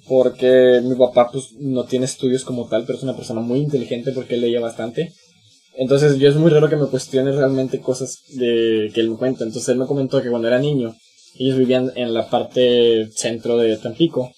Porque 0.06 0.80
mi 0.82 0.94
papá, 0.96 1.30
pues, 1.32 1.52
no 1.58 1.84
tiene 1.84 2.04
estudios 2.04 2.44
como 2.44 2.68
tal, 2.68 2.84
pero 2.84 2.98
es 2.98 3.04
una 3.04 3.16
persona 3.16 3.40
muy 3.40 3.58
inteligente 3.60 4.12
porque 4.12 4.34
él 4.34 4.42
leía 4.42 4.60
bastante. 4.60 5.12
Entonces, 5.76 6.18
yo 6.18 6.28
es 6.28 6.36
muy 6.36 6.50
raro 6.50 6.68
que 6.68 6.76
me 6.76 6.86
cuestione 6.86 7.32
realmente 7.32 7.80
cosas 7.80 8.18
de, 8.34 8.90
que 8.94 9.00
él 9.00 9.10
me 9.10 9.16
cuenta. 9.16 9.44
Entonces, 9.44 9.68
él 9.70 9.78
me 9.78 9.86
comentó 9.86 10.22
que 10.22 10.28
cuando 10.30 10.46
era 10.46 10.58
niño, 10.58 10.94
ellos 11.36 11.56
vivían 11.56 11.90
en 11.96 12.12
la 12.14 12.28
parte 12.28 13.08
centro 13.16 13.56
de 13.56 13.76
Tampico. 13.78 14.30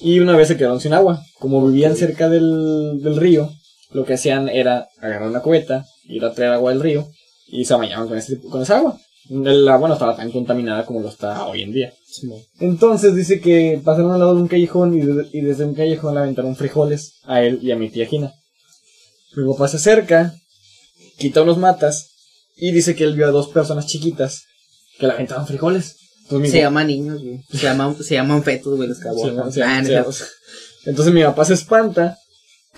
Y 0.00 0.20
una 0.20 0.36
vez 0.36 0.48
se 0.48 0.56
quedaron 0.56 0.80
sin 0.80 0.94
agua. 0.94 1.20
Como 1.40 1.66
vivían 1.66 1.96
cerca 1.96 2.28
del, 2.28 3.00
del 3.02 3.16
río, 3.16 3.50
lo 3.90 4.04
que 4.04 4.14
hacían 4.14 4.48
era 4.48 4.88
agarrar 5.00 5.28
una 5.28 5.40
cubeta, 5.40 5.84
ir 6.08 6.24
a 6.24 6.32
traer 6.32 6.52
agua 6.52 6.72
del 6.72 6.80
río 6.80 7.08
y 7.46 7.64
se 7.64 7.74
bañaban 7.74 8.08
con, 8.08 8.18
ese, 8.18 8.40
con 8.40 8.62
esa 8.62 8.78
agua. 8.78 8.98
El 9.30 9.68
agua 9.68 9.88
no 9.88 9.94
estaba 9.94 10.16
tan 10.16 10.30
contaminada 10.30 10.86
como 10.86 11.00
lo 11.00 11.08
está 11.08 11.44
hoy 11.46 11.62
en 11.62 11.72
día. 11.72 11.92
Entonces 12.60 13.14
dice 13.14 13.40
que 13.40 13.80
pasaron 13.84 14.10
al 14.12 14.20
lado 14.20 14.34
de 14.34 14.42
un 14.42 14.48
callejón 14.48 14.94
y, 14.96 15.02
de- 15.02 15.28
y 15.32 15.40
desde 15.42 15.64
un 15.64 15.74
callejón 15.74 16.14
le 16.14 16.20
aventaron 16.20 16.56
frijoles 16.56 17.14
a 17.24 17.42
él 17.42 17.58
y 17.62 17.70
a 17.70 17.76
mi 17.76 17.90
tía 17.90 18.06
Gina. 18.06 18.32
Mi 19.36 19.46
papá 19.52 19.68
se 19.68 19.76
acerca, 19.76 20.34
quita 21.18 21.42
unos 21.42 21.58
matas 21.58 22.08
y 22.56 22.72
dice 22.72 22.94
que 22.96 23.04
él 23.04 23.14
vio 23.14 23.26
a 23.26 23.30
dos 23.30 23.48
personas 23.48 23.86
chiquitas 23.86 24.42
que 24.98 25.06
le 25.06 25.12
aventaban 25.12 25.46
frijoles. 25.46 25.96
Entonces, 26.24 26.50
Se 26.52 26.58
llaman 26.60 26.86
niños, 26.86 27.22
güey. 27.22 27.40
Se 27.50 27.58
llaman, 27.58 28.02
se 28.02 28.14
llaman 28.14 28.42
fetos, 28.42 28.76
güey, 28.76 28.88
los 28.88 28.98
cabos. 28.98 29.22
se 29.22 29.28
llama- 29.28 29.50
se 29.52 29.62
Ah, 29.62 29.82
se. 29.84 30.24
Entonces 30.86 31.12
mi 31.14 31.22
papá 31.22 31.44
se 31.44 31.54
espanta, 31.54 32.18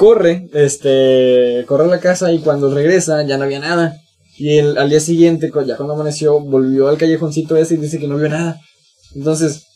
corre, 0.01 0.49
este, 0.55 1.63
corre 1.69 1.85
a 1.85 1.89
la 1.89 2.01
casa 2.01 2.33
y 2.33 2.39
cuando 2.39 2.75
regresa 2.75 3.23
ya 3.27 3.37
no 3.37 3.45
había 3.45 3.59
nada. 3.59 4.01
Y 4.39 4.57
el, 4.57 4.79
al 4.79 4.89
día 4.89 4.99
siguiente, 4.99 5.53
ya 5.67 5.77
cuando 5.77 5.93
amaneció, 5.93 6.41
volvió 6.41 6.89
al 6.89 6.97
callejoncito 6.97 7.55
ese 7.55 7.75
y 7.75 7.77
dice 7.77 7.99
que 7.99 8.09
no 8.09 8.17
vio 8.17 8.31
nada. 8.31 8.59
Entonces, 9.15 9.67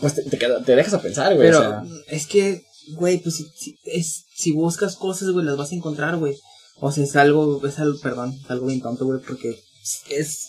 pues 0.00 0.14
te, 0.16 0.22
te, 0.24 0.36
te 0.38 0.74
dejas 0.74 0.94
a 0.94 1.00
pensar, 1.00 1.36
güey. 1.36 1.46
Pero 1.46 1.60
o 1.60 1.62
sea, 1.62 1.82
es 2.08 2.26
que, 2.26 2.64
güey, 2.96 3.18
pues 3.18 3.36
si, 3.36 3.44
si, 3.56 3.76
es, 3.84 4.24
si 4.34 4.50
buscas 4.50 4.96
cosas, 4.96 5.30
güey, 5.30 5.46
las 5.46 5.56
vas 5.56 5.70
a 5.70 5.76
encontrar, 5.76 6.16
güey. 6.16 6.36
O 6.80 6.90
sea, 6.90 7.04
es 7.04 7.14
algo, 7.14 7.64
es 7.64 7.78
algo, 7.78 8.00
perdón, 8.00 8.34
es 8.42 8.50
algo 8.50 8.66
bien 8.66 8.80
tonto, 8.80 9.04
güey, 9.04 9.20
porque 9.20 9.56
es, 10.10 10.48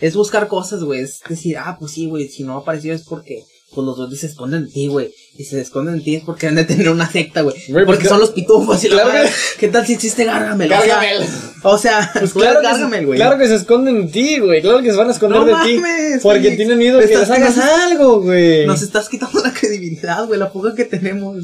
es 0.00 0.16
buscar 0.16 0.48
cosas, 0.48 0.82
güey. 0.82 1.02
Es 1.02 1.20
decir, 1.28 1.56
ah, 1.56 1.76
pues 1.78 1.92
sí, 1.92 2.06
güey, 2.06 2.26
si 2.26 2.42
no 2.42 2.56
apareció 2.56 2.92
es 2.94 3.04
porque, 3.04 3.44
pues 3.74 3.86
los 3.86 3.96
dos 3.96 4.18
se 4.18 4.26
esconden 4.26 4.66
de 4.66 4.72
ti, 4.72 4.88
güey. 4.88 5.12
Y 5.36 5.44
si 5.44 5.50
se 5.50 5.60
esconden 5.60 5.98
de 5.98 6.00
ti 6.02 6.16
es 6.16 6.24
porque 6.24 6.48
han 6.48 6.56
de 6.56 6.64
tener 6.64 6.88
una 6.90 7.08
secta, 7.10 7.42
güey. 7.42 7.54
Porque 7.72 7.84
pues, 7.86 8.08
son 8.08 8.20
los 8.20 8.30
pitufos 8.30 8.82
y 8.84 8.88
la 8.88 9.02
claro 9.04 9.24
que- 9.28 9.30
¿Qué 9.60 9.68
tal 9.68 9.86
si 9.86 9.92
existe 9.94 10.24
Gargamel? 10.24 10.68
Gargamel. 10.68 11.22
O 11.62 11.78
sea, 11.78 12.10
pues 12.18 12.32
claro, 12.32 12.60
Gargamel, 12.62 13.06
güey. 13.06 13.18
claro 13.18 13.38
que 13.38 13.46
se 13.46 13.54
esconden 13.54 13.96
en 13.96 14.10
ti, 14.10 14.38
güey. 14.38 14.60
Claro 14.60 14.82
que 14.82 14.90
se 14.90 14.96
van 14.96 15.08
a 15.08 15.12
esconder 15.12 15.40
No 15.40 15.46
de 15.46 15.54
ti. 15.64 15.80
Porque 16.22 16.50
tienen 16.56 16.78
miedo 16.78 16.98
que 16.98 17.06
les 17.06 17.30
hagas 17.30 17.58
algo, 17.58 18.22
güey. 18.22 18.66
Nos 18.66 18.82
estás 18.82 19.08
quitando 19.08 19.40
la 19.40 19.52
credibilidad, 19.52 20.26
güey, 20.26 20.38
la 20.38 20.50
poca 20.52 20.74
que 20.74 20.84
tenemos, 20.84 21.36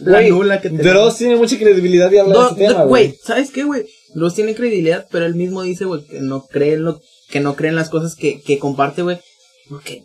la 0.00 0.22
nula 0.22 0.60
que 0.60 0.68
tenemos. 0.70 0.92
Dross 0.92 1.16
tiene 1.16 1.36
mucha 1.36 1.56
credibilidad 1.58 2.10
y 2.12 2.18
habla 2.18 2.34
No, 2.34 2.42
de 2.42 2.48
este 2.50 2.68
tema, 2.68 2.84
güey. 2.84 3.18
¿sabes 3.24 3.50
qué, 3.50 3.64
güey? 3.64 3.86
Dross 4.14 4.34
tiene 4.34 4.54
credibilidad, 4.54 5.06
pero 5.10 5.24
él 5.26 5.34
mismo 5.34 5.62
dice, 5.62 5.86
güey, 5.86 6.04
que 6.06 6.20
no 6.20 6.46
cree 6.46 6.74
en 6.74 6.84
lo, 6.84 7.00
que 7.30 7.40
no 7.40 7.56
cree 7.56 7.70
en 7.70 7.76
las 7.76 7.88
cosas 7.88 8.14
que, 8.14 8.40
que 8.42 8.58
comparte, 8.58 9.02
güey. 9.02 9.18
Porque 9.68 10.04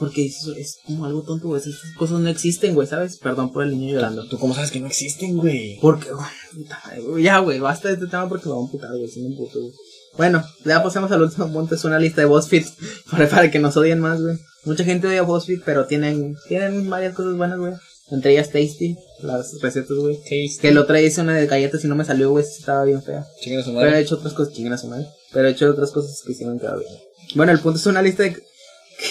porque 0.00 0.26
es, 0.26 0.46
es 0.56 0.78
como 0.84 1.04
algo 1.06 1.22
tonto, 1.22 1.48
güey. 1.48 1.60
Esas 1.60 1.74
cosas 1.96 2.20
no 2.20 2.28
existen, 2.28 2.74
güey, 2.74 2.88
¿sabes? 2.88 3.18
Perdón 3.18 3.52
por 3.52 3.62
el 3.64 3.70
niño 3.70 3.94
llorando. 3.94 4.26
¿Tú 4.26 4.38
cómo 4.38 4.54
sabes 4.54 4.70
que 4.70 4.80
no 4.80 4.86
existen, 4.88 5.36
güey? 5.36 5.78
Porque, 5.80 6.10
güey, 6.10 6.26
puta 6.54 6.80
madre, 6.84 7.00
güey, 7.02 7.22
ya, 7.24 7.38
güey, 7.38 7.60
basta 7.60 7.88
de 7.88 7.94
este 7.94 8.06
tema 8.08 8.28
porque 8.28 8.46
me 8.48 8.54
va 8.54 8.60
a 8.60 8.64
amputar, 8.64 8.90
güey, 8.90 9.08
si 9.08 9.20
me 9.20 9.28
emputo, 9.28 9.60
güey. 9.60 9.72
Bueno, 10.16 10.42
ya 10.64 10.82
pasemos 10.82 11.12
al 11.12 11.22
último 11.22 11.52
punto, 11.52 11.74
es 11.74 11.84
una 11.84 11.98
lista 11.98 12.22
de 12.22 12.26
BuzzFeed 12.26 12.64
para, 13.10 13.28
para 13.28 13.50
que 13.50 13.58
nos 13.58 13.76
odien 13.76 14.00
más, 14.00 14.20
güey. 14.20 14.36
Mucha 14.64 14.82
gente 14.84 15.06
odia 15.06 15.22
BuzzFeed, 15.22 15.60
pero 15.64 15.86
tienen, 15.86 16.34
tienen 16.48 16.88
varias 16.90 17.14
cosas 17.14 17.36
buenas, 17.36 17.58
güey. 17.58 17.74
Entre 18.10 18.32
ellas 18.32 18.50
Tasty, 18.50 18.96
las 19.22 19.60
recetas, 19.60 19.96
güey. 19.96 20.18
Que 20.24 20.68
el 20.68 20.78
otro 20.78 20.94
día 20.96 21.06
hice 21.06 21.20
una 21.20 21.34
de 21.36 21.46
galletas 21.46 21.84
y 21.84 21.88
no 21.88 21.96
me 21.96 22.04
salió, 22.04 22.30
güey, 22.30 22.44
estaba 22.44 22.84
bien 22.84 23.02
fea. 23.02 23.20
A 23.20 23.24
su 23.42 23.44
Pero 23.50 23.70
he 23.70 23.72
madre. 23.72 24.00
hecho 24.00 24.14
otras 24.14 24.32
cosas, 24.32 24.54
chinguen 24.54 24.72
a 24.72 24.78
su 24.78 24.86
madre. 24.88 25.06
Pero 25.32 25.48
he 25.48 25.50
hecho 25.50 25.70
otras 25.70 25.90
cosas 25.90 26.22
que 26.24 26.32
sí 26.34 26.44
me 26.44 26.52
han 26.52 26.58
quedado 26.60 26.78
bien. 26.78 26.92
Bueno, 27.34 27.52
el 27.52 27.58
punto 27.58 27.78
es 27.78 27.86
una 27.86 28.02
lista 28.02 28.22
de 28.22 28.36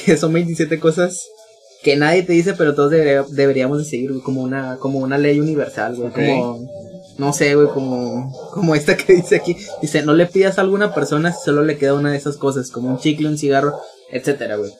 que 0.05 0.17
son 0.17 0.33
27 0.33 0.79
cosas 0.79 1.27
que 1.83 1.95
nadie 1.95 2.23
te 2.23 2.33
dice, 2.33 2.53
pero 2.53 2.73
todos 2.73 2.89
debería- 2.91 3.25
deberíamos 3.29 3.77
de 3.77 3.85
seguir, 3.85 4.11
güey, 4.11 4.23
como 4.23 4.41
una, 4.41 4.77
como 4.77 4.99
una 4.99 5.17
ley 5.19 5.39
universal, 5.39 5.95
güey. 5.95 6.11
Como, 6.11 6.67
no 7.19 7.31
sé, 7.31 7.53
güey, 7.55 7.67
como, 7.67 8.33
como 8.51 8.73
esta 8.75 8.97
que 8.97 9.13
dice 9.17 9.35
aquí. 9.35 9.55
Dice, 9.83 10.01
no 10.01 10.13
le 10.13 10.25
pidas 10.25 10.57
a 10.57 10.61
alguna 10.61 10.95
persona 10.95 11.31
si 11.31 11.43
solo 11.45 11.63
le 11.63 11.77
queda 11.77 11.93
una 11.93 12.11
de 12.11 12.17
esas 12.17 12.37
cosas, 12.37 12.71
como 12.71 12.89
un 12.89 12.97
chicle, 12.97 13.27
un 13.27 13.37
cigarro, 13.37 13.79
etcétera, 14.11 14.55
güey. 14.55 14.71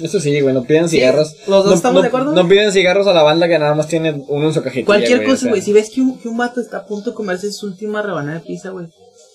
Eso 0.00 0.20
sí, 0.20 0.38
güey, 0.40 0.54
no 0.54 0.64
piden 0.64 0.88
Sí, 0.88 0.96
cigarros. 0.96 1.34
los 1.46 1.64
dos 1.64 1.66
no, 1.66 1.74
estamos 1.74 1.96
no- 1.96 2.02
de 2.02 2.08
acuerdo. 2.08 2.32
No 2.32 2.48
piden 2.48 2.72
cigarros 2.72 3.06
a 3.06 3.12
la 3.14 3.22
banda 3.22 3.46
que 3.48 3.58
nada 3.58 3.74
más 3.74 3.88
tiene 3.88 4.22
uno 4.28 4.48
en 4.48 4.54
su 4.54 4.62
cajetilla. 4.62 4.86
Cualquier 4.86 5.24
cosa, 5.24 5.36
sea. 5.42 5.48
güey. 5.50 5.60
Si 5.62 5.72
ves 5.72 5.90
que 5.90 6.00
un, 6.00 6.18
que 6.18 6.28
un 6.28 6.36
vato 6.38 6.60
está 6.60 6.78
a 6.78 6.86
punto 6.86 7.10
de 7.10 7.16
comerse 7.16 7.50
su 7.52 7.66
última 7.66 8.00
rebanada 8.02 8.38
de 8.38 8.44
pizza, 8.44 8.70
güey. 8.70 8.86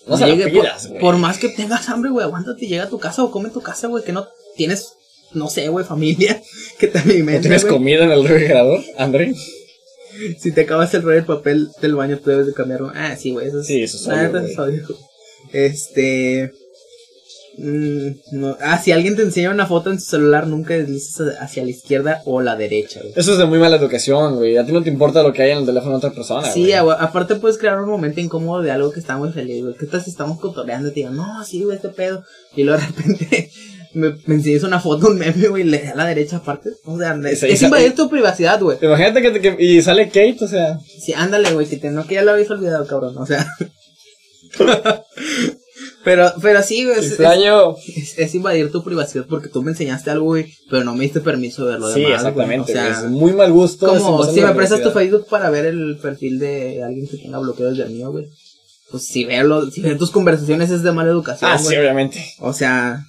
No 0.07 0.17
se 0.17 0.25
llegue- 0.25 0.49
pidas, 0.49 0.89
por, 0.99 1.17
más 1.17 1.37
que 1.37 1.49
tengas 1.49 1.89
hambre, 1.89 2.11
güey, 2.11 2.25
aguántate, 2.25 2.67
llega 2.67 2.83
a 2.83 2.89
tu 2.89 2.99
casa 2.99 3.23
o 3.23 3.31
come 3.31 3.47
en 3.47 3.53
tu 3.53 3.61
casa, 3.61 3.87
güey, 3.87 4.03
que 4.03 4.13
no 4.13 4.27
tienes, 4.55 4.93
no 5.33 5.49
sé, 5.49 5.67
güey, 5.69 5.85
familia 5.85 6.41
que 6.79 6.87
te 6.87 6.99
¿No 6.99 7.11
alimente, 7.11 7.41
tienes 7.41 7.65
comida 7.65 8.05
en 8.05 8.11
el 8.11 8.23
refrigerador, 8.27 8.81
André? 8.97 9.33
Si 10.39 10.51
te 10.51 10.61
acabas 10.61 10.93
el 10.93 11.03
rollo 11.03 11.17
del 11.17 11.25
papel 11.25 11.69
del 11.81 11.95
baño, 11.95 12.17
tú 12.17 12.29
debes 12.31 12.47
de 12.47 12.53
cambiarlo. 12.53 12.91
Ah, 12.95 13.15
sí, 13.15 13.31
güey, 13.33 13.47
eso 13.49 13.59
es. 13.61 13.67
Sí, 13.67 13.83
eso 13.83 14.09
obvio, 14.09 14.37
es 14.39 14.57
obvio. 14.57 14.83
Este. 15.53 16.51
Mm, 17.57 18.07
no. 18.33 18.57
Ah, 18.61 18.77
si 18.77 18.91
alguien 18.91 19.15
te 19.15 19.21
enseña 19.23 19.49
una 19.51 19.65
foto 19.65 19.91
en 19.91 19.99
su 19.99 20.09
celular, 20.11 20.47
nunca 20.47 20.73
deslices 20.75 21.35
hacia 21.39 21.63
la 21.63 21.69
izquierda 21.69 22.21
o 22.25 22.41
la 22.41 22.55
derecha, 22.55 22.99
güey. 23.01 23.13
Eso 23.15 23.33
es 23.33 23.37
de 23.37 23.45
muy 23.45 23.59
mala 23.59 23.77
educación, 23.77 24.35
güey. 24.37 24.57
A 24.57 24.65
ti 24.65 24.71
no 24.71 24.83
te 24.83 24.89
importa 24.89 25.23
lo 25.23 25.33
que 25.33 25.43
hay 25.43 25.51
en 25.51 25.59
el 25.59 25.65
teléfono 25.65 25.91
de 25.91 25.97
otra 25.97 26.11
persona, 26.11 26.49
Sí, 26.51 26.61
güey. 26.61 26.73
aparte 26.99 27.35
puedes 27.35 27.57
crear 27.57 27.79
un 27.81 27.89
momento 27.89 28.19
incómodo 28.21 28.61
de 28.61 28.71
algo 28.71 28.91
que 28.91 28.99
está 28.99 29.17
muy 29.17 29.31
feliz, 29.31 29.63
güey. 29.63 29.75
¿Qué 29.75 29.85
tal 29.85 30.03
si 30.03 30.09
estamos 30.11 30.39
cotorreando 30.39 30.89
y 30.89 30.91
te 30.91 30.99
digo, 31.01 31.11
no, 31.11 31.43
sí, 31.43 31.63
güey, 31.63 31.75
este 31.77 31.89
pedo? 31.89 32.23
Y 32.55 32.63
luego 32.63 32.79
de 32.81 32.87
repente 32.87 33.51
me, 33.93 34.15
me 34.25 34.35
enseñas 34.35 34.63
una 34.63 34.79
foto, 34.79 35.07
un 35.07 35.17
meme, 35.17 35.47
güey, 35.47 35.63
y 35.63 35.65
le 35.69 35.81
da 35.83 35.91
a 35.91 35.95
la 35.95 36.05
derecha 36.05 36.37
aparte. 36.37 36.69
O 36.85 36.97
sea, 36.97 37.17
es, 37.29 37.41
es 37.43 37.61
invadir 37.63 37.95
tu 37.95 38.09
privacidad, 38.09 38.59
güey. 38.61 38.77
Imagínate 38.81 39.21
que, 39.21 39.31
te- 39.31 39.41
que- 39.41 39.63
y 39.63 39.81
sale 39.81 40.07
Kate, 40.07 40.37
o 40.41 40.47
sea. 40.47 40.79
Sí, 40.99 41.13
ándale, 41.13 41.51
güey, 41.53 41.65
que 41.67 41.77
te, 41.77 41.89
no 41.89 42.05
que 42.05 42.15
ya 42.15 42.21
lo 42.23 42.31
habéis 42.31 42.49
olvidado, 42.51 42.85
cabrón. 42.85 43.17
O 43.17 43.25
sea. 43.25 43.45
pero, 46.07 46.31
pero 46.41 46.63
sí, 46.63 46.85
güey. 46.85 46.97
Es, 46.99 47.19
es, 47.19 48.17
es- 48.17 48.35
invadir 48.35 48.71
tu 48.71 48.81
privacidad 48.81 49.25
porque 49.27 49.49
tú 49.49 49.61
me 49.61 49.71
enseñaste 49.71 50.09
algo, 50.09 50.27
güey, 50.27 50.53
pero 50.69 50.85
no 50.85 50.95
me 50.95 51.03
diste 51.03 51.19
permiso 51.19 51.65
de 51.65 51.71
verlo 51.73 51.93
Sí, 51.93 51.99
demás, 51.99 52.21
güey. 52.21 52.29
exactamente. 52.31 52.71
O 52.71 52.75
sea, 52.75 52.89
es 52.89 53.03
muy 53.11 53.33
mal 53.33 53.51
gusto. 53.51 53.87
como 53.87 54.23
si 54.23 54.39
me 54.39 54.53
prestas 54.53 54.81
tu. 54.81 54.91
Facebook 54.91 55.27
para 55.29 55.49
ver 55.49 55.65
el 55.65 55.97
perfil 56.01 56.39
de 56.39 56.81
alguien 56.81 57.07
que 57.09 57.17
tenga 57.17 57.39
bloqueo 57.39 57.69
desde 57.69 57.83
el 57.83 57.89
mío, 57.89 58.11
güey. 58.11 58.29
Pues 58.89 59.03
si 59.03 59.25
verlo, 59.25 59.69
si 59.69 59.81
ver 59.81 59.97
tus 59.97 60.11
conversaciones 60.11 60.69
es 60.69 60.81
de 60.81 60.93
mala 60.93 61.09
educación, 61.11 61.51
Ah, 61.51 61.57
güey. 61.61 61.75
sí, 61.75 61.77
obviamente. 61.77 62.25
O 62.39 62.53
sea, 62.53 63.03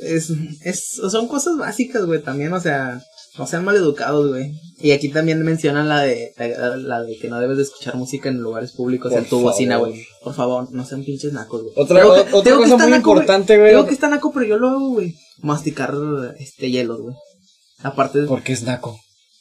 es, 0.00 0.30
es, 0.62 1.00
son 1.10 1.26
cosas 1.26 1.56
básicas, 1.56 2.04
güey, 2.04 2.20
también, 2.22 2.52
o 2.52 2.60
sea, 2.60 3.02
no 3.38 3.46
sean 3.46 3.64
mal 3.64 3.76
educados, 3.76 4.28
güey. 4.28 4.52
Y 4.80 4.92
aquí 4.92 5.08
también 5.08 5.42
mencionan 5.42 5.88
la 5.88 6.02
de, 6.02 6.32
la, 6.38 6.76
la 6.76 7.02
de 7.02 7.16
que 7.18 7.28
no 7.28 7.40
debes 7.40 7.56
de 7.56 7.62
escuchar 7.64 7.96
música 7.96 8.28
en 8.28 8.38
lugares 8.40 8.72
públicos, 8.72 9.10
Por 9.12 9.18
en 9.22 9.28
tu 9.28 9.40
bocina, 9.40 9.76
güey. 9.76 10.04
Por 10.22 10.34
favor, 10.34 10.68
no 10.72 10.84
sean 10.84 11.02
pinches 11.04 11.32
nacos, 11.32 11.62
güey. 11.62 11.72
Otra, 11.76 12.00
que- 12.02 12.06
otra 12.08 12.42
tengo 12.42 12.58
cosa 12.62 12.76
muy 12.76 12.90
naco, 12.90 13.10
importante, 13.10 13.58
güey. 13.58 13.70
Tengo 13.72 13.86
que 13.86 13.94
estar 13.94 14.10
naco, 14.10 14.32
pero 14.32 14.46
yo 14.46 14.58
lo 14.58 14.68
hago, 14.68 14.88
güey. 14.90 15.14
Masticar, 15.42 15.94
este, 16.38 16.70
hielos, 16.70 17.00
güey. 17.00 17.14
Aparte, 17.82 18.22
¿Por 18.22 18.42
qué 18.42 18.52
es 18.52 18.62
naco? 18.64 18.98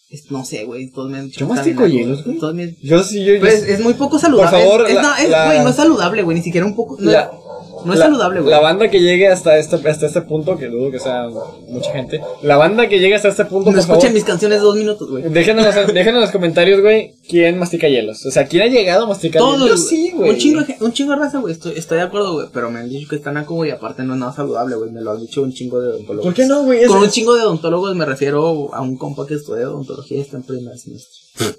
es- 0.10 0.31
no 0.31 0.45
sé, 0.45 0.63
güey, 0.63 0.89
todos 0.91 1.10
me 1.12 1.17
han 1.17 1.25
dicho 1.25 1.39
Yo 1.41 1.45
está 1.47 1.55
mastico 1.55 1.81
naco, 1.81 1.93
hielos, 1.93 2.23
güey. 2.23 2.38
Yo 2.81 3.03
sí, 3.03 3.23
yo. 3.25 3.33
yo- 3.33 3.39
Pues 3.41 3.63
es 3.63 3.79
muy 3.81 3.93
poco 3.93 4.17
saludable. 4.19 4.51
Por 4.51 4.62
favor, 4.62 4.89
es, 4.89 5.01
no, 5.01 5.15
es- 5.17 5.29
la- 5.29 5.45
güey, 5.47 5.60
no 5.60 5.69
es 5.69 5.75
saludable, 5.75 6.23
güey, 6.23 6.38
ni 6.38 6.43
siquiera 6.43 6.65
un 6.65 6.75
poco. 6.75 6.97
no- 6.99 7.12
la, 7.12 7.31
No 7.85 7.93
es 7.93 7.99
la- 7.99 8.05
saludable, 8.05 8.39
güey. 8.41 8.51
La 8.51 8.59
banda 8.59 8.89
que 8.89 8.99
llegue 8.99 9.27
hasta 9.27 9.57
este, 9.57 9.75
hasta 9.87 10.05
este 10.07 10.21
punto, 10.21 10.57
que 10.57 10.67
dudo 10.67 10.89
que 10.91 10.99
sea 10.99 11.27
mucha 11.67 11.91
gente. 11.91 12.21
La 12.41 12.57
banda 12.57 12.88
que 12.88 12.99
llegue 12.99 13.15
hasta 13.15 13.28
este 13.30 13.45
punto, 13.45 13.71
No 13.71 13.75
por 13.75 13.80
escuchen 13.80 14.01
favor, 14.01 14.13
mis 14.13 14.23
canciones 14.23 14.61
dos 14.61 14.75
minutos, 14.75 15.09
güey. 15.09 15.23
déjenos, 15.30 15.65
déjenos 15.93 16.15
en 16.15 16.21
los 16.21 16.32
comentarios, 16.32 16.82
güey, 16.82 17.13
quién 17.30 17.57
mastica 17.59 17.88
hielos. 17.88 18.25
O 18.25 18.32
sea, 18.32 18.47
quién 18.47 18.63
ha 18.63 18.67
llegado 18.67 19.05
a 19.05 19.07
masticar 19.07 19.41
Todos, 19.41 19.61
hielos. 19.61 19.80
Yo 19.82 19.88
sí, 19.88 20.11
güey. 20.15 20.30
Un 20.32 20.38
chingo, 20.38 20.61
un 20.82 20.93
chingo 20.93 21.11
de 21.13 21.19
raza, 21.19 21.39
güey. 21.39 21.53
Estoy, 21.53 21.73
estoy 21.75 21.97
de 21.97 22.03
acuerdo, 22.03 22.34
güey. 22.34 22.47
Pero 22.53 22.69
me 22.71 22.80
han 22.80 22.89
dicho 22.89 23.07
que 23.09 23.15
están 23.17 23.36
naco, 23.36 23.55
güey. 23.55 23.69
y 23.69 23.73
Aparte 23.73 24.03
no 24.03 24.13
es 24.13 24.19
nada 24.19 24.34
saludable, 24.34 24.75
güey. 24.75 24.91
Me 24.91 25.01
lo 25.01 25.11
han 25.11 25.19
dicho 25.21 25.41
un 25.41 25.53
chingo 25.53 25.80
de 25.80 25.89
odontólogos. 25.89 26.25
¿Por 26.25 26.34
qué 26.34 26.45
no, 26.45 26.63
güey? 26.63 26.86
Con 26.86 26.97
un 26.99 27.09
chingo 27.09 27.36
de 27.36 27.43
odontólogos 27.43 27.95
me 27.95 28.05
refiero 28.05 28.73
a 28.73 28.82
un 28.82 28.97
compa 28.97 29.25
que 29.28 29.36
estudia 29.36 29.69
odontología 29.69 30.17
y 30.17 30.21
está 30.21 30.38
en 30.38 30.43
primer 30.43 30.78
semestre. 30.78 31.57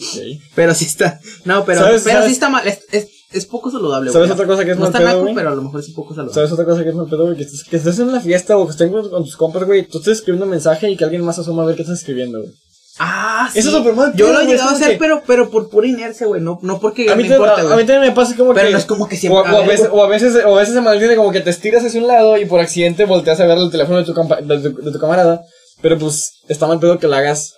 Ok. 0.00 0.40
Pero 0.54 0.74
sí 0.74 0.84
está. 0.84 1.18
No, 1.44 1.64
pero, 1.64 1.80
¿Sabes- 1.80 2.02
pero 2.04 2.18
sabes- 2.18 2.26
sí 2.28 2.32
está 2.34 2.48
mal. 2.48 2.66
Es, 2.68 2.80
es, 2.92 3.08
es 3.32 3.46
poco 3.46 3.70
saludable, 3.70 4.10
güey. 4.10 4.12
¿Sabes 4.12 4.30
otra 4.30 4.46
cosa 4.46 4.64
que 4.64 4.70
es 4.72 4.76
No 4.76 4.82
mal 4.84 4.88
está 4.88 4.98
pedo, 4.98 5.08
naco, 5.10 5.20
güey? 5.22 5.34
pero 5.34 5.50
a 5.50 5.54
lo 5.54 5.62
mejor 5.62 5.82
sí 5.82 5.92
poco 5.92 6.14
saludable. 6.14 6.34
¿Sabes 6.34 6.52
otra 6.52 6.64
cosa 6.64 6.82
que 6.82 6.88
es 6.90 6.94
mal 6.94 7.06
pedo, 7.06 7.24
güey? 7.24 7.36
Que 7.36 7.42
estés, 7.44 7.64
que 7.64 7.76
estés 7.76 7.98
en 7.98 8.08
una 8.08 8.20
fiesta 8.20 8.56
o 8.56 8.64
que 8.66 8.72
estés 8.72 8.90
con, 8.90 9.08
con 9.10 9.24
tus 9.24 9.36
compas, 9.36 9.64
güey. 9.64 9.86
Tú 9.86 9.98
estás 9.98 10.14
escribiendo 10.18 10.44
un 10.44 10.50
mensaje 10.50 10.90
y 10.90 10.96
que 10.96 11.04
alguien 11.04 11.22
más 11.24 11.38
asoma 11.38 11.62
a 11.62 11.66
ver 11.66 11.76
qué 11.76 11.82
estás 11.82 11.98
escribiendo, 11.98 12.40
güey. 12.40 12.52
Ah, 13.00 13.48
sí. 13.52 13.60
Eso 13.60 13.68
es 13.68 13.74
súper 13.76 13.94
mal 13.94 14.12
Yo 14.16 14.26
pedo, 14.26 14.32
lo 14.34 14.40
he 14.40 14.44
güey, 14.44 14.52
llegado 14.56 14.70
a 14.70 14.72
es 14.72 14.78
como 14.78 14.84
hacer, 14.84 14.98
que- 14.98 14.98
pero, 15.04 15.22
pero 15.24 15.50
por 15.50 15.68
pura 15.70 15.86
inercia, 15.86 16.26
güey. 16.26 16.40
No, 16.40 16.58
no 16.62 16.80
porque 16.80 17.08
A 17.10 17.14
mí, 17.14 17.22
me 17.22 17.28
te- 17.28 17.34
importa, 17.36 17.54
a- 17.56 17.60
a 17.60 17.62
mí 17.64 17.72
güey. 17.74 17.86
también 17.86 18.00
me 18.00 18.12
pasa 18.12 18.34
como 18.36 18.52
Pero 18.54 18.66
que. 18.66 18.72
no 18.72 18.78
es 18.78 18.84
como 18.86 19.06
que 19.08 19.14
O, 19.14 19.18
siempre. 19.18 19.40
o 19.52 19.56
a 19.62 19.66
veces, 19.66 19.88
o, 19.92 20.02
a 20.04 20.08
veces, 20.08 20.44
o 20.44 20.56
a 20.56 20.58
veces 20.60 20.74
se 20.74 20.80
malentiende 20.80 21.14
como 21.16 21.30
que 21.30 21.40
te 21.40 21.50
estiras 21.50 21.84
hacia 21.84 22.00
un 22.00 22.08
lado 22.08 22.36
y 22.38 22.46
por 22.46 22.58
accidente 22.60 23.04
volteas 23.04 23.38
a 23.38 23.46
ver 23.46 23.56
el 23.58 23.70
teléfono 23.70 23.98
de 23.98 24.04
tu, 24.04 24.14
compa- 24.14 24.40
de 24.44 24.58
tu, 24.70 24.82
de 24.82 24.90
tu 24.90 24.98
camarada. 24.98 25.42
Pero 25.80 25.96
pues 25.96 26.32
está 26.48 26.66
mal 26.66 26.80
pedo 26.80 26.98
que 26.98 27.06
lo 27.06 27.14
hagas. 27.14 27.54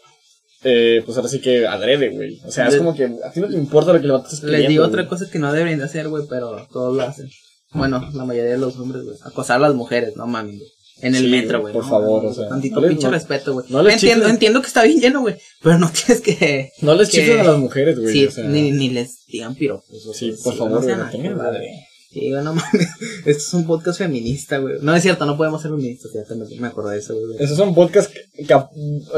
Eh, 0.63 1.03
pues 1.07 1.17
ahora 1.17 1.29
sí 1.29 1.41
que 1.41 1.67
adrede, 1.67 2.11
güey. 2.11 2.39
O 2.45 2.51
sea, 2.51 2.69
es 2.69 2.77
como 2.77 2.95
que 2.95 3.05
a 3.05 3.31
ti 3.33 3.41
no 3.41 3.49
te 3.49 3.55
importa 3.55 3.93
lo 3.95 4.01
que 4.01 4.07
le 4.07 4.15
está 4.17 4.47
Les 4.47 4.69
digo 4.69 4.83
güey. 4.83 4.91
otra 4.93 5.09
cosa 5.09 5.29
que 5.31 5.39
no 5.39 5.53
deberían 5.53 5.79
de 5.79 5.87
hacer, 5.87 6.09
güey, 6.09 6.25
pero 6.29 6.67
todos 6.73 6.95
lo 6.97 7.03
hacen. 7.03 7.31
Bueno, 7.73 8.11
la 8.15 8.25
mayoría 8.25 8.53
de 8.53 8.59
los 8.59 8.77
hombres, 8.79 9.05
güey. 9.05 9.17
Acosar 9.23 9.57
a 9.57 9.61
las 9.61 9.75
mujeres, 9.75 10.17
no 10.17 10.27
mames, 10.27 10.59
güey. 10.59 10.69
En 11.03 11.15
el 11.15 11.23
Sí, 11.25 11.31
metro, 11.31 11.63
güey. 11.63 11.73
por 11.73 11.85
no, 11.85 11.89
favor, 11.89 12.23
no, 12.25 12.29
o 12.29 12.35
sea, 12.35 12.47
Tantito 12.49 12.79
no 12.81 12.89
pinche 12.89 13.09
respeto, 13.09 13.55
güey. 13.55 13.67
entiendo, 13.91 14.29
entiendo 14.29 14.61
que 14.61 14.67
está 14.67 14.83
bien 14.83 15.01
lleno, 15.01 15.23
güey. 15.23 15.37
Pero 15.63 15.79
no 15.79 15.91
tienes 16.07 16.21
que. 16.23 16.71
No 16.83 16.95
les 16.95 17.09
que- 17.09 17.41
a 17.41 17.45
las 17.45 17.57
mujeres, 17.59 17.99
güey. 17.99 18.13
Sí, 18.13 18.27
o 18.27 18.31
sea, 18.31 18.45
ni, 18.45 18.71
ni 18.73 18.91
les 18.91 19.25
digan 19.27 19.55
piropos. 19.55 19.87
Sí, 20.15 20.35
por 20.45 20.55
favor, 20.57 20.83
güey, 20.83 20.95
tengan 21.11 21.39
madre. 21.39 21.71
Sí, 22.13 22.31
güey, 22.33 22.45
no 22.45 22.53
mames. 22.55 22.89
Esto 23.25 23.31
es 23.31 23.55
un 23.55 23.67
podcast 23.67 23.97
feminista, 23.99 24.59
güey. 24.59 24.75
No 24.83 24.95
es 24.95 25.03
cierto, 25.03 25.25
no 25.25 25.39
podemos 25.39 25.63
ser 25.63 25.71
feministas. 25.71 26.11
Ya 26.13 26.25
te 26.25 26.35
me, 26.35 26.45
me 26.61 26.67
acordé 26.67 26.95
de 26.97 27.01
eso, 27.01 27.15
güey. 27.15 27.37
Esos 27.43 27.57
son 27.57 27.75
podcasts 27.75 28.13
que, 28.13 28.45
que, 28.45 28.55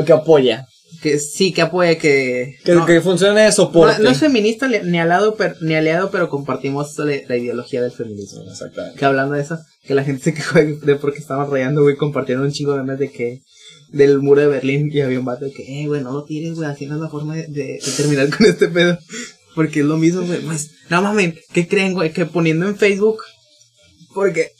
que 0.04 0.12
apoya. 0.12 0.64
Que 1.00 1.18
sí, 1.18 1.52
que 1.52 1.62
apoya 1.62 1.96
que. 1.98 2.56
Que, 2.64 2.74
no, 2.74 2.84
que 2.86 3.00
funcione 3.00 3.40
de 3.42 3.52
soporte. 3.52 4.02
no 4.02 4.10
es 4.10 4.18
feminista 4.18 4.68
ni 4.68 4.98
aliado, 4.98 5.34
pero, 5.36 5.54
ni 5.60 5.74
aliado, 5.74 6.10
pero 6.10 6.28
compartimos 6.28 6.96
la, 6.98 7.16
la 7.28 7.36
ideología 7.36 7.80
del 7.82 7.92
feminismo. 7.92 8.42
Exactamente. 8.50 8.98
Que 8.98 9.04
hablando 9.04 9.34
de 9.34 9.42
eso, 9.42 9.58
que 9.84 9.94
la 9.94 10.04
gente 10.04 10.22
se 10.24 10.34
quejó 10.34 10.58
de, 10.60 10.96
porque 10.96 11.18
estaban 11.18 11.50
rayando, 11.50 11.82
güey, 11.82 11.96
compartieron 11.96 12.44
un 12.44 12.52
chingo 12.52 12.72
de 12.72 12.82
memes 12.82 12.98
de 12.98 13.10
que 13.10 13.40
del 13.90 14.20
muro 14.20 14.40
de 14.40 14.46
Berlín 14.46 14.90
y 14.92 15.00
había 15.00 15.18
un 15.18 15.24
vato 15.24 15.44
de 15.44 15.52
que, 15.52 15.82
eh, 15.82 15.86
güey, 15.86 16.02
no 16.02 16.12
lo 16.12 16.24
tires, 16.24 16.54
güey, 16.54 16.68
así 16.68 16.86
no 16.86 16.94
es 16.96 17.00
la 17.02 17.08
forma 17.08 17.34
de, 17.36 17.46
de- 17.48 17.78
de 17.84 17.92
terminar 17.96 18.28
con 18.36 18.46
este 18.46 18.68
pedo. 18.68 18.98
Porque 19.54 19.80
es 19.80 19.86
lo 19.86 19.98
mismo, 19.98 20.22
güey, 20.22 20.40
pues, 20.40 20.70
no 20.88 21.02
mames, 21.02 21.34
¿qué 21.52 21.68
creen, 21.68 21.92
güey? 21.92 22.10
Que 22.12 22.24
poniendo 22.24 22.66
en 22.66 22.76
Facebook, 22.76 23.18
porque, 24.14 24.50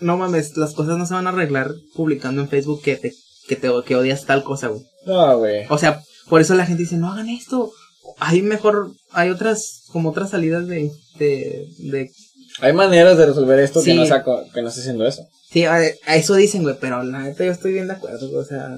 no 0.00 0.16
mames, 0.16 0.56
las 0.56 0.72
cosas 0.74 0.98
no 0.98 1.06
se 1.06 1.14
van 1.14 1.26
a 1.26 1.30
arreglar 1.30 1.72
publicando 1.94 2.40
en 2.42 2.48
Facebook 2.48 2.82
que 2.82 2.96
te, 2.96 3.12
que 3.48 3.56
te, 3.56 3.68
que 3.84 3.96
odias 3.96 4.24
tal 4.24 4.44
cosa, 4.44 4.68
güey. 4.68 4.82
No, 5.08 5.38
güey. 5.38 5.66
O 5.70 5.78
sea, 5.78 6.00
por 6.28 6.40
eso 6.40 6.54
la 6.54 6.66
gente 6.66 6.82
dice, 6.84 6.96
no 6.96 7.10
hagan 7.10 7.28
esto. 7.28 7.72
Hay 8.18 8.42
mejor, 8.42 8.92
hay 9.12 9.30
otras, 9.30 9.82
como 9.92 10.10
otras 10.10 10.30
salidas 10.30 10.66
de, 10.68 10.90
de, 11.18 11.66
de 11.78 12.10
Hay 12.60 12.72
maneras 12.72 13.16
de 13.18 13.26
resolver 13.26 13.58
esto 13.60 13.82
que, 13.82 13.94
no 13.94 14.06
sea, 14.06 14.22
co- 14.22 14.44
que 14.54 14.62
no 14.62 14.68
esté 14.68 14.80
haciendo 14.80 15.06
eso. 15.06 15.22
Sí, 15.50 15.64
a, 15.64 15.74
a 16.06 16.16
eso 16.16 16.34
dicen, 16.34 16.62
güey, 16.62 16.76
pero 16.80 17.02
la 17.02 17.20
neta 17.20 17.44
yo 17.44 17.52
estoy 17.52 17.72
bien 17.72 17.86
de 17.88 17.94
acuerdo, 17.94 18.30
o 18.38 18.44
sea, 18.44 18.76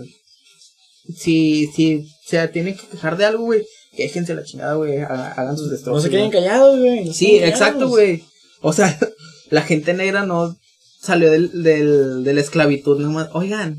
si, 1.16 1.66
si 1.74 2.06
se 2.24 2.46
tienen 2.48 2.76
que 2.76 2.86
quejar 2.86 3.16
de 3.16 3.24
algo, 3.24 3.44
güey, 3.44 3.64
quéjense 3.96 4.34
la 4.34 4.44
chingada, 4.44 4.74
güey, 4.74 4.98
ha- 4.98 5.32
hagan 5.32 5.56
sus 5.56 5.66
No 5.66 5.72
destrozos. 5.72 6.02
se 6.04 6.10
queden 6.10 6.30
callados, 6.30 6.78
güey. 6.78 7.04
no 7.06 7.12
Sí, 7.12 7.38
exacto, 7.38 7.88
güey. 7.88 8.22
O 8.62 8.72
sea, 8.72 8.96
la 9.50 9.62
gente 9.62 9.94
negra 9.94 10.24
no 10.24 10.56
salió 11.00 11.30
del, 11.30 11.62
del, 11.62 12.22
de 12.24 12.34
la 12.34 12.40
esclavitud, 12.40 13.00
nomás, 13.00 13.28
oigan, 13.32 13.78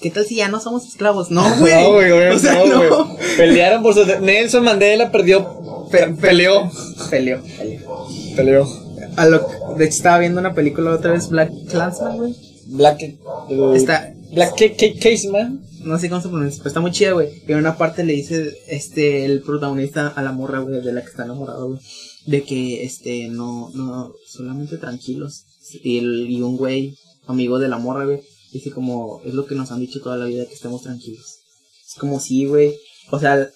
¿qué 0.00 0.10
tal 0.10 0.24
si 0.26 0.36
ya 0.36 0.48
no 0.48 0.60
somos 0.60 0.86
esclavos? 0.86 1.30
No, 1.30 1.42
güey. 1.60 1.74
No, 1.74 1.92
güey, 1.92 2.10
güey, 2.10 2.28
O 2.28 2.38
sea, 2.38 2.54
no, 2.64 2.76
güey. 2.78 2.90
no. 2.90 3.16
Pelearon 3.36 3.82
por 3.82 3.94
su... 3.94 4.04
Nelson 4.20 4.64
Mandela 4.64 5.10
perdió... 5.10 5.88
Pe- 5.90 6.06
pe- 6.08 6.12
peleó. 6.14 6.70
Peleó, 7.10 7.40
peleó. 7.58 7.82
Peleó. 8.36 8.66
A 9.16 9.26
lo, 9.26 9.38
de 9.76 9.84
hecho, 9.86 9.96
estaba 9.96 10.18
viendo 10.18 10.38
una 10.40 10.54
película 10.54 10.92
otra 10.94 11.12
vez, 11.12 11.28
Black 11.28 11.50
Clansman, 11.70 12.16
güey. 12.18 12.34
Black... 12.66 13.00
uh, 13.48 13.72
Está, 13.74 14.12
Black 14.32 14.54
Ca- 14.56 14.76
Ca- 14.76 15.00
Caseman. 15.00 15.62
no 15.84 15.98
sé 15.98 16.08
cómo 16.10 16.20
se 16.20 16.28
pronuncia, 16.28 16.58
pero 16.58 16.68
está 16.68 16.80
muy 16.80 16.90
chida, 16.92 17.12
güey. 17.12 17.42
Y 17.48 17.52
en 17.52 17.58
una 17.58 17.76
parte 17.78 18.04
le 18.04 18.12
dice, 18.12 18.52
este, 18.68 19.24
el 19.24 19.40
protagonista 19.42 20.08
a 20.08 20.22
la 20.22 20.32
morra, 20.32 20.60
güey, 20.60 20.82
de 20.82 20.92
la 20.92 21.00
que 21.00 21.08
está 21.08 21.24
enamorado, 21.24 21.68
güey. 21.68 21.80
De 22.26 22.42
que, 22.42 22.84
este, 22.84 23.28
no, 23.28 23.70
no, 23.74 24.12
solamente 24.26 24.76
tranquilos. 24.76 25.44
Y, 25.82 25.98
el, 25.98 26.30
y 26.30 26.40
un 26.42 26.56
güey, 26.58 26.94
amigo 27.26 27.58
de 27.58 27.68
la 27.68 27.78
morra, 27.78 28.04
güey, 28.04 28.20
dice 28.52 28.70
como, 28.70 29.20
es 29.24 29.34
lo 29.34 29.46
que 29.46 29.54
nos 29.54 29.70
han 29.70 29.80
dicho 29.80 30.00
toda 30.00 30.16
la 30.16 30.26
vida, 30.26 30.46
que 30.46 30.54
estemos 30.54 30.82
tranquilos. 30.82 31.38
Es 31.86 31.94
como 31.98 32.20
sí, 32.20 32.46
güey. 32.46 32.74
O 33.10 33.18
sea, 33.18 33.48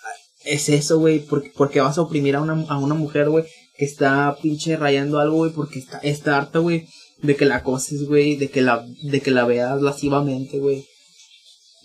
es 0.45 0.69
eso, 0.69 0.99
güey, 0.99 1.21
porque, 1.21 1.53
porque 1.57 1.81
vas 1.81 1.99
a 1.99 2.03
oprimir 2.03 2.37
a 2.37 2.43
una, 2.43 2.55
a 2.69 2.79
una 2.79 2.95
mujer, 2.95 3.29
güey, 3.31 3.45
que 3.77 3.85
está 3.85 4.37
pinche 4.41 4.77
rayando 4.77 5.19
algo, 5.19 5.37
güey, 5.37 5.53
porque 5.53 5.79
está, 5.79 5.99
está 5.99 6.39
harta, 6.39 6.59
güey, 6.59 6.87
de 7.23 7.37
que 7.37 7.45
la 7.45 7.57
acoses, 7.57 8.07
güey, 8.07 8.37
de 8.37 8.51
que 8.51 8.63
la, 8.63 8.87
de 9.03 9.21
que 9.21 9.31
la 9.31 9.45
veas 9.45 9.81
lascivamente, 9.83 10.59
güey. 10.59 10.85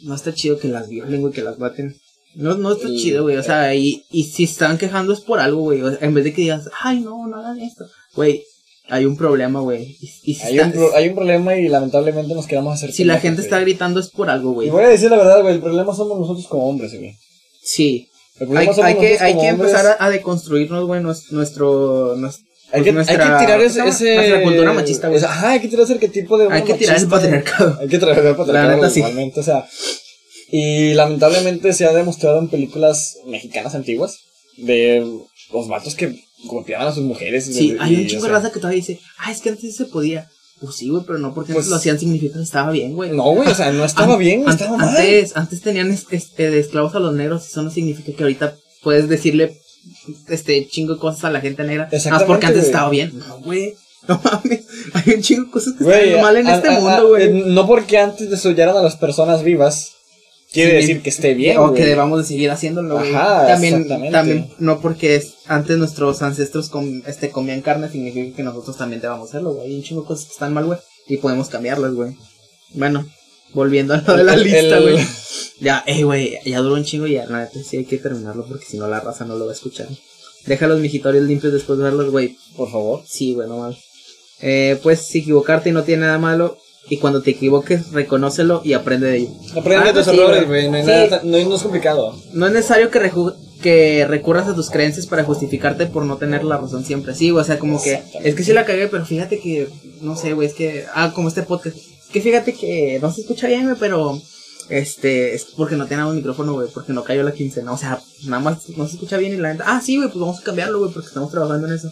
No 0.03 0.15
está 0.15 0.33
chido 0.33 0.59
que 0.59 0.67
las 0.67 0.89
violen, 0.89 1.21
güey, 1.21 1.33
que 1.33 1.41
las 1.43 1.59
maten. 1.59 1.95
No, 2.35 2.55
no 2.55 2.73
está 2.73 2.87
Y- 2.87 3.01
chido, 3.01 3.23
güey, 3.23 3.37
o 3.37 3.43
sea, 3.43 3.73
y, 3.73 4.03
y 4.11 4.25
si 4.25 4.43
están 4.43 4.77
quejando 4.77 5.13
es 5.13 5.21
por 5.21 5.39
algo, 5.39 5.61
güey, 5.61 5.81
o 5.81 5.89
sea, 5.89 5.99
en 6.07 6.13
vez 6.13 6.23
de 6.23 6.33
que 6.33 6.41
digas, 6.43 6.69
ay, 6.81 6.99
no, 6.99 7.27
no 7.27 7.37
hagan 7.37 7.59
esto, 7.59 7.85
güey, 8.15 8.43
hay 8.89 9.05
un 9.05 9.17
problema, 9.17 9.59
güey, 9.59 9.97
y, 9.99 10.09
y 10.31 10.33
si, 10.35 10.43
Hay 10.43 10.55
está- 10.55 10.67
un, 10.67 10.71
pro- 10.73 10.95
hay 10.95 11.09
un 11.09 11.15
problema 11.15 11.55
y 11.57 11.67
lamentablemente 11.67 12.33
nos 12.33 12.47
queremos 12.47 12.73
hacer... 12.73 12.91
si 12.93 13.03
la 13.03 13.19
gente 13.19 13.41
está 13.41 13.59
gritando 13.59 13.99
es 13.99 14.09
por 14.09 14.29
algo, 14.29 14.51
Y 14.51 14.53
güey, 14.53 14.69
voy 14.69 14.83
a 14.83 14.87
decir 14.87 15.09
la 15.11 15.17
verdad, 15.17 15.41
güey, 15.41 15.55
el 15.55 15.61
problema 15.61 15.93
somos 15.95 16.17
nosotros 16.19 16.47
como 16.47 16.69
hombres, 16.69 16.93
güey. 16.97 17.15
sí, 17.61 18.07
El 18.39 18.43
hay, 18.43 18.47
problema 18.47 18.73
somos 18.73 18.85
hay 18.85 18.95
que, 18.95 19.07
hay 19.19 19.33
que 19.33 19.49
hombres. 19.51 19.71
empezar 19.71 19.97
a, 19.99 20.05
a 20.05 20.09
deconstruirnos, 20.09 20.85
güey, 20.87 21.01
nues- 21.01 21.31
nuestro, 21.31 22.15
nues- 22.17 22.39
Hay 22.71 22.83
que, 22.83 22.91
nuestra- 22.93 23.15
hay 23.15 23.39
que 23.39 23.45
tirar 23.45 23.61
ese, 23.61 23.87
ese... 23.87 24.15
nuestra 24.15 24.43
cultura 24.43 24.73
machista, 24.73 25.07
güey, 25.09 25.21
Ajá, 25.23 25.49
hay 25.51 25.59
que 25.59 25.67
tirar 25.67 25.83
ese 25.83 25.93
arquetipo 25.93 26.37
de... 26.37 26.47
hay 26.53 26.61
que 26.63 26.73
tirar 26.75 26.97
el 26.97 27.07
patriarcado, 27.07 27.77
Hay 27.81 27.87
que 27.89 27.97
traer 27.99 28.25
el 28.25 28.35
patriarcado 28.35 28.67
La 28.69 28.75
neta, 28.75 28.89
sí. 28.89 28.99
igualmente, 28.99 29.39
o 29.39 29.43
sea. 29.43 29.65
Y 30.49 30.93
lamentablemente 30.93 31.73
se 31.73 31.85
ha 31.85 31.91
demostrado 31.93 32.39
en 32.39 32.47
películas 32.47 33.17
mexicanas 33.25 33.75
antiguas 33.75 34.17
de 34.55 35.05
los 35.51 35.67
vatos 35.67 35.93
que 35.95 36.15
golpeaban 36.45 36.87
a 36.87 36.91
sus 36.93 37.03
mujeres. 37.03 37.47
y- 37.49 37.53
sí, 37.53 37.77
hay 37.79 37.95
un 37.95 38.07
chingo 38.07 38.23
o 38.23 38.27
de 38.27 38.31
raza 38.33 38.51
que 38.51 38.59
todavía 38.59 38.77
dice, 38.79 38.99
ah, 39.19 39.31
es 39.31 39.41
que 39.41 39.49
antes 39.49 39.75
se 39.75 39.85
podía, 39.85 40.29
pues 40.61 40.75
sí, 40.75 40.89
güey, 40.89 41.03
pero 41.05 41.19
no 41.19 41.33
porque 41.33 41.53
Pues- 41.53 41.65
antes 41.65 41.69
lo 41.71 41.75
hacían 41.77 41.99
significa 41.99 42.37
que 42.37 42.43
estaba 42.43 42.71
bien, 42.71 42.93
güey, 42.93 43.11
No, 43.11 43.23
güey, 43.33 43.49
o 43.49 43.55
sea, 43.55 43.71
no 43.71 43.83
estaba 43.85 44.13
An- 44.13 44.19
bien, 44.19 44.43
an- 44.45 44.49
estaba 44.53 44.77
mal. 44.77 44.89
Antes, 44.89 45.35
antes 45.35 45.61
tenían 45.61 45.91
es- 45.91 46.05
este, 46.11 46.49
de 46.49 46.59
esclavos 46.59 46.95
a 46.95 46.99
los 46.99 47.13
negros, 47.13 47.45
eso 47.47 47.61
no 47.63 47.69
significa 47.71 48.11
que 48.15 48.23
ahorita 48.23 48.55
puedes 48.83 49.09
decirle 49.09 49.57
este 50.29 50.67
chingo 50.67 50.93
de 50.95 50.99
cosas 50.99 51.23
a 51.25 51.31
la 51.31 51.41
gente 51.41 51.63
negra. 51.63 51.89
Más 52.11 52.23
porque 52.23 52.45
antes 52.47 52.65
estaba 52.65 52.89
bien. 52.89 53.17
No, 53.17 53.39
güey. 53.41 53.73
No 54.07 54.19
mames. 54.23 54.61
Hay 54.93 55.13
un 55.15 55.21
chingo 55.21 55.45
de 55.45 55.51
cosas 55.51 55.73
que 55.77 55.83
están 55.83 56.21
mal 56.21 56.37
en 56.37 56.47
a- 56.47 56.55
este 56.55 56.67
a- 56.69 56.79
mundo, 56.79 57.09
güey. 57.09 57.23
eh, 57.23 57.43
No 57.47 57.67
porque 57.67 57.97
antes 57.97 58.29
desollaran 58.29 58.77
a 58.77 58.81
las 58.81 58.95
personas 58.95 59.43
vivas, 59.43 59.91
quiere 60.53 60.71
Sí, 60.71 60.75
decir 60.87 61.01
que 61.01 61.09
esté 61.09 61.33
bien. 61.33 61.57
o 61.57 61.73
que 61.73 61.85
debamos 61.85 62.19
de 62.19 62.25
seguir 62.25 62.51
haciéndolo, 62.51 62.99
güey. 62.99 63.13
Ajá, 63.13 63.47
también, 63.47 63.73
exactamente. 63.75 64.11
también, 64.11 64.49
no 64.59 64.79
porque 64.79 65.15
es- 65.15 65.33
antes 65.47 65.77
nuestros 65.77 66.21
ancestros 66.21 66.69
com- 66.69 67.01
este, 67.05 67.29
comían 67.31 67.61
carne, 67.61 67.89
significa 67.89 68.35
que 68.35 68.43
nosotros 68.43 68.77
también 68.77 69.01
debamos 69.01 69.29
hacerlo, 69.29 69.53
güey. 69.53 69.67
Hay 69.67 69.75
un 69.75 69.83
chingo 69.83 70.01
de 70.01 70.07
cosas 70.07 70.25
que 70.25 70.33
están 70.33 70.53
mal, 70.53 70.65
güey. 70.65 70.79
Y 71.07 71.17
podemos 71.17 71.49
cambiarlas, 71.49 71.93
güey. 71.93 72.15
Bueno, 72.73 73.05
volviendo 73.53 73.93
a 73.93 74.01
lo 74.05 74.17
de 74.17 74.23
la 74.23 74.33
El- 74.33 74.43
lista, 74.43 74.79
güey. 74.79 74.97
Ya, 75.59 75.83
eh, 75.87 76.03
güey, 76.03 76.37
ya 76.45 76.59
duró 76.59 76.75
un 76.75 76.83
chingo 76.83 77.07
y 77.07 77.13
ya, 77.13 77.25
la 77.25 77.39
neta 77.39 77.59
sí 77.63 77.77
hay 77.77 77.85
que 77.85 77.97
terminarlo 77.97 78.45
porque 78.47 78.65
si 78.65 78.77
no 78.77 78.87
la 78.87 78.99
raza 78.99 79.25
no 79.25 79.35
lo 79.35 79.45
va 79.45 79.51
a 79.51 79.55
escuchar. 79.55 79.87
Deja 80.45 80.67
los 80.67 80.79
mijitorios 80.79 81.25
limpios 81.25 81.51
después 81.51 81.77
de 81.79 81.85
verlos, 81.85 82.11
güey. 82.11 82.37
Por 82.55 82.69
favor. 82.71 83.01
Sí, 83.07 83.33
güey, 83.33 83.47
no 83.49 83.57
mal. 83.57 83.77
Eh, 84.41 84.79
puedes 84.83 85.13
equivocarte 85.15 85.69
y 85.69 85.73
no 85.73 85.83
tiene 85.83 86.05
nada 86.05 86.19
malo. 86.19 86.57
Y 86.89 86.97
cuando 86.99 87.21
te 87.21 87.31
equivoques, 87.31 87.91
reconócelo 87.91 88.61
y 88.63 88.71
aprende 88.73 89.07
de 89.07 89.17
ello. 89.17 89.29
Aprende 89.57 89.89
Ah, 89.89 89.91
de 89.91 89.93
tus 90.03 90.07
errores, 90.13 90.47
güey. 90.47 90.69
No, 90.69 90.77
hay 90.77 90.83
Sí. 91.09 91.15
no, 91.23 91.37
no 91.49 91.55
es 91.55 91.61
complicado. 91.63 92.15
No 92.33 92.47
es 92.47 92.53
necesario 92.53 92.89
que, 92.91 92.99
que 93.61 94.05
recurras 94.07 94.47
a 94.47 94.55
tus 94.55 94.69
creencias 94.69 95.07
para 95.07 95.23
justificarte 95.23 95.87
por 95.87 96.05
no 96.05 96.17
tener 96.17 96.43
la 96.43 96.57
razón 96.57 96.85
siempre. 96.85 97.15
Sí, 97.15 97.29
güey, 97.29 97.41
o 97.41 97.45
sea, 97.45 97.59
como 97.59 97.81
que 97.81 98.01
es 98.23 98.35
que 98.35 98.43
sí 98.43 98.53
la 98.53 98.65
cagué, 98.65 98.87
pero 98.87 99.05
fíjate 99.05 99.39
que, 99.39 99.67
no 100.01 100.15
sé, 100.15 100.33
güey, 100.33 100.47
es 100.47 100.53
que, 100.53 100.85
ah, 100.93 101.11
como 101.13 101.27
este 101.27 101.43
podcast, 101.43 101.75
es 101.77 102.11
que 102.11 102.21
fíjate 102.21 102.53
que 102.53 102.99
no 103.01 103.11
se 103.11 103.21
escucha 103.21 103.47
bien, 103.47 103.63
güey, 103.63 103.77
pero, 103.79 104.21
este, 104.69 105.33
es 105.33 105.45
porque 105.55 105.75
no 105.75 105.87
tenemos 105.87 106.13
micrófono, 106.13 106.53
güey, 106.53 106.67
porque 106.73 106.93
no 106.93 107.03
cayó 107.03 107.23
la 107.23 107.33
quincena, 107.33 107.71
o 107.71 107.77
sea, 107.77 108.01
nada 108.25 108.41
más 108.41 108.69
no 108.69 108.87
se 108.87 108.95
escucha 108.95 109.17
bien 109.17 109.33
y 109.33 109.37
la 109.37 109.53
neta, 109.53 109.63
ah, 109.67 109.81
sí, 109.83 109.97
güey, 109.97 110.09
pues 110.09 110.19
vamos 110.19 110.39
a 110.39 110.43
cambiarlo, 110.43 110.79
güey, 110.79 110.91
porque 110.91 111.07
estamos 111.07 111.31
trabajando 111.31 111.67
en 111.67 111.73
eso. 111.73 111.91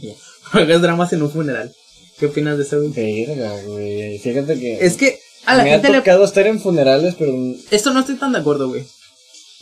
No 0.00 0.12
hagas 0.60 0.82
dramas 0.82 1.12
en 1.12 1.22
un 1.22 1.30
funeral. 1.30 1.74
¿Qué 2.18 2.26
opinas 2.26 2.58
de 2.58 2.64
eso, 2.64 2.80
güey? 2.80 2.90
Verga, 2.90 3.62
güey. 3.66 4.18
Fíjate 4.18 4.58
que. 4.58 4.84
Es 4.84 4.96
que 4.96 5.20
a 5.46 5.54
la 5.54 5.62
me 5.62 5.70
gente 5.70 5.86
ha 5.86 5.90
le 5.90 5.98
tocado 5.98 6.24
estar 6.24 6.46
en 6.46 6.60
funerales, 6.60 7.14
pero. 7.16 7.32
Esto 7.70 7.92
no 7.92 8.00
estoy 8.00 8.16
tan 8.16 8.32
de 8.32 8.38
acuerdo, 8.38 8.68
güey. 8.68 8.84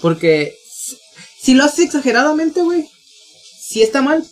Porque 0.00 0.56
si- 1.46 1.54
lo 1.54 1.64
haces 1.64 1.86
exageradamente, 1.86 2.60
güey, 2.62 2.84
sí 3.60 3.82
está 3.82 4.02
mal. 4.02 4.24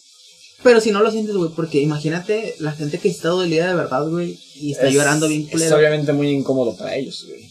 Pero 0.63 0.81
si 0.81 0.91
no 0.93 1.03
lo 1.03 1.11
sientes, 1.11 1.35
güey, 1.37 1.51
porque 1.55 1.81
imagínate 1.83 2.55
la 2.59 2.73
gente 2.73 2.99
que 2.99 3.09
está 3.09 3.29
dolida 3.29 3.69
de 3.69 3.75
verdad, 3.75 4.09
güey, 4.09 4.39
y 4.55 4.73
está 4.73 4.89
es- 4.89 4.95
llorando 4.95 5.29
bien 5.29 5.43
Es 5.43 5.51
culero. 5.51 5.77
obviamente 5.77 6.13
muy 6.15 6.29
incómodo 6.31 6.75
para 6.77 6.97
ellos, 6.97 7.27
güey. 7.29 7.45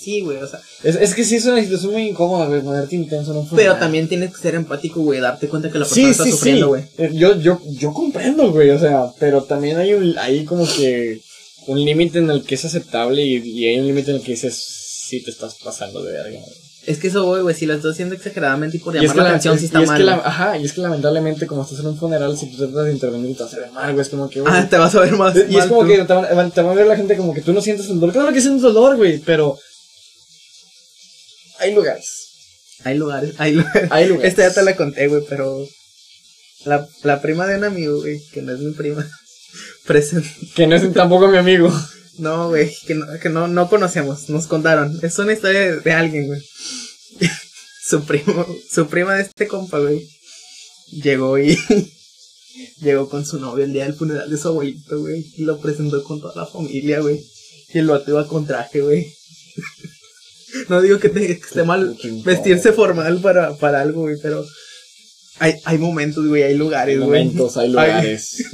Sí, 0.00 0.20
güey, 0.22 0.38
o 0.38 0.48
sea, 0.48 0.60
Es, 0.82 0.96
es 0.96 1.14
que 1.14 1.24
sí 1.24 1.36
es 1.36 1.44
una 1.44 1.62
situación 1.62 1.92
muy 1.92 2.08
incómoda, 2.08 2.46
güey, 2.46 2.60
ponerte 2.62 2.96
intenso 2.96 3.30
en 3.32 3.36
un 3.38 3.46
funeral. 3.46 3.72
pero 3.74 3.80
también 3.80 4.08
tienes 4.08 4.34
que 4.34 4.42
ser 4.42 4.54
empático, 4.56 5.00
güey, 5.02 5.20
darte 5.20 5.46
cuenta 5.48 5.70
que 5.70 5.78
la 5.78 5.84
Sí, 5.84 5.90
persona 5.94 6.10
está 6.10 6.24
sí, 6.24 6.30
sufriendo, 6.32 6.66
sí. 6.66 6.68
güey. 6.70 6.82
Eh, 6.98 7.10
Yo, 7.14 7.38
yo, 7.40 7.60
yo 7.78 7.92
comprendo, 7.92 8.50
güey, 8.50 8.70
o 8.70 8.80
sea, 8.80 9.12
pero 9.20 9.44
también 9.44 9.76
hay 9.76 9.92
un, 9.94 10.18
hay 10.18 10.44
como 10.44 10.66
que 10.66 11.20
un 11.68 11.84
límite 11.84 12.18
en 12.18 12.30
el 12.30 12.42
que 12.44 12.56
es 12.56 12.64
aceptable 12.64 13.24
y, 13.24 13.36
y 13.36 13.66
hay 13.66 13.78
un 13.78 13.86
límite 13.86 14.10
en 14.10 14.16
el 14.16 14.22
que 14.22 14.32
dices, 14.32 14.60
sí 15.08 15.22
te 15.22 15.30
estás 15.30 15.54
pasando 15.62 16.02
de 16.02 16.12
verga. 16.14 16.30
güey. 16.40 16.61
Es 16.84 16.98
que 16.98 17.06
eso, 17.08 17.24
güey, 17.24 17.42
güey, 17.42 17.54
si 17.54 17.64
lo 17.66 17.74
estás 17.74 17.92
haciendo 17.92 18.16
exageradamente 18.16 18.76
y 18.76 18.80
por 18.80 18.94
Y 18.94 18.98
es 18.98 19.02
llamar 19.04 19.14
que 19.14 19.18
la 19.18 19.24
la- 19.24 19.30
atención, 19.30 19.58
y 19.60 19.64
está 19.66 19.82
es 19.82 19.88
mal. 19.88 19.98
que 19.98 20.02
la- 20.04 20.14
ajá, 20.14 20.58
y 20.58 20.64
es 20.64 20.72
que 20.72 20.80
lamentablemente 20.80 21.46
como 21.46 21.62
estás 21.62 21.78
en 21.78 21.86
un 21.86 21.96
funeral, 21.96 22.36
si 22.36 22.50
tú 22.50 22.56
tratas 22.56 22.86
de 22.86 22.92
intervenir 22.92 23.36
te 23.36 23.44
vas 23.44 23.54
a 23.54 23.58
ver 23.60 23.70
mal, 23.70 23.92
güey, 23.92 24.02
es 24.02 24.08
como 24.08 24.28
que, 24.28 24.40
güey, 24.40 24.52
Ah, 24.52 24.66
te 24.68 24.76
vas 24.78 24.92
a 24.96 25.00
ver 25.00 25.12
más. 25.12 25.36
Y 25.48 25.56
es 25.58 25.66
como 25.66 25.82
tú. 25.82 25.86
que 25.88 25.98
te 26.04 26.12
van, 26.12 26.50
te 26.50 26.60
van 26.60 26.72
a 26.72 26.74
ver 26.74 26.86
la 26.88 26.96
gente 26.96 27.16
como 27.16 27.32
que 27.34 27.40
tú 27.42 27.52
no 27.52 27.60
sientes 27.60 27.88
el 27.88 28.00
dolor. 28.00 28.12
Claro 28.12 28.32
que 28.32 28.40
sientes 28.40 28.62
dolor, 28.62 28.96
güey, 28.96 29.18
pero. 29.18 29.56
Hay 31.60 31.74
lugares. 31.74 32.28
Hay 32.84 32.96
lugares, 32.98 33.34
hay 33.38 33.52
lugares. 33.54 33.88
Hay 33.92 34.08
lugares. 34.08 34.30
Esta 34.30 34.48
ya 34.48 34.54
te 34.54 34.62
la 34.62 34.74
conté, 34.74 35.06
güey, 35.06 35.22
pero. 35.28 35.64
La, 36.64 36.86
la 37.04 37.20
prima 37.20 37.46
de 37.46 37.58
un 37.58 37.64
amigo, 37.64 38.00
güey, 38.00 38.20
que 38.32 38.42
no 38.42 38.52
es 38.52 38.58
mi 38.60 38.72
prima, 38.72 39.08
presentó. 39.86 40.28
Que 40.56 40.66
no 40.66 40.74
es 40.76 40.92
tampoco 40.92 41.28
mi 41.28 41.38
amigo. 41.38 41.72
No, 42.18 42.48
güey, 42.50 42.74
que, 42.86 42.94
no, 42.94 43.06
que 43.20 43.28
no, 43.30 43.48
no 43.48 43.68
conocemos, 43.70 44.28
nos 44.28 44.46
contaron. 44.46 44.98
Es 45.02 45.18
una 45.18 45.32
historia 45.32 45.60
de, 45.60 45.80
de 45.80 45.92
alguien, 45.92 46.26
güey. 46.26 46.40
su 47.88 48.04
primo, 48.04 48.46
su 48.70 48.86
prima 48.88 49.14
de 49.14 49.22
este 49.22 49.46
compa, 49.48 49.78
güey, 49.78 50.06
llegó 50.90 51.38
y 51.38 51.58
llegó 52.80 53.08
con 53.08 53.24
su 53.24 53.38
novio 53.38 53.64
el 53.64 53.72
día 53.72 53.84
del 53.84 53.94
funeral 53.94 54.30
de 54.30 54.36
su 54.38 54.48
abuelito, 54.48 55.00
güey, 55.00 55.24
y 55.36 55.42
lo 55.44 55.58
presentó 55.60 56.02
con 56.04 56.20
toda 56.20 56.34
la 56.36 56.46
familia, 56.46 57.00
güey. 57.00 57.20
Y 57.74 57.78
el 57.78 57.86
vato 57.86 58.10
iba 58.10 58.28
con 58.28 58.46
traje, 58.46 58.80
güey. 58.82 59.06
no 60.68 60.82
digo 60.82 60.98
que, 60.98 61.08
te- 61.08 61.26
que 61.26 61.32
esté 61.32 61.64
mal 61.64 61.96
vestirse 62.24 62.72
formal 62.72 63.20
para, 63.22 63.56
para 63.56 63.80
algo, 63.80 64.02
güey, 64.02 64.16
pero 64.22 64.44
hay, 65.38 65.54
hay 65.64 65.78
momentos, 65.78 66.26
güey, 66.26 66.42
hay 66.42 66.54
lugares, 66.56 66.98
güey. 66.98 67.24
momentos, 67.24 67.56
hay 67.56 67.68
lugares. 67.70 68.44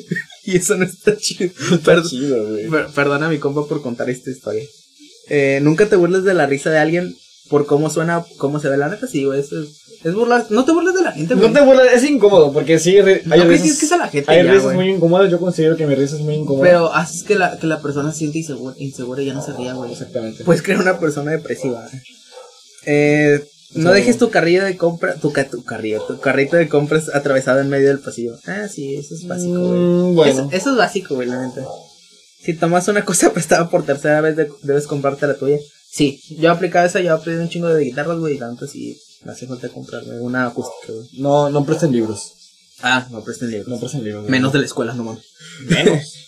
Y 0.52 0.56
eso 0.56 0.76
no 0.76 0.84
está 0.84 1.16
chido. 1.16 1.50
Está 1.72 2.02
chido, 2.02 2.48
güey. 2.48 2.68
Per- 2.68 2.86
Perdona 2.94 3.26
a 3.26 3.30
mi 3.30 3.38
compa 3.38 3.66
por 3.66 3.82
contar 3.82 4.08
esta 4.10 4.30
historia. 4.30 4.64
Eh, 5.28 5.58
nunca 5.62 5.86
te 5.86 5.96
burles 5.96 6.24
de 6.24 6.32
la 6.34 6.46
risa 6.46 6.70
de 6.70 6.78
alguien 6.78 7.14
por 7.50 7.66
cómo 7.66 7.90
suena, 7.90 8.24
cómo 8.38 8.58
se 8.60 8.68
ve 8.68 8.76
la 8.76 8.88
neta, 8.88 9.06
sí, 9.06 9.24
güey. 9.24 9.40
Eso 9.40 9.60
es, 9.62 9.68
es 10.04 10.14
burlar. 10.14 10.46
No 10.50 10.64
te 10.64 10.72
burles 10.72 10.94
de 10.94 11.02
la 11.02 11.12
gente, 11.12 11.34
güey. 11.34 11.48
No 11.48 11.52
te 11.58 11.64
burles, 11.64 11.92
es 11.94 12.04
incómodo, 12.04 12.52
porque 12.52 12.78
sí, 12.78 12.96
No 13.24 13.34
hay 13.34 13.40
risas, 13.42 13.92
a 13.92 13.96
la 13.98 14.08
gente 14.08 14.30
hay 14.30 14.44
ya, 14.44 14.50
risas 14.52 14.64
güey. 14.64 14.76
muy 14.76 14.88
incómodas. 14.90 15.30
Yo 15.30 15.38
considero 15.38 15.76
que 15.76 15.86
mi 15.86 15.94
risa 15.94 16.16
es 16.16 16.22
muy 16.22 16.34
incómoda. 16.34 16.66
Pero 16.68 16.94
haces 16.94 17.22
que 17.24 17.34
la, 17.34 17.58
que 17.58 17.66
la 17.66 17.80
persona 17.82 18.10
se 18.12 18.18
siente 18.18 18.38
insegura, 18.38 18.74
insegura 18.78 19.22
y 19.22 19.26
ya 19.26 19.34
no 19.34 19.42
se 19.44 19.52
ría, 19.52 19.74
güey. 19.74 19.92
Exactamente. 19.92 20.44
Puedes 20.44 20.62
crear 20.62 20.80
una 20.80 20.98
persona 20.98 21.30
depresiva. 21.32 21.86
Eh, 22.86 23.44
no 23.74 23.92
dejes 23.92 24.18
tu 24.18 24.30
carrilla 24.30 24.64
de 24.64 24.76
compra, 24.76 25.14
tu, 25.16 25.32
ca- 25.32 25.48
tu 25.48 25.62
carrillo, 25.64 26.02
tu 26.02 26.18
carrito 26.20 26.56
de 26.56 26.68
compras 26.68 27.14
atravesado 27.14 27.60
en 27.60 27.68
medio 27.68 27.88
del 27.88 27.98
pasillo. 28.00 28.36
Ah, 28.46 28.66
sí, 28.68 28.96
eso 28.96 29.14
es 29.14 29.26
básico, 29.26 29.58
güey. 29.58 29.78
Mm, 29.80 30.14
bueno. 30.14 30.32
Eso, 30.32 30.48
eso 30.52 30.70
es 30.72 30.76
básico, 30.76 31.14
güey, 31.16 31.28
la 31.28 31.46
neta. 31.46 31.64
Si 32.40 32.54
tomas 32.54 32.88
una 32.88 33.04
cosa 33.06 33.32
prestada 33.32 33.68
por 33.68 33.84
tercera 33.84 34.20
vez, 34.20 34.36
de- 34.36 34.50
debes 34.62 34.86
comprarte 34.86 35.26
la 35.26 35.34
tuya. 35.34 35.58
Sí, 35.90 36.20
yo 36.38 36.48
he 36.48 36.52
aplicado 36.52 36.86
esa, 36.86 37.00
yo 37.00 37.06
he 37.10 37.12
aprendido 37.14 37.42
un 37.44 37.50
chingo 37.50 37.68
de 37.68 37.84
guitarras, 37.84 38.18
güey, 38.18 38.34
y 38.36 38.38
tanto 38.38 38.66
sí 38.66 38.98
me 39.24 39.32
hace 39.32 39.46
falta 39.46 39.68
comprarme 39.68 40.20
una 40.20 40.46
acústica, 40.46 40.92
güey. 40.92 41.08
No, 41.20 41.50
no 41.50 41.64
presten 41.66 41.92
libros. 41.92 42.34
Ah, 42.80 43.06
no 43.10 43.24
presten 43.24 43.50
libros. 43.50 43.68
No 43.68 43.78
presten 43.80 44.04
libros. 44.04 44.22
güey. 44.22 44.30
Menos 44.30 44.52
de 44.52 44.60
la 44.60 44.64
escuela, 44.66 44.94
no 44.94 45.04
mames. 45.04 45.24
Menos. 45.66 46.24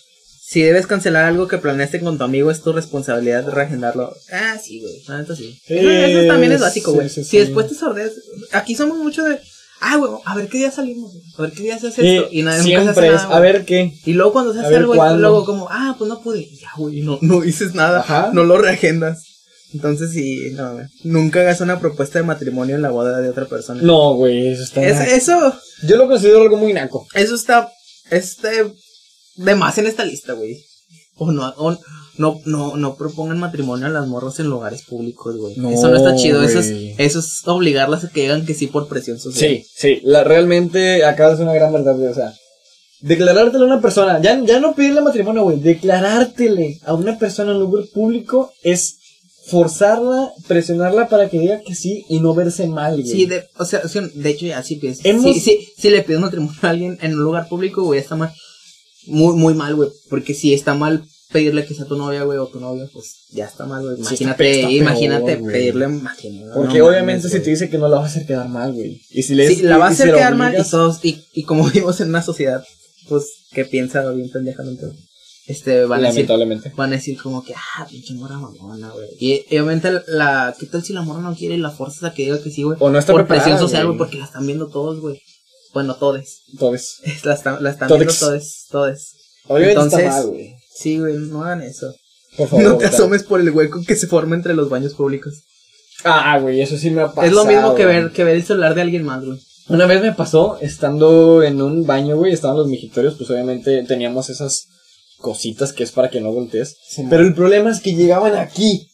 Si 0.51 0.61
debes 0.61 0.85
cancelar 0.85 1.23
algo 1.23 1.47
que 1.47 1.57
planeaste 1.59 2.01
con 2.01 2.17
tu 2.17 2.25
amigo, 2.25 2.51
es 2.51 2.61
tu 2.61 2.73
responsabilidad 2.73 3.45
de 3.45 3.51
reagendarlo. 3.51 4.13
Ah, 4.33 4.57
sí, 4.61 4.81
güey, 4.81 5.19
neta 5.19 5.33
sí. 5.33 5.57
Sí, 5.65 5.77
eso, 5.77 5.89
eso 5.89 6.27
también 6.27 6.51
es 6.51 6.59
básico, 6.59 6.91
güey. 6.91 7.07
sí, 7.07 7.23
si 7.23 7.37
después 7.37 7.67
te 7.69 7.75
sordeas, 7.75 8.11
aquí 8.51 8.75
somos 8.75 8.97
mucho 8.97 9.23
de, 9.23 9.39
ah, 9.79 9.95
güey, 9.95 10.11
a 10.25 10.35
ver 10.35 10.49
qué 10.49 10.57
día 10.57 10.69
salimos, 10.69 11.13
güey? 11.13 11.23
a 11.37 11.41
ver 11.43 11.51
qué 11.53 11.63
día 11.63 11.79
se 11.79 11.87
hace 11.87 12.01
Sí, 12.01 12.17
esto. 12.17 12.27
Y 12.33 12.41
nada, 12.43 12.57
nunca 12.57 12.67
se 12.69 12.75
hace 12.75 12.83
siempre 12.83 13.07
es, 13.07 13.13
nada, 13.23 13.37
a 13.37 13.39
ver 13.39 13.63
qué. 13.63 13.93
Y 14.05 14.11
luego 14.11 14.33
cuando 14.33 14.51
se 14.53 14.59
hace 14.59 14.75
algo, 14.75 14.93
luego 14.93 15.45
como, 15.45 15.67
ah, 15.69 15.95
pues 15.97 16.09
no 16.09 16.19
pude. 16.21 16.45
Ya, 16.59 16.67
güey, 16.75 16.99
no, 17.01 17.17
no 17.21 17.39
dices 17.39 17.73
nada. 17.73 18.01
Ajá. 18.01 18.31
No 18.33 18.43
lo 18.43 18.57
reagendas. 18.57 19.23
Entonces 19.73 20.11
sí, 20.11 20.49
no, 20.51 20.73
güey. 20.73 20.85
Nunca 21.05 21.39
hagas 21.39 21.61
una 21.61 21.79
propuesta 21.79 22.19
de 22.19 22.25
matrimonio 22.25 22.75
en 22.75 22.81
la 22.81 22.89
boda 22.89 23.21
de 23.21 23.29
otra 23.29 23.45
persona. 23.45 23.81
No, 23.81 24.15
güey, 24.15 24.49
eso 24.49 24.63
está. 24.63 24.83
Es- 24.85 25.13
eso, 25.13 25.55
Yo 25.87 25.95
lo 25.95 26.09
considero 26.09 26.41
algo 26.41 26.57
muy 26.57 26.73
naco. 26.73 27.07
eso 27.13 27.35
está, 27.35 27.71
este, 28.09 28.65
de 29.35 29.55
más 29.55 29.77
en 29.77 29.87
esta 29.87 30.05
lista, 30.05 30.33
güey. 30.33 30.57
O 31.15 31.31
no, 31.31 31.47
o 31.57 31.77
no, 32.17 32.39
no, 32.45 32.77
no 32.77 32.95
propongan 32.95 33.37
matrimonio 33.39 33.85
a 33.85 33.89
las 33.89 34.07
morras 34.07 34.39
en 34.39 34.47
lugares 34.47 34.83
públicos, 34.83 35.35
güey. 35.37 35.55
No, 35.57 35.69
eso 35.69 35.89
no 35.89 35.97
está 35.97 36.15
chido. 36.15 36.41
Eso 36.43 36.59
es, 36.59 36.71
eso 36.97 37.19
es 37.19 37.41
obligarlas 37.47 38.03
a 38.03 38.09
que 38.09 38.21
digan 38.21 38.45
que 38.45 38.53
sí 38.53 38.67
por 38.67 38.87
presión 38.87 39.19
social. 39.19 39.39
Sí, 39.51 39.65
sí, 39.75 39.99
la, 40.03 40.23
realmente 40.23 40.79
de 40.79 40.97
decir 41.03 41.41
una 41.41 41.53
gran 41.53 41.71
verdad, 41.73 41.95
güey, 41.95 42.07
o 42.07 42.15
sea, 42.15 42.33
declarártele 43.01 43.63
a 43.63 43.67
una 43.67 43.81
persona, 43.81 44.21
ya, 44.21 44.39
ya 44.43 44.59
no 44.59 44.73
pedirle 44.73 45.01
matrimonio, 45.01 45.43
güey, 45.43 45.59
declarártele 45.59 46.79
a 46.85 46.93
una 46.93 47.17
persona 47.19 47.51
en 47.51 47.57
un 47.57 47.63
lugar 47.63 47.85
público 47.93 48.51
es 48.63 48.97
forzarla, 49.47 50.31
presionarla 50.47 51.09
para 51.09 51.29
que 51.29 51.39
diga 51.39 51.61
que 51.65 51.75
sí 51.75 52.05
y 52.09 52.19
no 52.19 52.33
verse 52.33 52.67
mal, 52.67 52.93
güey. 53.01 53.05
Sí, 53.11 53.25
de, 53.25 53.43
o 53.57 53.65
sea, 53.65 53.81
de 53.81 54.29
hecho 54.29 54.45
ya 54.45 54.61
sí 54.63 54.75
pienso. 54.75 55.01
Hemos- 55.03 55.23
Sí, 55.23 55.39
sí, 55.39 55.67
si 55.77 55.89
le 55.89 56.03
pides 56.03 56.19
matrimonio 56.21 56.57
a 56.61 56.69
alguien 56.69 56.97
en 57.01 57.13
un 57.15 57.23
lugar 57.23 57.47
público, 57.47 57.83
güey, 57.83 57.99
está 57.99 58.15
mal. 58.15 58.31
Muy, 59.07 59.35
muy 59.35 59.53
mal, 59.53 59.75
güey. 59.75 59.89
Porque 60.09 60.33
si 60.33 60.53
está 60.53 60.73
mal 60.75 61.03
pedirle 61.31 61.65
que 61.65 61.73
sea 61.73 61.85
tu 61.85 61.95
novia, 61.95 62.23
güey, 62.23 62.37
o 62.37 62.47
tu 62.47 62.59
novio, 62.59 62.89
pues 62.91 63.27
ya 63.31 63.45
está 63.45 63.65
mal, 63.65 63.81
güey. 63.83 63.95
Sí, 63.95 64.01
Imagínate, 64.01 64.51
está 64.51 64.67
peor, 64.67 64.71
imagínate 64.81 65.35
güey. 65.37 65.53
pedirle 65.53 65.87
matrimonio. 65.87 66.51
Porque 66.53 66.79
no 66.79 66.87
obviamente 66.87 67.23
mames, 67.23 67.31
si 67.31 67.37
güey. 67.37 67.43
te 67.43 67.49
dice 67.51 67.69
que 67.69 67.77
no 67.77 67.87
la 67.87 67.97
vas 67.97 68.05
a 68.05 68.15
hacer 68.15 68.27
quedar 68.27 68.49
mal, 68.49 68.73
güey. 68.73 69.01
Y 69.09 69.23
si 69.23 69.35
le 69.35 69.47
Sí, 69.47 69.61
la 69.63 69.77
va 69.77 69.87
a 69.87 69.93
si 69.95 70.03
hacer 70.03 70.13
quedar 70.15 70.35
mal 70.35 70.53
y 70.59 70.69
todos, 70.69 70.99
y, 71.03 71.23
y 71.33 71.43
como 71.43 71.65
vivimos 71.69 71.99
en 72.01 72.09
una 72.09 72.21
sociedad, 72.21 72.63
pues, 73.07 73.25
que 73.51 73.63
piensa 73.65 74.09
bien 74.11 74.29
pendejamente, 74.29 74.85
este, 75.47 75.85
van 75.85 75.99
a 76.03 76.07
decir, 76.07 76.19
Lamentablemente. 76.27 76.71
van 76.75 76.91
a 76.93 76.95
decir 76.97 77.17
como 77.21 77.43
que, 77.43 77.53
ah, 77.55 77.87
pinche 77.89 78.13
morra 78.13 78.37
mamona, 78.37 78.89
güey. 78.91 79.07
Y, 79.19 79.33
y 79.49 79.57
obviamente 79.57 79.89
la, 80.07 80.53
¿qué 80.59 80.65
tal 80.65 80.83
si 80.83 80.93
la 80.93 81.01
morra 81.01 81.21
no 81.21 81.35
quiere 81.35 81.55
y 81.55 81.59
la 81.59 81.71
fuerzas 81.71 82.03
a 82.03 82.13
que 82.13 82.23
diga 82.23 82.41
que 82.43 82.51
sí, 82.51 82.63
güey? 82.63 82.77
O 82.79 82.89
no 82.89 82.99
está 82.99 83.13
Por 83.13 83.21
preparada, 83.21 83.45
presión 83.45 83.59
social, 83.59 83.85
güey. 83.85 83.97
güey, 83.97 84.05
porque 84.09 84.19
la 84.19 84.25
están 84.25 84.45
viendo 84.45 84.67
todos, 84.67 84.99
güey. 84.99 85.19
Bueno, 85.73 85.95
todes. 85.95 86.41
Entonces, 86.51 86.99
La 87.23 87.33
están, 87.33 87.57
la 87.63 87.69
están 87.71 87.87
Todex. 87.87 88.05
viendo 88.19 88.25
todes, 88.27 88.65
todes. 88.69 89.11
obviamente 89.47 89.73
Entonces, 89.73 89.99
está 89.99 90.11
mal, 90.11 90.27
güey. 90.27 90.55
Sí, 90.73 90.99
güey, 90.99 91.13
no 91.17 91.43
hagan 91.43 91.61
eso. 91.61 91.93
Por 92.37 92.47
favor. 92.49 92.65
no 92.65 92.77
te 92.77 92.85
asomes 92.85 93.23
por 93.23 93.39
el 93.39 93.49
hueco 93.51 93.81
que 93.85 93.95
se 93.95 94.07
forma 94.07 94.35
entre 94.35 94.53
los 94.53 94.69
baños 94.69 94.93
públicos. 94.93 95.33
Ah, 96.03 96.39
güey, 96.39 96.61
eso 96.61 96.77
sí 96.77 96.89
me 96.89 97.01
ha 97.01 97.07
pasado. 97.09 97.27
es 97.27 97.33
lo 97.33 97.45
mismo 97.45 97.75
que 97.75 97.85
ver, 97.85 98.11
que 98.11 98.23
ver 98.23 98.35
el 98.35 98.43
celular 98.43 98.73
de 98.73 98.81
alguien 98.81 99.03
más, 99.03 99.23
güey. 99.23 99.39
Una 99.69 99.85
vez 99.85 100.01
me 100.01 100.11
pasó, 100.13 100.57
estando 100.59 101.43
en 101.43 101.61
un 101.61 101.85
baño, 101.85 102.17
güey, 102.17 102.33
estaban 102.33 102.57
los 102.57 102.67
mijitorios, 102.67 103.13
pues 103.15 103.29
obviamente 103.29 103.83
teníamos 103.83 104.29
esas 104.29 104.67
cositas 105.19 105.71
que 105.71 105.83
es 105.83 105.91
para 105.91 106.09
que 106.09 106.19
no 106.19 106.31
voltees. 106.33 106.75
Pero 107.09 107.23
el 107.23 107.35
problema 107.35 107.69
es 107.71 107.79
que 107.79 107.93
llegaban 107.93 108.35
aquí. 108.35 108.89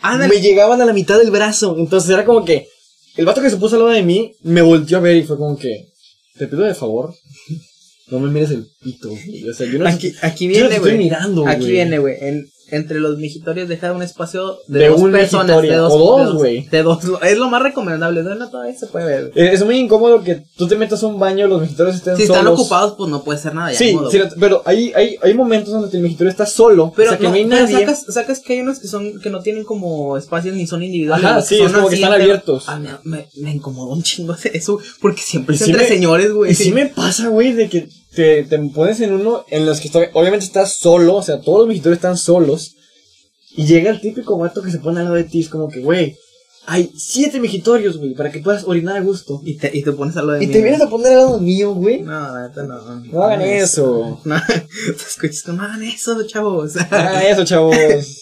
Ándale. 0.00 0.32
Me 0.36 0.40
llegaban 0.40 0.80
a 0.80 0.84
la 0.86 0.92
mitad 0.92 1.18
del 1.18 1.30
brazo. 1.32 1.74
Entonces 1.76 2.10
era 2.10 2.24
como 2.24 2.44
que 2.44 2.68
el 3.16 3.26
vato 3.26 3.42
que 3.42 3.50
se 3.50 3.56
puso 3.56 3.74
al 3.74 3.82
lado 3.82 3.92
de 3.92 4.02
mí 4.02 4.34
me 4.42 4.62
volteó 4.62 4.98
a 4.98 5.00
ver 5.00 5.16
y 5.16 5.24
fue 5.24 5.36
como 5.36 5.58
que, 5.58 5.88
te 6.36 6.46
pido 6.48 6.62
de 6.62 6.74
favor, 6.74 7.14
no 8.08 8.20
me 8.20 8.30
mires 8.30 8.50
el 8.50 8.66
pito, 8.82 9.08
güey. 9.10 9.48
O 9.48 9.54
sea, 9.54 9.70
yo 9.70 9.78
no 9.78 9.88
Aquí, 9.88 10.12
aquí 10.22 10.46
no 10.46 10.52
viene, 10.52 10.68
estoy 10.76 10.90
güey. 10.92 10.98
mirando, 10.98 11.46
Aquí 11.46 11.60
güey. 11.60 11.72
viene, 11.72 11.98
güey. 11.98 12.16
Entre 12.70 12.98
los 13.00 13.18
mijitorios 13.18 13.68
deja 13.68 13.92
un 13.92 14.02
espacio 14.02 14.58
de, 14.68 14.78
De 14.80 14.88
dos 14.88 15.02
personas. 15.10 15.62
De 15.62 15.74
dos, 15.76 15.92
o 15.92 15.98
dos, 15.98 16.18
de 16.18 16.24
dos, 16.24 16.34
güey. 16.36 16.68
De 16.68 16.82
dos. 16.82 16.98
Es 17.22 17.38
lo 17.38 17.48
más 17.50 17.62
recomendable. 17.62 18.22
De 18.22 18.32
una 18.32 18.50
todavía 18.50 18.76
se 18.76 18.86
puede 18.86 19.06
ver. 19.06 19.32
Es 19.34 19.64
muy 19.64 19.76
incómodo 19.78 20.22
que 20.22 20.44
tú 20.56 20.66
te 20.66 20.76
metas 20.76 21.02
a 21.02 21.06
un 21.06 21.18
baño, 21.18 21.46
los 21.46 21.60
mijitorios 21.60 21.96
estén 21.96 22.16
Si 22.16 22.26
solos. 22.26 22.38
están 22.38 22.52
ocupados, 22.52 22.94
pues 22.96 23.10
no 23.10 23.22
puede 23.22 23.38
ser 23.38 23.54
nada. 23.54 23.72
ya, 23.72 23.78
Sí, 23.78 23.92
modo, 23.94 24.10
sí, 24.10 24.20
pero 24.40 24.62
hay, 24.64 24.92
hay, 24.94 25.16
hay 25.22 25.34
momentos 25.34 25.72
donde 25.72 25.96
el 25.96 26.02
migitorio 26.02 26.30
está 26.30 26.46
solo, 26.46 26.92
Pero, 26.96 27.10
o 27.10 27.12
sea 27.12 27.18
que 27.18 27.24
no, 27.24 27.30
no 27.30 27.36
hay 27.36 27.44
pero 27.44 27.60
nadie. 27.62 27.78
sacas, 27.80 28.04
sacas 28.08 28.40
que 28.40 28.54
hay 28.54 28.60
unos 28.60 28.78
que 28.78 28.88
son 28.88 29.20
que 29.20 29.30
no 29.30 29.40
tienen 29.40 29.64
como 29.64 30.16
espacios 30.16 30.54
ni 30.56 30.66
son 30.66 30.82
individuales. 30.82 31.24
Ajá, 31.24 31.42
sí, 31.42 31.58
son 31.58 31.66
es 31.66 31.72
como 31.72 31.88
que 31.88 31.94
están 31.96 32.12
abiertos. 32.12 32.64
Ah, 32.66 32.78
me, 32.78 32.90
me, 33.04 33.28
me 33.36 33.50
incomodó 33.52 33.92
un 33.92 34.02
chingo 34.02 34.34
eso, 34.52 34.78
porque 35.00 35.20
siempre 35.22 35.56
es 35.56 35.62
entre 35.62 35.82
me- 35.82 35.88
señores, 35.88 36.32
güey. 36.32 36.52
Y 36.52 36.54
sí 36.54 36.72
me 36.72 36.86
pasa, 36.86 37.28
güey, 37.28 37.52
de 37.52 37.68
que 37.68 37.88
te, 38.14 38.44
te 38.44 38.58
pones 38.74 39.00
en 39.00 39.12
uno 39.12 39.44
en 39.50 39.66
los 39.66 39.80
que 39.80 39.88
está, 39.88 40.00
obviamente 40.12 40.44
estás 40.46 40.74
solo, 40.78 41.16
o 41.16 41.22
sea, 41.22 41.40
todos 41.40 41.60
los 41.60 41.68
mijitorios 41.68 41.98
están 41.98 42.16
solos. 42.16 42.72
Y 43.56 43.66
llega 43.66 43.90
el 43.90 44.00
típico 44.00 44.36
vato 44.36 44.62
que 44.62 44.70
se 44.70 44.78
pone 44.78 44.98
al 44.98 45.04
lado 45.04 45.16
de 45.16 45.24
ti, 45.24 45.40
es 45.40 45.48
como 45.48 45.68
que, 45.68 45.80
güey, 45.80 46.16
hay 46.66 46.90
siete 46.96 47.38
mijitorios, 47.40 47.98
güey, 47.98 48.14
para 48.14 48.32
que 48.32 48.40
puedas 48.40 48.64
orinar 48.64 48.96
a 48.96 49.00
gusto. 49.00 49.40
Y 49.44 49.58
te, 49.58 49.70
y 49.76 49.82
te 49.82 49.92
pones 49.92 50.16
a 50.16 50.22
lo 50.22 50.32
de 50.32 50.42
Y 50.42 50.46
mí, 50.46 50.52
te 50.52 50.58
güey. 50.60 50.70
vienes 50.70 50.80
a 50.86 50.90
poner 50.90 51.08
al 51.12 51.16
lado 51.18 51.38
mío, 51.38 51.74
güey. 51.74 52.00
No, 52.00 52.40
neta, 52.40 52.62
no. 52.64 52.82
No 53.00 53.22
hagan 53.22 53.42
eso. 53.42 54.20
No, 54.24 54.40
te 54.48 54.92
escuchas 54.92 55.46
no 55.48 55.62
hagan 55.62 55.82
eso, 55.82 56.26
chavos. 56.26 56.72
Ah, 56.90 57.22
eso, 57.22 57.44
chavos. 57.44 57.76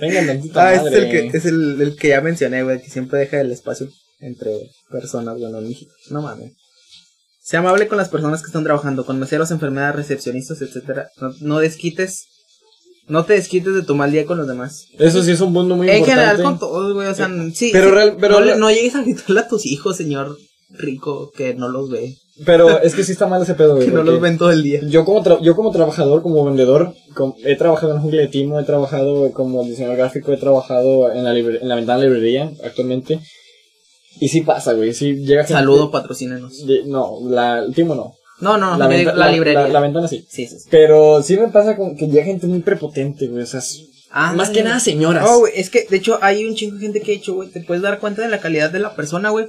Vengan 0.00 0.26
tantita 0.26 0.68
Ah, 0.68 0.74
es 0.74 0.92
el 0.92 1.10
que, 1.10 1.36
es 1.38 1.44
el, 1.46 1.80
el 1.80 1.96
que 1.96 2.08
ya 2.08 2.20
mencioné, 2.20 2.62
güey, 2.62 2.82
que 2.82 2.90
siempre 2.90 3.20
deja 3.20 3.40
el 3.40 3.52
espacio 3.52 3.88
entre 4.20 4.50
personas, 4.90 5.38
bueno. 5.38 5.60
No 6.10 6.22
mames. 6.22 6.52
Sea 7.48 7.60
amable 7.60 7.86
con 7.86 7.96
las 7.96 8.08
personas 8.08 8.40
que 8.42 8.46
están 8.48 8.64
trabajando, 8.64 9.04
con 9.06 9.20
meseros, 9.20 9.52
enfermeras, 9.52 9.94
recepcionistas, 9.94 10.60
etcétera. 10.62 11.10
No, 11.20 11.30
no 11.40 11.58
desquites, 11.60 12.24
no 13.06 13.24
te 13.24 13.34
desquites 13.34 13.72
de 13.72 13.82
tu 13.82 13.94
mal 13.94 14.10
día 14.10 14.26
con 14.26 14.36
los 14.38 14.48
demás. 14.48 14.86
Eso 14.98 15.22
sí 15.22 15.30
es 15.30 15.40
un 15.40 15.54
punto 15.54 15.76
muy 15.76 15.88
en 15.88 15.98
importante. 15.98 16.24
general 16.26 16.42
con 16.42 16.58
todos, 16.58 16.92
güey, 16.94 17.06
o 17.06 17.14
sea, 17.14 17.28
sí. 17.54 17.70
Pero 17.72 17.90
sí, 17.90 17.94
real- 17.94 18.16
pero 18.20 18.40
no, 18.40 18.44
real- 18.46 18.58
no 18.58 18.70
llegues 18.70 18.96
a 18.96 19.02
gritarle 19.02 19.40
a 19.40 19.46
tus 19.48 19.64
hijos, 19.64 19.96
señor 19.96 20.36
rico, 20.70 21.30
que 21.36 21.54
no 21.54 21.68
los 21.68 21.88
ve, 21.88 22.16
Pero 22.44 22.82
es 22.82 22.96
que 22.96 23.04
sí 23.04 23.12
está 23.12 23.28
mal 23.28 23.40
ese 23.40 23.54
pedo, 23.54 23.74
güey. 23.76 23.86
que 23.86 23.92
no 23.94 24.02
los 24.02 24.20
ven 24.20 24.38
todo 24.38 24.50
el 24.50 24.64
día. 24.64 24.80
Yo 24.88 25.04
como, 25.04 25.22
tra- 25.22 25.40
yo 25.40 25.54
como 25.54 25.70
trabajador, 25.70 26.22
como 26.22 26.44
vendedor, 26.44 26.94
he 27.44 27.54
trabajado 27.54 27.94
en 27.94 28.00
Jungla 28.02 28.22
de 28.22 28.26
Timo, 28.28 28.58
he 28.58 28.64
trabajado 28.64 29.30
como 29.32 29.62
diseñador 29.62 29.98
gráfico, 29.98 30.32
he 30.32 30.36
trabajado 30.36 31.12
en 31.12 31.22
la, 31.22 31.38
en 31.38 31.68
la 31.68 31.76
ventana 31.76 32.02
librería 32.02 32.50
actualmente. 32.64 33.20
Y 34.20 34.28
sí 34.28 34.40
pasa, 34.42 34.72
güey, 34.74 34.92
sí 34.94 35.14
llega 35.16 35.42
gente... 35.42 35.54
Saludo, 35.54 35.90
patrocínenos. 35.90 36.66
de- 36.66 36.84
no, 36.86 37.18
la, 37.28 37.60
el 37.60 37.74
Timo 37.74 37.94
no. 37.94 38.14
No, 38.40 38.58
no, 38.58 38.76
la, 38.76 38.86
venta- 38.86 38.98
digo 39.12 39.12
la, 39.18 39.30
librería. 39.32 39.62
La, 39.62 39.68
la 39.68 39.80
ventana 39.80 40.08
sí. 40.08 40.24
Sí, 40.28 40.46
sí, 40.46 40.58
sí. 40.58 40.68
Pero 40.70 41.22
sí 41.22 41.36
me 41.36 41.48
pasa 41.48 41.76
con 41.76 41.96
que 41.96 42.06
llega 42.06 42.24
gente 42.24 42.46
muy 42.46 42.60
prepotente, 42.60 43.28
güey, 43.28 43.42
o 43.42 43.46
sea, 43.46 43.60
Ah, 44.10 44.32
más 44.34 44.50
que 44.50 44.62
nada 44.62 44.80
señoras. 44.80 45.24
No, 45.24 45.40
güey, 45.40 45.52
es 45.56 45.68
que 45.68 45.86
de 45.90 45.96
hecho 45.96 46.18
hay 46.22 46.44
un 46.46 46.54
chingo 46.54 46.76
de 46.76 46.82
gente 46.82 47.00
que 47.02 47.12
ha 47.12 47.14
hecho, 47.14 47.34
güey. 47.34 47.50
Te 47.50 47.60
puedes 47.60 47.82
dar 47.82 47.98
cuenta 47.98 48.22
de 48.22 48.28
la 48.28 48.38
calidad 48.40 48.70
de 48.70 48.78
la 48.78 48.94
persona, 48.94 49.30
güey. 49.30 49.46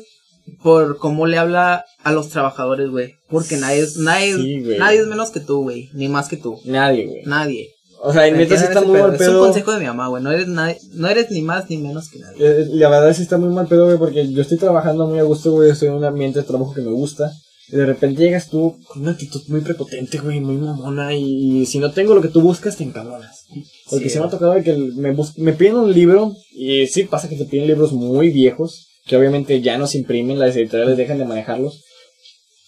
Por 0.64 0.98
cómo 0.98 1.26
le 1.28 1.38
habla 1.38 1.86
a 2.04 2.12
los 2.12 2.30
trabajadores, 2.30 2.90
güey. 2.90 3.14
Porque 3.30 3.58
nadie 3.58 3.82
es, 3.82 3.98
nadie, 3.98 4.34
Sí, 4.36 4.58
nadie 4.80 5.00
es 5.02 5.08
menos 5.08 5.30
que 5.32 5.40
tú, 5.42 5.62
güey. 5.64 5.90
Ni 5.94 6.08
más 6.10 6.28
que 6.30 6.38
tú. 6.38 6.60
Nadie, 6.66 7.06
güey. 7.06 7.22
Nadie. 7.26 7.68
O 8.02 8.14
sea, 8.14 8.28
en 8.28 8.38
neta 8.38 8.58
sí 8.58 8.66
¿Entienden 8.66 8.78
está 8.78 8.82
muy 8.82 8.94
pedo? 8.98 9.08
mal 9.08 9.16
Es 9.16 9.22
un 9.22 9.28
pedo. 9.28 9.40
consejo 9.46 9.72
de 9.74 9.80
mi 9.80 9.86
mamá, 9.86 10.08
güey. 10.08 10.24
No 10.24 10.32
eres, 10.32 10.48
nadie, 10.48 10.78
no 10.94 11.08
eres 11.08 11.32
ni 11.32 11.42
más 11.42 11.70
ni 11.70 11.78
menos 11.78 12.10
que 12.10 12.20
nadie. 12.20 12.38
Eh, 12.40 12.66
La 12.74 12.90
verdad 12.90 13.14
sí 13.16 13.24
está 13.24 13.38
muy 13.38 13.50
mal 13.50 13.68
pedo, 13.68 13.86
güey, 13.86 13.98
porque 13.98 14.32
yo 14.32 14.42
estoy 14.42 14.58
trabajando 14.58 15.08
muy 15.08 15.20
a 15.20 15.24
gusto, 15.24 15.52
güey, 15.52 15.72
estoy 15.72 15.88
en 15.90 15.96
un 15.96 16.04
ambiente 16.06 16.40
de 16.40 16.46
trabajo 16.46 16.74
que 16.74 16.82
me 16.82 16.92
gusta. 16.92 17.32
Y 17.70 17.76
de 17.76 17.86
repente 17.86 18.22
llegas 18.24 18.50
tú 18.50 18.78
con 18.88 19.02
una 19.02 19.12
actitud 19.12 19.42
muy 19.48 19.60
prepotente, 19.62 20.20
güey, 20.20 20.40
muy 20.40 20.56
mamona. 20.56 21.14
Y, 21.14 21.66
si 21.66 21.80
no 21.80 21.92
tengo 21.92 22.16
lo 22.16 22.22
que 22.22 22.30
tú 22.30 22.40
buscas, 22.42 22.78
te 22.78 22.84
encabronas. 22.86 23.46
Porque 23.90 24.06
Sí, 24.06 24.12
se 24.12 24.20
me 24.20 24.26
ha 24.28 24.30
tocado 24.30 24.54
que 24.64 24.74
me, 24.74 25.12
bus- 25.14 25.38
me 25.38 25.52
piden 25.54 25.76
un 25.76 25.92
libro. 25.94 26.34
Y 26.54 26.88
sí 26.88 27.04
pasa 27.04 27.28
que 27.28 27.36
te 27.36 27.44
piden 27.46 27.68
libros 27.68 27.92
muy 27.92 28.30
viejos. 28.30 28.86
Que 29.06 29.18
obviamente 29.18 29.60
ya 29.62 29.78
no 29.78 29.88
se 29.88 29.98
imprimen, 29.98 30.38
las 30.40 30.56
editoriales 30.56 30.96
dejan 30.98 31.18
de 31.18 31.26
manejarlos. 31.26 31.84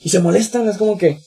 Y 0.01 0.09
se 0.09 0.19
molestan, 0.19 0.67
es 0.67 0.77
como 0.77 0.97
que. 0.97 1.19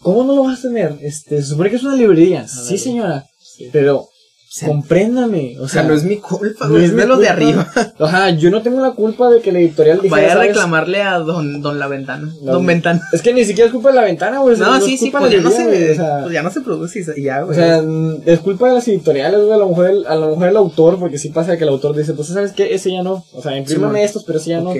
¿Cómo 0.00 0.22
no 0.22 0.36
lo 0.36 0.44
vas 0.44 0.60
a 0.60 0.62
tener? 0.62 0.96
Este, 1.02 1.42
se 1.42 1.48
supone 1.48 1.70
que 1.70 1.76
es 1.76 1.82
una 1.82 1.96
librería. 1.96 2.46
Sí, 2.46 2.76
ver. 3.00 3.24
Pero. 3.72 4.08
Sí. 4.50 4.64
Compréndame. 4.64 5.56
O 5.60 5.64
O 5.64 5.68
sea, 5.68 5.82
sea, 5.82 5.90
no 5.90 5.94
es 5.94 6.04
mi 6.04 6.16
culpa, 6.16 6.64
no 6.66 6.70
güey. 6.72 6.84
es 6.86 6.96
de 6.96 7.06
los 7.06 7.18
de 7.20 7.28
arriba. 7.28 7.70
Ajá, 8.00 8.30
yo 8.30 8.50
no 8.50 8.62
tengo 8.62 8.80
la 8.80 8.92
culpa 8.92 9.28
de 9.28 9.42
que 9.42 9.52
la 9.52 9.58
editorial 9.58 10.00
dijera, 10.00 10.16
Vaya 10.22 10.28
a 10.28 10.32
¿sabes? 10.36 10.48
reclamarle 10.48 11.02
a 11.02 11.18
don, 11.18 11.60
don 11.60 11.78
La 11.78 11.86
Ventana. 11.86 12.32
La- 12.42 12.52
Don 12.52 12.64
Ventana. 12.64 13.06
Es 13.12 13.20
que 13.20 13.34
ni 13.34 13.44
siquiera 13.44 13.66
es 13.66 13.72
culpa 13.74 13.90
de 13.90 13.96
la 13.96 14.04
ventana, 14.04 14.38
güey. 14.38 14.54
o 14.54 14.56
sea, 14.56 14.66
No, 14.68 14.80
sí, 14.80 14.96
sí, 14.96 15.10
pues 15.10 15.30
ya 15.30 15.40
no 15.42 15.50
se, 15.50 15.92
o 15.92 15.94
sea, 15.94 16.20
pues 16.22 16.32
ya 16.32 16.42
no 16.42 16.50
se 16.50 16.62
produce 16.62 17.04
y 17.14 17.22
ya, 17.24 17.42
o 17.42 17.46
güey. 17.48 17.58
sea, 17.58 17.82
mm, 17.82 18.22
es 18.24 18.40
culpa 18.40 18.68
de 18.68 18.74
las 18.76 18.88
editoriales, 18.88 19.38
güey. 19.38 19.52
A 19.52 19.56
lo 19.58 19.68
mejor 19.68 19.86
el, 19.90 20.06
a 20.06 20.14
lo 20.16 20.30
mejor 20.30 20.48
el 20.48 20.56
autor, 20.56 20.98
porque 20.98 21.18
sí 21.18 21.28
pasa 21.28 21.58
que 21.58 21.64
el 21.64 21.68
autor 21.70 21.94
dice, 21.94 22.14
pues, 22.14 22.28
¿sabes 22.28 22.52
qué? 22.52 22.74
Ese 22.74 22.90
ya 22.90 23.02
no. 23.02 23.26
O 23.34 23.42
sea, 23.42 23.54
imprímame 23.54 24.02
estos, 24.02 24.24
pero 24.24 24.38
ese 24.38 24.48
ya 24.50 24.60
no. 24.62 24.70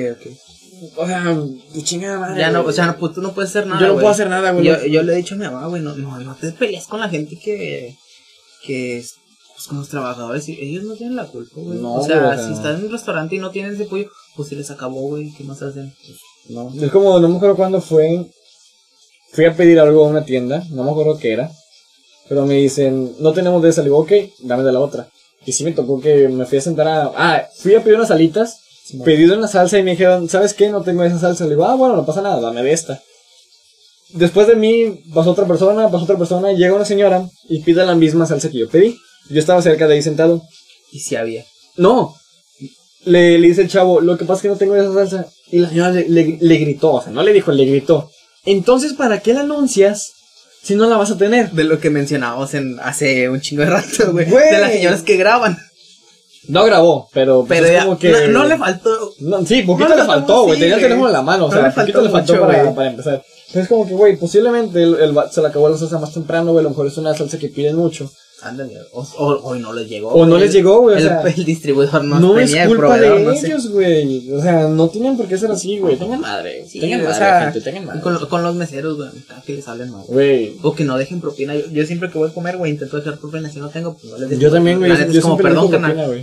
O 0.97 1.07
sea, 1.07 1.37
tu 1.75 1.83
chingada 1.83 2.19
madre. 2.19 2.41
Ya 2.41 2.51
no, 2.51 2.63
o 2.63 2.73
sea, 2.73 2.87
no, 2.87 2.97
pues 2.97 3.13
tú 3.13 3.21
no 3.21 3.33
puedes 3.35 3.51
hacer 3.51 3.67
nada. 3.67 3.81
Yo 3.83 3.89
no 3.89 3.95
puedo 3.95 4.09
hacer 4.09 4.31
nada, 4.31 4.53
güey. 4.53 4.65
Yo, 4.65 4.83
yo 4.87 5.03
le 5.03 5.13
he 5.13 5.17
dicho 5.17 5.35
a 5.35 5.39
mi 5.39 5.45
mamá, 5.45 5.67
güey, 5.67 5.83
no, 5.83 5.95
no, 5.95 6.19
no 6.21 6.35
te 6.37 6.53
pelees 6.53 6.87
con 6.87 7.01
la 7.01 7.09
gente 7.11 7.39
que, 7.39 7.97
que 8.65 8.99
es, 8.99 9.15
pues 9.55 9.67
con 9.67 9.79
los 9.79 9.89
trabajadores, 9.89 10.49
y 10.49 10.59
ellos 10.61 10.85
no 10.85 10.95
tienen 10.95 11.17
la 11.17 11.27
culpa, 11.27 11.55
güey. 11.57 11.79
No, 11.79 11.95
o, 11.95 12.05
sea, 12.05 12.19
güey, 12.19 12.33
o 12.33 12.35
sea. 12.37 12.47
si 12.47 12.53
están 12.53 12.77
en 12.77 12.85
un 12.87 12.93
restaurante 12.93 13.37
y 13.37 13.39
no 13.39 13.51
tienen 13.51 13.75
ese 13.75 13.85
pollo, 13.85 14.09
pues 14.37 14.49
se 14.49 14.57
les 14.57 14.71
acabó, 14.71 15.01
güey, 15.09 15.33
¿qué 15.35 15.45
más 15.45 15.63
hacen? 15.63 15.93
Pues, 16.07 16.19
No, 16.51 16.73
es 16.81 16.91
como, 16.91 17.19
no 17.19 17.29
me 17.29 17.37
acuerdo 17.37 17.57
cuándo 17.57 17.81
fue. 17.81 18.27
Fui 19.33 19.45
a 19.45 19.55
pedir 19.55 19.79
algo 19.79 20.05
a 20.05 20.09
una 20.09 20.25
tienda, 20.25 20.65
no 20.71 20.85
me 20.85 20.91
acuerdo 20.91 21.19
qué 21.19 21.33
era. 21.33 21.51
Pero 22.29 22.47
me 22.47 22.55
dicen, 22.55 23.15
no 23.21 23.33
tenemos 23.33 23.63
de 23.63 23.71
esa. 23.71 23.81
Le 23.81 23.87
digo, 23.87 23.99
ok, 23.99 24.13
dame 24.41 24.63
de 24.63 24.73
la 24.73 24.81
otra. 24.81 25.09
Y 25.47 25.53
sí 25.53 25.65
me 25.65 25.73
tocó 25.73 26.01
que 26.01 26.29
me 26.29 26.45
fui 26.47 26.59
a 26.59 26.61
sentar 26.61 26.89
a. 26.89 27.13
Ah, 27.17 27.49
fui 27.57 27.75
a 27.75 27.83
pedir 27.83 27.97
unas 27.97 28.11
alitas, 28.11 28.61
pedí 29.05 29.27
de 29.27 29.37
una 29.37 29.49
salsa 29.49 29.79
y 29.79 29.83
me 29.83 29.93
dijeron, 29.93 30.29
¿sabes 30.29 30.55
qué? 30.55 30.69
No 30.69 30.83
tengo 30.83 31.05
esa 31.05 31.19
salsa. 31.19 31.45
Le 31.45 31.51
digo, 31.51 31.65
ah, 31.65 31.75
bueno, 31.75 31.97
no 31.97 32.05
pasa 32.05 32.21
nada, 32.21 32.41
dame 32.41 32.63
de 32.63 32.73
esta. 32.73 33.03
Después 34.11 34.47
de 34.47 34.57
mí 34.57 35.03
pasó 35.15 35.33
otra 35.33 35.47
persona, 35.47 35.91
pasó 35.91 36.05
otra 36.05 36.17
persona, 36.19 36.53
llega 36.53 36.75
una 36.75 36.85
señora 36.85 37.29
y 37.49 37.61
pide 37.61 37.85
la 37.85 37.95
misma 37.95 38.27
salsa 38.27 38.51
que 38.51 38.59
yo 38.59 38.69
pedí. 38.69 38.97
Yo 39.31 39.39
estaba 39.39 39.61
cerca 39.63 39.87
de 39.87 39.95
ahí 39.95 40.03
sentado. 40.03 40.43
y 40.93 41.01
si 41.01 41.17
había. 41.17 41.45
No. 41.77 42.15
Le, 43.05 43.39
le 43.39 43.49
dice 43.49 43.63
el 43.63 43.69
chavo, 43.69 44.01
lo 44.01 44.17
que 44.19 44.25
pasa 44.25 44.39
es 44.39 44.43
que 44.43 44.49
no 44.49 44.57
tengo 44.57 44.75
esa 44.77 44.93
salsa. 44.95 45.27
Y 45.51 45.59
la 45.59 45.69
señora 45.69 45.91
le, 45.93 46.09
le- 46.09 46.39
le 46.41 46.57
gritó, 46.57 46.95
o 46.95 47.03
sea, 47.03 47.13
no 47.13 47.23
le 47.23 47.33
dijo, 47.33 47.53
le 47.53 47.65
gritó. 47.67 48.11
Entonces, 48.45 48.95
¿para 48.95 49.21
qué 49.21 49.35
la 49.35 49.41
anuncias 49.41 50.13
si 50.63 50.75
no 50.75 50.87
la 50.87 50.97
vas 50.97 51.11
a 51.11 51.19
tener? 51.19 51.51
De 51.53 51.65
lo 51.65 51.79
que 51.81 51.91
mencionábamos 51.91 52.55
en, 52.55 52.79
hace 52.81 53.29
un 53.29 53.41
chingo 53.41 53.63
de 53.63 53.71
rato, 53.71 54.13
güey. 54.13 54.29
Güey. 54.31 54.51
De 54.53 54.59
las 54.59 54.73
señoras 54.73 55.03
que 55.03 55.17
graban. 55.17 55.59
No 56.47 56.65
grabó, 56.65 57.09
pero, 57.13 57.45
pues, 57.45 57.61
Pero 57.61 57.67
es 57.67 57.73
ya, 57.73 57.85
como 57.85 57.99
que... 57.99 58.11
no, 58.11 58.29
no 58.29 58.45
le 58.47 58.57
faltó. 58.57 59.13
No, 59.21 59.45
sí, 59.45 59.63
poquito 59.63 59.89
No 59.89 59.97
le 59.97 60.05
faltó, 60.05 60.45
güey. 60.45 60.59
Tenía 60.59 60.77
el 60.77 60.81
teléfono 60.81 61.09
en 61.09 61.13
la 61.13 61.23
mano, 61.23 61.47
o 61.47 61.53
sea, 61.53 61.71
poquito 61.75 62.01
le 62.01 62.11
faltó 62.11 62.35
mucho, 62.35 62.47
para, 62.47 62.75
para 62.75 62.91
empezar. 62.91 63.23
Pero 63.53 63.63
es 63.63 63.69
como 63.69 63.87
que, 63.87 63.95
güey, 63.95 64.17
posiblemente 64.17 64.83
el, 64.83 64.95
el 64.97 65.15
se 65.31 65.41
le 65.41 65.49
acabó 65.49 65.69
la 65.69 65.77
salsa 65.77 65.99
más 65.99 66.13
temprano, 66.13 66.53
güey. 66.53 66.61
A 66.61 66.65
lo 66.65 66.71
mejor 66.71 66.87
es 66.87 66.97
una 66.99 67.15
salsa 67.15 67.39
que 67.39 67.49
piden 67.49 67.77
mucho. 67.77 68.11
Ándale, 68.41 68.73
o, 68.93 69.01
o, 69.19 69.27
o 69.35 69.55
no 69.57 69.73
les 69.73 69.89
llegó. 69.89 70.11
O 70.11 70.25
no 70.25 70.33
güey. 70.33 70.43
les 70.43 70.53
llegó, 70.53 70.81
güey, 70.81 70.95
o 70.95 70.99
El, 70.99 71.05
sea, 71.05 71.23
el 71.23 71.45
distribuidor 71.45 72.05
no, 72.05 72.21
No, 72.21 72.39
es 72.39 72.51
tenía 72.51 72.63
el 72.65 72.69
culpa 72.69 72.87
proveedor, 72.87 73.19
de 73.19 73.25
no 73.25 73.33
ellos, 73.33 73.69
güey. 73.71 74.31
O 74.33 74.41
sea, 74.41 74.69
no 74.69 74.89
tienen 74.89 75.17
por 75.17 75.27
qué 75.27 75.37
ser 75.39 75.51
así, 75.51 75.79
güey. 75.79 75.97
Tengan 75.97 76.21
madre. 76.21 76.65
Sí, 76.69 76.79
tengan 76.79 77.01
o 77.01 77.05
madre, 77.05 77.19
sea, 77.19 77.41
gente, 77.51 77.61
tengan 77.61 77.87
madre. 77.87 78.01
con, 78.01 78.27
con 78.29 78.43
los 78.45 78.55
meseros, 78.55 78.97
güey, 78.97 79.09
que 79.45 79.55
les 79.55 79.67
hablen 79.67 79.91
mal. 79.91 80.03
Güey, 80.07 80.57
O 80.63 80.73
que 80.75 80.85
no 80.85 80.97
dejen 80.97 81.21
propina. 81.21 81.57
Yo, 81.57 81.63
yo 81.73 81.85
siempre 81.85 82.11
que 82.11 82.19
voy 82.19 82.31
a 82.31 82.33
comer, 82.33 82.57
güey, 82.57 82.71
intento 82.71 82.97
dejar 82.97 83.19
propina. 83.19 83.51
Si 83.51 83.59
no 83.59 83.71
tengo, 83.71 83.95
pues 83.95 84.13
no 84.13 84.19
les 84.19 84.29
dejo. 84.31 84.41
Yo 84.41 84.53
también, 84.53 84.79
güey, 84.79 84.91
yo- 84.97 85.07
yo 85.11 85.19
es 85.19 85.25
como, 85.25 85.37
perdón. 85.37 85.71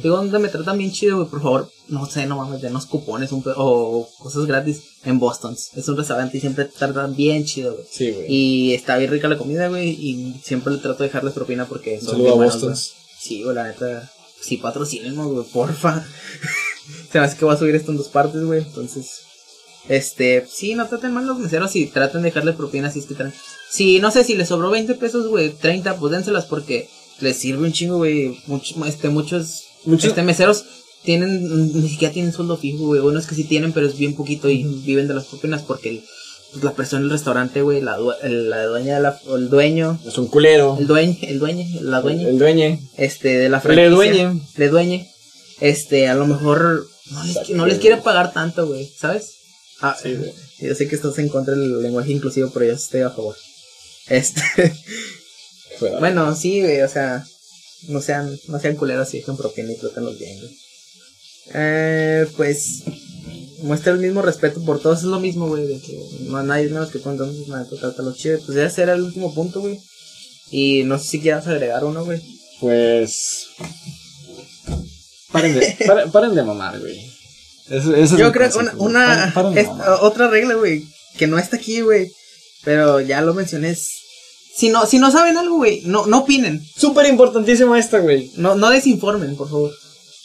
Digo, 0.02 0.22
me 0.24 0.48
tratan 0.48 0.78
bien 0.78 0.92
chido, 0.92 1.18
güey, 1.18 1.30
por 1.30 1.42
favor. 1.42 1.70
No 1.88 2.06
sé, 2.08 2.26
no 2.26 2.38
mames, 2.38 2.62
denos 2.62 2.86
cupones 2.88 3.32
un 3.32 3.44
o 3.58 4.10
cosas 4.20 4.46
gratis 4.46 4.82
en 5.04 5.20
Boston. 5.20 5.56
Es 5.76 5.88
un 5.88 5.98
restaurante 5.98 6.38
y 6.38 6.42
siempre 6.42 6.66
te 6.66 6.78
tratan 6.78 7.16
bien 7.16 7.46
chido, 7.46 7.74
güey. 7.74 7.86
sí, 7.90 8.12
güey. 8.12 8.26
Y 8.28 8.74
está 8.74 8.98
bien 8.98 9.12
rica 9.12 9.28
la 9.28 9.38
comida, 9.38 9.68
güey. 9.68 9.90
Y 9.90 10.36
siempre 10.44 10.74
le 10.74 10.80
trato 10.80 11.04
de 11.04 11.10
dejarles 11.10 11.34
propina 11.34 11.66
porque 11.68 12.02
son 12.02 12.16
a 12.16 12.32
buenos, 12.34 12.54
Boston. 12.56 12.70
güey. 12.72 12.82
Sí, 13.20 13.44
güey, 13.44 13.56
la 13.56 13.68
neta. 13.68 14.12
Sí, 14.42 14.58
patrocínenos, 14.58 15.28
güey, 15.32 15.46
porfa. 15.46 16.06
Se 17.12 17.20
me 17.20 17.26
hace 17.26 17.38
que 17.38 17.46
va 17.46 17.54
a 17.54 17.58
subir 17.58 17.76
esto 17.76 17.92
en 17.92 17.98
dos 17.98 18.10
partes, 18.10 18.44
güey. 18.44 18.62
Entonces, 18.62 19.22
este, 19.88 20.46
sí, 20.52 20.76
no 20.76 20.88
traten 20.88 21.14
mal 21.14 21.26
los 21.28 21.38
meseros 21.40 21.76
y 21.76 21.86
traten 21.88 22.22
de 22.22 22.30
dejarle 22.30 22.54
propina 22.54 22.90
si 22.92 23.00
es 23.00 23.06
que 23.06 23.16
traen. 23.16 23.34
Si, 23.70 24.00
no 24.00 24.12
sé, 24.12 24.24
si 24.24 24.36
les 24.36 24.48
sobró 24.48 24.70
20 24.72 24.96
pesos, 24.96 25.28
güey, 25.28 25.52
30, 25.52 25.98
pues 25.98 26.12
dénselas 26.12 26.46
porque 26.46 26.90
les 27.20 27.38
sirve 27.38 27.64
un 27.68 27.74
chingo, 27.74 27.98
güey. 27.98 28.40
Much- 28.48 28.76
este, 28.88 29.10
muchos, 29.10 29.64
Muchos- 29.86 30.10
este, 30.10 30.24
meseros 30.24 30.66
tienen, 31.06 31.72
ni 31.82 31.88
siquiera 31.90 32.14
tienen 32.14 32.34
sueldo 32.34 32.58
fijo, 32.58 32.86
güey. 32.88 33.00
Unos 33.02 33.28
que 33.28 33.36
sí 33.36 33.44
tienen, 33.46 33.72
pero 33.72 33.88
es 33.88 33.98
bien 33.98 34.16
poquito 34.16 34.50
y 34.50 34.64
viven 34.64 35.08
de 35.08 35.14
las 35.14 35.26
propinas 35.26 35.62
porque 35.62 35.90
el- 35.90 36.04
pues, 36.52 36.64
la 36.64 36.74
persona 36.74 37.02
del 37.02 37.12
restaurante, 37.12 37.62
güey, 37.62 37.82
la, 37.82 37.98
el- 38.24 38.50
la 38.50 38.64
dueña 38.66 38.96
de 38.96 39.02
la, 39.02 39.20
el 39.36 39.50
dueño, 39.50 40.00
Es 40.06 40.18
un 40.18 40.28
culero. 40.28 40.76
el 40.80 40.88
dueño, 40.88 41.16
el 41.22 41.40
dueño, 41.40 41.66
la 41.82 42.02
dueña 42.02 42.28
El 42.28 42.38
dueño. 42.40 42.80
este, 42.98 43.38
de 43.38 43.50
la 43.50 43.58
Le 43.58 43.62
franquicia. 43.64 43.90
dueñe. 43.96 44.42
Le 44.58 44.70
dueñe. 44.70 45.10
Este, 45.62 46.08
a 46.10 46.16
lo 46.16 46.28
mejor 46.28 46.86
no 47.12 47.24
les, 47.24 47.50
no 47.52 47.66
les 47.66 47.80
quiere 47.80 47.98
pagar 47.98 48.34
tanto, 48.34 48.68
güey, 48.68 48.90
¿sabes? 49.00 49.32
Ah, 49.82 49.96
Sí, 50.02 50.14
güey. 50.16 50.32
yo 50.60 50.74
sé 50.76 50.88
que 50.88 50.96
estás 50.96 51.18
en 51.20 51.30
contra 51.30 51.54
del 51.56 51.82
lenguaje 51.82 52.12
inclusivo, 52.12 52.50
pero 52.54 52.66
yo 52.66 52.74
estoy 52.74 53.02
a 53.02 53.10
favor. 53.10 53.36
Este, 54.08 54.42
bueno, 56.00 56.36
sí, 56.36 56.62
güey, 56.62 56.82
o 56.82 56.90
sea, 56.90 57.26
no 57.90 58.02
sean, 58.02 58.38
no 58.48 58.60
sean 58.60 58.76
culeros 58.76 59.14
y 59.14 59.20
dejen 59.20 59.38
propina 59.38 59.72
y 59.72 59.78
trátenlos 59.78 60.18
bien, 60.18 60.38
güey. 60.40 60.58
Eh, 61.54 62.26
pues, 62.38 62.84
muestra 63.64 63.94
el 63.94 64.00
mismo 64.00 64.22
respeto 64.22 64.64
por 64.64 64.80
todos, 64.82 65.00
es 65.00 65.04
lo 65.06 65.20
mismo, 65.20 65.48
güey, 65.48 65.68
de 65.68 65.80
que 65.80 65.98
no 66.22 66.42
nadie 66.44 66.66
es 66.66 66.72
menos 66.72 66.90
que 66.92 67.00
tú, 67.00 67.10
entonces, 67.10 67.48
nada, 67.48 67.68
tú 67.70 67.78
trátalos 67.78 68.18
chido. 68.18 68.40
Pues 68.46 68.58
ese 68.58 68.82
era 68.84 68.94
el 68.94 69.02
último 69.04 69.34
punto, 69.34 69.62
güey. 69.62 69.80
Y 70.52 70.84
no 70.84 70.98
sé 71.00 71.06
si 71.10 71.20
quieras 71.20 71.48
agregar 71.48 71.84
uno, 71.84 72.04
güey. 72.06 72.22
Pues. 72.60 73.48
Paren 75.32 75.54
de, 75.54 75.78
paren, 75.88 76.12
paren 76.12 76.36
de 76.36 76.44
mamar, 76.44 76.80
güey. 76.80 76.98
Eso- 77.70 77.96
ese 77.96 78.14
es 78.16 78.20
Yo 78.20 78.32
creo 78.32 78.50
consejo, 78.52 78.84
una, 78.84 79.06
una 79.06 79.34
Paren- 79.34 79.58
es- 79.58 79.68
otra 80.02 80.30
regla, 80.30 80.54
güey, 80.56 80.84
que 81.18 81.28
no 81.28 81.38
está 81.40 81.56
aquí, 81.58 81.82
güey, 81.82 82.12
pero 82.64 83.00
ya 83.02 83.22
lo 83.22 83.34
mencioné. 83.34 83.70
es, 83.72 83.88
Si 84.56 84.70
no, 84.70 84.86
si 84.86 85.00
no 85.00 85.12
saben 85.12 85.36
algo, 85.38 85.58
güey, 85.58 85.82
no, 85.86 86.06
no 86.06 86.20
opinen, 86.20 86.64
Súper 86.78 87.08
importantísima 87.08 87.78
esta, 87.80 88.00
güey. 88.00 88.32
no, 88.38 88.56
no 88.56 88.70
desinformen, 88.70 89.36
por 89.36 89.50
favor. 89.50 89.72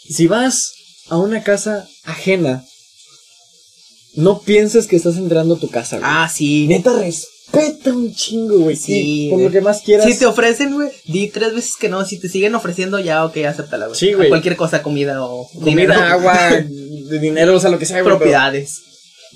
Si 0.08 0.26
vas 0.26 0.72
a 1.10 1.18
una 1.18 1.42
casa 1.42 1.86
ajena, 2.04 2.64
no 4.14 4.40
pienses 4.40 4.86
que 4.86 4.96
estás 4.96 5.16
entrando 5.16 5.54
a 5.54 5.58
tu 5.58 5.68
casa, 5.68 5.98
güey. 5.98 6.10
Ah, 6.12 6.28
sí. 6.32 6.66
Neta, 6.66 6.92
respeta 6.98 7.92
un 7.92 8.12
chingo, 8.14 8.58
güey. 8.60 8.76
Sí, 8.76 8.92
Sí, 8.94 9.28
por 9.30 9.40
lo 9.40 9.50
que 9.50 9.60
más 9.60 9.82
quieras. 9.82 10.06
Si 10.06 10.18
te 10.18 10.26
ofrecen, 10.26 10.72
güey, 10.74 10.90
di 11.06 11.28
tres 11.28 11.54
veces 11.54 11.76
que 11.78 11.88
no. 11.88 12.04
Si 12.04 12.18
te 12.18 12.28
siguen 12.28 12.54
ofreciendo, 12.54 12.98
ya, 12.98 13.24
ok, 13.24 13.36
acéptala, 13.48 13.86
güey. 13.86 13.98
Sí, 13.98 14.12
güey. 14.14 14.28
Cualquier 14.28 14.56
cosa, 14.56 14.82
comida 14.82 15.24
o 15.24 15.46
Comida, 15.48 15.70
dinero. 15.70 15.94
agua, 15.94 16.38
de 16.68 17.18
dinero, 17.20 17.56
o 17.56 17.60
sea, 17.60 17.70
lo 17.70 17.78
que 17.78 17.86
sea, 17.86 17.96
güey. 17.96 18.04
pero- 18.04 18.18
propiedades. 18.18 18.82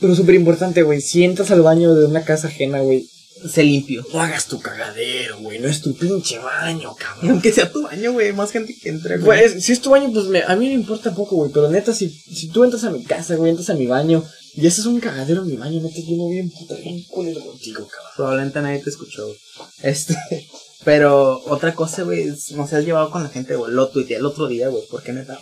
Pero 0.00 0.14
súper 0.16 0.34
importante, 0.34 0.82
güey. 0.82 1.00
Si 1.00 1.22
entras 1.22 1.52
al 1.52 1.62
baño 1.62 1.94
de 1.94 2.06
una 2.06 2.24
casa 2.24 2.48
ajena, 2.48 2.80
güey, 2.80 3.06
Se 3.48 3.62
limpio. 3.62 4.04
no 4.12 4.20
hagas 4.20 4.46
tu 4.46 4.60
cagadero, 4.60 5.38
güey. 5.40 5.58
No 5.58 5.68
es 5.68 5.80
tu 5.80 5.94
pinche 5.94 6.38
baño, 6.38 6.94
cabrón. 6.96 7.30
aunque 7.32 7.52
sea 7.52 7.70
tu 7.70 7.82
baño, 7.82 8.12
güey, 8.12 8.32
más 8.32 8.50
gente 8.50 8.74
que 8.80 8.88
entre, 8.88 9.16
güey. 9.18 9.24
Güey, 9.26 9.44
es- 9.44 9.64
si 9.64 9.72
es 9.72 9.80
tu 9.80 9.90
baño, 9.90 10.10
pues 10.12 10.26
me- 10.26 10.42
a 10.42 10.56
mí 10.56 10.66
me 10.68 10.74
importa 10.74 11.14
poco, 11.14 11.36
güey. 11.36 11.50
Pero 11.52 11.70
neta, 11.70 11.92
si, 11.94 12.08
si 12.10 12.48
tú 12.48 12.64
entras 12.64 12.84
a 12.84 12.90
mi 12.90 13.04
casa, 13.04 13.34
güey, 13.36 13.50
entras 13.50 13.70
a 13.70 13.74
mi 13.74 13.86
baño 13.86 14.24
y 14.56 14.66
ese 14.66 14.80
es 14.80 14.86
un 14.86 15.00
cagadero 15.00 15.42
en 15.42 15.48
mi 15.48 15.56
baño, 15.56 15.80
neta, 15.82 15.96
yo 16.00 16.10
me 16.12 16.16
voy 16.24 16.36
a 16.38 16.40
emputar 16.40 16.80
bien 16.80 17.02
culero 17.04 17.40
contigo, 17.44 17.86
cabrón. 17.86 18.10
Probablemente 18.16 18.62
nadie 18.62 18.78
te 18.82 18.90
escuchó, 18.90 19.26
güey. 19.26 19.38
Este. 19.82 20.16
Pero 20.84 21.42
otra 21.46 21.74
cosa, 21.74 22.02
güey, 22.02 22.26
no 22.50 22.66
se 22.68 22.76
has 22.76 22.84
llevado 22.84 23.10
con 23.10 23.22
la 23.22 23.30
gente, 23.30 23.56
güey. 23.56 23.72
Lo 23.72 23.88
tuiteé 23.88 24.18
el 24.18 24.26
otro 24.26 24.46
día, 24.48 24.68
güey, 24.68 24.82
porque 24.90 25.12
neta. 25.14 25.38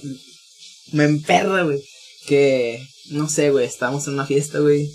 Me 0.93 1.05
emperra, 1.05 1.63
güey. 1.65 1.83
Que, 2.27 2.81
no 3.11 3.29
sé, 3.29 3.51
güey, 3.51 3.67
estábamos 3.67 4.07
en 4.07 4.15
una 4.15 4.27
fiesta, 4.27 4.61
güey. 4.61 4.89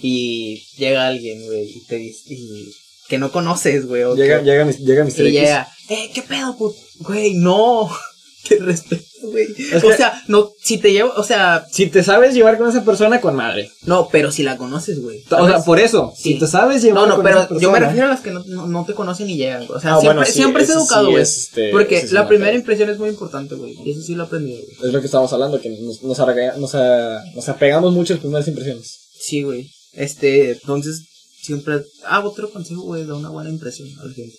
Y 0.00 0.64
llega 0.76 1.06
alguien, 1.08 1.44
güey, 1.46 1.64
y 1.70 1.84
te 1.86 1.96
dice. 1.96 2.20
Y, 2.34 2.70
que 3.08 3.18
no 3.18 3.32
conoces, 3.32 3.86
güey. 3.86 4.04
Llega, 4.16 4.40
que- 4.40 4.44
llega, 4.44 4.64
mis- 4.66 4.78
llega 4.80 5.02
Mr. 5.04 5.08
Y 5.20 5.28
X. 5.28 5.32
llega, 5.32 5.68
eh, 5.88 6.10
¿qué 6.14 6.22
pedo, 6.22 6.56
put? 6.56 6.74
Güey, 7.00 7.34
no. 7.34 7.88
Que 8.48 8.56
respeto, 8.56 9.02
güey. 9.24 9.46
Es 9.72 9.82
O 9.84 9.88
que- 9.88 9.96
sea, 9.96 10.22
no, 10.28 10.50
si 10.62 10.78
te 10.78 10.92
llevo, 10.92 11.12
o 11.16 11.22
sea, 11.24 11.66
Si 11.70 11.86
te 11.88 12.02
sabes 12.02 12.32
llevar 12.34 12.56
con 12.56 12.68
esa 12.68 12.82
persona, 12.84 13.20
con 13.20 13.34
madre. 13.34 13.70
no, 13.82 14.08
pero 14.10 14.30
si 14.30 14.42
la 14.42 14.56
conoces, 14.56 15.02
güey. 15.02 15.22
O 15.30 15.46
sea, 15.46 15.58
por 15.64 15.78
eso, 15.80 16.14
Sí. 16.16 16.34
si 16.34 16.38
te 16.38 16.46
sabes 16.46 16.80
llevar 16.82 17.02
No, 17.02 17.08
no, 17.08 17.14
con 17.16 17.24
pero 17.24 17.40
esa 17.42 17.58
yo 17.60 17.70
me 17.70 17.80
refiero 17.80 18.06
a 18.06 18.10
las 18.10 18.20
que 18.20 18.30
no, 18.30 18.42
no, 18.46 18.66
no 18.68 18.84
te 18.86 18.94
conocen 18.94 19.28
y 19.28 19.36
llegan. 19.36 19.64
O 19.68 19.80
sea, 19.80 19.96
Ah, 19.96 20.00
siempre, 20.00 20.06
bueno, 20.06 20.24
sí, 20.24 20.32
siempre 20.32 20.62
es 20.62 20.70
educado, 20.70 21.10
güey. 21.10 21.22
es, 21.22 21.36
este, 21.36 21.70
porque 21.72 22.06
la 22.12 22.22
me 22.22 22.28
primera 22.28 22.54
impresión 22.54 22.88
es 22.88 22.98
muy 22.98 23.08
importante, 23.10 23.54
güey. 23.56 23.74
Y 23.84 23.90
eso 23.90 24.00
sí 24.02 24.14
lo 24.14 24.22
he 24.22 24.26
aprendido, 24.26 24.60
güey. 24.62 24.86
Es 24.88 24.92
lo 24.94 25.00
que 25.00 25.06
estábamos 25.06 25.32
hablando, 25.32 25.60
que 25.60 25.68
nos, 25.70 26.02
nos, 26.02 26.18
arrega- 26.20 26.56
nos, 26.56 26.74
a- 26.74 27.22
nos 27.34 27.48
apegamos 27.50 27.92
mucho 27.92 28.12
a 28.12 28.16
las 28.16 28.22
primeras 28.22 28.48
impresiones. 28.48 28.98
Sí, 29.20 29.42
güey. 29.42 29.68
Este, 29.92 30.52
entonces, 30.52 31.06
siempre. 31.42 31.82
Ah, 32.04 32.20
otro 32.24 32.50
consejo, 32.50 32.82
güey, 32.82 33.06
da 33.06 33.14
una 33.14 33.30
buena 33.30 33.50
impresión 33.50 33.88
a 34.00 34.04
la 34.04 34.12
gente. 34.12 34.36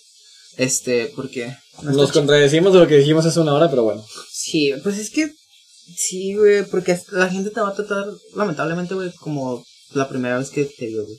Este, 0.56 1.12
porque. 1.14 1.56
no 1.82 1.92
Nos 1.92 2.12
contradecimos 2.12 2.72
de 2.72 2.80
lo 2.80 2.88
que 2.88 2.98
dijimos 2.98 3.26
hace 3.26 3.40
una 3.40 3.54
hora, 3.54 3.70
pero 3.70 3.84
bueno. 3.84 4.04
Sí, 4.30 4.72
pues 4.82 4.98
es 4.98 5.10
que. 5.10 5.30
Sí, 5.96 6.34
güey, 6.34 6.64
porque 6.70 6.96
la 7.12 7.28
gente 7.28 7.50
te 7.50 7.60
va 7.60 7.70
a 7.70 7.74
tratar, 7.74 8.06
lamentablemente, 8.36 8.94
güey, 8.94 9.10
como 9.16 9.64
la 9.92 10.08
primera 10.08 10.38
vez 10.38 10.50
que 10.50 10.64
te 10.64 10.86
vio, 10.86 11.04
güey. 11.04 11.18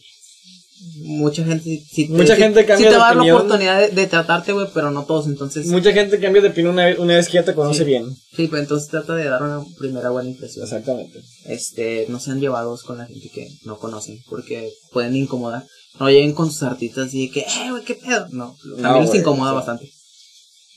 Mucha 1.03 1.43
gente, 1.43 1.63
sí 1.91 2.07
te- 2.07 2.13
Mucha 2.13 2.35
gente 2.35 2.65
cambia 2.65 2.77
sí 2.77 2.83
te 2.85 2.89
de 2.91 2.97
va 2.97 3.09
a 3.09 3.15
dar 3.15 3.25
la 3.25 3.35
oportunidad 3.35 3.79
de, 3.79 3.89
de 3.89 4.07
tratarte, 4.07 4.51
güey, 4.53 4.67
pero 4.73 4.91
no 4.91 5.05
todos, 5.05 5.27
entonces. 5.27 5.67
Mucha 5.67 5.91
gente 5.93 6.19
cambia 6.19 6.41
de 6.41 6.49
opinión 6.49 6.73
una, 6.73 6.85
vez- 6.85 6.99
una 6.99 7.15
vez 7.15 7.27
que 7.27 7.33
ya 7.33 7.43
te 7.45 7.53
conoce 7.53 7.79
Sí. 7.79 7.85
bien. 7.85 8.05
Sí, 8.35 8.47
pues 8.47 8.61
entonces 8.63 8.89
trata 8.89 9.15
de 9.15 9.25
dar 9.25 9.41
una 9.43 9.63
primera 9.79 10.09
buena 10.09 10.29
impresión. 10.29 10.63
Exactamente. 10.63 11.21
Este, 11.45 12.05
no 12.09 12.19
sean 12.19 12.39
llevados 12.39 12.83
con 12.83 12.97
la 12.97 13.05
gente 13.05 13.29
que 13.33 13.47
no 13.63 13.77
conocen, 13.77 14.19
porque 14.29 14.71
pueden 14.91 15.15
incomodar. 15.15 15.65
No 15.99 16.09
lleguen 16.09 16.33
con 16.33 16.51
sus 16.51 16.63
artistas 16.63 17.13
y 17.13 17.27
de 17.27 17.31
que, 17.33 17.39
eh, 17.41 17.69
güey, 17.71 17.83
qué 17.83 17.95
pedo. 17.95 18.27
No, 18.31 18.55
también 18.81 19.01
les 19.01 19.07
güey, 19.09 19.19
incomoda 19.21 19.51
o 19.51 19.53
sea. 19.53 19.73
bastante. 19.73 19.91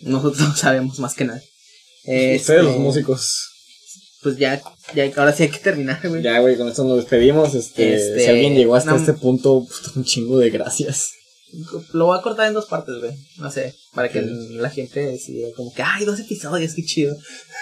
Nosotros 0.00 0.48
sabemos 0.58 0.98
más 0.98 1.14
que 1.14 1.24
nadie. 1.24 1.42
Este, 2.04 2.36
Ustedes 2.36 2.64
los 2.64 2.78
músicos. 2.78 3.50
Pues 4.24 4.36
ya, 4.38 4.60
ya, 4.94 5.08
ahora 5.16 5.32
sí 5.32 5.44
hay 5.44 5.50
que 5.50 5.58
terminar, 5.58 6.00
güey. 6.02 6.20
Ya, 6.22 6.40
güey, 6.40 6.56
con 6.56 6.66
esto 6.66 6.82
nos 6.82 6.96
despedimos. 6.96 7.54
Este, 7.54 7.94
Este, 7.94 8.20
si 8.24 8.26
alguien 8.30 8.54
llegó 8.56 8.74
hasta 8.74 8.90
no. 8.90 8.96
este 8.96 9.12
punto, 9.12 9.64
pues, 9.68 9.80
un 9.96 10.02
chingo 10.04 10.38
de 10.40 10.50
gracias. 10.50 11.10
Lo 11.92 12.06
voy 12.06 12.18
a 12.18 12.22
cortar 12.22 12.48
en 12.48 12.54
dos 12.54 12.66
partes, 12.66 12.96
güey. 12.98 13.12
No 13.38 13.48
sé, 13.48 13.76
para 13.94 14.08
que 14.08 14.22
la 14.22 14.70
gente 14.70 15.06
decida 15.06 15.46
como 15.54 15.72
que, 15.72 15.82
ay, 15.84 16.04
dos 16.04 16.18
episodios, 16.18 16.74
qué 16.74 16.82
chido. 16.84 17.14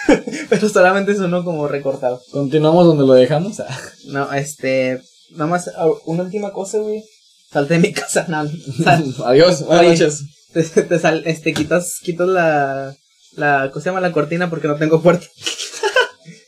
Pero 0.49 0.67
solamente 0.69 1.11
es 1.11 1.19
uno 1.19 1.43
como 1.43 1.67
recortado. 1.67 2.19
Continuamos 2.31 2.87
donde 2.87 3.05
lo 3.05 3.13
dejamos. 3.13 3.59
Ah, 3.59 3.79
No, 4.07 4.33
este, 4.33 4.99
nada 5.31 5.45
más, 5.47 5.67
ah, 5.77 5.85
una 6.05 6.23
última 6.23 6.51
cosa, 6.53 6.79
güey. 6.79 7.03
Salte 7.51 7.75
de 7.75 7.79
mi 7.81 7.93
casa, 7.93 8.25
no, 8.29 8.39
Adiós, 9.25 9.63
buenas 9.65 9.85
Oye. 9.85 9.89
noches. 9.89 10.21
te, 10.53 10.63
te 10.63 10.97
sal- 10.97 11.21
este, 11.27 11.53
quitas, 11.53 11.99
quitas 12.01 12.27
la, 12.27 12.95
la, 13.35 13.69
¿cómo 13.71 13.83
se 13.83 13.89
llama? 13.89 14.01
La 14.01 14.11
cortina 14.11 14.49
porque 14.49 14.67
no 14.67 14.75
tengo 14.77 15.01
puerta. 15.03 15.27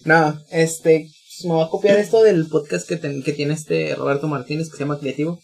No, 0.05 0.39
este, 0.51 1.09
me 1.43 1.49
voy 1.53 1.65
a 1.65 1.69
copiar 1.69 1.97
esto 1.99 2.23
del 2.23 2.47
podcast 2.47 2.87
que, 2.87 2.95
ten- 2.97 3.23
que 3.23 3.33
tiene 3.33 3.53
este 3.53 3.93
Roberto 3.95 4.27
Martínez 4.27 4.69
que 4.69 4.77
se 4.77 4.83
llama 4.83 4.99
Creativo. 4.99 5.39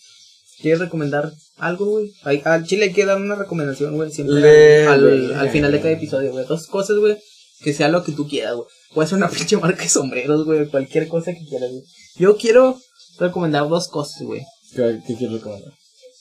¿Quieres 0.61 0.79
recomendar 0.79 1.31
algo, 1.57 1.85
güey? 1.85 2.13
Al 2.43 2.65
chile 2.65 2.85
hay 2.85 2.93
que 2.93 3.05
dar 3.05 3.17
una 3.19 3.35
recomendación, 3.35 3.95
güey, 3.95 4.11
siempre 4.11 4.35
Le- 4.39 4.87
al, 4.87 5.27
le- 5.29 5.35
al 5.35 5.49
final 5.49 5.71
de 5.71 5.79
cada 5.79 5.91
episodio, 5.91 6.31
güey. 6.31 6.45
Dos 6.45 6.67
cosas, 6.67 6.97
güey, 6.97 7.17
que 7.63 7.73
sea 7.73 7.89
lo 7.89 8.03
que 8.03 8.11
tú 8.11 8.27
quieras, 8.27 8.55
güey. 8.55 8.67
Puede 8.93 9.09
ser 9.09 9.17
una 9.17 9.29
pinche 9.31 9.57
marca 9.57 9.81
de 9.83 9.89
sombreros, 9.89 10.45
güey, 10.45 10.67
cualquier 10.69 11.07
cosa 11.07 11.33
que 11.33 11.45
quieras, 11.49 11.71
güey. 11.71 11.83
Yo 12.17 12.37
quiero 12.37 12.79
recomendar 13.19 13.67
dos 13.67 13.87
cosas, 13.87 14.21
güey 14.23 14.41
¿Qué, 14.75 14.99
qué 15.07 15.15
quieres 15.15 15.37
recomendar? 15.37 15.73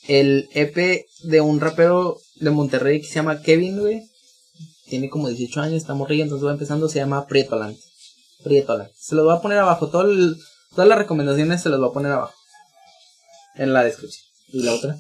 el 0.09 0.49
EP 0.55 1.05
de 1.25 1.41
un 1.41 1.61
rapero 1.61 2.17
de 2.37 2.51
Monterrey 2.51 3.01
que 3.03 3.07
se 3.07 3.15
llama 3.17 3.43
Kevin, 3.43 3.79
güey. 3.79 4.01
Tiene 4.87 5.09
como 5.11 5.29
18 5.29 5.61
años, 5.61 5.77
está 5.77 5.95
morrilla, 5.95 6.25
entonces 6.25 6.47
va 6.49 6.53
empezando, 6.53 6.89
se 6.89 6.99
llama 6.99 7.27
Prietoland. 7.27 7.77
Prietoland. 8.45 8.91
Se 8.99 9.15
los 9.15 9.25
voy 9.25 9.37
a 9.37 9.41
poner 9.41 9.59
abajo, 9.59 9.89
todo 9.89 10.03
el- 10.03 10.37
todas 10.75 10.89
las 10.89 10.99
recomendaciones 10.99 11.63
se 11.63 11.69
las 11.69 11.79
voy 11.81 11.91
a 11.91 11.93
poner 11.93 12.13
abajo. 12.13 12.35
En 13.57 13.73
la 13.73 13.83
descripción. 13.85 14.25
¿Y 14.53 14.63
la 14.63 14.75
otra? 14.75 14.97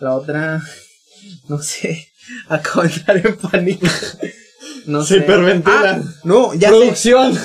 La 0.00 0.14
otra, 0.14 0.62
no 1.48 1.58
sé, 1.62 2.08
acabo 2.48 2.82
de 2.82 2.88
entrar 2.88 3.16
en 3.26 3.36
pánico. 3.38 3.86
No 4.86 5.02
sé. 5.02 5.16
hiperventila. 5.18 5.92
Ah, 5.92 6.02
no, 6.24 6.52
ya 6.52 6.68
sé. 6.68 6.74
Producción. 6.76 7.38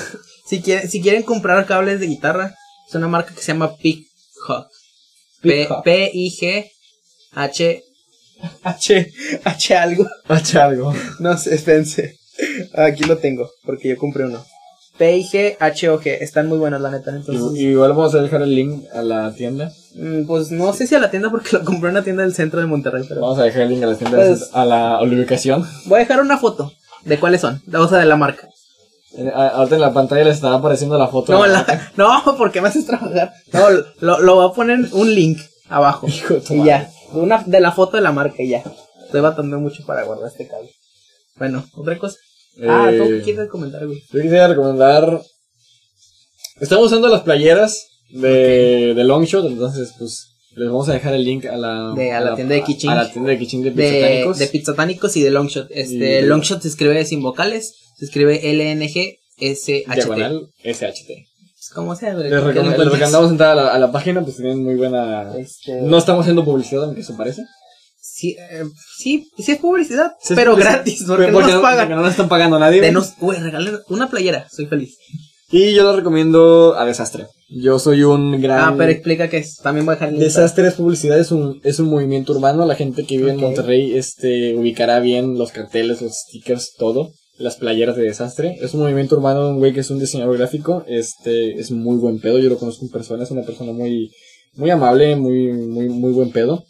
Si 0.46 0.60
quieren, 0.60 0.90
si 0.90 1.00
quieren 1.00 1.22
comprar 1.22 1.64
cables 1.64 1.98
de 1.98 2.06
guitarra, 2.06 2.54
es 2.86 2.94
una 2.94 3.08
marca 3.08 3.34
que 3.34 3.40
se 3.40 3.52
llama 3.52 3.76
Pighawk. 3.78 4.68
P-I-G 5.84 6.70
H 7.32 7.82
H 8.62 9.12
H 9.44 9.76
algo. 9.76 10.06
H 10.28 10.58
algo. 10.58 10.94
No 11.18 11.38
sé, 11.38 11.54
espérense. 11.54 12.18
Aquí 12.74 13.04
lo 13.04 13.16
tengo, 13.18 13.50
porque 13.64 13.88
yo 13.88 13.96
compré 13.96 14.24
uno. 14.24 14.44
P-I-G 15.00 15.56
H-O-G. 15.58 16.18
Están 16.20 16.46
muy 16.48 16.58
buenos, 16.58 16.78
la 16.82 16.90
neta. 16.90 17.10
Entonces, 17.10 17.58
Y- 17.58 17.68
Igual 17.68 17.90
vamos 17.94 18.14
a 18.14 18.20
dejar 18.20 18.42
el 18.42 18.54
link 18.54 18.84
a 18.92 19.00
la 19.00 19.32
tienda. 19.32 19.72
mm, 19.94 20.26
pues 20.26 20.50
no 20.50 20.74
sé 20.74 20.86
si 20.86 20.94
a 20.94 20.98
la 21.00 21.10
tienda, 21.10 21.30
porque 21.30 21.56
lo 21.56 21.64
compré 21.64 21.88
en 21.88 21.96
una 21.96 22.04
tienda 22.04 22.22
del 22.22 22.34
centro 22.34 22.60
de 22.60 22.66
Monterrey, 22.66 23.04
pero 23.08 23.22
Vamos 23.22 23.38
a 23.38 23.44
dejar 23.44 23.62
el 23.62 23.70
link 23.70 23.82
a 23.82 23.86
la 23.86 23.96
tienda, 23.96 24.18
Pues- 24.18 24.50
a 24.52 24.64
la, 24.66 24.98
a 24.98 25.02
la 25.02 25.08
ubicación. 25.08 25.66
voy 25.86 25.96
a 25.96 26.00
dejar 26.00 26.20
una 26.20 26.36
foto 26.36 26.70
de 27.06 27.18
cuáles 27.18 27.40
son. 27.40 27.62
O 27.74 27.88
sea, 27.88 27.98
de 27.98 28.04
la 28.04 28.16
marca. 28.16 28.46
Eh, 29.16 29.32
Ahorita 29.34 29.74
en 29.76 29.80
la 29.80 29.92
pantalla 29.94 30.24
les 30.24 30.36
estará 30.36 30.56
apareciendo 30.56 30.98
la 30.98 31.08
foto. 31.08 31.32
No, 31.32 31.42
de 31.44 31.48
la, 31.48 31.92
no, 31.96 32.36
porque 32.36 32.60
me 32.60 32.68
haces 32.68 32.84
trabajar. 32.86 33.32
No, 33.54 33.70
lo, 34.00 34.20
lo 34.20 34.34
voy 34.34 34.50
a 34.50 34.54
poner 34.54 34.80
un 34.92 35.14
link 35.14 35.40
abajo. 35.70 36.06
Hijo 36.08 36.34
de 36.34 36.40
tu 36.42 36.52
Y 36.54 36.58
madre. 36.58 36.68
ya, 36.70 36.90
una, 37.14 37.42
de 37.46 37.60
la 37.60 37.72
foto 37.72 37.96
de 37.96 38.02
la 38.02 38.12
marca 38.12 38.42
y 38.42 38.50
ya. 38.50 38.62
Estoy 39.06 39.22
batando 39.22 39.58
mucho 39.58 39.82
para 39.86 40.04
guardar 40.04 40.28
este 40.28 40.46
cable. 40.46 40.70
Bueno, 41.36 41.64
otra 41.74 41.98
cosa. 41.98 42.18
Ah, 42.68 42.90
¿tú 42.96 43.04
Eh, 43.04 43.08
qué 43.18 43.22
quieres 43.22 43.48
comentar, 43.48 43.86
güey? 43.86 43.98
Yo 44.12 44.20
quisiera 44.20 44.48
recomendar. 44.48 45.20
Estamos 46.60 46.86
usando 46.86 47.08
las 47.08 47.22
playeras 47.22 47.86
de, 48.10 48.92
de 48.94 49.04
Longshot, 49.04 49.46
entonces, 49.46 49.94
pues. 49.98 50.26
Les 50.56 50.66
vamos 50.68 50.88
a 50.88 50.92
dejar 50.94 51.14
el 51.14 51.24
link 51.24 51.44
a 51.46 51.56
la, 51.56 51.92
De- 51.94 52.10
a 52.10 52.20
la 52.20 52.34
tienda 52.34 52.56
de 52.56 52.64
Kiching. 52.64 52.90
A 52.90 52.96
la 52.96 53.10
tienda 53.12 53.30
de 53.30 53.38
Kiching 53.38 53.62
de 53.62 53.70
De, 53.70 53.82
Pizzatánicos. 53.82 54.38
de 54.38 54.46
Pizzatánicos 54.48 55.16
y 55.16 55.22
de 55.22 55.30
Longshot. 55.30 55.68
Este, 55.70 55.96
de- 55.98 56.22
Longshot 56.22 56.60
se 56.60 56.68
escribe 56.68 57.04
sin 57.04 57.22
vocales. 57.22 57.72
Se 57.96 58.04
escribe 58.06 58.50
L-N-G-S-H-T. 58.50 59.94
Diagonal 59.94 60.48
SHT. 60.64 61.26
¿Cómo 61.74 61.94
sea, 61.94 62.14
güey? 62.14 62.28
Les, 62.30 62.40
¿Por 62.42 62.52
qué 62.52 62.60
recom- 62.60 62.64
les 62.70 62.78
recomendamos 62.78 63.30
entrar 63.30 63.52
a 63.52 63.54
la, 63.54 63.68
a 63.74 63.78
la 63.78 63.92
página, 63.92 64.22
pues 64.24 64.36
tienen 64.36 64.64
muy 64.64 64.74
buena. 64.74 65.36
Este, 65.38 65.82
No 65.82 65.98
estamos 65.98 66.22
haciendo 66.22 66.44
publicidad, 66.44 66.84
aunque 66.84 67.02
eso 67.02 67.16
parece. 67.16 67.42
Sí, 68.00 68.36
eh, 68.38 68.64
sí, 68.98 69.28
sí 69.38 69.52
es 69.52 69.58
publicidad, 69.58 70.12
Sí, 70.22 70.34
pero 70.34 70.56
gratis, 70.56 71.04
porque, 71.06 71.28
Porque 71.32 71.48
no 71.48 71.54
nos 71.54 71.62
pagan. 71.62 71.78
porque 71.86 71.94
no 71.94 72.02
nos 72.02 72.10
están 72.10 72.28
pagando 72.28 72.58
nadie. 72.58 72.80
Denos, 72.80 73.14
güey, 73.18 73.38
regalen 73.40 73.78
una 73.88 74.08
playera, 74.08 74.46
soy 74.50 74.66
feliz. 74.66 74.96
Y 75.52 75.74
yo 75.74 75.82
lo 75.82 75.96
recomiendo 75.96 76.76
a 76.78 76.84
Desastre. 76.84 77.26
Yo 77.48 77.80
soy 77.80 78.04
un 78.04 78.40
gran. 78.40 78.60
Ah, 78.60 78.74
pero 78.78 78.92
explica 78.92 79.28
qué 79.28 79.38
es. 79.38 79.56
También 79.56 79.84
voy 79.84 79.94
a 79.94 79.98
dejar. 79.98 80.12
Desastre 80.12 80.68
es 80.68 80.74
publicidad, 80.74 81.18
es 81.18 81.32
un, 81.32 81.60
es 81.64 81.80
un 81.80 81.88
movimiento 81.90 82.32
urbano. 82.32 82.64
La 82.66 82.76
gente 82.76 83.04
que 83.04 83.16
vive 83.16 83.32
en 83.32 83.40
Monterrey 83.40 83.96
este, 83.96 84.54
ubicará 84.54 85.00
bien 85.00 85.36
los 85.36 85.50
carteles, 85.50 86.02
los 86.02 86.12
stickers, 86.12 86.74
todo. 86.78 87.10
Las 87.36 87.56
playeras 87.56 87.96
de 87.96 88.04
desastre. 88.04 88.58
Es 88.60 88.74
un 88.74 88.80
movimiento 88.82 89.16
urbano 89.16 89.44
de 89.46 89.50
un 89.50 89.58
güey 89.58 89.72
que 89.72 89.80
es 89.80 89.90
un 89.90 89.98
diseñador 89.98 90.38
gráfico. 90.38 90.84
Este 90.86 91.58
es 91.58 91.72
muy 91.72 91.96
buen 91.96 92.20
pedo. 92.20 92.38
Yo 92.38 92.48
lo 92.48 92.58
conozco 92.58 92.84
en 92.84 92.92
persona. 92.92 93.24
Es 93.24 93.32
una 93.32 93.42
persona 93.42 93.72
muy, 93.72 94.12
muy 94.54 94.70
amable, 94.70 95.16
muy, 95.16 95.52
muy, 95.52 95.88
muy 95.88 96.12
buen 96.12 96.30
pedo. 96.30 96.62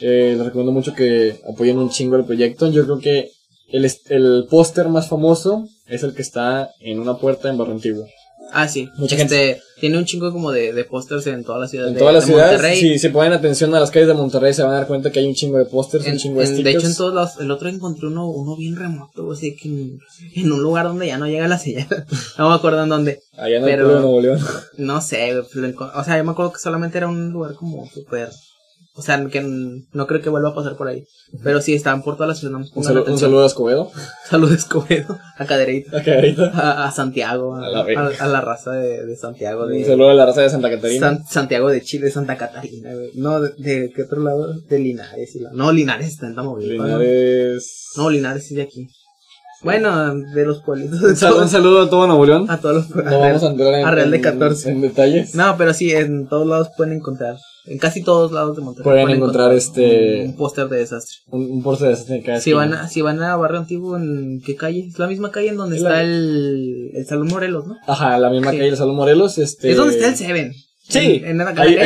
Eh, 0.00 0.34
les 0.36 0.44
recomiendo 0.44 0.72
mucho 0.72 0.94
que 0.94 1.40
apoyen 1.48 1.78
un 1.78 1.90
chingo 1.90 2.16
el 2.16 2.24
proyecto. 2.24 2.70
Yo 2.70 2.84
creo 2.84 2.98
que 2.98 3.30
el, 3.70 3.90
el 4.10 4.46
póster 4.48 4.88
más 4.88 5.08
famoso 5.08 5.66
es 5.86 6.02
el 6.02 6.14
que 6.14 6.22
está 6.22 6.70
en 6.80 7.00
una 7.00 7.16
puerta 7.18 7.48
en 7.48 7.58
Barrio 7.58 7.74
Antiguo. 7.74 8.06
Ah, 8.50 8.66
sí. 8.66 8.88
Mucha 8.96 9.14
este, 9.16 9.60
Tiene 9.78 9.98
un 9.98 10.06
chingo 10.06 10.32
como 10.32 10.52
de, 10.52 10.72
de 10.72 10.84
pósters 10.84 11.26
en 11.26 11.44
toda 11.44 11.58
la 11.58 11.68
ciudad. 11.68 11.88
En 11.88 11.92
de, 11.94 11.98
todas 12.00 12.14
las 12.14 12.24
de 12.26 12.32
ciudades, 12.32 12.52
Monterrey. 12.52 12.80
si 12.80 12.98
se 12.98 13.10
ponen 13.10 13.34
atención 13.34 13.74
a 13.74 13.80
las 13.80 13.90
calles 13.90 14.08
de 14.08 14.14
Monterrey, 14.14 14.54
se 14.54 14.62
van 14.62 14.70
a 14.72 14.76
dar 14.76 14.86
cuenta 14.86 15.12
que 15.12 15.18
hay 15.20 15.26
un 15.26 15.34
chingo 15.34 15.58
de 15.58 15.66
pósters, 15.66 16.06
un 16.06 16.16
chingo 16.16 16.40
de 16.40 16.46
en- 16.46 16.62
de 16.64 16.70
hecho, 16.70 16.86
en 16.86 16.96
todos 16.96 17.12
lados. 17.12 17.32
El 17.40 17.50
otro 17.50 17.68
encontré 17.68 18.06
uno, 18.06 18.26
uno 18.30 18.56
bien 18.56 18.76
remoto, 18.76 19.26
güey, 19.26 19.36
así 19.36 19.54
que 19.54 19.68
en, 19.68 19.98
en 20.34 20.50
un 20.52 20.62
lugar 20.62 20.86
donde 20.86 21.08
ya 21.08 21.18
no 21.18 21.26
llega 21.26 21.46
la 21.46 21.58
señal. 21.58 21.88
no 22.38 22.48
me 22.48 22.54
acuerdo 22.54 22.82
en 22.84 22.88
dónde. 22.88 23.20
Allá 23.36 23.56
en 23.58 23.64
el 23.64 23.68
pero- 23.70 23.82
pueblo 23.84 23.94
de 23.96 24.00
Nuevo 24.06 24.20
León. 24.22 24.38
No 24.78 25.00
sé, 25.02 25.30
enco- 25.34 25.92
O 25.94 26.04
sea, 26.04 26.16
yo 26.16 26.24
me 26.24 26.30
acuerdo 26.30 26.52
que 26.54 26.58
solamente 26.60 26.96
era 26.96 27.08
un 27.08 27.30
lugar 27.30 27.52
como 27.54 27.86
súper. 27.90 28.30
O 28.98 29.02
sea, 29.02 29.24
que 29.26 29.40
no 29.40 30.06
creo 30.08 30.20
que 30.20 30.28
vuelva 30.28 30.48
a 30.48 30.54
pasar 30.56 30.76
por 30.76 30.88
ahí. 30.88 31.04
Pero 31.44 31.60
sí, 31.60 31.72
estaban 31.72 32.02
por 32.02 32.16
toda 32.16 32.26
la 32.26 32.34
ciudad. 32.34 32.50
no 32.50 32.58
me 32.58 32.66
Un, 32.74 32.82
saludo, 32.82 33.12
un 33.12 33.18
saludo 33.18 33.44
a 33.44 33.46
Escobedo. 33.46 33.92
Saludos, 34.28 34.56
Escobedo. 34.56 35.16
A 35.38 35.46
Cadereyta. 35.46 35.98
Acá 35.98 36.14
ahorita. 36.16 36.50
A, 36.52 36.88
a 36.88 36.90
Santiago. 36.90 37.54
A, 37.54 37.64
A 37.64 37.70
la 37.70 37.80
a- 37.80 38.24
a 38.24 38.26
la 38.26 38.40
raza 38.40 38.72
de, 38.72 39.06
de 39.06 39.16
Santiago. 39.16 39.66
De, 39.68 39.78
Un 39.78 39.84
saludo 39.84 40.10
a 40.10 40.14
la 40.14 40.26
raza 40.26 40.40
de 40.42 40.50
Santa 40.50 40.68
Catarina. 40.68 41.00
San- 41.10 41.24
Santiago 41.26 41.70
de 41.70 41.80
Chile, 41.80 42.10
Santa 42.10 42.36
Catarina, 42.36 42.92
güey. 42.92 43.10
No, 43.14 43.40
de, 43.40 43.50
de 43.56 43.92
qué 43.94 44.02
otro 44.02 44.20
lado? 44.20 44.52
De 44.68 44.78
Linares. 44.80 45.36
y 45.36 45.40
la- 45.40 45.50
no, 45.52 45.70
Linares 45.70 46.08
está 46.08 46.26
en 46.26 46.34
Tamaulipas. 46.34 46.86
Linares. 46.86 47.84
No, 47.96 48.10
Linares 48.10 48.50
es 48.50 48.56
de 48.56 48.62
aquí. 48.62 48.88
Bueno, 49.62 50.14
de 50.14 50.44
los 50.44 50.62
pueblitos 50.62 51.00
de 51.00 51.08
Un 51.08 51.16
saludo, 51.16 51.42
un 51.42 51.48
saludo 51.48 51.82
a 51.82 51.90
todo 51.90 52.06
Nuevo 52.06 52.24
León. 52.26 52.46
A 52.48 52.58
todos 52.58 52.88
los. 52.90 53.04
No 53.04 53.18
vamos 53.20 53.42
a 53.42 53.46
entrar 53.48 53.74
en, 53.74 53.86
a 53.86 53.90
Real 53.90 54.10
de 54.10 54.16
en- 54.18 54.22
14. 54.22 54.70
en 54.70 54.80
detalles. 54.80 55.34
No, 55.34 55.56
pero 55.56 55.74
sí, 55.74 55.90
en 55.92 56.28
todos 56.28 56.46
lados 56.46 56.68
pueden 56.76 56.94
encontrar. 56.94 57.36
En 57.70 57.78
casi 57.78 58.02
todos 58.02 58.32
lados 58.32 58.56
de 58.56 58.62
Monterrey. 58.62 58.84
Pueden 58.84 59.10
encontrar 59.10 59.52
este- 59.52 60.22
Un, 60.22 60.28
un 60.30 60.36
póster 60.36 60.68
de 60.68 60.78
desastre. 60.78 61.16
Un, 61.30 61.50
un 61.50 61.62
póster 61.62 61.96
de 61.96 62.16
en 62.16 62.22
cada 62.22 62.40
Si 62.40 62.50
esquina. 62.50 62.56
van, 62.56 62.72
a, 62.74 62.88
si 62.88 63.02
van 63.02 63.22
a 63.22 63.36
Barrio 63.36 63.58
Antiguo, 63.58 63.96
¿en 63.96 64.40
qué 64.44 64.56
calle? 64.56 64.86
Es 64.88 64.98
la 64.98 65.06
misma 65.06 65.30
calle 65.30 65.48
en 65.48 65.56
donde 65.56 65.76
Es 65.76 65.82
está 65.82 65.94
la- 65.96 66.02
el, 66.02 66.90
el 66.94 67.06
Salón 67.06 67.28
Morelos, 67.28 67.66
¿no? 67.66 67.76
Ajá, 67.86 68.18
la 68.18 68.30
misma 68.30 68.50
Sí. 68.52 68.56
calle 68.56 68.70
del 68.70 68.78
Salón 68.78 68.96
Morelos. 68.96 69.38
Este... 69.38 69.70
Es 69.70 69.76
donde 69.76 69.94
está 69.94 70.08
el 70.08 70.16
Seven. 70.16 70.52
Sí, 70.88 71.20
En, 71.22 71.32
en 71.32 71.38
la 71.38 71.50
hay, 71.58 71.76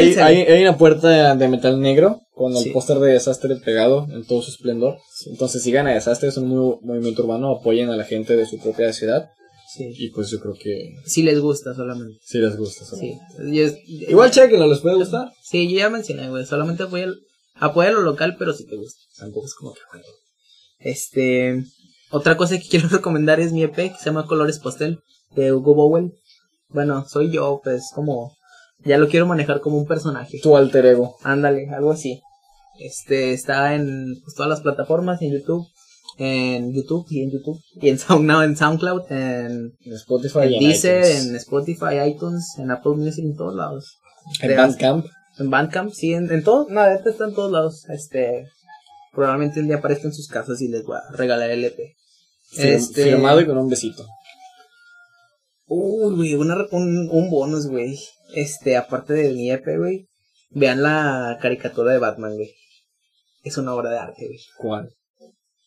hay, 0.43 0.63
una 0.63 0.77
puerta 0.79 1.35
de 1.35 1.49
metal 1.49 1.81
negro 1.81 2.21
con 2.35 2.53
el 2.53 2.59
Sí. 2.59 2.71
póster 2.71 2.99
de 3.01 3.13
Desastre 3.15 3.57
pegado 3.57 4.07
en 4.13 4.25
todo 4.25 4.43
su 4.43 4.53
esplendor. 4.53 4.99
Entonces 5.27 5.61
sigan 5.65 5.89
a 5.89 5.91
Desastre, 5.95 6.29
es 6.29 6.37
un 6.37 6.47
muy- 6.49 6.77
movimiento 6.83 7.23
urbano, 7.25 7.51
apoyen 7.51 7.91
a 7.91 7.97
la 7.97 8.05
gente 8.05 8.37
de 8.37 8.47
su 8.47 8.59
propia 8.61 8.93
ciudad. 8.93 9.31
Sí. 9.75 9.93
Y 9.97 10.11
pues 10.11 10.31
yo 10.31 10.39
creo 10.41 10.55
que 10.55 10.97
Si 11.07 11.23
les 11.23 11.41
gusta 11.41 11.75
solamente. 11.75 12.19
sí 12.25 12.39
les 12.39 12.57
gusta. 12.57 12.85
eso. 12.85 12.97
Sí. 12.97 13.19
Y 13.51 13.61
es- 13.61 13.77
Igual 13.87 14.31
chequenlo, 14.31 14.67
les 14.67 14.81
puede 14.81 14.97
gustar. 14.97 15.33
Sí, 15.43 15.71
yo 15.73 15.79
ya 15.79 15.89
mencioné, 15.91 16.29
güey. 16.29 16.45
Solamente 16.45 16.83
apoya, 16.83 17.07
apoya 17.55 17.91
lo 17.93 18.03
local, 18.03 18.37
pero 18.39 18.53
si 18.53 18.67
te 18.67 18.77
gusta. 18.77 19.01
Tampoco 19.19 19.47
es 19.47 19.55
como 19.55 19.73
que. 19.73 19.81
Este. 20.79 21.65
Otra 22.11 22.37
cosa 22.37 22.59
que 22.59 22.69
quiero 22.71 22.89
recomendar 22.89 23.41
es 23.41 23.53
mi 23.53 23.63
EP 23.63 23.75
que 23.75 23.95
se 23.99 24.07
llama 24.07 24.27
Colores 24.27 24.59
Pastel 24.59 25.01
de 25.35 25.53
Hugo 25.53 25.75
Bowen. 25.75 26.13
Bueno, 26.69 27.05
soy 27.09 27.31
yo, 27.31 27.61
pues 27.63 27.91
como. 27.95 28.37
Ya 28.85 28.99
lo 28.99 29.09
quiero 29.09 29.27
manejar 29.27 29.61
como 29.61 29.79
un 29.79 29.87
personaje. 29.87 30.41
Tu 30.43 30.57
alter 30.57 30.85
ego. 30.87 31.17
Ándale, 31.23 31.69
algo 31.71 31.93
así. 31.93 32.21
Este 32.81 33.33
está 33.33 33.75
en 33.77 34.21
pues, 34.25 34.35
todas 34.35 34.49
las 34.51 34.61
plataformas, 34.61 35.23
en 35.23 35.33
YouTube, 35.33 35.67
en 36.19 36.73
YouTube 36.75 37.07
y 37.11 37.23
en 37.23 37.31
YouTube 37.31 37.59
y 37.81 37.89
en 37.89 37.99
SoundCloud, 37.99 38.45
en 38.45 38.57
SoundCloud, 38.57 39.03
en, 39.13 39.73
En 39.81 39.93
Spotify, 39.95 40.55
en 40.55 40.61
Deezer, 40.61 41.05
iTunes. 41.05 41.27
en 41.27 41.37
Spotify, 41.37 41.95
iTunes, 42.07 42.45
en 42.59 42.71
Apple 42.71 42.93
Music, 42.97 43.25
en 43.25 43.37
todos 43.37 43.55
lados. 43.55 43.99
en 44.41 44.49
de- 44.49 44.57
Bandcamp. 44.57 45.07
En 45.39 45.51
Bandcamp, 45.51 45.91
sí, 45.93 46.13
en, 46.13 46.31
en 46.31 46.45
todo, 46.45 46.67
nada, 46.69 46.95
este 46.95 47.11
está 47.11 47.25
en 47.25 47.35
todos 47.35 47.51
lados. 47.51 47.89
Este, 47.89 48.45
probablemente 49.13 49.61
un 49.61 49.67
día 49.67 49.77
aparezca 49.77 50.07
en 50.07 50.13
sus 50.15 50.29
casas 50.29 50.61
y 50.61 50.69
les 50.69 50.85
voy 50.85 50.97
a 50.99 51.17
regalar 51.17 51.51
el 51.51 51.65
EP. 51.65 51.79
Este- 52.59 53.05
Firmado 53.05 53.41
y 53.41 53.47
con 53.47 53.57
un 53.57 53.69
besito. 53.69 54.05
Uy, 55.67 56.15
güey, 56.17 56.35
una- 56.35 56.67
un, 56.71 57.09
un 57.11 57.31
bonus, 57.31 57.67
güey. 57.67 57.99
Este, 58.35 58.77
aparte 58.77 59.15
de 59.15 59.31
mi 59.33 59.51
EP, 59.51 59.65
güey. 59.79 60.07
Vean 60.51 60.83
la 60.83 61.39
caricatura 61.41 61.93
de 61.93 61.99
Batman, 61.99 62.35
güey. 62.35 62.53
Es 63.43 63.57
una 63.57 63.75
obra 63.75 63.91
de 63.91 63.99
arte, 63.99 64.27
güey. 64.27 64.39
¿Cuál? 64.59 64.91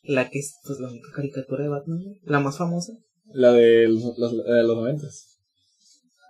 La 0.08 0.30
que 0.30 0.40
es, 0.40 0.56
pues, 0.66 0.80
la 0.80 0.88
única 0.90 1.10
caricatura 1.16 1.64
de 1.64 1.70
Batman. 1.70 2.00
La 2.24 2.40
más 2.40 2.58
famosa. 2.58 2.94
La 3.34 3.52
de 3.52 3.88
los, 3.88 4.18
los, 4.18 4.34
la 4.34 4.56
de 4.56 4.64
los 4.64 4.78
noventas. 4.78 5.28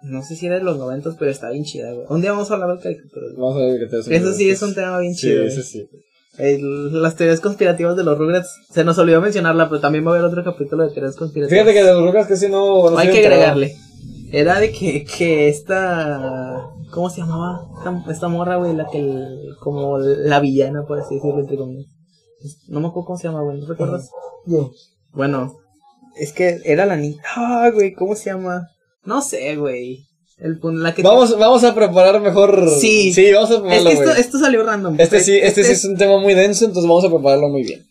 No 0.04 0.22
sé 0.22 0.36
si 0.36 0.46
era 0.46 0.56
de 0.60 0.64
los 0.64 0.78
noventas, 0.78 1.16
pero 1.18 1.32
está 1.32 1.50
bien 1.50 1.64
chida, 1.64 1.92
güey. 1.94 2.06
Un 2.10 2.22
día 2.22 2.32
vamos 2.32 2.50
a 2.52 2.54
hablar 2.54 2.78
de 2.78 2.84
caricaturas. 2.84 3.32
Vamos 3.36 3.58
a. 3.58 4.14
Eso 4.16 4.34
sí 4.34 4.50
es 4.50 4.62
un 4.62 4.76
tema 4.76 5.00
bien 5.00 5.14
chido, 5.16 5.34
Sí, 5.34 5.38
güey. 5.40 5.48
ese 5.48 5.64
sí. 5.64 5.88
El- 6.38 7.02
las 7.02 7.16
teorías 7.16 7.40
conspirativas 7.40 7.96
de 7.96 8.04
los 8.04 8.18
Rugrats. 8.18 8.50
Se 8.72 8.84
nos 8.84 8.98
olvidó 8.98 9.22
mencionarla, 9.22 9.70
pero 9.70 9.82
también 9.82 10.06
va 10.06 10.12
a 10.12 10.14
haber 10.16 10.26
otro 10.26 10.44
capítulo 10.44 10.84
de 10.88 10.94
teorías 10.94 11.16
conspirativas. 11.16 11.60
Fíjate 11.66 11.74
que 11.80 11.86
de 11.86 11.94
los 11.94 12.04
Rugrats 12.04 12.28
casi 12.28 12.50
no. 12.50 12.90
no 12.92 12.98
Hay 12.98 13.10
que 13.10 13.26
agregarle. 13.26 13.74
Era 14.32 14.60
de 14.60 14.72
que, 14.72 15.06
que 15.06 15.48
esta. 15.50 16.70
¿Cómo 16.92 17.10
se 17.10 17.22
llamaba? 17.22 17.62
Esta, 17.78 18.12
esta 18.12 18.28
morra, 18.28 18.58
güey, 18.58 18.76
la 18.76 18.88
que. 18.92 19.00
el- 19.00 19.56
como 19.60 19.98
la 19.98 20.40
villana, 20.40 20.86
por 20.86 21.00
así 21.00 21.16
decirlo, 21.16 21.40
entre 21.40 21.58
comillas. 21.58 21.88
No 22.68 22.80
me 22.82 22.88
acuerdo 22.88 23.06
cómo 23.08 23.18
se 23.18 23.28
llama, 23.28 23.42
güey, 23.42 23.60
¿no 23.60 23.68
recuerdas? 23.68 24.10
Bueno, 25.12 25.58
es 26.18 26.32
que 26.34 26.60
era 26.66 26.86
la 26.86 26.96
niña. 26.98 27.22
Ah, 27.36 27.70
güey, 27.74 27.94
¿cómo 27.94 28.16
se 28.16 28.30
llama? 28.32 28.68
No 29.04 29.22
sé, 29.22 29.56
güey. 29.56 30.06
El, 30.38 30.60
la 30.82 30.94
que 30.94 31.02
Vamos, 31.02 31.38
vamos 31.40 31.64
a 31.64 31.74
preparar 31.74 32.20
mejor. 32.22 32.70
Sí. 32.80 33.14
Sí, 33.14 33.32
vamos 33.32 33.52
a 33.52 33.54
Es 33.56 33.60
prepararlo. 33.62 33.90
que 33.90 33.96
esto, 33.96 34.12
esto 34.16 34.40
salió 34.40 34.64
random. 34.64 34.96
Este 35.00 35.22
sí, 35.22 35.38
este 35.42 35.64
sí 35.64 35.72
es 35.72 35.86
un 35.86 35.96
tema 35.98 36.20
muy 36.20 36.34
denso, 36.34 36.66
entonces 36.66 36.90
vamos 36.90 37.06
a 37.06 37.10
prepararlo 37.10 37.48
muy 37.50 37.64
bien. 37.64 37.86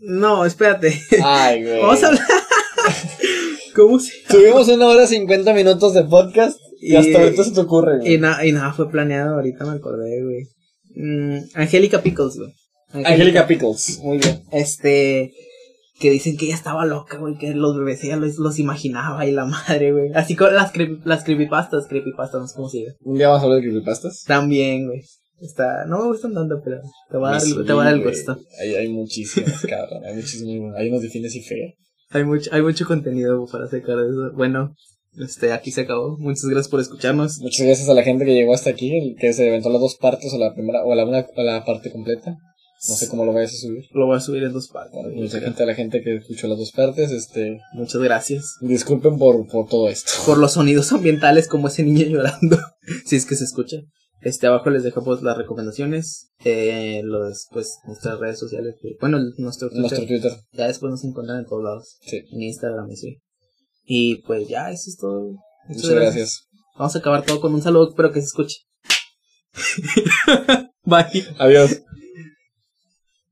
No, 0.00 0.46
espérate. 0.46 0.98
Ay, 1.22 1.62
güey. 1.62 1.80
Vamos 1.82 2.02
a 2.02 2.06
hablar. 2.08 2.22
¿Cómo 3.76 3.98
se 3.98 4.12
Tuvimos 4.28 4.68
una 4.68 4.86
hora 4.88 5.06
cincuenta 5.06 5.52
minutos 5.52 5.94
de 5.94 6.04
podcast 6.04 6.58
y, 6.80 6.94
Y- 6.94 6.96
hasta 6.96 7.18
ahorita 7.22 7.44
se 7.44 7.50
te 7.52 7.60
ocurre, 7.60 7.98
güey. 7.98 8.14
Y, 8.14 8.18
na- 8.18 8.44
y 8.44 8.52
nada, 8.52 8.72
fue 8.72 8.90
planeado, 8.90 9.34
ahorita 9.34 9.64
me 9.64 9.76
acordé, 9.76 10.22
güey. 10.24 10.48
Mm, 10.96 11.38
Angélica 11.54 12.02
Pickles, 12.02 12.36
güey. 12.36 12.52
Angélica 12.92 13.46
Pickles. 13.46 14.00
Muy 14.02 14.18
bien. 14.18 14.42
Este, 14.52 15.32
que 16.00 16.10
dicen 16.10 16.36
que 16.36 16.46
ella 16.46 16.54
estaba 16.54 16.86
loca, 16.86 17.18
güey, 17.18 17.36
que 17.38 17.54
los 17.54 17.76
bebés 17.76 18.02
ella 18.04 18.16
los, 18.16 18.36
los 18.38 18.58
imaginaba 18.58 19.26
y 19.26 19.32
la 19.32 19.44
madre, 19.44 19.92
güey. 19.92 20.10
Así 20.14 20.34
con 20.36 20.54
las, 20.54 20.72
creepy- 20.72 21.02
las 21.04 21.24
creepypastas, 21.24 21.86
creepypastas, 21.88 22.40
no 22.40 22.46
sé 22.48 22.54
cómo 22.56 22.68
se 22.68 22.78
diga. 22.78 22.92
Un 23.02 23.16
día 23.18 23.28
vamos 23.28 23.42
a 23.42 23.44
hablar 23.46 23.60
de 23.62 23.68
creepypastas. 23.70 24.24
También, 24.26 24.86
güey. 24.86 25.00
Está, 25.40 25.86
no 25.86 26.00
me 26.00 26.06
gustan 26.08 26.34
tanto, 26.34 26.60
pero 26.62 26.80
te 27.10 27.16
voy 27.16 27.28
a 27.28 27.32
dar, 27.32 27.40
te 27.42 27.72
voy 27.72 27.82
a 27.82 27.84
dar 27.86 27.94
el 27.94 28.02
gusto. 28.04 28.38
Hay, 28.60 28.74
hay 28.74 28.88
muchísimas, 28.88 29.62
cabrón. 29.68 30.04
Hay 30.04 30.14
muchísimas. 30.14 30.76
Hay 30.76 30.88
unos 30.88 31.00
defines 31.02 31.34
y 31.34 31.40
fea. 31.42 31.68
Hay 32.10 32.24
mucho, 32.24 32.50
hay 32.52 32.60
mucho 32.60 32.86
contenido 32.86 33.46
para 33.50 33.66
sacar 33.66 33.96
de 33.96 34.08
eso. 34.10 34.32
Bueno, 34.34 34.74
este, 35.18 35.52
aquí 35.52 35.70
se 35.70 35.82
acabó. 35.82 36.16
Muchas 36.18 36.44
gracias 36.44 36.68
por 36.68 36.80
escucharnos. 36.80 37.38
Muchas 37.40 37.64
gracias 37.66 37.88
a 37.88 37.94
la 37.94 38.02
gente 38.02 38.24
que 38.26 38.34
llegó 38.34 38.52
hasta 38.52 38.68
aquí, 38.70 39.14
que 39.18 39.32
se 39.32 39.48
aventó 39.48 39.70
las 39.70 39.80
dos 39.80 39.96
partes 39.96 40.32
o 40.34 40.38
la 40.38 40.52
primera 40.52 40.84
o 40.84 40.94
la 40.94 41.06
una 41.06 41.24
o 41.34 41.42
la 41.42 41.64
parte 41.64 41.90
completa. 41.90 42.36
No 42.88 42.94
sé 42.96 43.08
cómo 43.08 43.24
lo 43.26 43.32
vayas 43.34 43.52
a 43.52 43.56
subir. 43.58 43.84
Lo 43.92 44.06
voy 44.06 44.16
a 44.16 44.20
subir 44.20 44.42
en 44.42 44.52
dos 44.54 44.68
partes. 44.68 44.98
Mucha 45.14 45.38
gente 45.40 45.62
a 45.62 45.66
la 45.66 45.74
gente 45.74 46.00
que 46.02 46.16
escuchó 46.16 46.48
las 46.48 46.56
dos 46.58 46.72
partes, 46.72 47.10
este, 47.10 47.60
Muchas 47.74 48.00
gracias. 48.00 48.56
disculpen 48.62 49.18
por, 49.18 49.46
por 49.48 49.68
todo 49.68 49.88
esto. 49.88 50.10
por 50.24 50.38
los 50.38 50.52
sonidos 50.54 50.90
ambientales 50.92 51.46
como 51.46 51.68
ese 51.68 51.82
niño 51.82 52.06
llorando, 52.06 52.58
si 53.04 53.16
es 53.16 53.26
que 53.26 53.36
se 53.36 53.44
escucha. 53.44 53.76
Este 54.22 54.46
abajo 54.46 54.68
les 54.70 54.82
dejamos 54.82 55.22
las 55.22 55.36
recomendaciones, 55.36 56.30
eh, 56.44 57.00
los 57.04 57.46
pues 57.50 57.78
nuestras 57.86 58.18
redes 58.18 58.38
sociales, 58.38 58.74
bueno, 59.00 59.18
nuestro 59.38 59.68
Twitter, 59.68 59.80
Nuestro 59.82 60.06
Twitter. 60.06 60.32
ya 60.52 60.66
después 60.66 60.90
nos 60.90 61.04
encuentran 61.04 61.38
en 61.38 61.46
todos 61.46 61.62
lados, 61.64 61.96
Sí. 62.02 62.22
en 62.30 62.42
Instagram 62.42 62.90
y 62.90 62.96
sí. 62.96 63.18
Y 63.84 64.16
pues 64.22 64.46
ya, 64.48 64.70
eso 64.70 64.90
es 64.90 64.96
todo. 64.98 65.32
Muchas 65.68 65.90
gracias. 65.90 66.48
Vamos 66.78 66.96
a 66.96 66.98
acabar 66.98 67.24
todo 67.24 67.40
con 67.40 67.52
un 67.54 67.62
saludo, 67.62 67.88
espero 67.90 68.10
que 68.12 68.20
se 68.20 68.26
escuche. 68.26 68.56
Bye. 70.84 71.24
Adiós. 71.38 71.82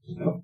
No. 0.09 0.43